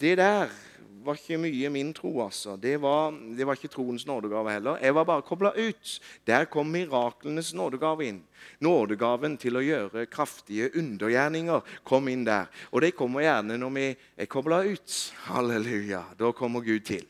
Det 0.00 0.18
der 0.18 0.50
var 1.06 1.18
ikke 1.18 1.38
mye 1.40 1.70
min 1.72 1.92
tro, 1.94 2.10
altså. 2.24 2.56
Det 2.60 2.74
var, 2.82 3.14
det 3.36 3.46
var 3.46 3.58
ikke 3.58 3.70
troens 3.72 4.06
nådegave 4.06 4.52
heller. 4.52 4.80
Jeg 4.82 4.94
var 4.94 5.06
bare 5.08 5.24
kobla 5.26 5.52
ut. 5.56 5.96
Der 6.26 6.44
kom 6.50 6.68
miraklenes 6.74 7.52
nådegave 7.54 8.08
inn. 8.10 8.20
Nådegaven 8.60 9.38
til 9.40 9.56
å 9.58 9.64
gjøre 9.64 10.06
kraftige 10.10 10.72
undergjerninger 10.76 11.76
kom 11.86 12.10
inn 12.12 12.26
der. 12.26 12.50
Og 12.72 12.82
det 12.84 12.96
kommer 12.98 13.24
gjerne 13.24 13.58
når 13.60 13.74
vi 13.78 13.88
er 13.94 14.30
kobla 14.30 14.62
ut. 14.66 15.00
Halleluja. 15.30 16.02
Da 16.18 16.32
kommer 16.36 16.66
Gud 16.66 16.84
til. 16.88 17.06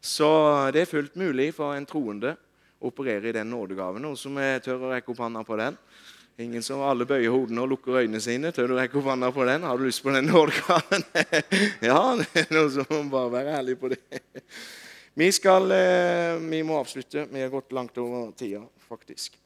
Så 0.00 0.28
det 0.72 0.84
er 0.84 0.88
fullt 0.88 1.16
mulig 1.20 1.50
for 1.54 1.76
en 1.76 1.88
troende 1.88 2.34
å 2.80 2.88
operere 2.88 3.28
i 3.28 3.36
den 3.36 3.50
nådegaven. 3.52 4.02
Noen 4.02 4.16
som 4.16 4.38
tør 4.64 4.86
å 4.88 4.92
rekke 4.94 5.12
opp 5.12 5.20
hånda 5.20 5.44
på 5.44 5.58
den? 5.60 5.76
Ingen 6.40 6.62
som 6.64 6.80
alle 6.80 7.04
bøyer 7.04 7.28
hodene 7.34 7.60
og 7.60 7.68
lukker 7.74 7.98
øynene 8.00 8.20
sine. 8.24 8.48
Tør 8.54 8.70
du 8.70 8.78
rekke 8.78 8.96
opp 8.96 9.10
hånda 9.10 9.28
på 9.34 9.44
den? 9.44 9.64
Har 9.68 9.76
du 9.76 9.84
lyst 9.84 10.00
på 10.00 10.12
den 10.14 10.30
nådegaven? 10.30 11.02
ja, 11.90 11.98
det 12.16 12.44
er 12.46 12.54
noen 12.54 12.70
som 12.78 12.86
må 12.88 13.00
bare 13.12 13.32
være 13.34 13.58
ærlig 13.58 13.74
på 13.80 13.90
det. 13.92 13.98
Vi, 15.20 15.28
skal, 15.36 15.68
eh, 15.76 16.38
vi 16.40 16.62
må 16.64 16.78
avslutte. 16.80 17.26
Vi 17.28 17.42
har 17.44 17.52
gått 17.52 17.74
langt 17.76 18.00
over 18.00 18.30
tida, 18.32 18.62
faktisk. 18.88 19.36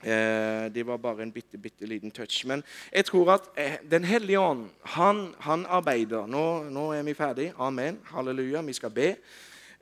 Eh, 0.00 0.70
det 0.72 0.86
var 0.88 1.02
bare 1.02 1.26
en 1.26 1.34
bitte, 1.34 1.60
bitte 1.60 1.90
liten 1.90 2.14
touch. 2.14 2.46
Men 2.48 2.64
jeg 2.88 3.10
tror 3.10 3.34
at 3.36 3.50
eh, 3.60 3.76
Den 3.84 4.08
hellige 4.08 4.40
ånd, 4.40 4.70
han, 4.96 5.26
han 5.44 5.66
arbeider. 5.68 6.24
Nå, 6.24 6.70
nå 6.72 6.92
er 6.96 7.04
vi 7.04 7.18
ferdig. 7.18 7.50
Amen. 7.58 8.00
Halleluja. 8.14 8.64
Vi 8.64 8.80
skal 8.80 8.96
be. 8.96 9.10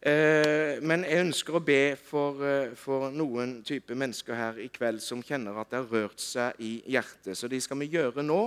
Eh, 0.03 0.80
men 0.82 1.05
jeg 1.07 1.22
ønsker 1.22 1.55
å 1.55 1.62
be 1.62 1.94
for, 1.94 2.40
eh, 2.42 2.72
for, 2.74 3.12
noen 3.14 3.61
type 3.62 3.94
mennesker 3.94 4.34
her 4.34 4.57
i 4.59 4.66
kveld 4.74 4.98
som 5.00 5.22
kjenner 5.22 5.61
at 5.61 5.70
det 5.70 5.78
har 5.78 5.92
rørt 5.94 6.18
seg 6.18 6.59
i 6.59 6.72
hjertet. 6.90 7.36
Så 7.38 7.46
det 7.48 7.62
skal 7.62 7.78
vi 7.78 7.92
gjøre 7.92 8.24
nå. 8.26 8.40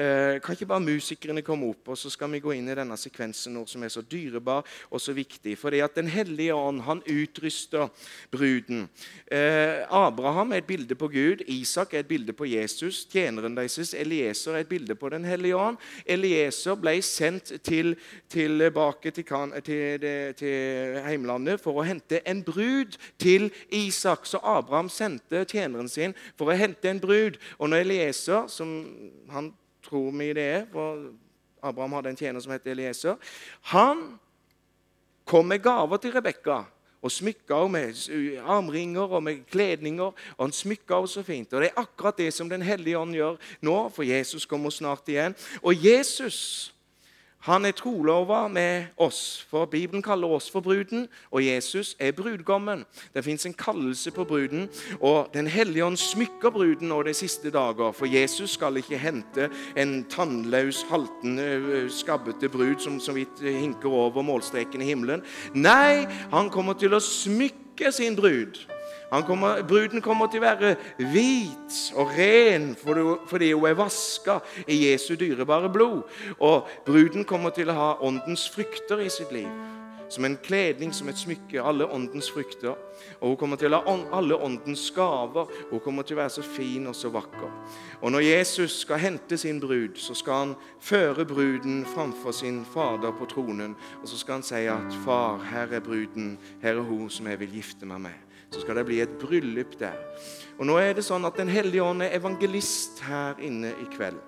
Eh, 0.00 0.38
kan 0.40 0.56
ikke 0.56 0.68
bare 0.70 0.80
musikerne 0.80 1.42
komme 1.44 1.68
opp, 1.74 1.90
og 1.92 1.98
så 1.98 2.08
skal 2.08 2.30
vi 2.32 2.40
gå 2.40 2.54
inn 2.56 2.70
i 2.72 2.76
denne 2.78 2.96
sekvensen 2.96 3.52
nå, 3.52 3.66
som 3.68 3.82
er 3.84 3.90
så 3.92 4.00
dyrebar 4.00 4.64
og 4.88 5.02
så 5.02 5.12
viktig? 5.12 5.58
Fordi 5.60 5.82
at 5.84 5.98
Den 6.00 6.08
hellige 6.08 6.54
ånd 6.54 6.80
han 6.86 7.02
utruster 7.04 7.90
bruden. 8.32 8.88
Eh, 9.30 9.84
Abraham 9.90 10.52
er 10.52 10.62
et 10.62 10.66
bilde 10.70 10.94
på 10.94 11.10
Gud. 11.12 11.44
Isak 11.46 11.92
er 11.92 12.00
et 12.00 12.08
bilde 12.08 12.32
på 12.32 12.48
Jesus. 12.48 13.04
Tjeneren 13.04 13.58
deres 13.58 13.92
Elieser 13.92 14.54
er 14.54 14.64
et 14.64 14.68
bilde 14.70 14.94
på 14.94 15.10
Den 15.12 15.24
hellige 15.24 15.56
ånd. 15.56 15.76
Elieser 16.06 16.80
ble 16.80 16.96
sendt 17.02 17.52
til, 17.62 17.96
tilbake 18.28 19.10
til, 19.10 19.24
til, 19.64 20.34
til 20.38 21.00
heimlandet 21.04 21.60
for 21.60 21.76
å 21.76 21.84
hente 21.84 22.22
en 22.24 22.40
brud 22.46 22.96
til 23.18 23.50
Isak. 23.68 24.24
Så 24.24 24.40
Abraham 24.40 24.88
sendte 24.88 25.44
tjeneren 25.44 25.88
sin 25.88 26.16
for 26.38 26.48
å 26.48 26.56
hente 26.56 26.88
en 26.88 27.00
brud. 27.02 27.36
Og 27.58 27.68
når 27.68 27.84
Elieser, 27.84 28.48
som 28.48 28.78
han 29.28 29.52
tror 29.84 30.10
vi 30.10 30.32
det 30.36 30.44
er, 30.44 30.66
for 30.72 31.10
Abraham 31.62 31.98
hadde 31.98 32.12
en 32.12 32.18
tjener 32.18 32.40
som 32.40 32.52
het 32.52 32.66
Elieser. 32.66 33.16
Han 33.72 34.18
kom 35.28 35.48
med 35.48 35.62
gaver 35.62 36.00
til 36.00 36.14
Rebekka. 36.14 36.62
Og 37.00 37.12
smykka 37.12 37.62
henne 37.62 37.72
med 37.72 38.40
armringer 38.44 39.08
og 39.08 39.22
med 39.24 39.46
kledninger. 39.48 40.12
Og 40.36 40.42
han 40.44 40.52
smykka 40.52 40.98
henne 41.00 41.08
så 41.08 41.22
fint. 41.24 41.52
Og 41.52 41.62
det 41.62 41.70
er 41.70 41.80
akkurat 41.80 42.18
det 42.18 42.32
som 42.34 42.48
Den 42.48 42.62
hellige 42.62 42.98
ånd 42.98 43.14
gjør 43.16 43.38
nå, 43.64 43.76
for 43.88 44.04
Jesus 44.04 44.44
kommer 44.46 44.70
snart 44.70 45.08
igjen. 45.08 45.36
Og 45.62 45.84
Jesus 45.84 46.74
han 47.40 47.64
er 47.64 47.72
trolova 47.72 48.48
med 48.48 48.90
oss, 49.00 49.46
for 49.50 49.64
Bibelen 49.70 50.02
kaller 50.02 50.28
oss 50.28 50.50
for 50.52 50.60
bruden, 50.60 51.06
og 51.32 51.44
Jesus 51.44 51.94
er 51.98 52.12
brudgommen. 52.12 52.84
Det 53.14 53.24
fins 53.24 53.46
en 53.46 53.54
kallelse 53.56 54.10
på 54.10 54.24
bruden, 54.24 54.68
og 55.00 55.30
Den 55.34 55.46
hellige 55.46 55.84
ånd 55.84 55.96
smykker 55.96 56.50
bruden 56.50 56.88
nå 56.88 57.02
de 57.02 57.14
siste 57.14 57.50
dager. 57.50 57.92
For 57.92 58.06
Jesus 58.06 58.50
skal 58.50 58.76
ikke 58.76 58.98
hente 58.98 59.48
en 59.76 60.04
tannløs, 60.10 60.82
haltende, 60.90 61.88
skabbete 61.88 62.48
brud 62.48 62.78
som 62.78 63.00
så 63.00 63.12
vidt 63.16 63.40
hinker 63.40 63.88
over 63.88 64.22
målstreken 64.22 64.82
i 64.82 64.90
himmelen. 64.92 65.24
Nei, 65.54 66.04
han 66.32 66.50
kommer 66.50 66.76
til 66.76 66.94
å 66.94 67.00
smykke 67.00 67.92
sin 67.92 68.16
brud. 68.16 68.60
Kommer, 69.10 69.62
bruden 69.66 70.02
kommer 70.02 70.30
til 70.30 70.38
å 70.38 70.46
være 70.46 70.76
hvit 71.10 71.78
og 71.98 72.12
ren 72.14 72.68
fordi 72.78 73.50
hun 73.50 73.66
er 73.66 73.78
vaska 73.78 74.38
i 74.70 74.84
Jesu 74.86 75.16
dyrebare 75.18 75.70
blod. 75.72 76.04
Og 76.38 76.68
bruden 76.86 77.26
kommer 77.26 77.50
til 77.50 77.72
å 77.72 77.78
ha 77.78 77.90
åndens 78.06 78.46
frykter 78.54 79.02
i 79.02 79.10
sitt 79.10 79.34
liv. 79.34 79.50
Som 80.10 80.24
en 80.26 80.38
kledning, 80.42 80.90
som 80.94 81.08
et 81.08 81.18
smykke. 81.18 81.62
Alle 81.62 81.86
åndens 81.86 82.30
frykter. 82.34 82.74
Og 83.20 83.28
hun 83.28 83.36
kommer 83.38 83.58
til 83.58 83.74
å 83.74 83.82
ha 83.82 83.96
alle 84.18 84.38
åndens 84.38 84.88
gaver. 84.94 85.50
Hun 85.70 85.82
kommer 85.84 86.06
til 86.06 86.18
å 86.18 86.22
være 86.22 86.34
så 86.34 86.46
fin 86.46 86.86
og 86.90 86.96
så 86.98 87.12
vakker. 87.14 87.50
Og 88.02 88.10
når 88.14 88.26
Jesus 88.26 88.80
skal 88.82 88.98
hente 88.98 89.38
sin 89.38 89.60
brud, 89.62 89.98
så 90.02 90.14
skal 90.18 90.42
han 90.44 90.56
føre 90.82 91.26
bruden 91.26 91.84
framfor 91.94 92.34
sin 92.34 92.64
fader 92.74 93.14
på 93.14 93.30
tronen. 93.30 93.76
Og 94.02 94.10
så 94.10 94.18
skal 94.18 94.40
han 94.40 94.46
si 94.46 94.66
at 94.66 94.98
'Far, 95.04 95.38
her 95.50 95.78
er 95.78 95.80
bruden. 95.80 96.38
Her 96.62 96.78
er 96.78 96.82
hun 96.82 97.10
som 97.10 97.26
jeg 97.26 97.40
vil 97.40 97.54
gifte 97.54 97.86
meg 97.86 98.00
med' 98.00 98.29
så 98.50 98.60
skal 98.60 98.80
det 98.80 98.86
bli 98.88 99.00
et 99.00 99.18
bryllup 99.20 99.76
der. 99.78 99.96
Og 100.58 100.66
nå 100.68 100.76
er 100.82 100.92
det 100.96 101.06
sånn 101.06 101.24
at 101.24 101.38
Den 101.38 101.48
hellige 101.48 101.84
ånd 101.84 102.02
er 102.04 102.16
evangelist 102.18 103.00
her 103.06 103.38
inne 103.40 103.72
i 103.80 103.86
kveld. 103.94 104.18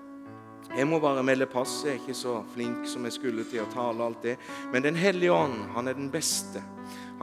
Jeg 0.73 0.87
må 0.89 0.97
bare 1.03 1.21
melde 1.21 1.45
pass. 1.45 1.83
Jeg 1.85 1.97
er 1.97 1.99
ikke 2.01 2.15
så 2.17 2.39
flink 2.55 2.87
som 2.89 3.03
jeg 3.05 3.13
skulle 3.13 3.43
til 3.45 3.61
å 3.61 3.69
tale 3.73 4.07
alt 4.07 4.23
det. 4.25 4.37
Men 4.73 4.81
Den 4.81 4.95
hellige 4.97 5.35
ånd, 5.35 5.59
han 5.75 5.87
er 5.87 5.93
den 5.99 6.09
beste. 6.09 6.63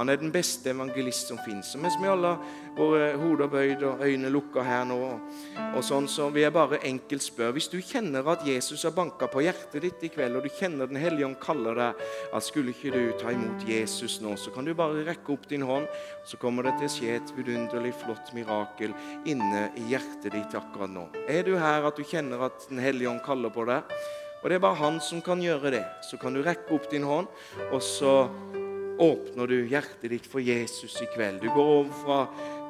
Han 0.01 0.09
er 0.09 0.17
den 0.17 0.33
beste 0.33 0.71
evangelist 0.73 1.29
som 1.29 1.39
fins. 1.45 1.75
Mens 1.77 1.99
vi 2.01 2.09
alle 2.09 2.31
har 2.33 2.61
våre 2.79 3.11
hoder 3.21 3.51
bøyd 3.53 3.83
og 3.85 4.01
øyne 4.07 4.31
lukka 4.33 4.63
her 4.65 4.87
nå, 4.89 4.97
og 5.75 5.83
sånn, 5.85 6.07
så 6.09 6.31
vil 6.33 6.47
jeg 6.47 6.55
bare 6.55 6.79
enkelt 6.89 7.25
spørre 7.25 7.53
Hvis 7.57 7.69
du 7.69 7.77
kjenner 7.85 8.25
at 8.33 8.47
Jesus 8.49 8.87
har 8.87 8.95
banka 8.97 9.29
på 9.29 9.43
hjertet 9.45 9.85
ditt 9.85 10.07
i 10.07 10.11
kveld, 10.15 10.39
og 10.39 10.47
du 10.47 10.55
kjenner 10.57 10.89
Den 10.89 11.01
hellige 11.03 11.27
ånd 11.29 11.37
kaller 11.43 11.77
deg 11.77 12.01
at 12.33 12.47
skulle 12.47 12.73
ikke 12.73 12.95
du 12.95 13.13
ta 13.21 13.35
imot 13.35 13.67
Jesus 13.69 14.21
nå, 14.25 14.33
så 14.41 14.55
kan 14.55 14.65
du 14.65 14.73
bare 14.79 15.05
rekke 15.05 15.35
opp 15.35 15.45
din 15.51 15.67
hånd, 15.69 15.85
så 16.25 16.41
kommer 16.41 16.65
det 16.65 16.79
til 16.79 16.89
å 16.89 16.95
skje 16.95 17.19
et 17.19 17.35
vidunderlig 17.37 17.93
flott 18.01 18.33
mirakel 18.37 18.97
inne 19.29 19.67
i 19.77 19.85
hjertet 19.93 20.33
ditt 20.33 20.57
akkurat 20.57 20.91
nå. 20.95 21.11
Er 21.29 21.45
du 21.45 21.59
her 21.61 21.85
at 21.91 22.01
du 22.01 22.07
kjenner 22.07 22.49
at 22.49 22.71
Den 22.71 22.81
hellige 22.81 23.11
ånd 23.13 23.21
kaller 23.27 23.53
på 23.53 23.69
deg? 23.69 23.85
Og 24.41 24.49
det 24.49 24.57
er 24.57 24.65
bare 24.65 24.81
han 24.81 24.97
som 25.05 25.21
kan 25.21 25.43
gjøre 25.45 25.75
det. 25.75 25.85
Så 26.09 26.17
kan 26.17 26.33
du 26.33 26.41
rekke 26.41 26.73
opp 26.73 26.89
din 26.89 27.05
hånd, 27.05 27.29
og 27.69 27.83
så 27.85 28.15
åpner 29.01 29.49
du 29.49 29.57
hjertet 29.69 30.11
ditt 30.13 30.27
for 30.29 30.45
Jesus 30.45 30.99
i 31.03 31.09
kveld. 31.15 31.41
Du 31.41 31.49
går 31.49 31.71
over 31.79 31.95
fra 32.05 32.19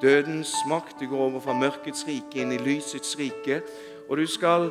dødens 0.03 0.55
makt, 0.71 1.01
du 1.01 1.09
går 1.11 1.27
over 1.27 1.43
fra 1.43 1.57
mørkets 1.59 2.07
rike 2.09 2.41
inn 2.41 2.55
i 2.55 2.61
lysets 2.63 3.17
rike. 3.19 3.61
Og 4.11 4.19
du 4.19 4.27
skal 4.31 4.71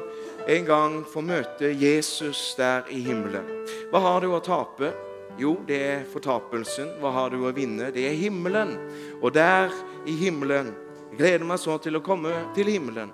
en 0.51 0.66
gang 0.68 0.97
få 1.07 1.24
møte 1.24 1.72
Jesus 1.72 2.55
der 2.60 2.88
i 2.91 2.99
himmelen. 3.03 3.45
Hva 3.91 4.01
har 4.03 4.24
du 4.24 4.34
å 4.34 4.43
tape? 4.43 4.91
Jo, 5.39 5.53
det 5.68 5.80
er 5.80 6.07
fortapelsen. 6.12 6.97
Hva 6.99 7.14
har 7.16 7.32
du 7.32 7.45
å 7.47 7.53
vinne? 7.55 7.91
Det 7.95 8.03
er 8.10 8.18
himmelen. 8.20 8.74
Og 9.22 9.32
der 9.36 9.72
i 10.07 10.16
himmelen 10.20 10.74
Jeg 11.10 11.18
gleder 11.18 11.45
meg 11.49 11.57
så 11.57 11.80
til 11.82 11.97
å 11.97 12.03
komme 12.05 12.30
til 12.55 12.68
himmelen. 12.70 13.10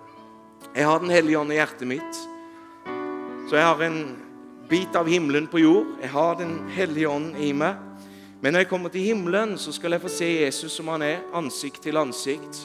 Jeg 0.76 0.86
har 0.86 1.00
Den 1.00 1.14
hellige 1.14 1.40
ånd 1.40 1.54
i 1.54 1.56
hjertet 1.56 1.88
mitt. 1.88 2.18
Så 3.48 3.56
jeg 3.56 3.64
har 3.64 3.82
en 3.86 4.02
bit 4.70 4.96
av 4.98 5.08
himmelen 5.08 5.48
på 5.48 5.62
jord. 5.62 5.94
Jeg 6.02 6.10
har 6.12 6.36
Den 6.36 6.68
hellige 6.76 7.10
ånd 7.10 7.38
i 7.38 7.54
meg. 7.54 7.78
Men 8.46 8.54
når 8.54 8.60
jeg 8.60 8.68
kommer 8.68 8.90
til 8.94 9.02
himmelen, 9.02 9.58
så 9.58 9.72
skal 9.74 9.92
jeg 9.92 10.02
få 10.02 10.10
se 10.14 10.26
Jesus 10.44 10.72
som 10.78 10.88
han 10.94 11.02
er, 11.02 11.24
ansikt 11.34 11.82
til 11.82 11.98
ansikt. 11.98 12.60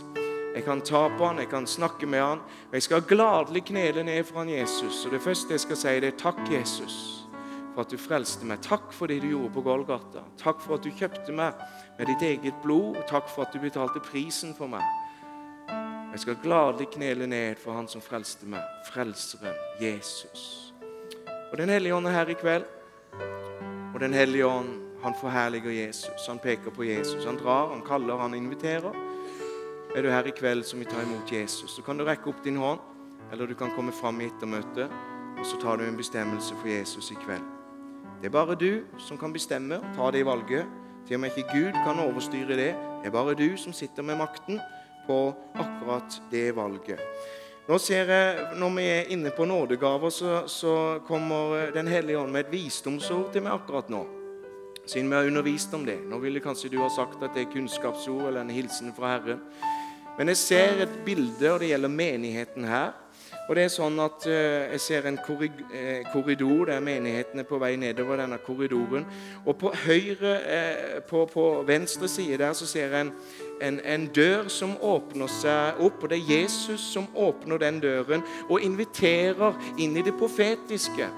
Jeg 0.52 0.64
kan 0.66 0.82
ta 0.84 1.06
på 1.08 1.24
han, 1.24 1.38
jeg 1.40 1.48
kan 1.48 1.66
snakke 1.66 2.04
med 2.06 2.20
han, 2.20 2.42
og 2.68 2.74
jeg 2.76 2.82
skal 2.82 3.06
gladelig 3.08 3.62
knele 3.70 4.04
ned 4.04 4.26
for 4.28 4.42
han 4.42 4.50
Jesus. 4.52 5.06
Og 5.06 5.14
det 5.14 5.22
første 5.24 5.56
jeg 5.56 5.62
skal 5.62 5.78
si, 5.80 5.94
det 6.04 6.10
er 6.10 6.18
takk, 6.20 6.42
Jesus, 6.52 6.96
for 7.72 7.80
at 7.80 7.94
du 7.94 7.96
frelste 7.96 8.44
meg. 8.44 8.60
Takk 8.60 8.92
for 8.92 9.08
det 9.08 9.22
du 9.22 9.30
gjorde 9.30 9.54
på 9.54 9.62
Golgata. 9.70 10.26
Takk 10.42 10.60
for 10.60 10.76
at 10.76 10.84
du 10.84 10.90
kjøpte 10.90 11.32
meg 11.32 11.64
med 11.96 12.12
ditt 12.12 12.26
eget 12.28 12.60
blod. 12.60 13.00
Og 13.00 13.08
takk 13.08 13.32
for 13.32 13.46
at 13.48 13.56
du 13.56 13.64
betalte 13.64 14.04
prisen 14.04 14.52
for 14.58 14.68
meg. 14.68 14.84
Jeg 16.12 16.26
skal 16.26 16.38
gladelig 16.44 16.90
knele 16.92 17.30
ned 17.30 17.56
for 17.64 17.72
han 17.72 17.88
som 17.88 18.04
frelste 18.04 18.44
meg, 18.44 18.60
frelseren 18.92 19.56
Jesus. 19.80 20.74
Og 21.48 21.56
Den 21.56 21.72
hellige 21.72 21.96
ånd 21.96 22.12
er 22.12 22.18
her 22.20 22.36
i 22.36 22.38
kveld. 22.44 22.68
Og 23.94 24.00
Den 24.00 24.12
hellige 24.12 24.44
ånd 24.46 24.89
han 25.02 25.14
forherliger 25.20 25.70
Jesus. 25.70 26.26
Han 26.28 26.38
peker 26.38 26.70
på 26.70 26.84
Jesus. 26.84 27.24
Han 27.24 27.36
drar, 27.36 27.68
han 27.68 27.82
kaller, 27.86 28.16
han 28.16 28.34
inviterer. 28.34 28.92
Er 29.96 30.02
du 30.02 30.10
her 30.10 30.26
i 30.26 30.30
kveld 30.30 30.62
som 30.64 30.78
vil 30.78 30.86
ta 30.86 31.00
imot 31.02 31.32
Jesus, 31.32 31.70
så 31.74 31.82
kan 31.82 31.98
du 31.98 32.04
rekke 32.06 32.30
opp 32.30 32.44
din 32.44 32.60
hånd, 32.62 32.78
eller 33.32 33.46
du 33.46 33.56
kan 33.58 33.72
komme 33.74 33.90
fram 33.92 34.20
i 34.20 34.28
ettermøtet, 34.28 34.92
og 35.38 35.46
så 35.46 35.58
tar 35.58 35.80
du 35.80 35.84
en 35.84 35.96
bestemmelse 35.98 36.54
for 36.60 36.70
Jesus 36.70 37.10
i 37.10 37.16
kveld. 37.24 37.42
Det 38.20 38.28
er 38.28 38.34
bare 38.36 38.54
du 38.54 38.84
som 39.02 39.18
kan 39.18 39.32
bestemme 39.34 39.80
og 39.80 39.96
ta 39.96 40.12
det 40.14 40.22
valget. 40.26 40.68
Til 41.08 41.16
og 41.16 41.24
med 41.24 41.34
ikke 41.34 41.50
Gud 41.50 41.80
kan 41.82 41.98
overstyre 42.04 42.54
det. 42.54 42.70
Det 43.02 43.10
er 43.10 43.16
bare 43.16 43.34
du 43.34 43.56
som 43.58 43.72
sitter 43.72 44.06
med 44.06 44.20
makten 44.20 44.60
på 45.08 45.34
akkurat 45.58 46.20
det 46.30 46.54
valget. 46.56 47.00
Nå 47.68 47.78
ser 47.78 48.04
jeg, 48.04 48.46
Når 48.56 48.76
vi 48.76 48.82
er 48.82 49.10
inne 49.10 49.30
på 49.30 49.44
nådegaver, 49.44 50.10
så, 50.10 50.46
så 50.46 51.00
kommer 51.06 51.70
Den 51.74 51.88
hellige 51.88 52.18
ånd 52.18 52.32
med 52.32 52.40
et 52.40 52.52
visdomsord 52.52 53.32
til 53.32 53.42
meg 53.42 53.52
akkurat 53.52 53.90
nå 53.90 54.19
siden 54.90 55.10
vi 55.10 55.16
har 55.16 55.28
undervist 55.30 55.74
om 55.74 55.84
det. 55.86 56.00
Nå 56.10 56.18
ville 56.18 56.42
kanskje 56.42 56.72
du 56.72 56.80
ha 56.82 56.88
sagt 56.90 57.22
at 57.22 57.36
det 57.36 57.46
er 57.46 57.52
kunnskapsord 57.52 58.26
eller 58.28 58.42
en 58.42 58.50
hilsen 58.50 58.94
fra 58.96 59.14
Herren. 59.14 59.44
Men 60.18 60.28
jeg 60.28 60.36
ser 60.36 60.82
et 60.82 60.98
bilde, 61.06 61.52
og 61.52 61.60
det 61.62 61.70
gjelder 61.70 61.88
menigheten 61.88 62.64
her. 62.68 62.90
Og 63.50 63.56
det 63.56 63.64
er 63.64 63.70
sånn 63.72 63.96
at 63.98 64.26
uh, 64.30 64.70
Jeg 64.70 64.80
ser 64.84 65.06
en 65.08 65.16
eh, 65.18 66.04
korridor 66.12 66.68
der 66.68 66.82
menigheten 66.84 67.42
er 67.42 67.46
på 67.48 67.58
vei 67.58 67.72
nedover 67.80 68.20
denne 68.20 68.38
korridoren. 68.44 69.06
Og 69.44 69.56
på 69.58 69.72
høyre, 69.86 70.34
uh, 70.38 71.00
på, 71.08 71.24
på, 71.32 71.46
venstre 71.66 72.08
side 72.08 72.38
der 72.38 72.52
så 72.54 72.66
ser 72.66 72.94
jeg 72.94 73.06
en, 73.08 73.12
en, 73.62 73.80
en, 73.80 74.06
dør 74.06 74.46
som 74.48 74.76
åpner 74.76 75.30
seg 75.40 75.82
opp. 75.82 76.02
Og 76.02 76.12
det 76.12 76.20
er 76.20 76.30
Jesus 76.36 76.84
som 76.92 77.08
åpner 77.14 77.58
den 77.58 77.82
døren 77.82 78.22
og 78.48 78.62
inviterer 78.62 79.58
inn 79.78 79.98
i 79.98 80.06
det 80.06 80.14
profetiske. 80.18 81.10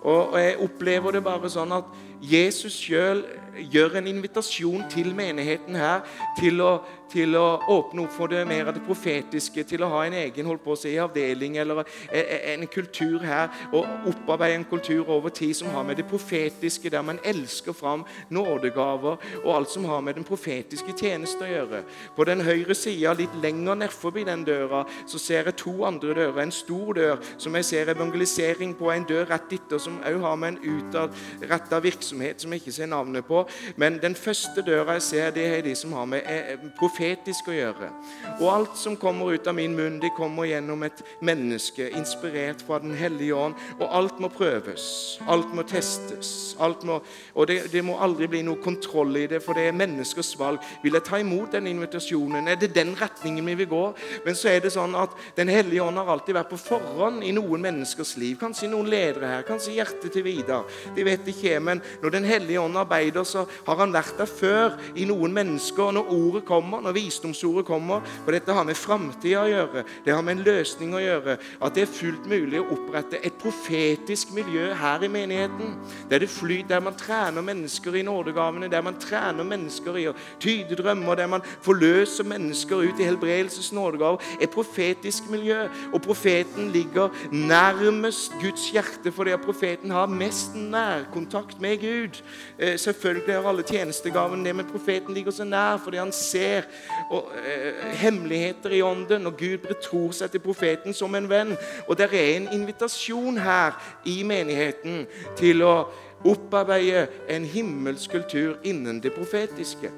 Og, 0.00 0.32
og 0.32 0.40
jeg 0.40 0.58
opplever 0.62 1.16
det 1.16 1.24
bare 1.26 1.50
sånn 1.50 1.72
at 1.76 1.92
Jesus 2.22 2.72
sjøl 2.80 3.24
gjør 3.72 3.98
en 3.98 4.06
invitasjon 4.08 4.84
til 4.92 5.12
menigheten 5.16 5.76
her 5.76 6.04
til 6.38 6.60
å, 6.64 6.70
til 7.12 7.36
å, 7.38 7.44
åpne 7.72 8.04
opp 8.04 8.12
for 8.12 8.32
det 8.32 8.42
mer 8.48 8.68
av 8.68 8.74
det 8.76 8.82
profetiske, 8.84 9.64
til 9.68 9.84
å 9.84 9.90
ha 9.92 10.02
en 10.06 10.16
egen 10.18 10.48
holdt 10.48 10.64
på 10.64 10.74
å 10.74 10.78
si, 10.80 10.94
avdeling 11.00 11.56
eller 11.60 11.82
en 12.12 12.66
kultur 12.72 13.24
her, 13.24 13.52
og 13.70 14.08
opparbeide 14.10 14.58
en 14.60 14.66
kultur 14.68 15.08
over 15.12 15.32
tid 15.34 15.54
som 15.56 15.70
har 15.74 15.86
med 15.88 16.00
det 16.00 16.06
profetiske, 16.08 16.90
der 16.92 17.04
man 17.06 17.20
elsker 17.24 17.76
fram 17.76 18.04
nådegaver 18.32 19.20
og 19.42 19.50
alt 19.54 19.72
som 19.72 19.86
har 19.88 20.02
med 20.04 20.18
den 20.18 20.26
profetiske 20.28 20.96
tjeneste 20.96 21.46
å 21.46 21.50
gjøre. 21.50 21.82
På 22.16 22.26
den 22.28 22.44
høyre 22.44 22.76
sida, 22.76 23.14
litt 23.16 23.36
lenger 23.42 23.80
nedforbi 23.80 24.26
den 24.28 24.44
døra, 24.46 24.84
så 25.08 25.20
ser 25.20 25.48
jeg 25.50 25.58
to 25.62 25.78
andre 25.88 26.16
dører. 26.16 26.42
En 26.44 26.54
stor 26.54 26.96
dør 26.96 27.20
som 27.36 27.56
jeg 27.56 27.70
ser 27.70 27.94
evangelisering 27.94 28.76
på, 28.76 28.90
en 28.92 29.08
dør 29.08 29.28
rett 29.30 29.56
etter 29.56 29.80
som 29.82 30.00
òg 30.06 30.20
har 30.24 30.40
med 30.40 30.56
en 30.56 30.76
utadretta 30.76 31.80
virksomhet 31.84 32.05
som 32.06 32.22
jeg 32.22 32.62
ikke 32.62 32.74
ser 32.74 32.90
navnet 32.90 33.26
på. 33.26 33.44
Men 33.76 33.98
den 34.02 34.14
første 34.14 34.62
døra 34.62 34.96
jeg 34.96 35.02
ser, 35.02 35.30
det 35.36 35.46
er 35.46 35.64
de 35.66 35.74
som 35.78 35.92
har 35.96 36.08
med 36.10 36.26
eh, 36.30 36.56
profetisk 36.78 37.50
å 37.50 37.56
gjøre. 37.56 37.90
Og 38.38 38.48
alt 38.52 38.76
som 38.80 38.96
kommer 39.00 39.34
ut 39.34 39.46
av 39.46 39.56
min 39.58 39.74
munn, 39.76 40.00
det 40.02 40.12
kommer 40.16 40.48
gjennom 40.48 40.82
et 40.86 41.02
menneske 41.24 41.90
inspirert 41.96 42.62
fra 42.66 42.78
Den 42.82 42.94
hellige 42.96 43.34
ånd. 43.34 43.54
Og 43.80 43.86
alt 43.90 44.20
må 44.20 44.30
prøves. 44.32 45.18
Alt 45.26 45.54
må 45.54 45.64
testes. 45.66 46.56
Alt 46.62 46.84
må, 46.88 47.00
og 47.34 47.48
det, 47.48 47.58
det, 47.72 47.82
må 47.84 47.98
aldri 48.00 48.28
bli 48.30 48.42
noe 48.46 48.60
kontroll 48.62 49.16
i 49.20 49.26
det, 49.30 49.42
for 49.44 49.56
det 49.56 49.68
er 49.68 49.76
menneskers 49.76 50.32
valg. 50.38 50.62
Vil 50.82 50.96
jeg 50.96 51.06
ta 51.06 51.20
imot 51.20 51.52
den 51.56 51.68
invitasjonen? 51.70 52.48
Er 52.48 52.58
det 52.60 52.72
den 52.76 52.94
retningen 52.98 53.46
vi 53.46 53.58
vil 53.62 53.70
gå? 53.70 53.84
Men 54.24 54.38
så 54.38 54.50
er 54.52 54.62
det 54.64 54.74
sånn 54.74 54.96
at 54.96 55.14
Den 55.36 55.50
hellige 55.52 55.82
ånd 55.82 55.98
har 55.98 56.08
alltid 56.12 56.36
vært 56.36 56.50
på 56.52 56.58
forhånd 56.60 57.24
i 57.24 57.32
noen 57.34 57.62
menneskers 57.62 58.14
liv. 58.20 58.36
Kanskje 58.40 58.70
noen 58.72 58.88
ledere 58.90 59.28
her, 59.30 59.44
kanskje 59.46 59.76
hjertet 59.76 60.12
til 60.14 60.24
Vidar. 60.26 60.64
De 60.96 61.04
vet 61.06 61.28
ikke, 61.30 61.58
men 61.60 61.82
Når 62.02 62.10
Den 62.10 62.24
hellige 62.24 62.60
ånd 62.60 62.76
arbeider, 62.78 63.24
så 63.24 63.44
har 63.66 63.76
han 63.76 63.92
vært 63.92 64.18
der 64.18 64.30
før 64.30 64.76
i 64.94 65.04
noen 65.08 65.34
mennesker. 65.34 65.92
Når 65.92 66.12
ordet 66.12 66.44
kommer, 66.48 66.80
når 66.80 66.96
visdomsordet 66.96 67.66
kommer 67.66 68.00
For 68.24 68.32
dette 68.34 68.52
har 68.52 68.64
med 68.64 68.76
framtida 68.78 69.42
å 69.42 69.50
gjøre. 69.50 69.84
Det 70.04 70.14
har 70.14 70.22
med 70.22 70.38
en 70.38 70.44
løsning 70.46 70.94
å 70.94 71.02
gjøre. 71.02 71.36
At 71.62 71.74
det 71.74 71.86
er 71.86 71.92
fullt 71.92 72.26
mulig 72.30 72.60
å 72.60 72.68
opprette 72.76 73.20
et 73.24 73.38
profetisk 73.40 74.32
miljø 74.36 74.72
her 74.74 75.04
i 75.04 75.10
menigheten. 75.12 75.76
Der 76.10 76.22
det 76.22 76.30
flyter, 76.30 76.68
der 76.76 76.80
man 76.80 76.96
trener 76.98 77.42
mennesker 77.42 77.94
i 77.94 78.02
nådegavene, 78.02 78.70
der 78.70 78.82
man 78.82 78.98
trener 79.00 79.44
mennesker 79.46 79.98
i 80.00 80.06
å 80.10 80.14
tyde 80.42 80.76
drømmer, 80.78 81.14
der 81.18 81.30
man 81.30 81.44
forløser 81.64 82.26
mennesker 82.26 82.84
ut 82.86 83.00
i 83.00 83.08
helbredelses 83.08 83.72
nådegave. 83.72 84.18
Et 84.40 84.50
profetisk 84.50 85.30
miljø. 85.30 85.66
Og 85.92 86.02
profeten 86.02 86.70
ligger 86.74 87.08
nærmest 87.32 88.34
Guds 88.42 88.70
hjerte, 88.72 89.12
fordi 89.12 89.36
profeten 89.44 89.90
har 89.90 90.10
mest 90.10 90.54
nærkontakt 90.54 91.60
med 91.60 91.78
Gud. 91.80 91.85
Eh, 91.86 92.78
selvfølgelig 92.78 93.34
har 93.34 93.48
alle 93.48 93.62
tjenestegavene 93.62 94.44
det, 94.44 94.56
men 94.56 94.66
profeten 94.66 95.14
ligger 95.14 95.30
så 95.30 95.44
nær 95.44 95.76
fordi 95.84 95.96
han 95.96 96.12
ser 96.12 96.62
og, 97.10 97.30
eh, 97.36 97.72
hemmeligheter 97.92 98.70
i 98.70 98.82
ånden. 98.82 99.26
Og 99.26 99.36
Gud 99.36 99.58
betror 99.58 100.12
seg 100.12 100.30
til 100.30 100.40
profeten 100.40 100.94
som 100.94 101.14
en 101.14 101.30
venn. 101.30 101.56
Og 101.88 101.98
det 101.98 102.12
er 102.12 102.36
en 102.36 102.48
invitasjon 102.52 103.38
her 103.38 104.00
i 104.04 104.22
menigheten 104.22 105.06
til 105.36 105.62
å 105.62 105.88
opparbeide 106.24 107.08
en 107.28 107.44
himmelsk 107.44 108.10
kultur 108.10 108.56
innen 108.64 109.00
det 109.00 109.12
profetiske. 109.12 109.90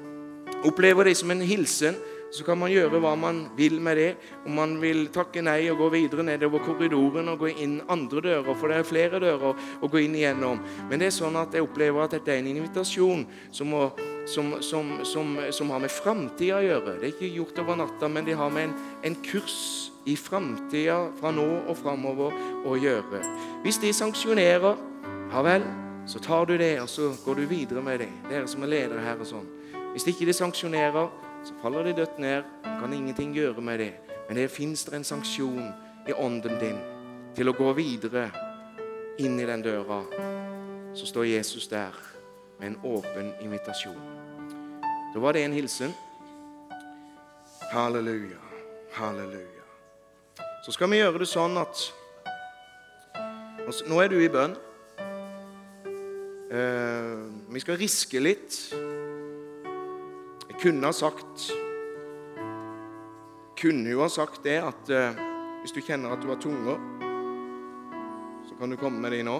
Opplever 0.65 1.03
det 1.03 1.17
som 1.17 1.31
en 1.31 1.41
hilsen 1.41 1.95
så 2.31 2.45
kan 2.45 2.59
man 2.61 2.69
gjøre 2.69 2.99
hva 3.01 3.15
man 3.17 3.41
vil 3.57 3.79
med 3.81 3.97
det. 3.97 4.09
Om 4.45 4.57
man 4.59 4.75
vil 4.81 5.07
takke 5.13 5.41
nei 5.45 5.63
og 5.71 5.79
gå 5.81 5.89
videre 5.95 6.25
nedover 6.27 6.61
korridoren 6.65 7.31
og 7.31 7.41
gå 7.41 7.51
inn 7.63 7.79
andre 7.89 8.21
dører, 8.25 8.53
for 8.53 8.69
det 8.69 8.79
er 8.79 8.87
flere 8.87 9.21
dører 9.23 9.57
å 9.81 9.89
gå 9.89 10.03
inn 10.05 10.17
igjennom. 10.17 10.61
Men 10.91 11.01
det 11.01 11.09
er 11.09 11.17
sånn 11.17 11.39
at 11.39 11.57
jeg 11.57 11.65
opplever 11.65 12.05
at 12.05 12.13
dette 12.17 12.33
er 12.33 12.43
en 12.43 12.51
invitasjon 12.51 13.25
som, 13.49 13.73
må, 13.73 13.87
som, 14.29 14.55
som, 14.61 15.35
som 15.55 15.73
har 15.73 15.81
med 15.81 15.93
framtida 15.93 16.59
å 16.59 16.65
gjøre. 16.67 16.97
Det 16.99 17.09
er 17.09 17.15
ikke 17.15 17.33
gjort 17.39 17.63
over 17.65 17.81
natta, 17.81 18.11
men 18.11 18.27
det 18.29 18.37
har 18.37 18.53
med 18.53 18.69
en, 18.69 18.75
en 19.09 19.17
kurs 19.25 19.59
i 20.09 20.15
framtida, 20.17 21.01
fra 21.19 21.31
nå 21.33 21.47
og 21.69 21.75
framover, 21.77 22.35
å 22.65 22.77
gjøre. 22.79 23.21
Hvis 23.65 23.81
de 23.81 23.91
sanksjonerer, 23.93 24.77
ja 25.29 25.41
vel, 25.45 25.65
så 26.09 26.21
tar 26.23 26.47
du 26.49 26.55
det, 26.57 26.75
og 26.81 26.89
så 26.89 27.11
går 27.25 27.41
du 27.41 27.49
videre 27.49 27.81
med 27.85 28.01
det. 28.01 28.09
Dere 28.29 28.47
som 28.49 28.63
er 28.65 28.71
ledere 28.71 29.03
her 29.05 29.19
og 29.21 29.29
sånn. 29.29 29.49
Hvis 29.93 30.07
ikke 30.09 30.25
de 30.29 30.33
sanksjonerer, 30.33 31.09
så 31.43 31.53
faller 31.61 31.83
de 31.83 31.93
dødt 31.93 32.19
ned. 32.19 32.43
Du 32.63 32.79
kan 32.79 32.93
ingenting 32.93 33.33
gjøre 33.33 33.61
med 33.61 33.79
det. 33.79 33.93
Men 34.27 34.37
det 34.37 34.51
fins 34.51 34.87
en 34.93 35.03
sanksjon 35.03 35.73
i 36.07 36.13
ånden 36.13 36.59
din 36.59 36.79
til 37.35 37.49
å 37.49 37.55
gå 37.57 37.71
videre 37.77 38.29
inn 39.19 39.39
i 39.39 39.45
den 39.47 39.63
døra. 39.63 40.03
Så 40.93 41.07
står 41.09 41.29
Jesus 41.29 41.67
der 41.67 41.95
med 42.59 42.67
en 42.67 42.79
åpen 42.83 43.33
invitasjon. 43.41 44.01
Da 45.13 45.19
var 45.19 45.33
det 45.33 45.43
en 45.45 45.53
hilsen. 45.53 45.93
Halleluja, 47.71 48.41
halleluja. 48.93 49.65
Så 50.65 50.71
skal 50.71 50.89
vi 50.91 50.99
gjøre 50.99 51.23
det 51.23 51.29
sånn 51.29 51.57
at 51.61 51.87
Nå 53.85 53.99
er 54.01 54.09
du 54.09 54.15
i 54.17 54.31
bønn. 54.33 54.55
Uh, 56.49 57.29
vi 57.53 57.61
skal 57.61 57.77
riske 57.77 58.17
litt 58.17 58.55
kunne 60.61 60.85
ha 60.85 60.93
sagt 60.93 61.51
Kunne 63.59 63.91
jo 63.91 64.01
ha 64.03 64.09
sagt 64.11 64.43
det 64.43 64.57
at 64.63 64.89
eh, 64.91 65.19
hvis 65.59 65.73
du 65.75 65.81
kjenner 65.83 66.13
at 66.15 66.21
du 66.23 66.29
har 66.31 66.37
tunger, 66.39 66.77
så 68.47 68.55
kan 68.55 68.71
du 68.71 68.77
komme 68.79 69.01
med 69.03 69.11
det 69.11 69.25
nå. 69.27 69.33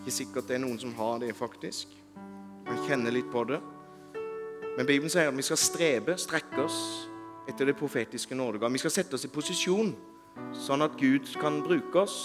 Ikke 0.00 0.14
sikkert 0.16 0.48
det 0.48 0.56
er 0.56 0.64
noen 0.64 0.80
som 0.82 0.90
har 0.98 1.20
det, 1.22 1.28
faktisk. 1.38 1.92
Du 2.66 2.72
kan 2.72 2.80
kjenne 2.88 3.12
litt 3.14 3.28
på 3.30 3.44
det. 3.46 3.60
Men 4.74 4.88
Bibelen 4.88 5.14
sier 5.14 5.30
at 5.30 5.38
vi 5.38 5.46
skal 5.46 5.62
strebe, 5.62 6.18
strekke 6.18 6.64
oss 6.64 6.80
etter 7.46 7.70
det 7.70 7.76
profetiske 7.78 8.34
nådegave. 8.34 8.74
Vi 8.74 8.82
skal 8.82 8.96
sette 8.96 9.14
oss 9.14 9.28
i 9.28 9.30
posisjon, 9.30 9.94
sånn 10.66 10.82
at 10.82 10.98
Gud 10.98 11.30
kan 11.38 11.62
bruke 11.62 12.02
oss 12.02 12.24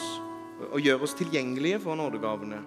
og 0.71 0.81
gjøre 0.81 1.05
oss 1.05 1.13
tilgjengelige 1.21 1.83
for 1.85 2.01
nådegavene. 2.01 2.63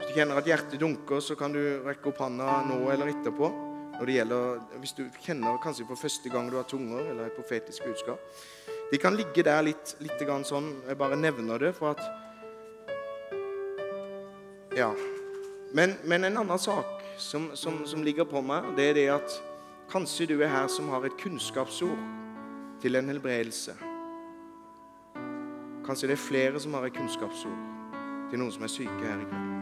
Hvis 0.00 0.08
du 0.08 0.16
kjenner 0.16 0.40
at 0.40 0.48
hjertet 0.48 0.80
dunker, 0.80 1.20
så 1.20 1.36
kan 1.36 1.52
du 1.52 1.60
rekke 1.84 2.08
opp 2.08 2.24
handa 2.24 2.62
nå 2.64 2.86
eller 2.96 3.12
etterpå 3.12 3.52
når 3.98 4.06
det 4.06 4.14
gjelder 4.14 4.60
Hvis 4.80 4.92
du 4.92 5.04
kjenner 5.24 5.58
kanskje 5.62 5.86
for 5.88 5.96
første 5.96 6.28
gang 6.30 6.50
du 6.50 6.56
har 6.56 6.68
tunger, 6.68 6.98
eller 7.10 7.26
et 7.26 7.36
profetisk 7.36 7.84
budskap 7.84 8.20
De 8.92 8.98
kan 8.98 9.16
ligge 9.16 9.42
der 9.42 9.62
litt, 9.62 9.96
litt 10.00 10.22
sånn 10.44 10.82
Jeg 10.88 10.98
bare 10.98 11.16
nevner 11.16 11.58
det 11.58 11.74
for 11.74 11.96
at 11.96 12.02
Ja. 14.76 14.92
Men, 15.72 15.96
men 16.04 16.24
en 16.24 16.36
annen 16.36 16.58
sak 16.58 16.84
som, 17.16 17.50
som, 17.56 17.86
som, 17.86 18.02
ligger 18.04 18.24
på 18.28 18.42
meg, 18.44 18.76
det 18.76 18.90
er 18.90 18.94
det 18.94 19.06
at 19.14 19.36
kanskje 19.88 20.26
du 20.28 20.34
er 20.42 20.52
her 20.52 20.68
som 20.68 20.88
har 20.92 21.04
et 21.04 21.16
kunnskapsord 21.16 21.96
til 22.82 22.96
en 22.96 23.08
helbredelse. 23.08 23.72
Kanskje 25.86 26.10
det 26.10 26.18
er 26.18 26.22
flere 26.28 26.60
som 26.60 26.76
har 26.76 26.84
et 26.84 26.96
kunnskapsord 26.96 27.56
til 28.28 28.42
noen 28.42 28.52
som 28.52 28.68
er 28.68 28.72
syke 28.74 29.00
her 29.00 29.24
i 29.24 29.28
kveld. 29.30 29.52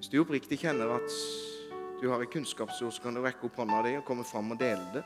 Hvis 0.00 0.10
du 0.10 0.22
oppriktig 0.24 0.62
kjenner 0.64 0.96
at 0.96 1.12
du 2.02 2.08
har 2.10 2.22
et 2.22 2.30
kunnskapsord, 2.30 2.92
så 2.92 3.02
kan 3.02 3.14
du 3.14 3.22
rekke 3.22 3.46
opp 3.46 3.60
hånda 3.62 3.82
di 3.86 3.92
og 3.94 4.06
komme 4.06 4.24
fram 4.26 4.50
og 4.50 4.58
dele 4.58 4.82
det. 4.90 5.02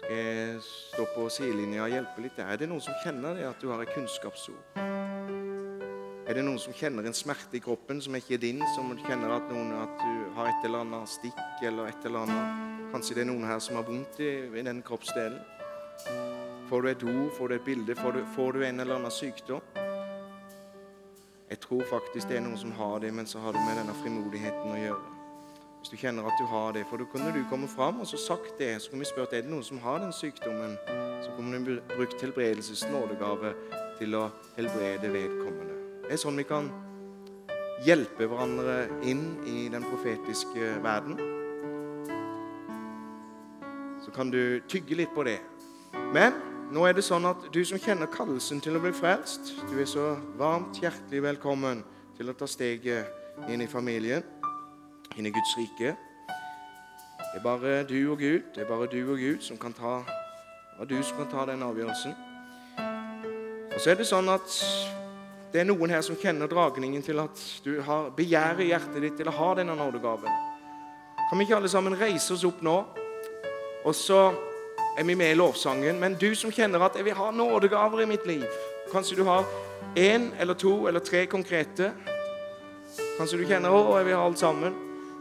Skal 0.00 0.16
jeg 0.16 0.62
stå 0.64 1.04
på 1.14 1.26
sidelinja 1.30 1.84
og 1.84 1.92
hjelpe 1.94 2.24
litt? 2.24 2.40
Er 2.42 2.58
det 2.58 2.66
noen 2.70 2.82
som 2.82 2.96
kjenner 3.04 3.38
det, 3.38 3.44
at 3.46 3.62
du 3.62 3.68
har 3.70 3.82
et 3.84 3.92
kunnskapsord? 3.94 4.80
Er 6.26 6.38
det 6.38 6.42
noen 6.46 6.58
som 6.62 6.74
kjenner 6.74 7.06
en 7.06 7.14
smerte 7.14 7.58
i 7.58 7.62
kroppen 7.62 8.02
som 8.02 8.16
ikke 8.18 8.34
er 8.38 8.42
din? 8.42 8.64
Som 8.74 8.90
kjenner 9.04 9.36
at, 9.36 9.46
noen, 9.54 9.70
at 9.84 10.02
du 10.02 10.34
har 10.34 10.50
et 10.50 10.66
eller 10.66 10.82
annet 10.82 11.10
stikk 11.10 11.62
eller 11.62 11.90
et 11.92 12.08
eller 12.10 12.26
annet? 12.26 12.90
Kanskje 12.90 13.20
det 13.20 13.22
er 13.22 13.30
noen 13.30 13.46
her 13.46 13.62
som 13.62 13.78
har 13.78 13.86
vondt 13.86 14.18
i, 14.18 14.32
i 14.50 14.66
den 14.66 14.82
kroppsdelen? 14.86 15.38
Får 16.70 16.82
du 16.82 16.90
et 16.90 17.06
ord, 17.06 17.30
får 17.38 17.50
du 17.50 17.56
et 17.60 17.66
bilde, 17.70 17.98
får 17.98 18.18
du, 18.18 18.24
får 18.34 18.58
du 18.58 18.66
en 18.66 18.82
eller 18.82 18.98
annen 18.98 19.14
sykdom? 19.14 19.79
Jeg 21.50 21.60
tror 21.60 21.82
faktisk 21.90 22.28
det 22.28 22.36
er 22.38 22.44
noen 22.44 22.58
som 22.58 22.70
har 22.78 23.00
det, 23.02 23.08
men 23.14 23.26
så 23.26 23.40
har 23.42 23.52
det 23.52 23.62
med 23.66 23.74
denne 23.80 23.94
frimodigheten 23.98 24.70
å 24.70 24.76
gjøre. 24.78 25.16
Hvis 25.80 25.90
du 25.90 25.96
kjenner 25.98 26.28
at 26.28 26.36
du 26.38 26.44
har 26.46 26.76
det, 26.76 26.84
for 26.86 27.00
da 27.00 27.06
kunne 27.10 27.32
du 27.34 27.40
komme 27.50 27.66
fram 27.68 27.98
og 28.04 28.06
så 28.06 28.20
sagt 28.20 28.52
det. 28.60 28.68
Så 28.78 28.92
kunne 28.92 29.02
vi 29.02 29.08
spurt 29.08 29.32
er 29.34 29.42
det 29.42 29.50
noen 29.50 29.64
som 29.66 29.80
har 29.82 29.98
den 29.98 30.12
sykdommen. 30.14 30.76
Så 31.24 31.32
kunne 31.34 31.58
vi 31.64 31.78
brukt 31.88 32.22
helbredelses 32.22 32.84
nådegave 32.92 33.54
til 33.98 34.14
å 34.14 34.28
helbrede 34.58 35.10
vedkommende. 35.10 35.78
Det 36.04 36.14
er 36.14 36.22
sånn 36.22 36.38
vi 36.38 36.46
kan 36.46 36.70
hjelpe 37.82 38.28
hverandre 38.30 38.76
inn 39.08 39.24
i 39.48 39.66
den 39.72 39.88
profetiske 39.88 40.76
verden. 40.84 41.18
Så 44.04 44.14
kan 44.14 44.30
du 44.30 44.60
tygge 44.70 45.02
litt 45.02 45.16
på 45.16 45.26
det. 45.26 45.40
Men 46.14 46.38
nå 46.70 46.84
er 46.86 46.94
det 46.94 47.02
sånn 47.02 47.26
at 47.26 47.48
du 47.50 47.60
som 47.66 47.80
kjenner 47.82 48.10
kallelsen 48.10 48.60
til 48.62 48.76
å 48.78 48.82
bli 48.82 48.92
frelst, 48.94 49.52
du 49.66 49.74
er 49.82 49.88
så 49.90 50.12
varmt 50.38 50.78
hjertelig 50.78 51.22
velkommen 51.24 51.82
til 52.18 52.30
å 52.30 52.34
ta 52.38 52.46
steget 52.46 53.10
inn 53.50 53.64
i 53.64 53.68
familien, 53.70 54.22
inn 55.18 55.26
i 55.26 55.32
Guds 55.34 55.56
rike. 55.58 55.96
Det 57.18 57.38
er 57.40 57.42
bare 57.42 57.80
du 57.88 57.98
og 58.12 58.22
Gud, 58.22 58.52
det 58.54 58.62
er 58.62 58.68
bare 58.70 58.86
du 58.90 59.00
og 59.02 59.18
Gud 59.18 59.42
som 59.42 59.58
kan 59.58 59.74
ta, 59.74 60.00
du 60.86 60.96
som 61.02 61.18
kan 61.18 61.30
ta 61.32 61.46
den 61.50 61.64
avgjørelsen. 61.66 62.14
Og 63.70 63.78
så 63.80 63.92
er 63.92 63.98
det 63.98 64.06
sånn 64.06 64.30
at 64.30 64.54
det 65.50 65.64
er 65.64 65.66
noen 65.66 65.90
her 65.90 66.04
som 66.06 66.18
kjenner 66.18 66.50
dragningen 66.50 67.02
til 67.02 67.18
at 67.22 67.42
du 67.64 67.80
har 67.82 68.12
begjæret 68.14 68.62
i 68.62 68.70
hjertet 68.70 69.02
ditt 69.02 69.18
til 69.18 69.30
å 69.30 69.34
ha 69.34 69.50
denne 69.58 69.74
nådegaven. 69.74 70.30
Kan 71.30 71.38
vi 71.38 71.48
ikke 71.48 71.58
alle 71.58 71.70
sammen 71.70 71.98
reise 71.98 72.34
oss 72.36 72.46
opp 72.46 72.62
nå? 72.62 72.76
Og 73.86 73.94
så 73.96 74.20
er 74.98 75.04
vi 75.04 75.14
med 75.14 75.30
i 75.30 75.38
lovsangen. 75.38 76.00
Men 76.00 76.14
du 76.14 76.34
som 76.34 76.50
kjenner 76.50 76.80
at 76.80 76.96
'jeg 76.96 77.04
vil 77.04 77.14
ha 77.14 77.30
nådegaver 77.30 78.00
i 78.00 78.06
mitt 78.06 78.26
liv' 78.26 78.46
Kanskje 78.92 79.16
du 79.16 79.24
har 79.24 79.44
én 79.96 80.32
eller 80.40 80.54
to 80.54 80.88
eller 80.88 81.00
tre 81.00 81.26
konkrete. 81.26 81.92
Kanskje 83.18 83.38
du 83.38 83.44
kjenner 83.44 83.70
'Å, 83.70 83.96
jeg 83.96 84.06
vil 84.06 84.16
ha 84.16 84.26
alt 84.26 84.38
sammen'. 84.38 84.74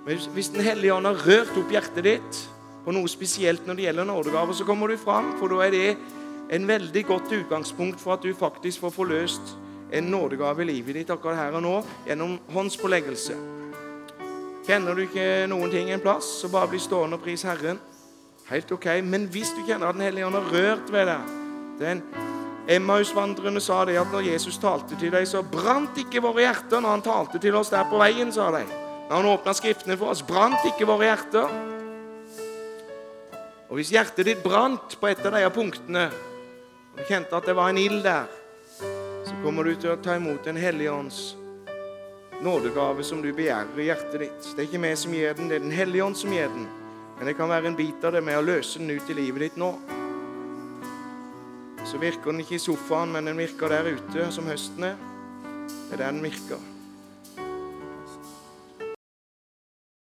Men 0.06 0.18
hvis 0.18 0.50
Den 0.50 0.62
hellige 0.62 0.94
ånd 0.94 1.06
har 1.06 1.14
rørt 1.14 1.58
opp 1.58 1.72
hjertet 1.72 2.04
ditt 2.04 2.50
på 2.86 2.92
noe 2.92 3.08
spesielt 3.08 3.68
når 3.68 3.76
det 3.76 3.84
gjelder 3.84 4.04
nådegaver, 4.04 4.54
så 4.54 4.66
kommer 4.66 4.88
du 4.88 4.98
fram, 4.98 5.38
for 5.40 5.48
da 5.48 5.56
er 5.66 5.72
det 5.72 5.98
en 6.50 6.68
veldig 6.68 7.06
godt 7.06 7.32
utgangspunkt 7.32 8.00
for 8.00 8.14
at 8.14 8.24
du 8.24 8.34
faktisk 8.34 8.80
får 8.80 8.90
forløst 8.90 9.42
en 9.94 10.04
nådegave 10.04 10.62
i 10.62 10.66
livet 10.66 10.96
ditt 10.96 11.10
akkurat 11.10 11.36
her 11.36 11.52
og 11.52 11.62
nå 11.62 11.84
gjennom 12.08 12.40
håndspåleggelse. 12.50 13.34
Kjenner 14.68 14.96
du 14.96 15.02
ikke 15.02 15.48
noen 15.50 15.72
ting 15.72 15.92
en 15.92 16.02
plass, 16.02 16.26
så 16.42 16.50
bare 16.50 16.68
bli 16.68 16.80
stående 16.80 17.18
og 17.18 17.24
pris 17.24 17.42
Herren. 17.44 17.80
Helt 18.50 18.72
ok. 18.72 18.88
Men 19.06 19.28
hvis 19.30 19.54
du 19.56 19.62
kjenner 19.68 19.90
at 19.90 19.98
Den 19.98 20.08
hellige 20.08 20.28
ånd 20.28 20.36
har 20.36 20.52
rørt 20.54 20.92
ved 20.92 21.08
deg 21.10 21.36
den 21.80 22.02
Emmaus-vandrerne 22.70 23.62
sa 23.64 23.80
det 23.88 23.96
at 23.98 24.12
når 24.14 24.28
Jesus 24.28 24.60
talte 24.62 24.98
til 25.00 25.10
dem, 25.14 25.26
så 25.26 25.42
brant 25.42 25.96
ikke 25.98 26.22
våre 26.22 26.44
hjerter 26.44 26.84
når 26.84 26.92
han 26.92 27.02
talte 27.06 27.40
til 27.42 27.56
oss 27.58 27.72
der 27.74 27.88
på 27.90 27.98
veien, 27.98 28.30
sa 28.36 28.52
de. 28.54 28.62
Når 29.08 29.16
han 29.16 29.30
åpna 29.32 29.56
Skriftene 29.58 29.98
for 29.98 30.12
oss, 30.12 30.22
brant 30.22 30.68
ikke 30.70 30.86
våre 30.86 31.08
hjerter. 31.08 31.56
Og 33.70 33.80
hvis 33.80 33.94
hjertet 33.96 34.28
ditt 34.28 34.44
brant 34.46 35.00
på 35.02 35.10
et 35.10 35.26
av 35.26 35.34
disse 35.34 35.50
punktene, 35.56 36.06
og 36.94 37.02
du 37.02 37.08
kjente 37.10 37.40
at 37.40 37.50
det 37.50 37.58
var 37.58 37.72
en 37.72 37.82
ild 37.82 38.04
der, 38.06 38.30
så 38.78 39.42
kommer 39.42 39.66
du 39.66 39.74
til 39.74 39.96
å 39.96 40.02
ta 40.04 40.20
imot 40.20 40.46
Den 40.46 40.60
hellige 40.62 40.94
ånds 40.94 41.24
nådegave 42.44 43.04
som 43.04 43.24
du 43.24 43.32
begjærer 43.34 43.82
i 43.82 43.90
hjertet 43.90 44.22
ditt. 44.28 44.52
Det 44.54 44.62
er 44.62 44.70
ikke 44.70 44.84
vi 44.86 44.94
som 45.00 45.18
gir 45.18 45.34
den, 45.34 45.50
det 45.50 45.58
er 45.58 45.66
Den 45.66 45.76
hellige 45.80 46.06
ånd 46.06 46.22
som 46.22 46.38
gir 46.38 46.54
den. 46.54 46.70
Men 47.20 47.28
det 47.28 47.36
kan 47.36 47.52
være 47.52 47.68
en 47.68 47.76
bit 47.76 48.04
av 48.08 48.16
det 48.16 48.24
med 48.24 48.40
å 48.40 48.46
løse 48.48 48.80
den 48.80 48.94
ut 48.96 49.10
i 49.12 49.18
livet 49.18 49.44
ditt 49.44 49.60
nå. 49.60 49.74
Så 51.84 52.00
virker 52.00 52.32
den 52.32 52.40
ikke 52.46 52.56
i 52.56 52.64
sofaen, 52.64 53.12
men 53.12 53.28
den 53.28 53.40
virker 53.40 53.72
der 53.76 53.92
ute, 53.92 54.30
som 54.32 54.48
høsten 54.48 54.88
er. 54.88 55.00
Det 55.68 55.98
er 55.98 56.06
der 56.06 56.14
den 56.14 56.24
virker. 56.24 56.69